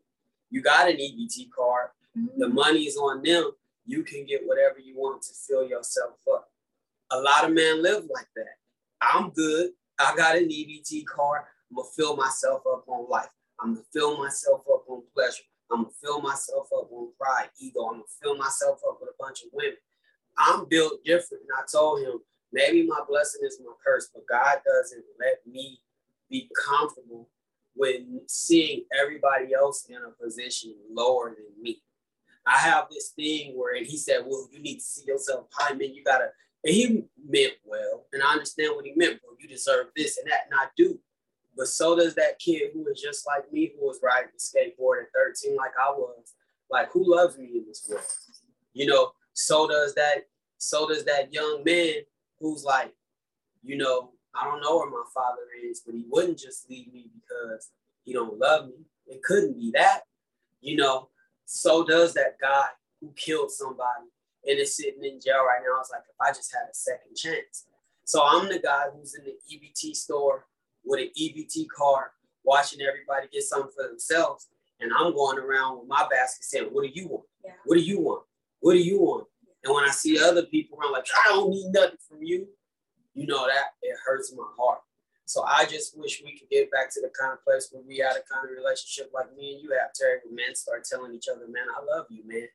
You 0.49 0.61
got 0.61 0.89
an 0.89 0.97
EBT 0.97 1.49
card, 1.55 1.89
the 2.15 2.45
mm-hmm. 2.45 2.55
money 2.55 2.83
is 2.83 2.97
on 2.97 3.21
them. 3.21 3.51
You 3.89 4.03
can 4.03 4.23
get 4.23 4.45
whatever 4.45 4.77
you 4.77 4.95
want 4.95 5.23
to 5.23 5.33
fill 5.33 5.67
yourself 5.67 6.13
up. 6.31 6.51
A 7.09 7.19
lot 7.19 7.45
of 7.45 7.53
men 7.53 7.81
live 7.81 8.03
like 8.13 8.27
that. 8.35 8.57
I'm 9.01 9.31
good. 9.31 9.71
I 9.97 10.15
got 10.15 10.37
an 10.37 10.47
EBT 10.47 11.07
card. 11.07 11.41
I'm 11.71 11.77
gonna 11.77 11.89
fill 11.95 12.15
myself 12.15 12.61
up 12.71 12.83
on 12.87 13.09
life. 13.09 13.29
I'm 13.59 13.73
gonna 13.73 13.85
fill 13.91 14.15
myself 14.19 14.61
up 14.71 14.83
on 14.87 15.01
pleasure. 15.15 15.41
I'm 15.71 15.83
gonna 15.83 15.95
fill 16.03 16.21
myself 16.21 16.67
up 16.71 16.91
on 16.91 17.09
pride, 17.19 17.49
ego. 17.59 17.87
I'm 17.87 17.93
gonna 17.93 18.03
fill 18.21 18.37
myself 18.37 18.79
up 18.87 18.99
with 19.01 19.09
a 19.09 19.17
bunch 19.19 19.41
of 19.41 19.49
women. 19.53 19.77
I'm 20.37 20.65
built 20.69 21.03
different. 21.03 21.45
And 21.49 21.57
I 21.57 21.63
told 21.71 22.01
him, 22.01 22.19
maybe 22.53 22.85
my 22.85 22.99
blessing 23.09 23.41
is 23.43 23.59
my 23.59 23.73
curse, 23.83 24.11
but 24.13 24.21
God 24.29 24.57
doesn't 24.67 25.03
let 25.19 25.39
me 25.51 25.81
be 26.29 26.47
comfortable 26.63 27.27
with 27.75 28.01
seeing 28.27 28.83
everybody 29.01 29.55
else 29.55 29.87
in 29.89 29.95
a 29.95 30.23
position 30.23 30.75
lower 30.93 31.35
than 31.35 31.63
me. 31.63 31.81
I 32.49 32.57
have 32.57 32.87
this 32.89 33.09
thing 33.09 33.53
where, 33.55 33.75
and 33.75 33.85
he 33.85 33.95
said, 33.95 34.23
Well, 34.25 34.47
you 34.51 34.59
need 34.59 34.75
to 34.75 34.81
see 34.81 35.05
yourself 35.05 35.47
high, 35.51 35.73
man. 35.73 35.93
You 35.93 36.03
gotta, 36.03 36.29
and 36.63 36.73
he 36.73 37.03
meant 37.27 37.53
well. 37.63 38.05
And 38.11 38.23
I 38.23 38.31
understand 38.31 38.75
what 38.75 38.85
he 38.85 38.93
meant, 38.95 39.21
bro. 39.21 39.31
You 39.39 39.47
deserve 39.47 39.87
this 39.95 40.17
and 40.17 40.29
that, 40.29 40.47
and 40.49 40.59
I 40.59 40.65
do. 40.75 40.99
But 41.55 41.67
so 41.67 41.95
does 41.95 42.15
that 42.15 42.39
kid 42.39 42.71
who 42.73 42.87
is 42.87 42.99
just 43.01 43.27
like 43.27 43.51
me, 43.51 43.73
who 43.79 43.85
was 43.85 43.99
riding 44.01 44.29
the 44.33 44.39
skateboard 44.39 45.03
at 45.03 45.07
13, 45.13 45.55
like 45.55 45.71
I 45.79 45.91
was. 45.91 46.33
Like, 46.71 46.91
who 46.91 47.03
loves 47.15 47.37
me 47.37 47.49
in 47.55 47.65
this 47.67 47.85
world? 47.89 48.03
You 48.73 48.87
know, 48.87 49.11
so 49.33 49.67
does 49.67 49.93
that, 49.95 50.27
so 50.57 50.87
does 50.87 51.03
that 51.05 51.33
young 51.33 51.63
man 51.65 51.95
who's 52.39 52.63
like, 52.63 52.93
you 53.63 53.77
know, 53.77 54.11
I 54.33 54.45
don't 54.45 54.61
know 54.61 54.77
where 54.77 54.89
my 54.89 55.03
father 55.13 55.41
is, 55.63 55.81
but 55.85 55.95
he 55.95 56.05
wouldn't 56.07 56.39
just 56.39 56.69
leave 56.69 56.91
me 56.93 57.09
because 57.13 57.71
he 58.05 58.13
don't 58.13 58.39
love 58.39 58.67
me. 58.67 58.85
It 59.07 59.21
couldn't 59.23 59.57
be 59.57 59.71
that, 59.75 60.01
you 60.61 60.77
know. 60.77 61.09
So 61.51 61.83
does 61.83 62.13
that 62.13 62.37
guy 62.39 62.67
who 63.01 63.11
killed 63.15 63.49
somebody 63.49 64.05
and 64.45 64.59
is 64.59 64.77
sitting 64.77 65.03
in 65.03 65.19
jail 65.19 65.43
right 65.45 65.61
now. 65.65 65.79
It's 65.81 65.89
like 65.91 66.03
if 66.07 66.15
I 66.21 66.31
just 66.31 66.53
had 66.53 66.69
a 66.69 66.73
second 66.73 67.15
chance. 67.15 67.65
So 68.05 68.21
I'm 68.23 68.47
the 68.47 68.59
guy 68.59 68.85
who's 68.93 69.15
in 69.15 69.25
the 69.25 69.33
EBT 69.51 69.95
store 69.95 70.45
with 70.85 70.99
an 70.99 71.09
EBT 71.19 71.65
card, 71.75 72.09
watching 72.43 72.81
everybody 72.81 73.27
get 73.33 73.43
something 73.43 73.71
for 73.75 73.87
themselves, 73.87 74.47
and 74.79 74.91
I'm 74.95 75.13
going 75.15 75.39
around 75.39 75.79
with 75.79 75.87
my 75.87 76.07
basket 76.09 76.45
saying, 76.45 76.69
"What 76.71 76.83
do 76.83 76.89
you 76.93 77.07
want? 77.07 77.25
Yeah. 77.43 77.53
What 77.65 77.75
do 77.75 77.81
you 77.81 77.99
want? 77.99 78.25
What 78.59 78.73
do 78.73 78.79
you 78.79 78.99
want?" 78.99 79.27
And 79.63 79.73
when 79.73 79.85
I 79.85 79.91
see 79.91 80.19
other 80.19 80.45
people 80.45 80.77
around, 80.79 80.91
like 80.91 81.07
I 81.25 81.29
don't 81.29 81.49
need 81.49 81.71
nothing 81.71 81.97
from 82.07 82.21
you, 82.21 82.47
you 83.15 83.25
know 83.25 83.47
that 83.47 83.73
it 83.81 83.97
hurts 84.05 84.31
my 84.35 84.47
heart. 84.55 84.81
So 85.29 85.43
I 85.43 85.65
just 85.65 85.95
wish 85.95 86.23
we 86.25 86.35
could 86.35 86.49
get 86.49 86.71
back 86.71 86.91
to 86.91 87.01
the 87.01 87.11
kind 87.13 87.31
of 87.31 87.43
place 87.45 87.69
where 87.71 87.83
we 87.87 87.99
had 87.99 88.17
a 88.17 88.25
kind 88.25 88.43
of 88.43 88.49
relationship 88.49 89.11
like 89.13 89.27
me 89.37 89.53
and 89.53 89.61
you 89.63 89.69
have, 89.79 89.93
Terry, 89.93 90.17
where 90.23 90.33
men 90.33 90.55
start 90.55 90.85
telling 90.89 91.13
each 91.13 91.27
other, 91.29 91.45
man, 91.47 91.67
I 91.69 91.85
love 91.85 92.07
you, 92.09 92.23
man. 92.25 92.47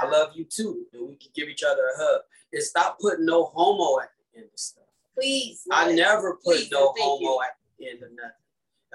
I 0.00 0.06
love 0.06 0.30
you 0.32 0.44
too. 0.44 0.86
And 0.92 1.08
we 1.08 1.16
can 1.16 1.32
give 1.34 1.48
each 1.48 1.64
other 1.64 1.82
a 1.82 1.98
hug. 1.98 2.20
And 2.52 2.62
stop 2.62 3.00
putting 3.00 3.26
no 3.26 3.46
homo 3.46 4.00
at 4.00 4.10
the 4.14 4.38
end 4.38 4.50
of 4.54 4.60
stuff. 4.60 4.84
Please. 5.16 5.62
I 5.72 5.88
yes. 5.88 5.96
never 5.96 6.34
put 6.34 6.58
Please, 6.58 6.70
no 6.70 6.94
homo 6.96 7.42
at 7.42 7.56
the 7.76 7.88
end 7.88 8.04
of 8.04 8.10
nothing. 8.10 8.30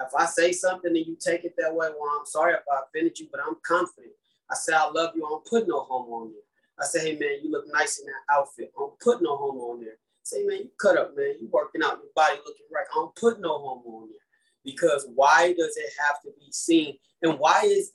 If 0.00 0.14
I 0.16 0.24
say 0.24 0.52
something 0.52 0.96
and 0.96 1.06
you 1.06 1.14
take 1.20 1.44
it 1.44 1.52
that 1.58 1.74
way, 1.74 1.88
well, 2.00 2.16
I'm 2.18 2.24
sorry 2.24 2.54
if 2.54 2.62
I 2.72 2.80
offended 2.88 3.18
you, 3.18 3.28
but 3.30 3.42
I'm 3.46 3.56
confident. 3.62 4.14
I 4.50 4.54
say 4.54 4.72
I 4.72 4.88
love 4.88 5.10
you. 5.14 5.26
I 5.26 5.28
don't 5.28 5.44
put 5.44 5.68
no 5.68 5.80
homo 5.80 6.24
on 6.24 6.32
there. 6.32 6.48
I 6.80 6.86
say, 6.86 7.00
hey 7.00 7.18
man, 7.18 7.44
you 7.44 7.52
look 7.52 7.66
nice 7.70 7.98
in 7.98 8.06
that 8.06 8.34
outfit. 8.34 8.72
I 8.74 8.80
don't 8.80 8.98
put 9.00 9.20
no 9.20 9.36
homo 9.36 9.72
on 9.72 9.80
there. 9.80 9.98
Say, 10.28 10.44
man, 10.44 10.58
you 10.58 10.70
cut 10.78 10.98
up, 10.98 11.16
man. 11.16 11.36
You 11.40 11.48
working 11.50 11.82
out, 11.82 12.00
your 12.02 12.12
body 12.14 12.36
looking 12.44 12.66
right. 12.70 12.84
I 12.92 12.96
don't 12.96 13.16
put 13.16 13.40
no 13.40 13.58
homo 13.58 14.02
on 14.02 14.08
there. 14.10 14.18
Because 14.62 15.06
why 15.14 15.54
does 15.56 15.74
it 15.78 15.90
have 15.98 16.20
to 16.20 16.30
be 16.38 16.52
seen? 16.52 16.98
And 17.22 17.38
why 17.38 17.62
is 17.64 17.92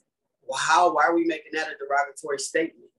how 0.56 0.92
why 0.92 1.04
are 1.04 1.14
we 1.14 1.24
making 1.26 1.52
that 1.52 1.68
a 1.68 1.76
derogatory 1.78 2.40
statement? 2.40 2.90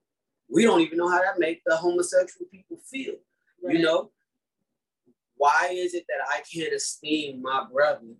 We 0.49 0.63
don't 0.63 0.79
even 0.79 0.97
know 0.97 1.09
how 1.09 1.21
that 1.21 1.37
make 1.37 1.61
the 1.65 1.75
homosexual 1.75 2.47
people 2.49 2.77
feel. 2.89 3.15
Right. 3.61 3.75
You 3.75 3.83
know, 3.83 4.11
why 5.35 5.67
is 5.73 5.93
it 5.93 6.05
that 6.07 6.25
I 6.29 6.41
can't 6.49 6.73
esteem 6.73 7.41
my 7.41 7.65
brother 7.69 7.99
and 8.05 8.17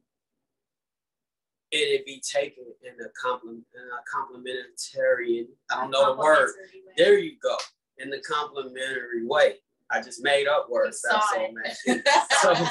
it 1.72 2.06
be 2.06 2.22
taken 2.30 2.66
in 2.84 3.06
a 3.06 3.10
compliment, 3.22 3.64
in 3.74 3.82
a 3.88 4.04
complimentarian? 4.14 5.46
I 5.72 5.80
don't 5.80 5.92
know 5.92 6.14
the 6.14 6.22
word. 6.22 6.50
Way. 6.60 6.82
There 6.98 7.18
you 7.18 7.38
go. 7.42 7.56
In 8.00 8.10
the 8.10 8.20
complimentary 8.20 9.26
way. 9.26 9.60
I 9.92 10.02
just 10.02 10.24
made 10.24 10.48
up 10.48 10.68
words. 10.70 11.02
You 11.04 11.10
That's 11.12 11.30
saw 11.30 11.36
so 11.86 11.94
it. 11.94 12.68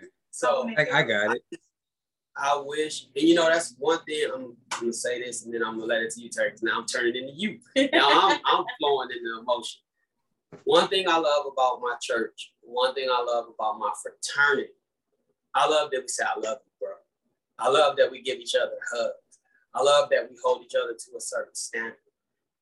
So, 0.30 0.66
so 0.66 0.70
I, 0.76 0.86
I 1.00 1.02
got 1.02 1.32
it. 1.32 1.42
I 2.36 2.60
wish, 2.64 3.06
and 3.14 3.28
you 3.28 3.34
know, 3.34 3.46
that's 3.46 3.74
one 3.78 4.02
thing. 4.04 4.28
I'm 4.34 4.56
gonna 4.78 4.92
say 4.92 5.20
this, 5.22 5.44
and 5.44 5.52
then 5.52 5.62
I'm 5.62 5.74
gonna 5.74 5.86
let 5.86 6.02
it 6.02 6.10
to 6.12 6.20
you, 6.22 6.28
Terry. 6.30 6.50
'cause 6.50 6.62
Now 6.62 6.78
I'm 6.78 6.86
turning 6.86 7.16
into 7.16 7.32
you. 7.34 7.58
Now 7.92 8.08
I'm, 8.28 8.40
I'm 8.46 8.64
flowing 8.78 9.08
into 9.10 9.40
emotion. 9.40 9.80
One 10.64 10.88
thing 10.88 11.06
I 11.08 11.16
love 11.18 11.46
about 11.52 11.80
my 11.80 11.94
church, 12.00 12.52
one 12.62 12.94
thing 12.94 13.08
I 13.10 13.22
love 13.22 13.46
about 13.58 13.78
my 13.78 13.92
fraternity, 14.02 14.70
I 15.54 15.68
love 15.68 15.90
that 15.92 16.00
we 16.00 16.08
say, 16.08 16.24
I 16.24 16.38
love 16.38 16.58
you, 16.64 16.72
bro. 16.80 16.94
I 17.58 17.68
love 17.68 17.96
that 17.98 18.10
we 18.10 18.22
give 18.22 18.38
each 18.38 18.54
other 18.54 18.78
hugs. 18.92 19.14
I 19.74 19.82
love 19.82 20.08
that 20.10 20.28
we 20.30 20.36
hold 20.42 20.62
each 20.64 20.74
other 20.74 20.92
to 20.94 21.16
a 21.16 21.20
certain 21.20 21.54
standard. 21.54 21.96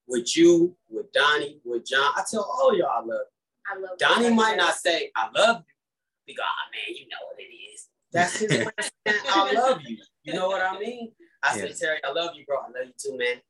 with 0.07 0.37
you, 0.37 0.77
with 0.91 1.13
Donnie, 1.13 1.61
with 1.65 1.87
John. 1.87 2.13
I 2.17 2.23
tell 2.31 2.43
all 2.43 2.75
y'all 2.77 2.89
I 2.89 3.01
love 3.01 3.09
you. 3.09 3.38
I 3.71 3.79
love 3.79 3.99
Donnie 3.99 4.29
you. 4.29 4.35
might 4.35 4.57
not 4.57 4.75
say 4.75 5.11
I 5.15 5.29
love 5.37 5.65
you 5.67 5.75
because 6.27 6.45
oh 6.45 6.53
ah, 6.67 6.71
man, 6.73 6.97
you 6.97 7.09
know 7.09 7.17
what 7.31 7.39
it 7.41 7.53
is. 7.53 7.89
That's 8.13 8.39
his 8.39 8.51
way 8.67 8.73
I 9.29 9.53
love 9.53 9.81
you. 9.87 9.99
You 10.25 10.35
know 10.35 10.49
what 10.49 10.63
I 10.63 10.79
mean? 10.79 11.13
I 11.43 11.57
say, 11.57 11.73
Terry, 11.73 11.99
I 12.05 12.13
love 12.13 12.35
you, 12.35 12.45
bro. 12.45 12.57
I 12.59 12.65
love 12.67 12.87
you 12.87 12.93
too, 12.99 13.17
man. 13.17 13.41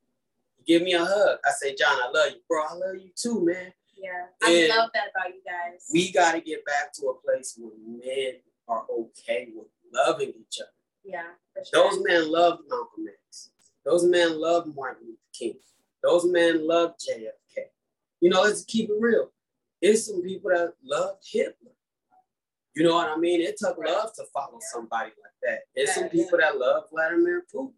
You 0.59 0.65
give 0.66 0.82
me 0.82 0.93
a 0.95 1.05
hug. 1.05 1.39
I 1.45 1.51
say, 1.51 1.74
John, 1.74 1.97
I 2.03 2.11
love 2.12 2.32
you, 2.32 2.40
bro. 2.49 2.62
I 2.62 2.74
love 2.74 2.97
you 2.97 3.11
too, 3.16 3.45
man. 3.45 3.73
Yeah, 3.97 4.27
I 4.43 4.53
And 4.53 4.69
love 4.77 4.90
that 4.95 5.09
about 5.15 5.35
you 5.35 5.40
guys. 5.45 5.86
We 5.93 6.12
got 6.12 6.32
to 6.32 6.40
get 6.40 6.65
back 6.65 6.93
to 6.95 7.07
a 7.09 7.15
place 7.15 7.59
where 7.59 7.73
men 7.86 8.35
are 8.69 8.85
okay 8.90 9.49
with 9.55 9.66
loving 9.93 10.28
each 10.28 10.61
other. 10.61 10.70
yeah, 11.05 11.23
for 11.55 11.65
sure. 11.65 11.90
Those 11.90 12.05
men 12.07 12.31
loved 12.31 12.62
Malcolm 12.69 13.07
X. 13.28 13.51
Those 13.85 14.05
men 14.05 14.40
loved 14.40 14.74
Martin 14.77 15.07
Luther 15.07 15.19
King. 15.32 15.55
Those 16.03 16.27
men 16.27 16.66
loved 16.69 17.01
JFK. 17.01 17.65
You 18.20 18.31
know, 18.31 18.43
let's 18.43 18.65
keep 18.65 18.90
it 18.90 18.97
real. 19.01 19.31
There's 19.80 20.06
some 20.06 20.22
people 20.22 20.50
that 20.50 20.72
loved 20.84 21.22
Hitler. 21.30 21.72
You 22.74 22.84
know 22.84 22.94
what 22.94 23.09
I 23.09 23.16
mean? 23.16 23.40
It 23.40 23.56
took 23.59 23.78
love 23.78 24.12
to 24.14 24.24
follow 24.32 24.59
somebody 24.72 25.10
like 25.22 25.32
that. 25.42 25.60
There's 25.74 25.94
some 25.94 26.09
people 26.09 26.38
that 26.38 26.59
love 26.59 26.84
Vladimir 26.92 27.44
Putin 27.52 27.72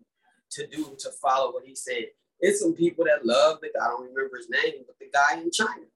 to 0.53 0.67
do 0.67 0.97
to 0.99 1.11
follow 1.23 1.53
what 1.53 1.65
he 1.65 1.75
said. 1.75 2.07
It's 2.41 2.61
some 2.61 2.75
people 2.75 3.05
that 3.05 3.25
love 3.25 3.59
the 3.61 3.69
guy, 3.69 3.85
I 3.85 3.89
don't 3.89 4.09
remember 4.09 4.37
his 4.37 4.49
name, 4.51 4.85
but 4.87 4.97
the 4.99 5.07
guy 5.13 5.41
in 5.41 5.51
China. 5.51 5.87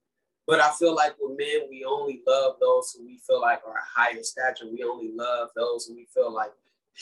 But 0.46 0.60
I 0.60 0.70
feel 0.72 0.94
like 0.94 1.14
with 1.18 1.38
men, 1.38 1.68
we 1.70 1.84
only 1.84 2.22
love 2.26 2.56
those 2.60 2.92
who 2.92 3.06
we 3.06 3.18
feel 3.26 3.40
like 3.40 3.62
are 3.66 3.80
higher 3.94 4.22
stature. 4.22 4.66
We 4.70 4.82
only 4.84 5.10
love 5.14 5.48
those 5.56 5.86
who 5.86 5.94
we 5.94 6.06
feel 6.12 6.32
like 6.32 6.52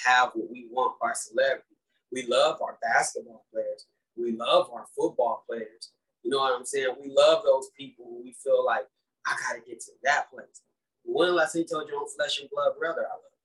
have 0.05 0.31
what 0.35 0.51
we 0.51 0.69
want, 0.71 0.95
our 1.03 1.15
celebrity. 1.15 1.77
We 2.13 2.27
love 2.27 2.61
our 2.63 2.79
basketball 2.81 3.45
players. 3.53 3.87
We 4.17 4.33
love 4.33 4.71
our 4.73 4.87
football 4.97 5.45
players. 5.49 5.91
You 6.23 6.31
know 6.31 6.39
what 6.39 6.57
I'm 6.57 6.65
saying? 6.65 6.95
We 7.01 7.13
love 7.15 7.43
those 7.45 7.71
people 7.77 8.07
who 8.09 8.23
we 8.23 8.33
feel 8.33 8.65
like 8.65 8.87
I 9.27 9.35
gotta 9.47 9.61
get 9.67 9.81
to 9.81 9.93
that 10.05 10.31
place. 10.31 10.63
When 11.05 11.29
the 11.29 11.35
last 11.35 11.53
time 11.53 11.63
you 11.63 11.69
told 11.69 11.89
your 11.89 12.01
own 12.01 12.09
flesh 12.09 12.41
and 12.41 12.49
blood 12.51 12.73
brother 12.79 13.03
I 13.03 13.15
love 13.15 13.21
you? 13.23 13.39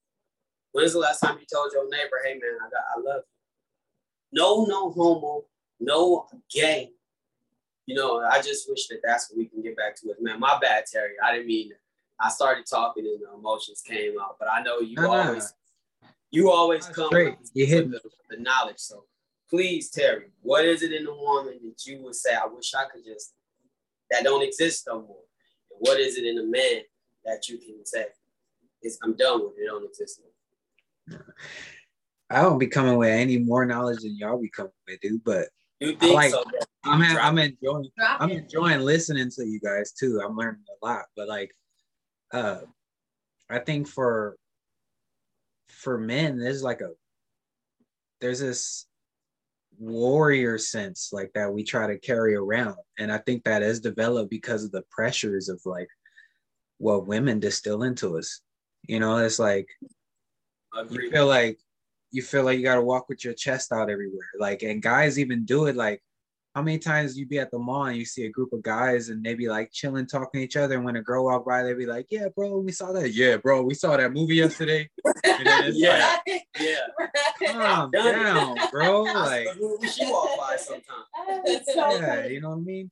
When's 0.74 0.94
the 0.94 1.00
last 1.00 1.22
time 1.22 1.38
you 1.40 1.46
told 1.52 1.72
your 1.74 1.90
neighbor, 1.90 2.22
hey 2.24 2.34
man, 2.34 2.58
I 2.62 2.70
got 2.70 2.84
I 2.96 3.00
love 3.00 3.24
you? 3.26 4.40
No, 4.40 4.66
no 4.66 4.92
homo, 4.92 5.46
no 5.80 6.28
gay. 6.52 6.92
You 7.86 7.96
know, 7.96 8.20
I 8.20 8.42
just 8.42 8.70
wish 8.70 8.88
that 8.88 9.00
that's 9.04 9.30
what 9.30 9.38
we 9.38 9.46
can 9.46 9.62
get 9.62 9.78
back 9.78 9.96
to 10.02 10.10
it. 10.10 10.18
Man, 10.22 10.40
my 10.40 10.60
bad, 10.60 10.84
Terry. 10.92 11.14
I 11.24 11.32
didn't 11.32 11.48
mean 11.48 11.70
that. 11.70 11.80
I 12.20 12.30
started 12.30 12.66
talking 12.70 13.06
and 13.06 13.22
the 13.22 13.34
emotions 13.34 13.82
came 13.82 14.20
out, 14.20 14.36
but 14.40 14.50
I 14.52 14.62
know 14.62 14.80
you 14.80 14.96
no. 14.96 15.12
always 15.12 15.54
you 16.32 16.52
always 16.52 16.86
That's 16.86 16.96
come 16.96 17.10
with, 17.12 17.36
You 17.54 17.66
hit 17.66 17.90
with 17.90 18.04
the, 18.04 18.10
the 18.36 18.42
knowledge. 18.42 18.80
So 18.80 19.06
please, 19.50 19.90
Terry, 19.90 20.32
what 20.42 20.66
is 20.66 20.84
it 20.84 20.92
in 20.94 21.06
the 21.06 21.14
woman 21.14 21.60
that 21.64 21.86
you 21.86 22.02
would 22.04 22.16
say, 22.16 22.34
I 22.36 22.46
wish 22.48 22.74
I 22.74 22.86
could 22.94 23.04
just 23.06 23.34
that 24.12 24.24
don't 24.24 24.44
exist 24.44 24.86
no 24.88 25.02
more? 25.02 25.24
And 25.72 25.78
what 25.80 26.00
is 26.00 26.18
it 26.18 26.26
in 26.26 26.38
a 26.38 26.44
man 26.46 26.82
that 27.26 27.48
you 27.50 27.58
can 27.58 27.86
say, 27.86 28.06
is 28.84 28.98
I'm 29.04 29.16
done 29.16 29.44
with 29.44 29.54
it, 29.58 29.64
it 29.64 29.68
don't 29.68 29.86
exist 29.86 30.22
no 31.10 31.18
more? 31.18 31.26
I 32.30 32.42
don't 32.42 32.58
be 32.60 32.68
coming 32.68 32.98
with 32.98 33.10
any 33.10 33.38
more 33.38 33.66
knowledge 33.66 34.02
than 34.02 34.18
y'all 34.18 34.42
be 34.42 34.50
coming 34.50 34.72
with, 34.88 35.00
dude. 35.02 35.24
But 35.24 35.48
You 35.80 35.96
think 35.96 36.14
like- 36.14 36.32
so? 36.32 36.44
I'm 36.84 37.02
ha- 37.02 37.20
I'm 37.22 37.38
enjoying 37.38 37.90
Drop 37.98 38.22
I'm 38.22 38.30
it. 38.30 38.38
enjoying 38.44 38.80
listening 38.80 39.30
to 39.32 39.46
you 39.46 39.60
guys 39.60 39.92
too. 39.92 40.22
I'm 40.24 40.38
learning 40.38 40.64
a 40.82 40.86
lot, 40.86 41.06
but 41.18 41.28
like, 41.28 41.54
uh, 42.32 42.62
I 43.50 43.60
think 43.60 43.88
for 43.90 44.38
for 45.68 45.98
men, 45.98 46.38
there's 46.40 46.64
like 46.64 46.80
a 46.80 46.92
there's 48.22 48.40
this 48.40 48.87
warrior 49.80 50.58
sense 50.58 51.10
like 51.12 51.32
that 51.34 51.54
we 51.54 51.64
try 51.64 51.88
to 51.88 52.00
carry 52.00 52.36
around, 52.36 52.78
and 52.98 53.12
I 53.12 53.20
think 53.20 53.44
that 53.44 53.62
has 53.62 53.80
developed 53.80 54.30
because 54.30 54.64
of 54.64 54.72
the 54.72 54.84
pressures 54.90 55.50
of 55.50 55.62
like 55.66 55.90
what 56.78 57.08
women 57.08 57.40
distill 57.40 57.84
into 57.84 58.18
us. 58.18 58.42
You 58.88 59.00
know, 59.00 59.18
it's 59.18 59.40
like 59.40 59.68
you 60.90 61.12
feel 61.12 61.28
like 61.28 61.60
you 62.12 62.22
feel 62.22 62.44
like 62.44 62.58
you 62.58 62.64
got 62.64 62.76
to 62.76 62.82
walk 62.82 63.10
with 63.10 63.24
your 63.24 63.34
chest 63.34 63.72
out 63.72 63.90
everywhere. 63.90 64.30
Like 64.40 64.64
and 64.64 64.82
guys 64.82 65.20
even 65.20 65.46
do 65.46 65.66
it 65.66 65.76
like 65.76 66.02
how 66.58 66.64
many 66.64 66.80
times 66.80 67.16
you 67.16 67.28
be 67.28 67.38
at 67.38 67.52
the 67.52 67.60
mall 67.60 67.86
and 67.86 67.98
you 67.98 68.04
see 68.04 68.26
a 68.26 68.32
group 68.32 68.52
of 68.52 68.64
guys 68.64 69.10
and 69.10 69.24
they 69.24 69.36
be 69.36 69.48
like 69.48 69.72
chilling 69.72 70.08
talking 70.08 70.40
to 70.40 70.44
each 70.44 70.58
other 70.58 70.74
and 70.74 70.84
when 70.84 70.96
a 70.96 71.02
girl 71.04 71.26
walk 71.26 71.46
by 71.46 71.62
they 71.62 71.76
be 71.76 71.86
like 71.86 72.08
yeah 72.10 72.30
bro 72.36 72.58
we 72.58 72.72
saw 72.72 72.92
that 72.92 73.14
yeah 73.14 73.38
bro 73.38 73.62
we 73.62 73.76
saw 73.76 73.96
that 73.96 74.12
movie 74.12 74.38
yesterday 74.38 74.90
And 75.24 75.46
then 75.48 75.62
it's 75.66 75.78
Yeah. 75.78 76.18
like, 76.28 76.48
Yeah. 76.60 77.52
calm 77.52 77.92
down 78.04 78.58
bro 78.72 79.04
like 79.04 79.46
That's 79.46 79.60
the 79.60 79.88
she 79.88 80.12
walk 80.12 80.36
by 80.36 80.56
sometimes. 80.56 81.06
Yeah 82.02 82.26
you 82.26 82.42
know 82.42 82.50
what 82.50 82.56
i 82.56 82.62
mean 82.62 82.90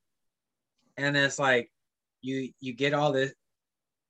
and 0.98 1.18
it's 1.18 1.40
like 1.40 1.72
you 2.22 2.52
you 2.60 2.72
get 2.72 2.94
all 2.94 3.12
this 3.12 3.34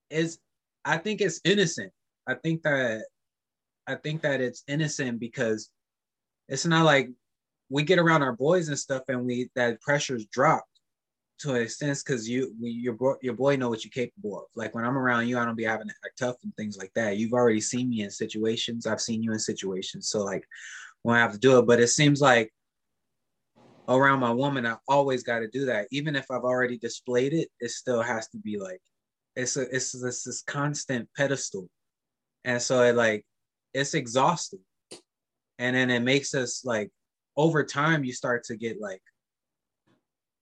is 0.10 0.38
i 0.84 0.98
think 0.98 1.22
it's 1.22 1.40
innocent 1.46 1.94
i 2.28 2.34
think 2.34 2.62
that 2.64 3.06
i 3.88 3.96
think 3.96 4.22
that 4.24 4.42
it's 4.42 4.64
innocent 4.68 5.18
because 5.18 5.70
it's 6.50 6.66
not 6.66 6.84
like 6.84 7.10
we 7.70 7.84
get 7.84 8.00
around 8.00 8.24
our 8.24 8.34
boys 8.34 8.68
and 8.70 8.78
stuff 8.78 9.04
and 9.08 9.26
we 9.26 9.50
that 9.56 9.82
pressure's 9.82 10.26
dropped 10.28 10.70
to 11.38 11.54
an 11.54 11.62
extent 11.62 12.02
because 12.06 12.30
you 12.30 12.54
your 12.60 12.94
boy 12.94 13.14
your 13.22 13.34
boy 13.34 13.56
know 13.56 13.70
what 13.70 13.84
you're 13.84 13.92
capable 13.92 14.40
of. 14.40 14.46
Like 14.56 14.74
when 14.74 14.86
i'm 14.86 14.98
around 14.98 15.28
you 15.28 15.38
i 15.38 15.46
don't 15.46 15.56
be 15.56 15.64
having 15.64 15.88
to 15.88 15.94
act 16.06 16.18
tough 16.18 16.38
and 16.44 16.56
things 16.56 16.78
like 16.78 16.92
that. 16.96 17.18
You've 17.18 17.34
already 17.34 17.62
seen 17.62 17.90
me 17.90 18.02
in 18.02 18.10
situations. 18.10 18.88
I've 18.88 19.02
seen 19.02 19.22
you 19.22 19.34
in 19.34 19.40
situations. 19.40 20.10
So 20.10 20.24
like 20.24 20.48
when 21.04 21.18
i 21.18 21.20
have 21.20 21.34
to 21.34 21.40
do 21.40 21.60
it. 21.60 21.68
But 21.68 21.80
it 21.80 21.88
seems 21.88 22.22
like 22.22 22.52
around 23.88 24.20
my 24.20 24.32
woman, 24.32 24.66
I 24.66 24.78
always 24.88 25.24
got 25.24 25.40
to 25.40 25.48
do 25.48 25.66
that. 25.66 25.88
Even 25.92 26.16
if 26.16 26.32
I've 26.32 26.44
already 26.44 26.78
displayed 26.78 27.34
it, 27.34 27.50
it 27.60 27.72
still 27.72 28.02
has 28.02 28.28
to 28.30 28.38
be 28.38 28.58
like 28.58 28.82
it's 29.36 29.58
a 29.58 29.64
it's 29.76 29.92
this 29.92 30.24
this 30.24 30.42
constant 30.44 31.10
pedestal, 31.16 31.70
and 32.44 32.62
so 32.62 32.82
it 32.84 32.96
like 32.96 33.26
it's 33.74 33.94
exhausting, 33.94 34.62
and 35.60 35.76
then 35.76 35.90
it 35.90 36.00
makes 36.00 36.34
us 36.34 36.64
like 36.64 36.90
over 37.38 37.64
time 37.64 38.04
you 38.04 38.14
start 38.14 38.44
to 38.46 38.56
get 38.56 38.80
like 38.80 39.02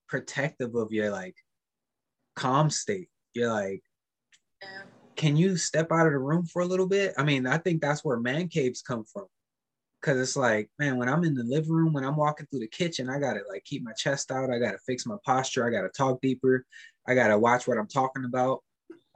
protective 0.08 0.76
of 0.76 0.92
your 0.92 1.12
like 1.12 1.36
calm 2.36 2.70
state. 2.70 3.10
You're 3.34 3.52
like, 3.52 3.84
can 5.16 5.36
you 5.36 5.58
step 5.58 5.92
out 5.92 6.08
of 6.08 6.14
the 6.14 6.20
room 6.20 6.46
for 6.46 6.62
a 6.62 6.66
little 6.66 6.88
bit? 6.88 7.14
I 7.18 7.24
mean, 7.24 7.48
I 7.48 7.58
think 7.58 7.82
that's 7.82 8.04
where 8.04 8.20
man 8.20 8.48
caves 8.48 8.82
come 8.82 9.06
from. 9.06 9.26
Cause 10.02 10.20
it's 10.20 10.36
like, 10.36 10.70
man, 10.80 10.98
when 10.98 11.08
I'm 11.08 11.24
in 11.24 11.34
the 11.34 11.46
living 11.46 11.72
room, 11.72 11.94
when 11.94 12.04
I'm 12.04 12.18
walking 12.18 12.46
through 12.48 12.60
the 12.60 12.68
kitchen, 12.68 13.10
I 13.10 13.20
gotta 13.20 13.40
like 13.50 13.64
keep 13.64 13.84
my 13.84 13.94
chest 13.94 14.32
out. 14.32 14.50
I 14.50 14.60
gotta 14.60 14.80
fix 14.86 15.06
my 15.06 15.16
posture. 15.26 15.66
I 15.66 15.72
gotta 15.72 15.88
talk 15.88 16.20
deeper. 16.22 16.66
I 17.08 17.16
gotta 17.16 17.38
watch 17.38 17.68
what 17.68 17.78
I'm 17.78 17.88
talking 17.88 18.26
about. 18.26 18.64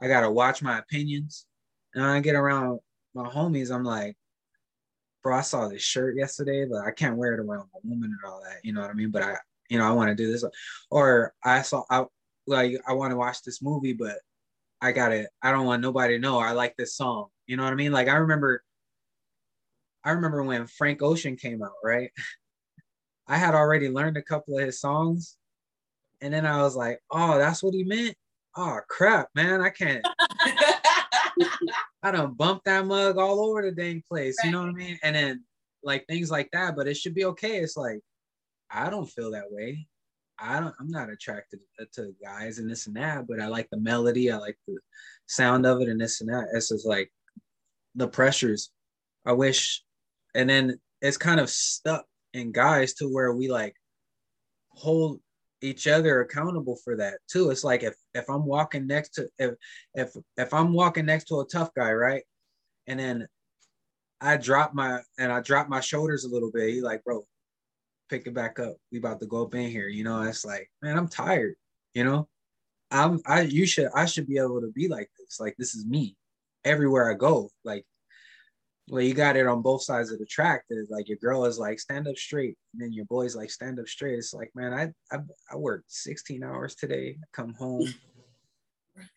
I 0.00 0.08
gotta 0.08 0.30
watch 0.30 0.62
my 0.62 0.78
opinions. 0.78 1.44
And 1.94 2.04
I 2.04 2.20
get 2.20 2.36
around 2.36 2.80
my 3.14 3.28
homies, 3.28 3.74
I'm 3.74 3.84
like, 3.84 4.16
bro, 5.22 5.36
I 5.36 5.42
saw 5.42 5.68
this 5.68 5.82
shirt 5.82 6.16
yesterday, 6.16 6.66
but 6.70 6.84
I 6.84 6.90
can't 6.90 7.16
wear 7.16 7.34
it 7.34 7.40
around 7.40 7.68
my 7.72 7.80
woman 7.82 8.10
and 8.10 8.30
all 8.30 8.40
that. 8.42 8.64
You 8.64 8.72
know 8.72 8.80
what 8.80 8.90
I 8.90 8.94
mean? 8.94 9.10
But 9.10 9.22
I, 9.22 9.36
you 9.68 9.78
know, 9.78 9.84
I 9.84 9.92
want 9.92 10.08
to 10.08 10.14
do 10.14 10.30
this. 10.30 10.44
Or 10.90 11.34
I 11.44 11.62
saw, 11.62 11.84
I 11.90 12.04
like, 12.46 12.80
I 12.86 12.92
want 12.92 13.12
to 13.12 13.16
watch 13.16 13.42
this 13.42 13.62
movie, 13.62 13.92
but 13.92 14.16
I 14.80 14.92
gotta, 14.92 15.28
I 15.42 15.50
don't 15.50 15.66
want 15.66 15.82
nobody 15.82 16.14
to 16.14 16.20
know 16.20 16.38
I 16.38 16.52
like 16.52 16.76
this 16.76 16.94
song. 16.94 17.26
You 17.46 17.56
know 17.56 17.64
what 17.64 17.72
I 17.72 17.76
mean? 17.76 17.92
Like 17.92 18.08
I 18.08 18.16
remember, 18.16 18.62
I 20.04 20.12
remember 20.12 20.42
when 20.42 20.66
Frank 20.66 21.02
Ocean 21.02 21.36
came 21.36 21.62
out, 21.62 21.72
right? 21.82 22.10
I 23.28 23.36
had 23.36 23.54
already 23.54 23.88
learned 23.90 24.16
a 24.16 24.22
couple 24.22 24.58
of 24.58 24.64
his 24.64 24.80
songs. 24.80 25.36
And 26.20 26.32
then 26.32 26.46
I 26.46 26.62
was 26.62 26.74
like, 26.74 27.00
oh, 27.10 27.38
that's 27.38 27.62
what 27.62 27.74
he 27.74 27.84
meant. 27.84 28.16
Oh 28.56 28.80
crap, 28.88 29.28
man. 29.34 29.60
I 29.60 29.70
can't 29.70 30.04
I 32.02 32.10
don't 32.10 32.36
bump 32.36 32.62
that 32.64 32.86
mug 32.86 33.18
all 33.18 33.40
over 33.40 33.62
the 33.62 33.72
dang 33.72 34.02
place. 34.08 34.36
You 34.44 34.50
know 34.50 34.60
what 34.60 34.70
I 34.70 34.72
mean? 34.72 34.98
And 35.02 35.16
then 35.16 35.44
like 35.82 36.06
things 36.06 36.30
like 36.30 36.48
that, 36.52 36.76
but 36.76 36.86
it 36.86 36.96
should 36.96 37.14
be 37.14 37.24
okay. 37.26 37.58
It's 37.58 37.76
like, 37.76 38.00
I 38.70 38.90
don't 38.90 39.06
feel 39.06 39.32
that 39.32 39.50
way. 39.50 39.86
I 40.38 40.60
don't, 40.60 40.74
I'm 40.78 40.90
not 40.90 41.10
attracted 41.10 41.60
to 41.94 42.14
guys 42.22 42.58
and 42.58 42.70
this 42.70 42.86
and 42.86 42.96
that, 42.96 43.26
but 43.26 43.40
I 43.40 43.48
like 43.48 43.68
the 43.70 43.80
melody. 43.80 44.30
I 44.30 44.36
like 44.36 44.56
the 44.68 44.78
sound 45.26 45.66
of 45.66 45.80
it 45.80 45.88
and 45.88 46.00
this 46.00 46.20
and 46.20 46.30
that. 46.30 46.46
It's 46.54 46.68
just 46.68 46.86
like 46.86 47.10
the 47.96 48.06
pressures. 48.06 48.70
I 49.26 49.32
wish, 49.32 49.82
and 50.34 50.48
then 50.48 50.78
it's 51.02 51.16
kind 51.16 51.40
of 51.40 51.50
stuck 51.50 52.04
in 52.32 52.52
guys 52.52 52.94
to 52.94 53.08
where 53.12 53.32
we 53.32 53.48
like 53.48 53.74
hold 54.70 55.20
each 55.60 55.86
other 55.86 56.20
accountable 56.20 56.76
for 56.84 56.96
that 56.96 57.18
too. 57.28 57.50
It's 57.50 57.64
like 57.64 57.82
if 57.82 57.94
if 58.14 58.28
I'm 58.30 58.44
walking 58.44 58.86
next 58.86 59.10
to 59.14 59.28
if 59.38 59.54
if 59.94 60.16
if 60.36 60.54
I'm 60.54 60.72
walking 60.72 61.06
next 61.06 61.24
to 61.26 61.40
a 61.40 61.46
tough 61.46 61.70
guy, 61.74 61.92
right? 61.92 62.22
And 62.86 62.98
then 62.98 63.28
I 64.20 64.36
drop 64.36 64.74
my 64.74 65.00
and 65.18 65.32
I 65.32 65.40
drop 65.40 65.68
my 65.68 65.80
shoulders 65.80 66.24
a 66.24 66.28
little 66.28 66.50
bit. 66.52 66.70
He 66.70 66.80
like, 66.80 67.04
bro, 67.04 67.24
pick 68.08 68.26
it 68.26 68.34
back 68.34 68.58
up. 68.58 68.76
We 68.92 68.98
about 68.98 69.20
to 69.20 69.26
go 69.26 69.42
up 69.42 69.54
in 69.54 69.70
here. 69.70 69.88
You 69.88 70.04
know, 70.04 70.22
it's 70.22 70.44
like, 70.44 70.70
man, 70.82 70.96
I'm 70.96 71.08
tired. 71.08 71.54
You 71.94 72.04
know, 72.04 72.28
I'm 72.90 73.20
I 73.26 73.42
you 73.42 73.66
should 73.66 73.88
I 73.94 74.06
should 74.06 74.26
be 74.26 74.38
able 74.38 74.60
to 74.60 74.72
be 74.72 74.88
like 74.88 75.10
this. 75.18 75.38
Like 75.40 75.54
this 75.58 75.74
is 75.74 75.86
me 75.86 76.16
everywhere 76.64 77.10
I 77.10 77.14
go. 77.14 77.50
Like 77.64 77.84
well, 78.88 79.02
you 79.02 79.14
got 79.14 79.36
it 79.36 79.46
on 79.46 79.62
both 79.62 79.82
sides 79.82 80.12
of 80.12 80.18
the 80.18 80.26
track. 80.26 80.64
That 80.68 80.86
like 80.90 81.08
your 81.08 81.18
girl 81.18 81.44
is 81.44 81.58
like 81.58 81.80
stand 81.80 82.08
up 82.08 82.16
straight, 82.16 82.56
and 82.72 82.82
then 82.82 82.92
your 82.92 83.04
boy's 83.06 83.36
like 83.36 83.50
stand 83.50 83.78
up 83.78 83.88
straight. 83.88 84.18
It's 84.18 84.34
like, 84.34 84.50
man, 84.54 84.72
I 84.72 85.14
I, 85.14 85.20
I 85.52 85.56
worked 85.56 85.90
16 85.92 86.42
hours 86.42 86.74
today. 86.74 87.16
I 87.20 87.26
come 87.32 87.54
home. 87.54 87.92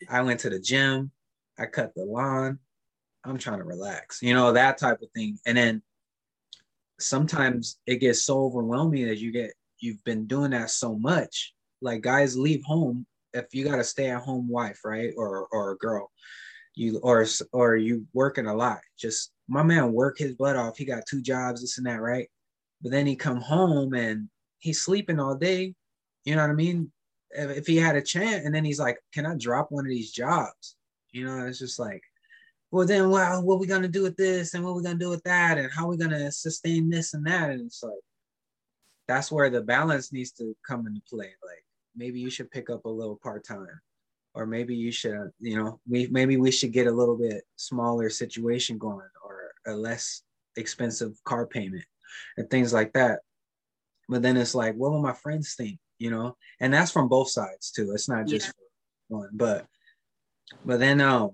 I 0.08 0.22
went 0.22 0.40
to 0.40 0.50
the 0.50 0.60
gym. 0.60 1.10
I 1.58 1.66
cut 1.66 1.94
the 1.94 2.04
lawn. 2.04 2.58
I'm 3.24 3.38
trying 3.38 3.58
to 3.58 3.64
relax, 3.64 4.20
you 4.20 4.34
know, 4.34 4.52
that 4.52 4.78
type 4.78 5.00
of 5.00 5.08
thing. 5.14 5.38
And 5.46 5.56
then 5.56 5.82
sometimes 6.98 7.78
it 7.86 7.96
gets 7.96 8.22
so 8.22 8.44
overwhelming 8.44 9.06
that 9.06 9.18
you 9.18 9.30
get 9.30 9.52
you've 9.78 10.02
been 10.04 10.26
doing 10.26 10.50
that 10.52 10.70
so 10.70 10.96
much. 10.96 11.54
Like 11.80 12.02
guys 12.02 12.36
leave 12.36 12.64
home 12.64 13.06
if 13.32 13.54
you 13.54 13.64
got 13.64 13.78
a 13.78 13.84
stay 13.84 14.10
at 14.10 14.22
home 14.22 14.48
wife, 14.48 14.80
right, 14.84 15.12
or 15.16 15.46
or 15.52 15.72
a 15.72 15.76
girl, 15.78 16.10
you 16.74 16.98
or 17.02 17.26
or 17.52 17.76
you 17.76 18.06
working 18.12 18.46
a 18.46 18.54
lot. 18.54 18.80
Just 18.98 19.32
my 19.52 19.62
man 19.62 19.92
work 19.92 20.16
his 20.16 20.34
butt 20.34 20.56
off. 20.56 20.78
He 20.78 20.86
got 20.86 21.04
two 21.06 21.20
jobs, 21.20 21.60
this 21.60 21.76
and 21.76 21.86
that, 21.86 22.00
right? 22.00 22.28
But 22.80 22.90
then 22.90 23.06
he 23.06 23.16
come 23.16 23.40
home 23.40 23.92
and 23.92 24.28
he's 24.58 24.80
sleeping 24.80 25.20
all 25.20 25.34
day. 25.34 25.74
You 26.24 26.36
know 26.36 26.42
what 26.42 26.50
I 26.50 26.54
mean? 26.54 26.90
If, 27.30 27.66
he 27.66 27.76
had 27.76 27.96
a 27.96 28.02
chance, 28.02 28.44
and 28.46 28.54
then 28.54 28.64
he's 28.64 28.80
like, 28.80 28.98
"Can 29.12 29.26
I 29.26 29.34
drop 29.36 29.70
one 29.70 29.84
of 29.84 29.90
these 29.90 30.10
jobs?" 30.12 30.76
You 31.12 31.26
know, 31.26 31.46
it's 31.46 31.58
just 31.58 31.78
like, 31.78 32.02
well, 32.70 32.86
then, 32.86 33.10
well, 33.10 33.42
what 33.42 33.58
we 33.58 33.66
gonna 33.66 33.88
do 33.88 34.02
with 34.02 34.16
this, 34.16 34.54
and 34.54 34.64
what 34.64 34.70
are 34.70 34.76
we 34.76 34.82
gonna 34.82 34.98
do 34.98 35.10
with 35.10 35.24
that, 35.24 35.58
and 35.58 35.70
how 35.72 35.86
are 35.86 35.90
we 35.90 35.96
gonna 35.98 36.32
sustain 36.32 36.90
this 36.90 37.14
and 37.14 37.26
that, 37.26 37.50
and 37.50 37.62
it's 37.62 37.82
like, 37.82 37.92
that's 39.08 39.32
where 39.32 39.50
the 39.50 39.62
balance 39.62 40.12
needs 40.12 40.32
to 40.32 40.56
come 40.66 40.86
into 40.86 41.00
play. 41.08 41.32
Like, 41.46 41.64
maybe 41.96 42.20
you 42.20 42.30
should 42.30 42.50
pick 42.50 42.70
up 42.70 42.84
a 42.84 42.88
little 42.88 43.16
part 43.16 43.44
time 43.44 43.80
or 44.34 44.46
maybe 44.46 44.74
you 44.74 44.90
should 44.90 45.30
you 45.40 45.56
know 45.56 45.80
we 45.88 46.06
maybe 46.08 46.36
we 46.36 46.50
should 46.50 46.72
get 46.72 46.86
a 46.86 46.92
little 46.92 47.16
bit 47.16 47.44
smaller 47.56 48.08
situation 48.08 48.78
going 48.78 49.06
a 49.66 49.74
less 49.74 50.22
expensive 50.56 51.12
car 51.24 51.46
payment 51.46 51.84
and 52.36 52.48
things 52.50 52.72
like 52.72 52.92
that. 52.92 53.20
But 54.08 54.22
then 54.22 54.36
it's 54.36 54.54
like, 54.54 54.74
what 54.74 54.92
will 54.92 55.02
my 55.02 55.14
friends 55.14 55.54
think? 55.54 55.78
You 55.98 56.10
know, 56.10 56.36
and 56.60 56.74
that's 56.74 56.90
from 56.90 57.08
both 57.08 57.30
sides 57.30 57.70
too. 57.70 57.92
It's 57.94 58.08
not 58.08 58.26
just 58.26 58.48
yeah. 58.48 59.16
one, 59.16 59.30
but 59.32 59.66
but 60.64 60.80
then 60.80 61.00
um 61.00 61.32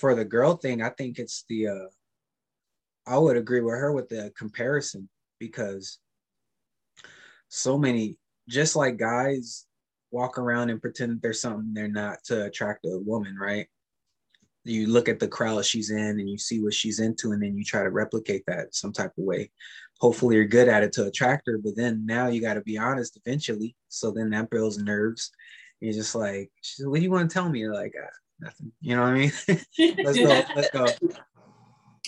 for 0.00 0.14
the 0.14 0.24
girl 0.24 0.56
thing, 0.56 0.82
I 0.82 0.90
think 0.90 1.18
it's 1.18 1.44
the 1.48 1.68
uh 1.68 1.86
I 3.06 3.18
would 3.18 3.36
agree 3.36 3.60
with 3.60 3.74
her 3.74 3.92
with 3.92 4.08
the 4.08 4.32
comparison 4.36 5.08
because 5.38 5.98
so 7.48 7.78
many 7.78 8.18
just 8.48 8.76
like 8.76 8.96
guys 8.96 9.66
walk 10.10 10.38
around 10.38 10.70
and 10.70 10.80
pretend 10.80 11.20
they're 11.20 11.32
something 11.32 11.72
they're 11.72 11.88
not 11.88 12.22
to 12.24 12.44
attract 12.44 12.84
a 12.84 12.98
woman, 12.98 13.36
right? 13.36 13.66
You 14.64 14.86
look 14.86 15.08
at 15.08 15.18
the 15.18 15.28
crowd 15.28 15.64
she's 15.64 15.90
in 15.90 16.20
and 16.20 16.28
you 16.28 16.38
see 16.38 16.62
what 16.62 16.74
she's 16.74 17.00
into 17.00 17.32
and 17.32 17.42
then 17.42 17.56
you 17.56 17.64
try 17.64 17.82
to 17.82 17.90
replicate 17.90 18.44
that 18.46 18.74
some 18.74 18.92
type 18.92 19.12
of 19.18 19.24
way. 19.24 19.50
Hopefully 20.00 20.36
you're 20.36 20.44
good 20.44 20.68
at 20.68 20.82
it 20.82 20.92
to 20.92 21.06
attract 21.06 21.46
her 21.46 21.58
but 21.58 21.76
then 21.76 22.04
now 22.06 22.28
you 22.28 22.40
got 22.40 22.54
to 22.54 22.60
be 22.60 22.78
honest 22.78 23.18
eventually. 23.24 23.74
So 23.88 24.10
then 24.10 24.30
that 24.30 24.50
builds 24.50 24.78
nerves. 24.78 25.30
You're 25.80 25.92
just 25.92 26.14
like 26.14 26.50
what 26.80 26.98
do 26.98 27.02
you 27.02 27.10
want 27.10 27.28
to 27.28 27.34
tell 27.34 27.48
me? 27.48 27.60
You're 27.60 27.74
like 27.74 27.94
ah, 28.00 28.06
nothing. 28.40 28.72
You 28.80 28.96
know 28.96 29.02
what 29.02 29.12
i 29.12 29.14
mean? 29.14 29.32
Let's 30.04 30.18
go 30.18 30.42
let's 30.56 30.70
go. 30.70 30.86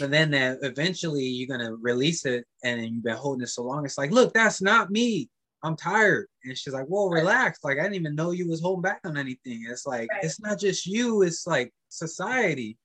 But 0.01 0.11
then 0.11 0.33
that 0.33 0.59
eventually 0.63 1.25
you're 1.25 1.57
gonna 1.57 1.75
release 1.77 2.25
it 2.25 2.47
and 2.63 2.85
you've 2.85 3.05
been 3.05 3.17
holding 3.17 3.43
it 3.43 3.49
so 3.49 3.63
long. 3.63 3.85
It's 3.85 3.99
like 3.99 4.11
look 4.11 4.33
that's 4.33 4.63
not 4.63 4.91
me 4.91 5.29
I'm 5.65 5.77
tired. 5.77 6.29
And 6.45 6.57
she's 6.57 6.75
like, 6.75 6.85
well, 6.89 7.09
relax. 7.09 7.61
Like, 7.65 7.79
I 7.79 7.85
didn't 7.85 7.95
even 7.95 8.15
know 8.15 8.33
you 8.33 8.47
was 8.47 8.61
holding 8.61 8.83
back 8.83 9.01
on 9.05 9.17
anything. 9.17 9.65
It's 9.67 9.87
like, 9.87 10.11
right. 10.13 10.23
it's 10.23 10.39
not 10.39 10.61
just 10.61 10.87
you, 10.87 11.23
it's 11.23 11.47
like 11.47 11.73
society. 11.89 12.77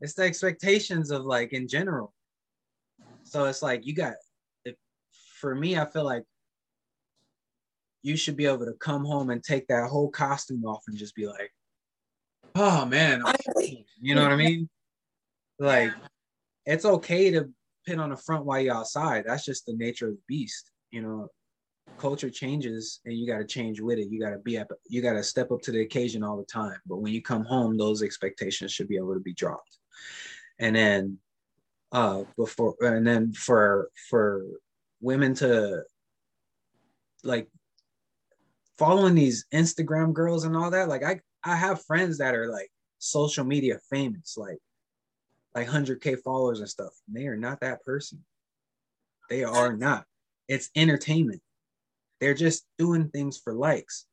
It's 0.00 0.14
the 0.14 0.24
expectations 0.24 1.12
of 1.12 1.24
like 1.24 1.52
in 1.52 1.68
general. 1.68 2.12
So 3.22 3.44
it's 3.44 3.62
like 3.62 3.86
you 3.86 3.94
got 3.94 4.14
if, 4.64 4.74
for 5.38 5.54
me, 5.54 5.78
I 5.78 5.86
feel 5.86 6.04
like 6.04 6.24
you 8.02 8.16
should 8.16 8.36
be 8.36 8.46
able 8.46 8.66
to 8.66 8.74
come 8.80 9.04
home 9.04 9.30
and 9.30 9.42
take 9.42 9.68
that 9.68 9.88
whole 9.88 10.10
costume 10.10 10.64
off 10.64 10.82
and 10.88 10.98
just 10.98 11.14
be 11.14 11.26
like, 11.28 11.52
oh 12.56 12.84
man, 12.84 13.22
you 14.00 14.14
know 14.16 14.22
what 14.22 14.32
I 14.32 14.36
mean? 14.36 14.68
Like, 15.60 15.92
it's 16.66 16.84
okay 16.84 17.30
to 17.30 17.48
pin 17.86 18.00
on 18.00 18.10
the 18.10 18.16
front 18.16 18.44
while 18.44 18.60
you're 18.60 18.74
outside. 18.74 19.24
That's 19.24 19.44
just 19.44 19.66
the 19.66 19.74
nature 19.74 20.08
of 20.08 20.14
the 20.14 20.22
beast, 20.26 20.72
you 20.90 21.00
know 21.00 21.28
culture 21.96 22.30
changes 22.30 23.00
and 23.04 23.16
you 23.16 23.26
got 23.26 23.38
to 23.38 23.44
change 23.44 23.80
with 23.80 23.98
it. 23.98 24.08
You 24.08 24.20
got 24.20 24.30
to 24.30 24.38
be 24.38 24.58
up, 24.58 24.68
you 24.88 25.02
got 25.02 25.14
to 25.14 25.22
step 25.22 25.50
up 25.50 25.60
to 25.62 25.72
the 25.72 25.82
occasion 25.82 26.22
all 26.22 26.36
the 26.36 26.44
time. 26.44 26.78
But 26.86 26.98
when 26.98 27.12
you 27.12 27.22
come 27.22 27.44
home, 27.44 27.76
those 27.76 28.02
expectations 28.02 28.72
should 28.72 28.88
be 28.88 28.96
able 28.96 29.14
to 29.14 29.20
be 29.20 29.34
dropped. 29.34 29.78
And 30.58 30.76
then, 30.76 31.18
uh, 31.92 32.24
before, 32.36 32.74
and 32.80 33.06
then 33.06 33.32
for, 33.32 33.90
for 34.10 34.44
women 35.00 35.34
to 35.34 35.82
like 37.22 37.48
following 38.78 39.14
these 39.14 39.46
Instagram 39.52 40.12
girls 40.12 40.44
and 40.44 40.56
all 40.56 40.70
that, 40.70 40.88
like 40.88 41.04
I, 41.04 41.20
I 41.42 41.56
have 41.56 41.84
friends 41.84 42.18
that 42.18 42.34
are 42.34 42.50
like 42.50 42.70
social 42.98 43.44
media 43.44 43.78
famous, 43.90 44.36
like, 44.36 44.58
like 45.54 45.68
100K 45.68 46.18
followers 46.22 46.60
and 46.60 46.68
stuff. 46.68 46.92
And 47.06 47.16
they 47.16 47.28
are 47.28 47.36
not 47.36 47.60
that 47.60 47.84
person. 47.84 48.24
They 49.30 49.44
are 49.44 49.76
not. 49.76 50.04
It's 50.48 50.70
entertainment 50.74 51.40
they're 52.24 52.32
just 52.32 52.64
doing 52.78 53.10
things 53.10 53.38
for 53.44 53.52
likes. 53.52 54.06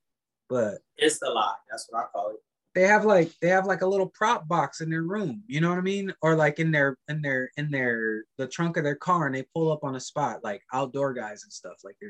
But 0.50 0.80
it's 0.98 1.20
the 1.20 1.30
lie. 1.30 1.56
That's 1.70 1.88
what 1.90 2.04
I 2.04 2.06
call 2.12 2.32
it. 2.32 2.36
They 2.76 2.84
have 2.84 3.06
like 3.06 3.32
they 3.42 3.48
have 3.48 3.66
like 3.66 3.84
a 3.84 3.88
little 3.88 4.12
prop 4.14 4.50
box 4.50 4.82
in 4.82 4.90
their 4.90 5.04
room, 5.04 5.44
you 5.48 5.62
know 5.62 5.70
what 5.70 5.78
I 5.78 5.82
mean? 5.82 6.14
Or 6.22 6.36
like 6.36 6.60
in 6.60 6.72
their 6.72 6.98
in 7.08 7.22
their 7.22 7.52
in 7.56 7.72
their 7.72 8.26
the 8.38 8.48
trunk 8.48 8.76
of 8.76 8.84
their 8.84 8.96
car 8.96 9.28
and 9.28 9.36
they 9.36 9.46
pull 9.56 9.72
up 9.72 9.86
on 9.86 9.96
a 9.96 10.00
spot 10.00 10.44
like 10.44 10.62
outdoor 10.74 11.14
guys 11.14 11.44
and 11.44 11.54
stuff. 11.54 11.76
Like 11.86 11.96
they 12.02 12.08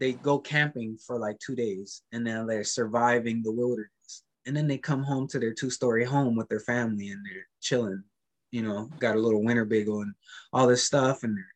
they 0.00 0.12
go 0.14 0.38
camping 0.38 0.96
for 1.06 1.18
like 1.18 1.38
two 1.38 1.54
days 1.54 2.00
and 2.12 2.26
then 2.26 2.46
they're 2.46 2.64
surviving 2.64 3.42
the 3.42 3.52
wilderness. 3.52 3.90
And 4.46 4.56
then 4.56 4.66
they 4.66 4.78
come 4.78 5.02
home 5.02 5.28
to 5.28 5.38
their 5.38 5.54
two-story 5.54 6.04
home 6.04 6.34
with 6.34 6.48
their 6.48 6.60
family 6.60 7.08
and 7.08 7.24
they're 7.24 7.46
chilling, 7.60 8.04
you 8.52 8.62
know, 8.62 8.90
got 8.98 9.16
a 9.16 9.20
little 9.20 9.42
winter 9.42 9.64
bagel 9.66 10.00
and 10.00 10.14
all 10.52 10.66
this 10.66 10.84
stuff 10.84 11.24
and 11.24 11.36
they're 11.36 11.53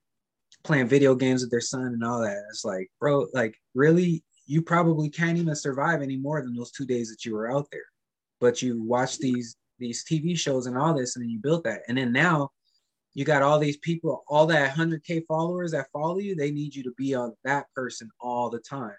playing 0.65 0.89
video 0.89 1.15
games 1.15 1.43
with 1.43 1.51
their 1.51 1.61
son 1.61 1.87
and 1.87 2.05
all 2.05 2.21
that. 2.21 2.43
It's 2.51 2.65
like, 2.65 2.91
bro, 3.01 3.27
like 3.33 3.57
really, 3.75 4.23
you 4.47 4.63
probably 4.63 5.11
can't 5.11 5.39
even 5.39 5.55
survive 5.55 6.03
any 6.03 6.17
more 6.17 6.41
than 6.43 6.55
those 6.55 6.71
two 6.71 6.87
days 6.87 7.11
that 7.11 7.25
you 7.25 7.35
were 7.35 7.51
out 7.51 7.69
there. 7.71 7.85
But 8.41 8.63
you 8.63 8.83
watch 8.83 9.19
these 9.19 9.57
these 9.79 10.05
TV 10.05 10.37
shows 10.37 10.67
and 10.67 10.77
all 10.77 10.95
this, 10.95 11.17
and 11.17 11.23
then 11.23 11.31
you 11.31 11.39
built 11.39 11.65
that. 11.65 11.83
And 11.89 11.97
then 11.97 12.13
now 12.13 12.51
you 13.15 13.25
got 13.25 13.43
all 13.43 13.59
these 13.59 13.77
people, 13.79 14.25
all 14.29 14.47
that 14.47 14.75
100K 14.75 15.27
followers 15.27 15.73
that 15.73 15.91
follow 15.93 16.19
you, 16.19 16.35
they 16.35 16.51
need 16.51 16.75
you 16.75 16.83
to 16.85 16.93
be 16.97 17.15
on 17.15 17.35
that 17.45 17.67
person 17.75 18.11
all 18.21 18.51
the 18.51 18.61
time. 18.61 18.97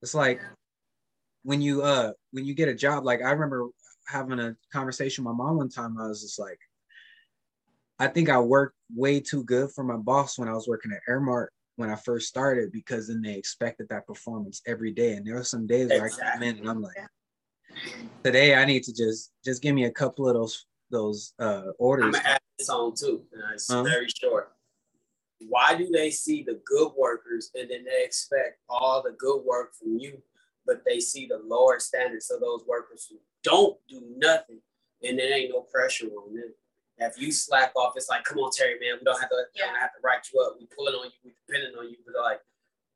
It's 0.00 0.14
like 0.14 0.40
when 1.44 1.60
you 1.60 1.82
uh 1.82 2.12
when 2.30 2.44
you 2.44 2.54
get 2.54 2.68
a 2.68 2.74
job, 2.74 3.04
like 3.04 3.22
I 3.22 3.30
remember 3.30 3.68
having 4.06 4.40
a 4.40 4.56
conversation 4.72 5.24
with 5.24 5.36
my 5.36 5.44
mom 5.44 5.56
one 5.56 5.68
time, 5.68 5.96
I 5.98 6.06
was 6.06 6.22
just 6.22 6.38
like, 6.38 6.58
I 7.98 8.08
think 8.08 8.28
I 8.28 8.40
worked 8.40 8.76
way 8.94 9.20
too 9.20 9.44
good 9.44 9.70
for 9.72 9.84
my 9.84 9.96
boss 9.96 10.38
when 10.38 10.48
I 10.48 10.52
was 10.52 10.68
working 10.68 10.92
at 10.92 11.00
Aramark 11.08 11.48
when 11.76 11.90
I 11.90 11.96
first 11.96 12.28
started 12.28 12.70
because 12.72 13.08
then 13.08 13.22
they 13.22 13.34
expected 13.34 13.88
that 13.88 14.06
performance 14.06 14.62
every 14.66 14.92
day. 14.92 15.14
And 15.14 15.26
there 15.26 15.34
were 15.34 15.44
some 15.44 15.66
days 15.66 15.88
where 15.88 16.04
I 16.04 16.08
come 16.08 16.42
in 16.42 16.58
and 16.58 16.68
I'm 16.68 16.82
like, 16.82 16.96
today 18.22 18.54
I 18.54 18.64
need 18.64 18.82
to 18.84 18.94
just 18.94 19.32
just 19.44 19.62
give 19.62 19.74
me 19.74 19.84
a 19.84 19.90
couple 19.90 20.28
of 20.28 20.34
those 20.34 20.66
those 20.90 21.34
uh 21.38 21.72
orders. 21.78 22.06
I'm 22.06 22.12
gonna 22.12 22.24
add 22.24 22.40
this 22.58 22.68
on 22.68 22.94
too. 22.94 23.22
it's 23.54 23.70
uh-huh. 23.70 23.82
very 23.82 24.08
short. 24.08 24.52
Why 25.48 25.74
do 25.74 25.88
they 25.90 26.10
see 26.10 26.42
the 26.42 26.60
good 26.64 26.92
workers 26.96 27.50
and 27.54 27.70
then 27.70 27.84
they 27.84 28.04
expect 28.04 28.58
all 28.68 29.02
the 29.02 29.16
good 29.18 29.42
work 29.44 29.74
from 29.74 29.98
you, 29.98 30.22
but 30.66 30.82
they 30.86 31.00
see 31.00 31.26
the 31.26 31.40
lower 31.44 31.80
standards 31.80 32.30
of 32.30 32.40
those 32.40 32.64
workers 32.66 33.08
who 33.10 33.16
don't 33.42 33.76
do 33.88 34.02
nothing 34.16 34.60
and 35.02 35.18
there 35.18 35.36
ain't 35.36 35.50
no 35.50 35.62
pressure 35.62 36.06
on 36.06 36.34
them? 36.34 36.52
If 36.98 37.20
you 37.20 37.32
slack 37.32 37.72
off, 37.74 37.94
it's 37.96 38.08
like, 38.08 38.24
come 38.24 38.38
on, 38.38 38.50
Terry, 38.56 38.78
man, 38.80 38.98
we 39.00 39.04
don't 39.04 39.20
have 39.20 39.30
to, 39.30 39.44
yeah. 39.54 39.66
don't 39.66 39.76
have 39.76 39.92
to 39.92 40.00
write 40.04 40.28
you 40.32 40.40
up. 40.40 40.56
We 40.58 40.66
pulling 40.76 40.94
on 40.94 41.06
you, 41.06 41.10
we 41.24 41.32
depending 41.46 41.76
on 41.78 41.88
you. 41.88 41.96
But 42.06 42.20
like, 42.22 42.40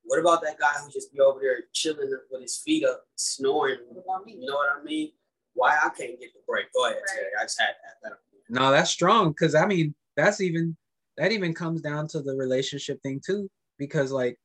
what 0.05 0.21
about 0.21 0.43
that 0.43 0.59
guy 0.59 0.73
who 0.81 0.91
just 0.91 1.13
be 1.13 1.21
over 1.21 1.41
there 1.41 1.65
chilling 1.73 2.17
with 2.31 2.43
his 2.43 2.59
feet 2.59 2.85
up, 2.85 3.05
snoring? 3.17 3.79
You 3.91 4.47
know 4.47 4.55
what 4.55 4.69
I 4.79 4.83
mean? 4.85 5.11
Why 5.55 5.73
I 5.73 5.89
can't 5.89 6.21
get 6.21 6.33
the 6.35 6.41
break? 6.47 6.67
Go 6.73 6.85
ahead, 6.85 6.97
right. 6.97 7.17
Terry. 7.17 7.31
I 7.41 7.45
just 7.45 7.61
had 7.61 7.75
that. 8.03 8.13
No, 8.49 8.71
that's 8.71 8.91
strong 8.91 9.31
because 9.31 9.55
I 9.55 9.67
mean 9.67 9.95
that's 10.17 10.41
even 10.41 10.77
that 11.17 11.33
even 11.33 11.55
comes 11.55 11.81
down 11.81 12.07
to 12.09 12.21
the 12.21 12.35
relationship 12.35 13.03
thing 13.03 13.21
too. 13.25 13.51
Because 13.79 14.13
like, 14.13 14.39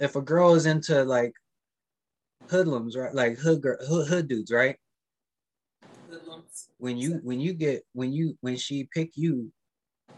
if 0.00 0.16
a 0.16 0.22
girl 0.22 0.54
is 0.54 0.66
into 0.66 1.04
like 1.04 1.34
hoodlums, 2.48 2.96
right? 2.96 3.14
Like 3.14 3.36
hood 3.36 3.62
hood, 3.86 4.08
hood 4.08 4.28
dudes, 4.28 4.52
right? 4.52 4.76
When 6.82 6.96
you 6.96 7.20
when 7.22 7.38
you 7.38 7.52
get 7.52 7.84
when 7.92 8.12
you 8.12 8.36
when 8.40 8.56
she 8.56 8.88
pick 8.92 9.12
you, 9.14 9.52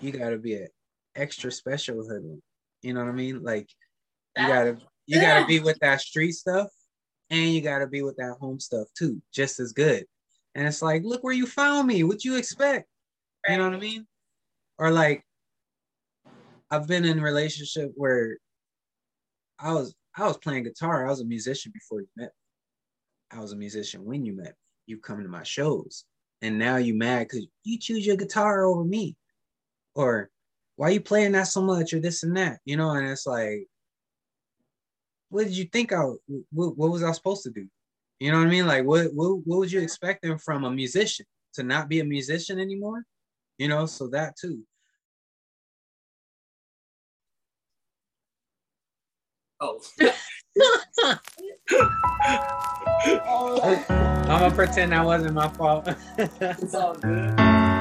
you 0.01 0.13
gotta 0.13 0.39
be 0.39 0.55
an 0.55 0.69
extra 1.15 1.53
special 1.53 1.97
hoodlum. 1.97 2.41
You 2.81 2.95
know 2.95 3.01
what 3.01 3.11
I 3.11 3.13
mean? 3.13 3.43
Like 3.43 3.69
you 4.39 4.47
gotta 4.47 4.79
you 5.07 5.21
gotta 5.21 5.45
be 5.45 5.61
with 5.61 5.79
that 5.81 6.01
street 6.01 6.33
stuff 6.33 6.69
and 7.29 7.53
you 7.53 7.61
gotta 7.61 7.87
be 7.87 8.01
with 8.01 8.17
that 8.17 8.39
home 8.41 8.59
stuff 8.59 8.89
too, 8.97 9.21
just 9.31 9.61
as 9.61 9.75
good. 9.75 10.07
And 10.55 10.67
it's 10.67 10.81
like, 10.81 11.03
look 11.05 11.23
where 11.23 11.35
you 11.35 11.47
found 11.47 11.87
me. 11.87 12.03
What 12.03 12.25
you 12.25 12.37
expect? 12.37 12.89
You 13.47 13.59
know 13.59 13.65
what 13.65 13.77
I 13.77 13.81
mean? 13.81 14.07
or 14.79 14.91
like 14.91 15.23
I've 16.71 16.89
been 16.89 17.05
in 17.05 17.19
a 17.19 17.23
relationship 17.23 17.93
where 17.95 18.39
I 19.59 19.75
was 19.75 19.95
I 20.17 20.27
was 20.27 20.39
playing 20.39 20.65
guitar. 20.65 21.07
I 21.07 21.11
was 21.11 21.21
a 21.21 21.27
musician 21.27 21.73
before 21.75 22.01
you 22.01 22.09
met 22.17 22.33
me. 23.33 23.39
I 23.39 23.41
was 23.43 23.53
a 23.53 23.57
musician 23.57 24.03
when 24.03 24.25
you 24.25 24.35
met 24.35 24.47
me. 24.47 24.53
You 24.87 24.99
come 24.99 25.23
to 25.23 25.29
my 25.29 25.43
shows, 25.43 26.07
and 26.45 26.59
now 26.59 26.77
you 26.77 26.95
mad 26.95 27.29
because 27.29 27.47
you 27.65 27.79
choose 27.79 28.07
your 28.07 28.17
guitar 28.17 28.65
over 28.65 28.85
me, 28.85 29.17
or 29.95 30.31
why 30.77 30.91
you 30.91 31.01
playing 31.01 31.33
that 31.33 31.49
so 31.49 31.63
much, 31.63 31.93
or 31.95 32.01
this 32.01 32.23
and 32.23 32.37
that, 32.37 32.61
you 32.65 32.77
know? 32.77 32.91
And 32.91 33.09
it's 33.09 33.27
like, 33.27 33.67
what 35.31 35.45
did 35.45 35.57
you 35.57 35.65
think 35.65 35.93
I? 35.93 36.03
What, 36.53 36.77
what 36.77 36.91
was 36.93 37.03
I 37.03 37.13
supposed 37.13 37.45
to 37.45 37.51
do? 37.51 37.67
You 38.21 38.31
know 38.31 38.39
what 38.39 38.49
I 38.49 38.51
mean? 38.51 38.67
Like, 38.67 38.85
what 38.85 39.07
what 39.15 39.39
what 39.47 39.61
was 39.61 39.73
you 39.73 39.81
expecting 39.81 40.39
from 40.39 40.65
a 40.65 40.71
musician 40.71 41.27
to 41.55 41.63
not 41.63 41.89
be 41.89 42.01
a 42.01 42.05
musician 42.05 42.61
anymore? 42.61 43.05
You 43.59 43.69
know, 43.69 43.87
so 43.87 44.09
that 44.09 44.37
too. 44.37 44.63
Oh. 49.61 49.81
I'm 50.57 51.19
gonna 54.27 54.55
pretend 54.55 54.93
that 54.93 55.05
wasn't 55.05 55.35
my 55.35 55.49
fault. 55.49 55.89
it's 56.19 56.75
all 56.75 56.95
good. 56.95 57.74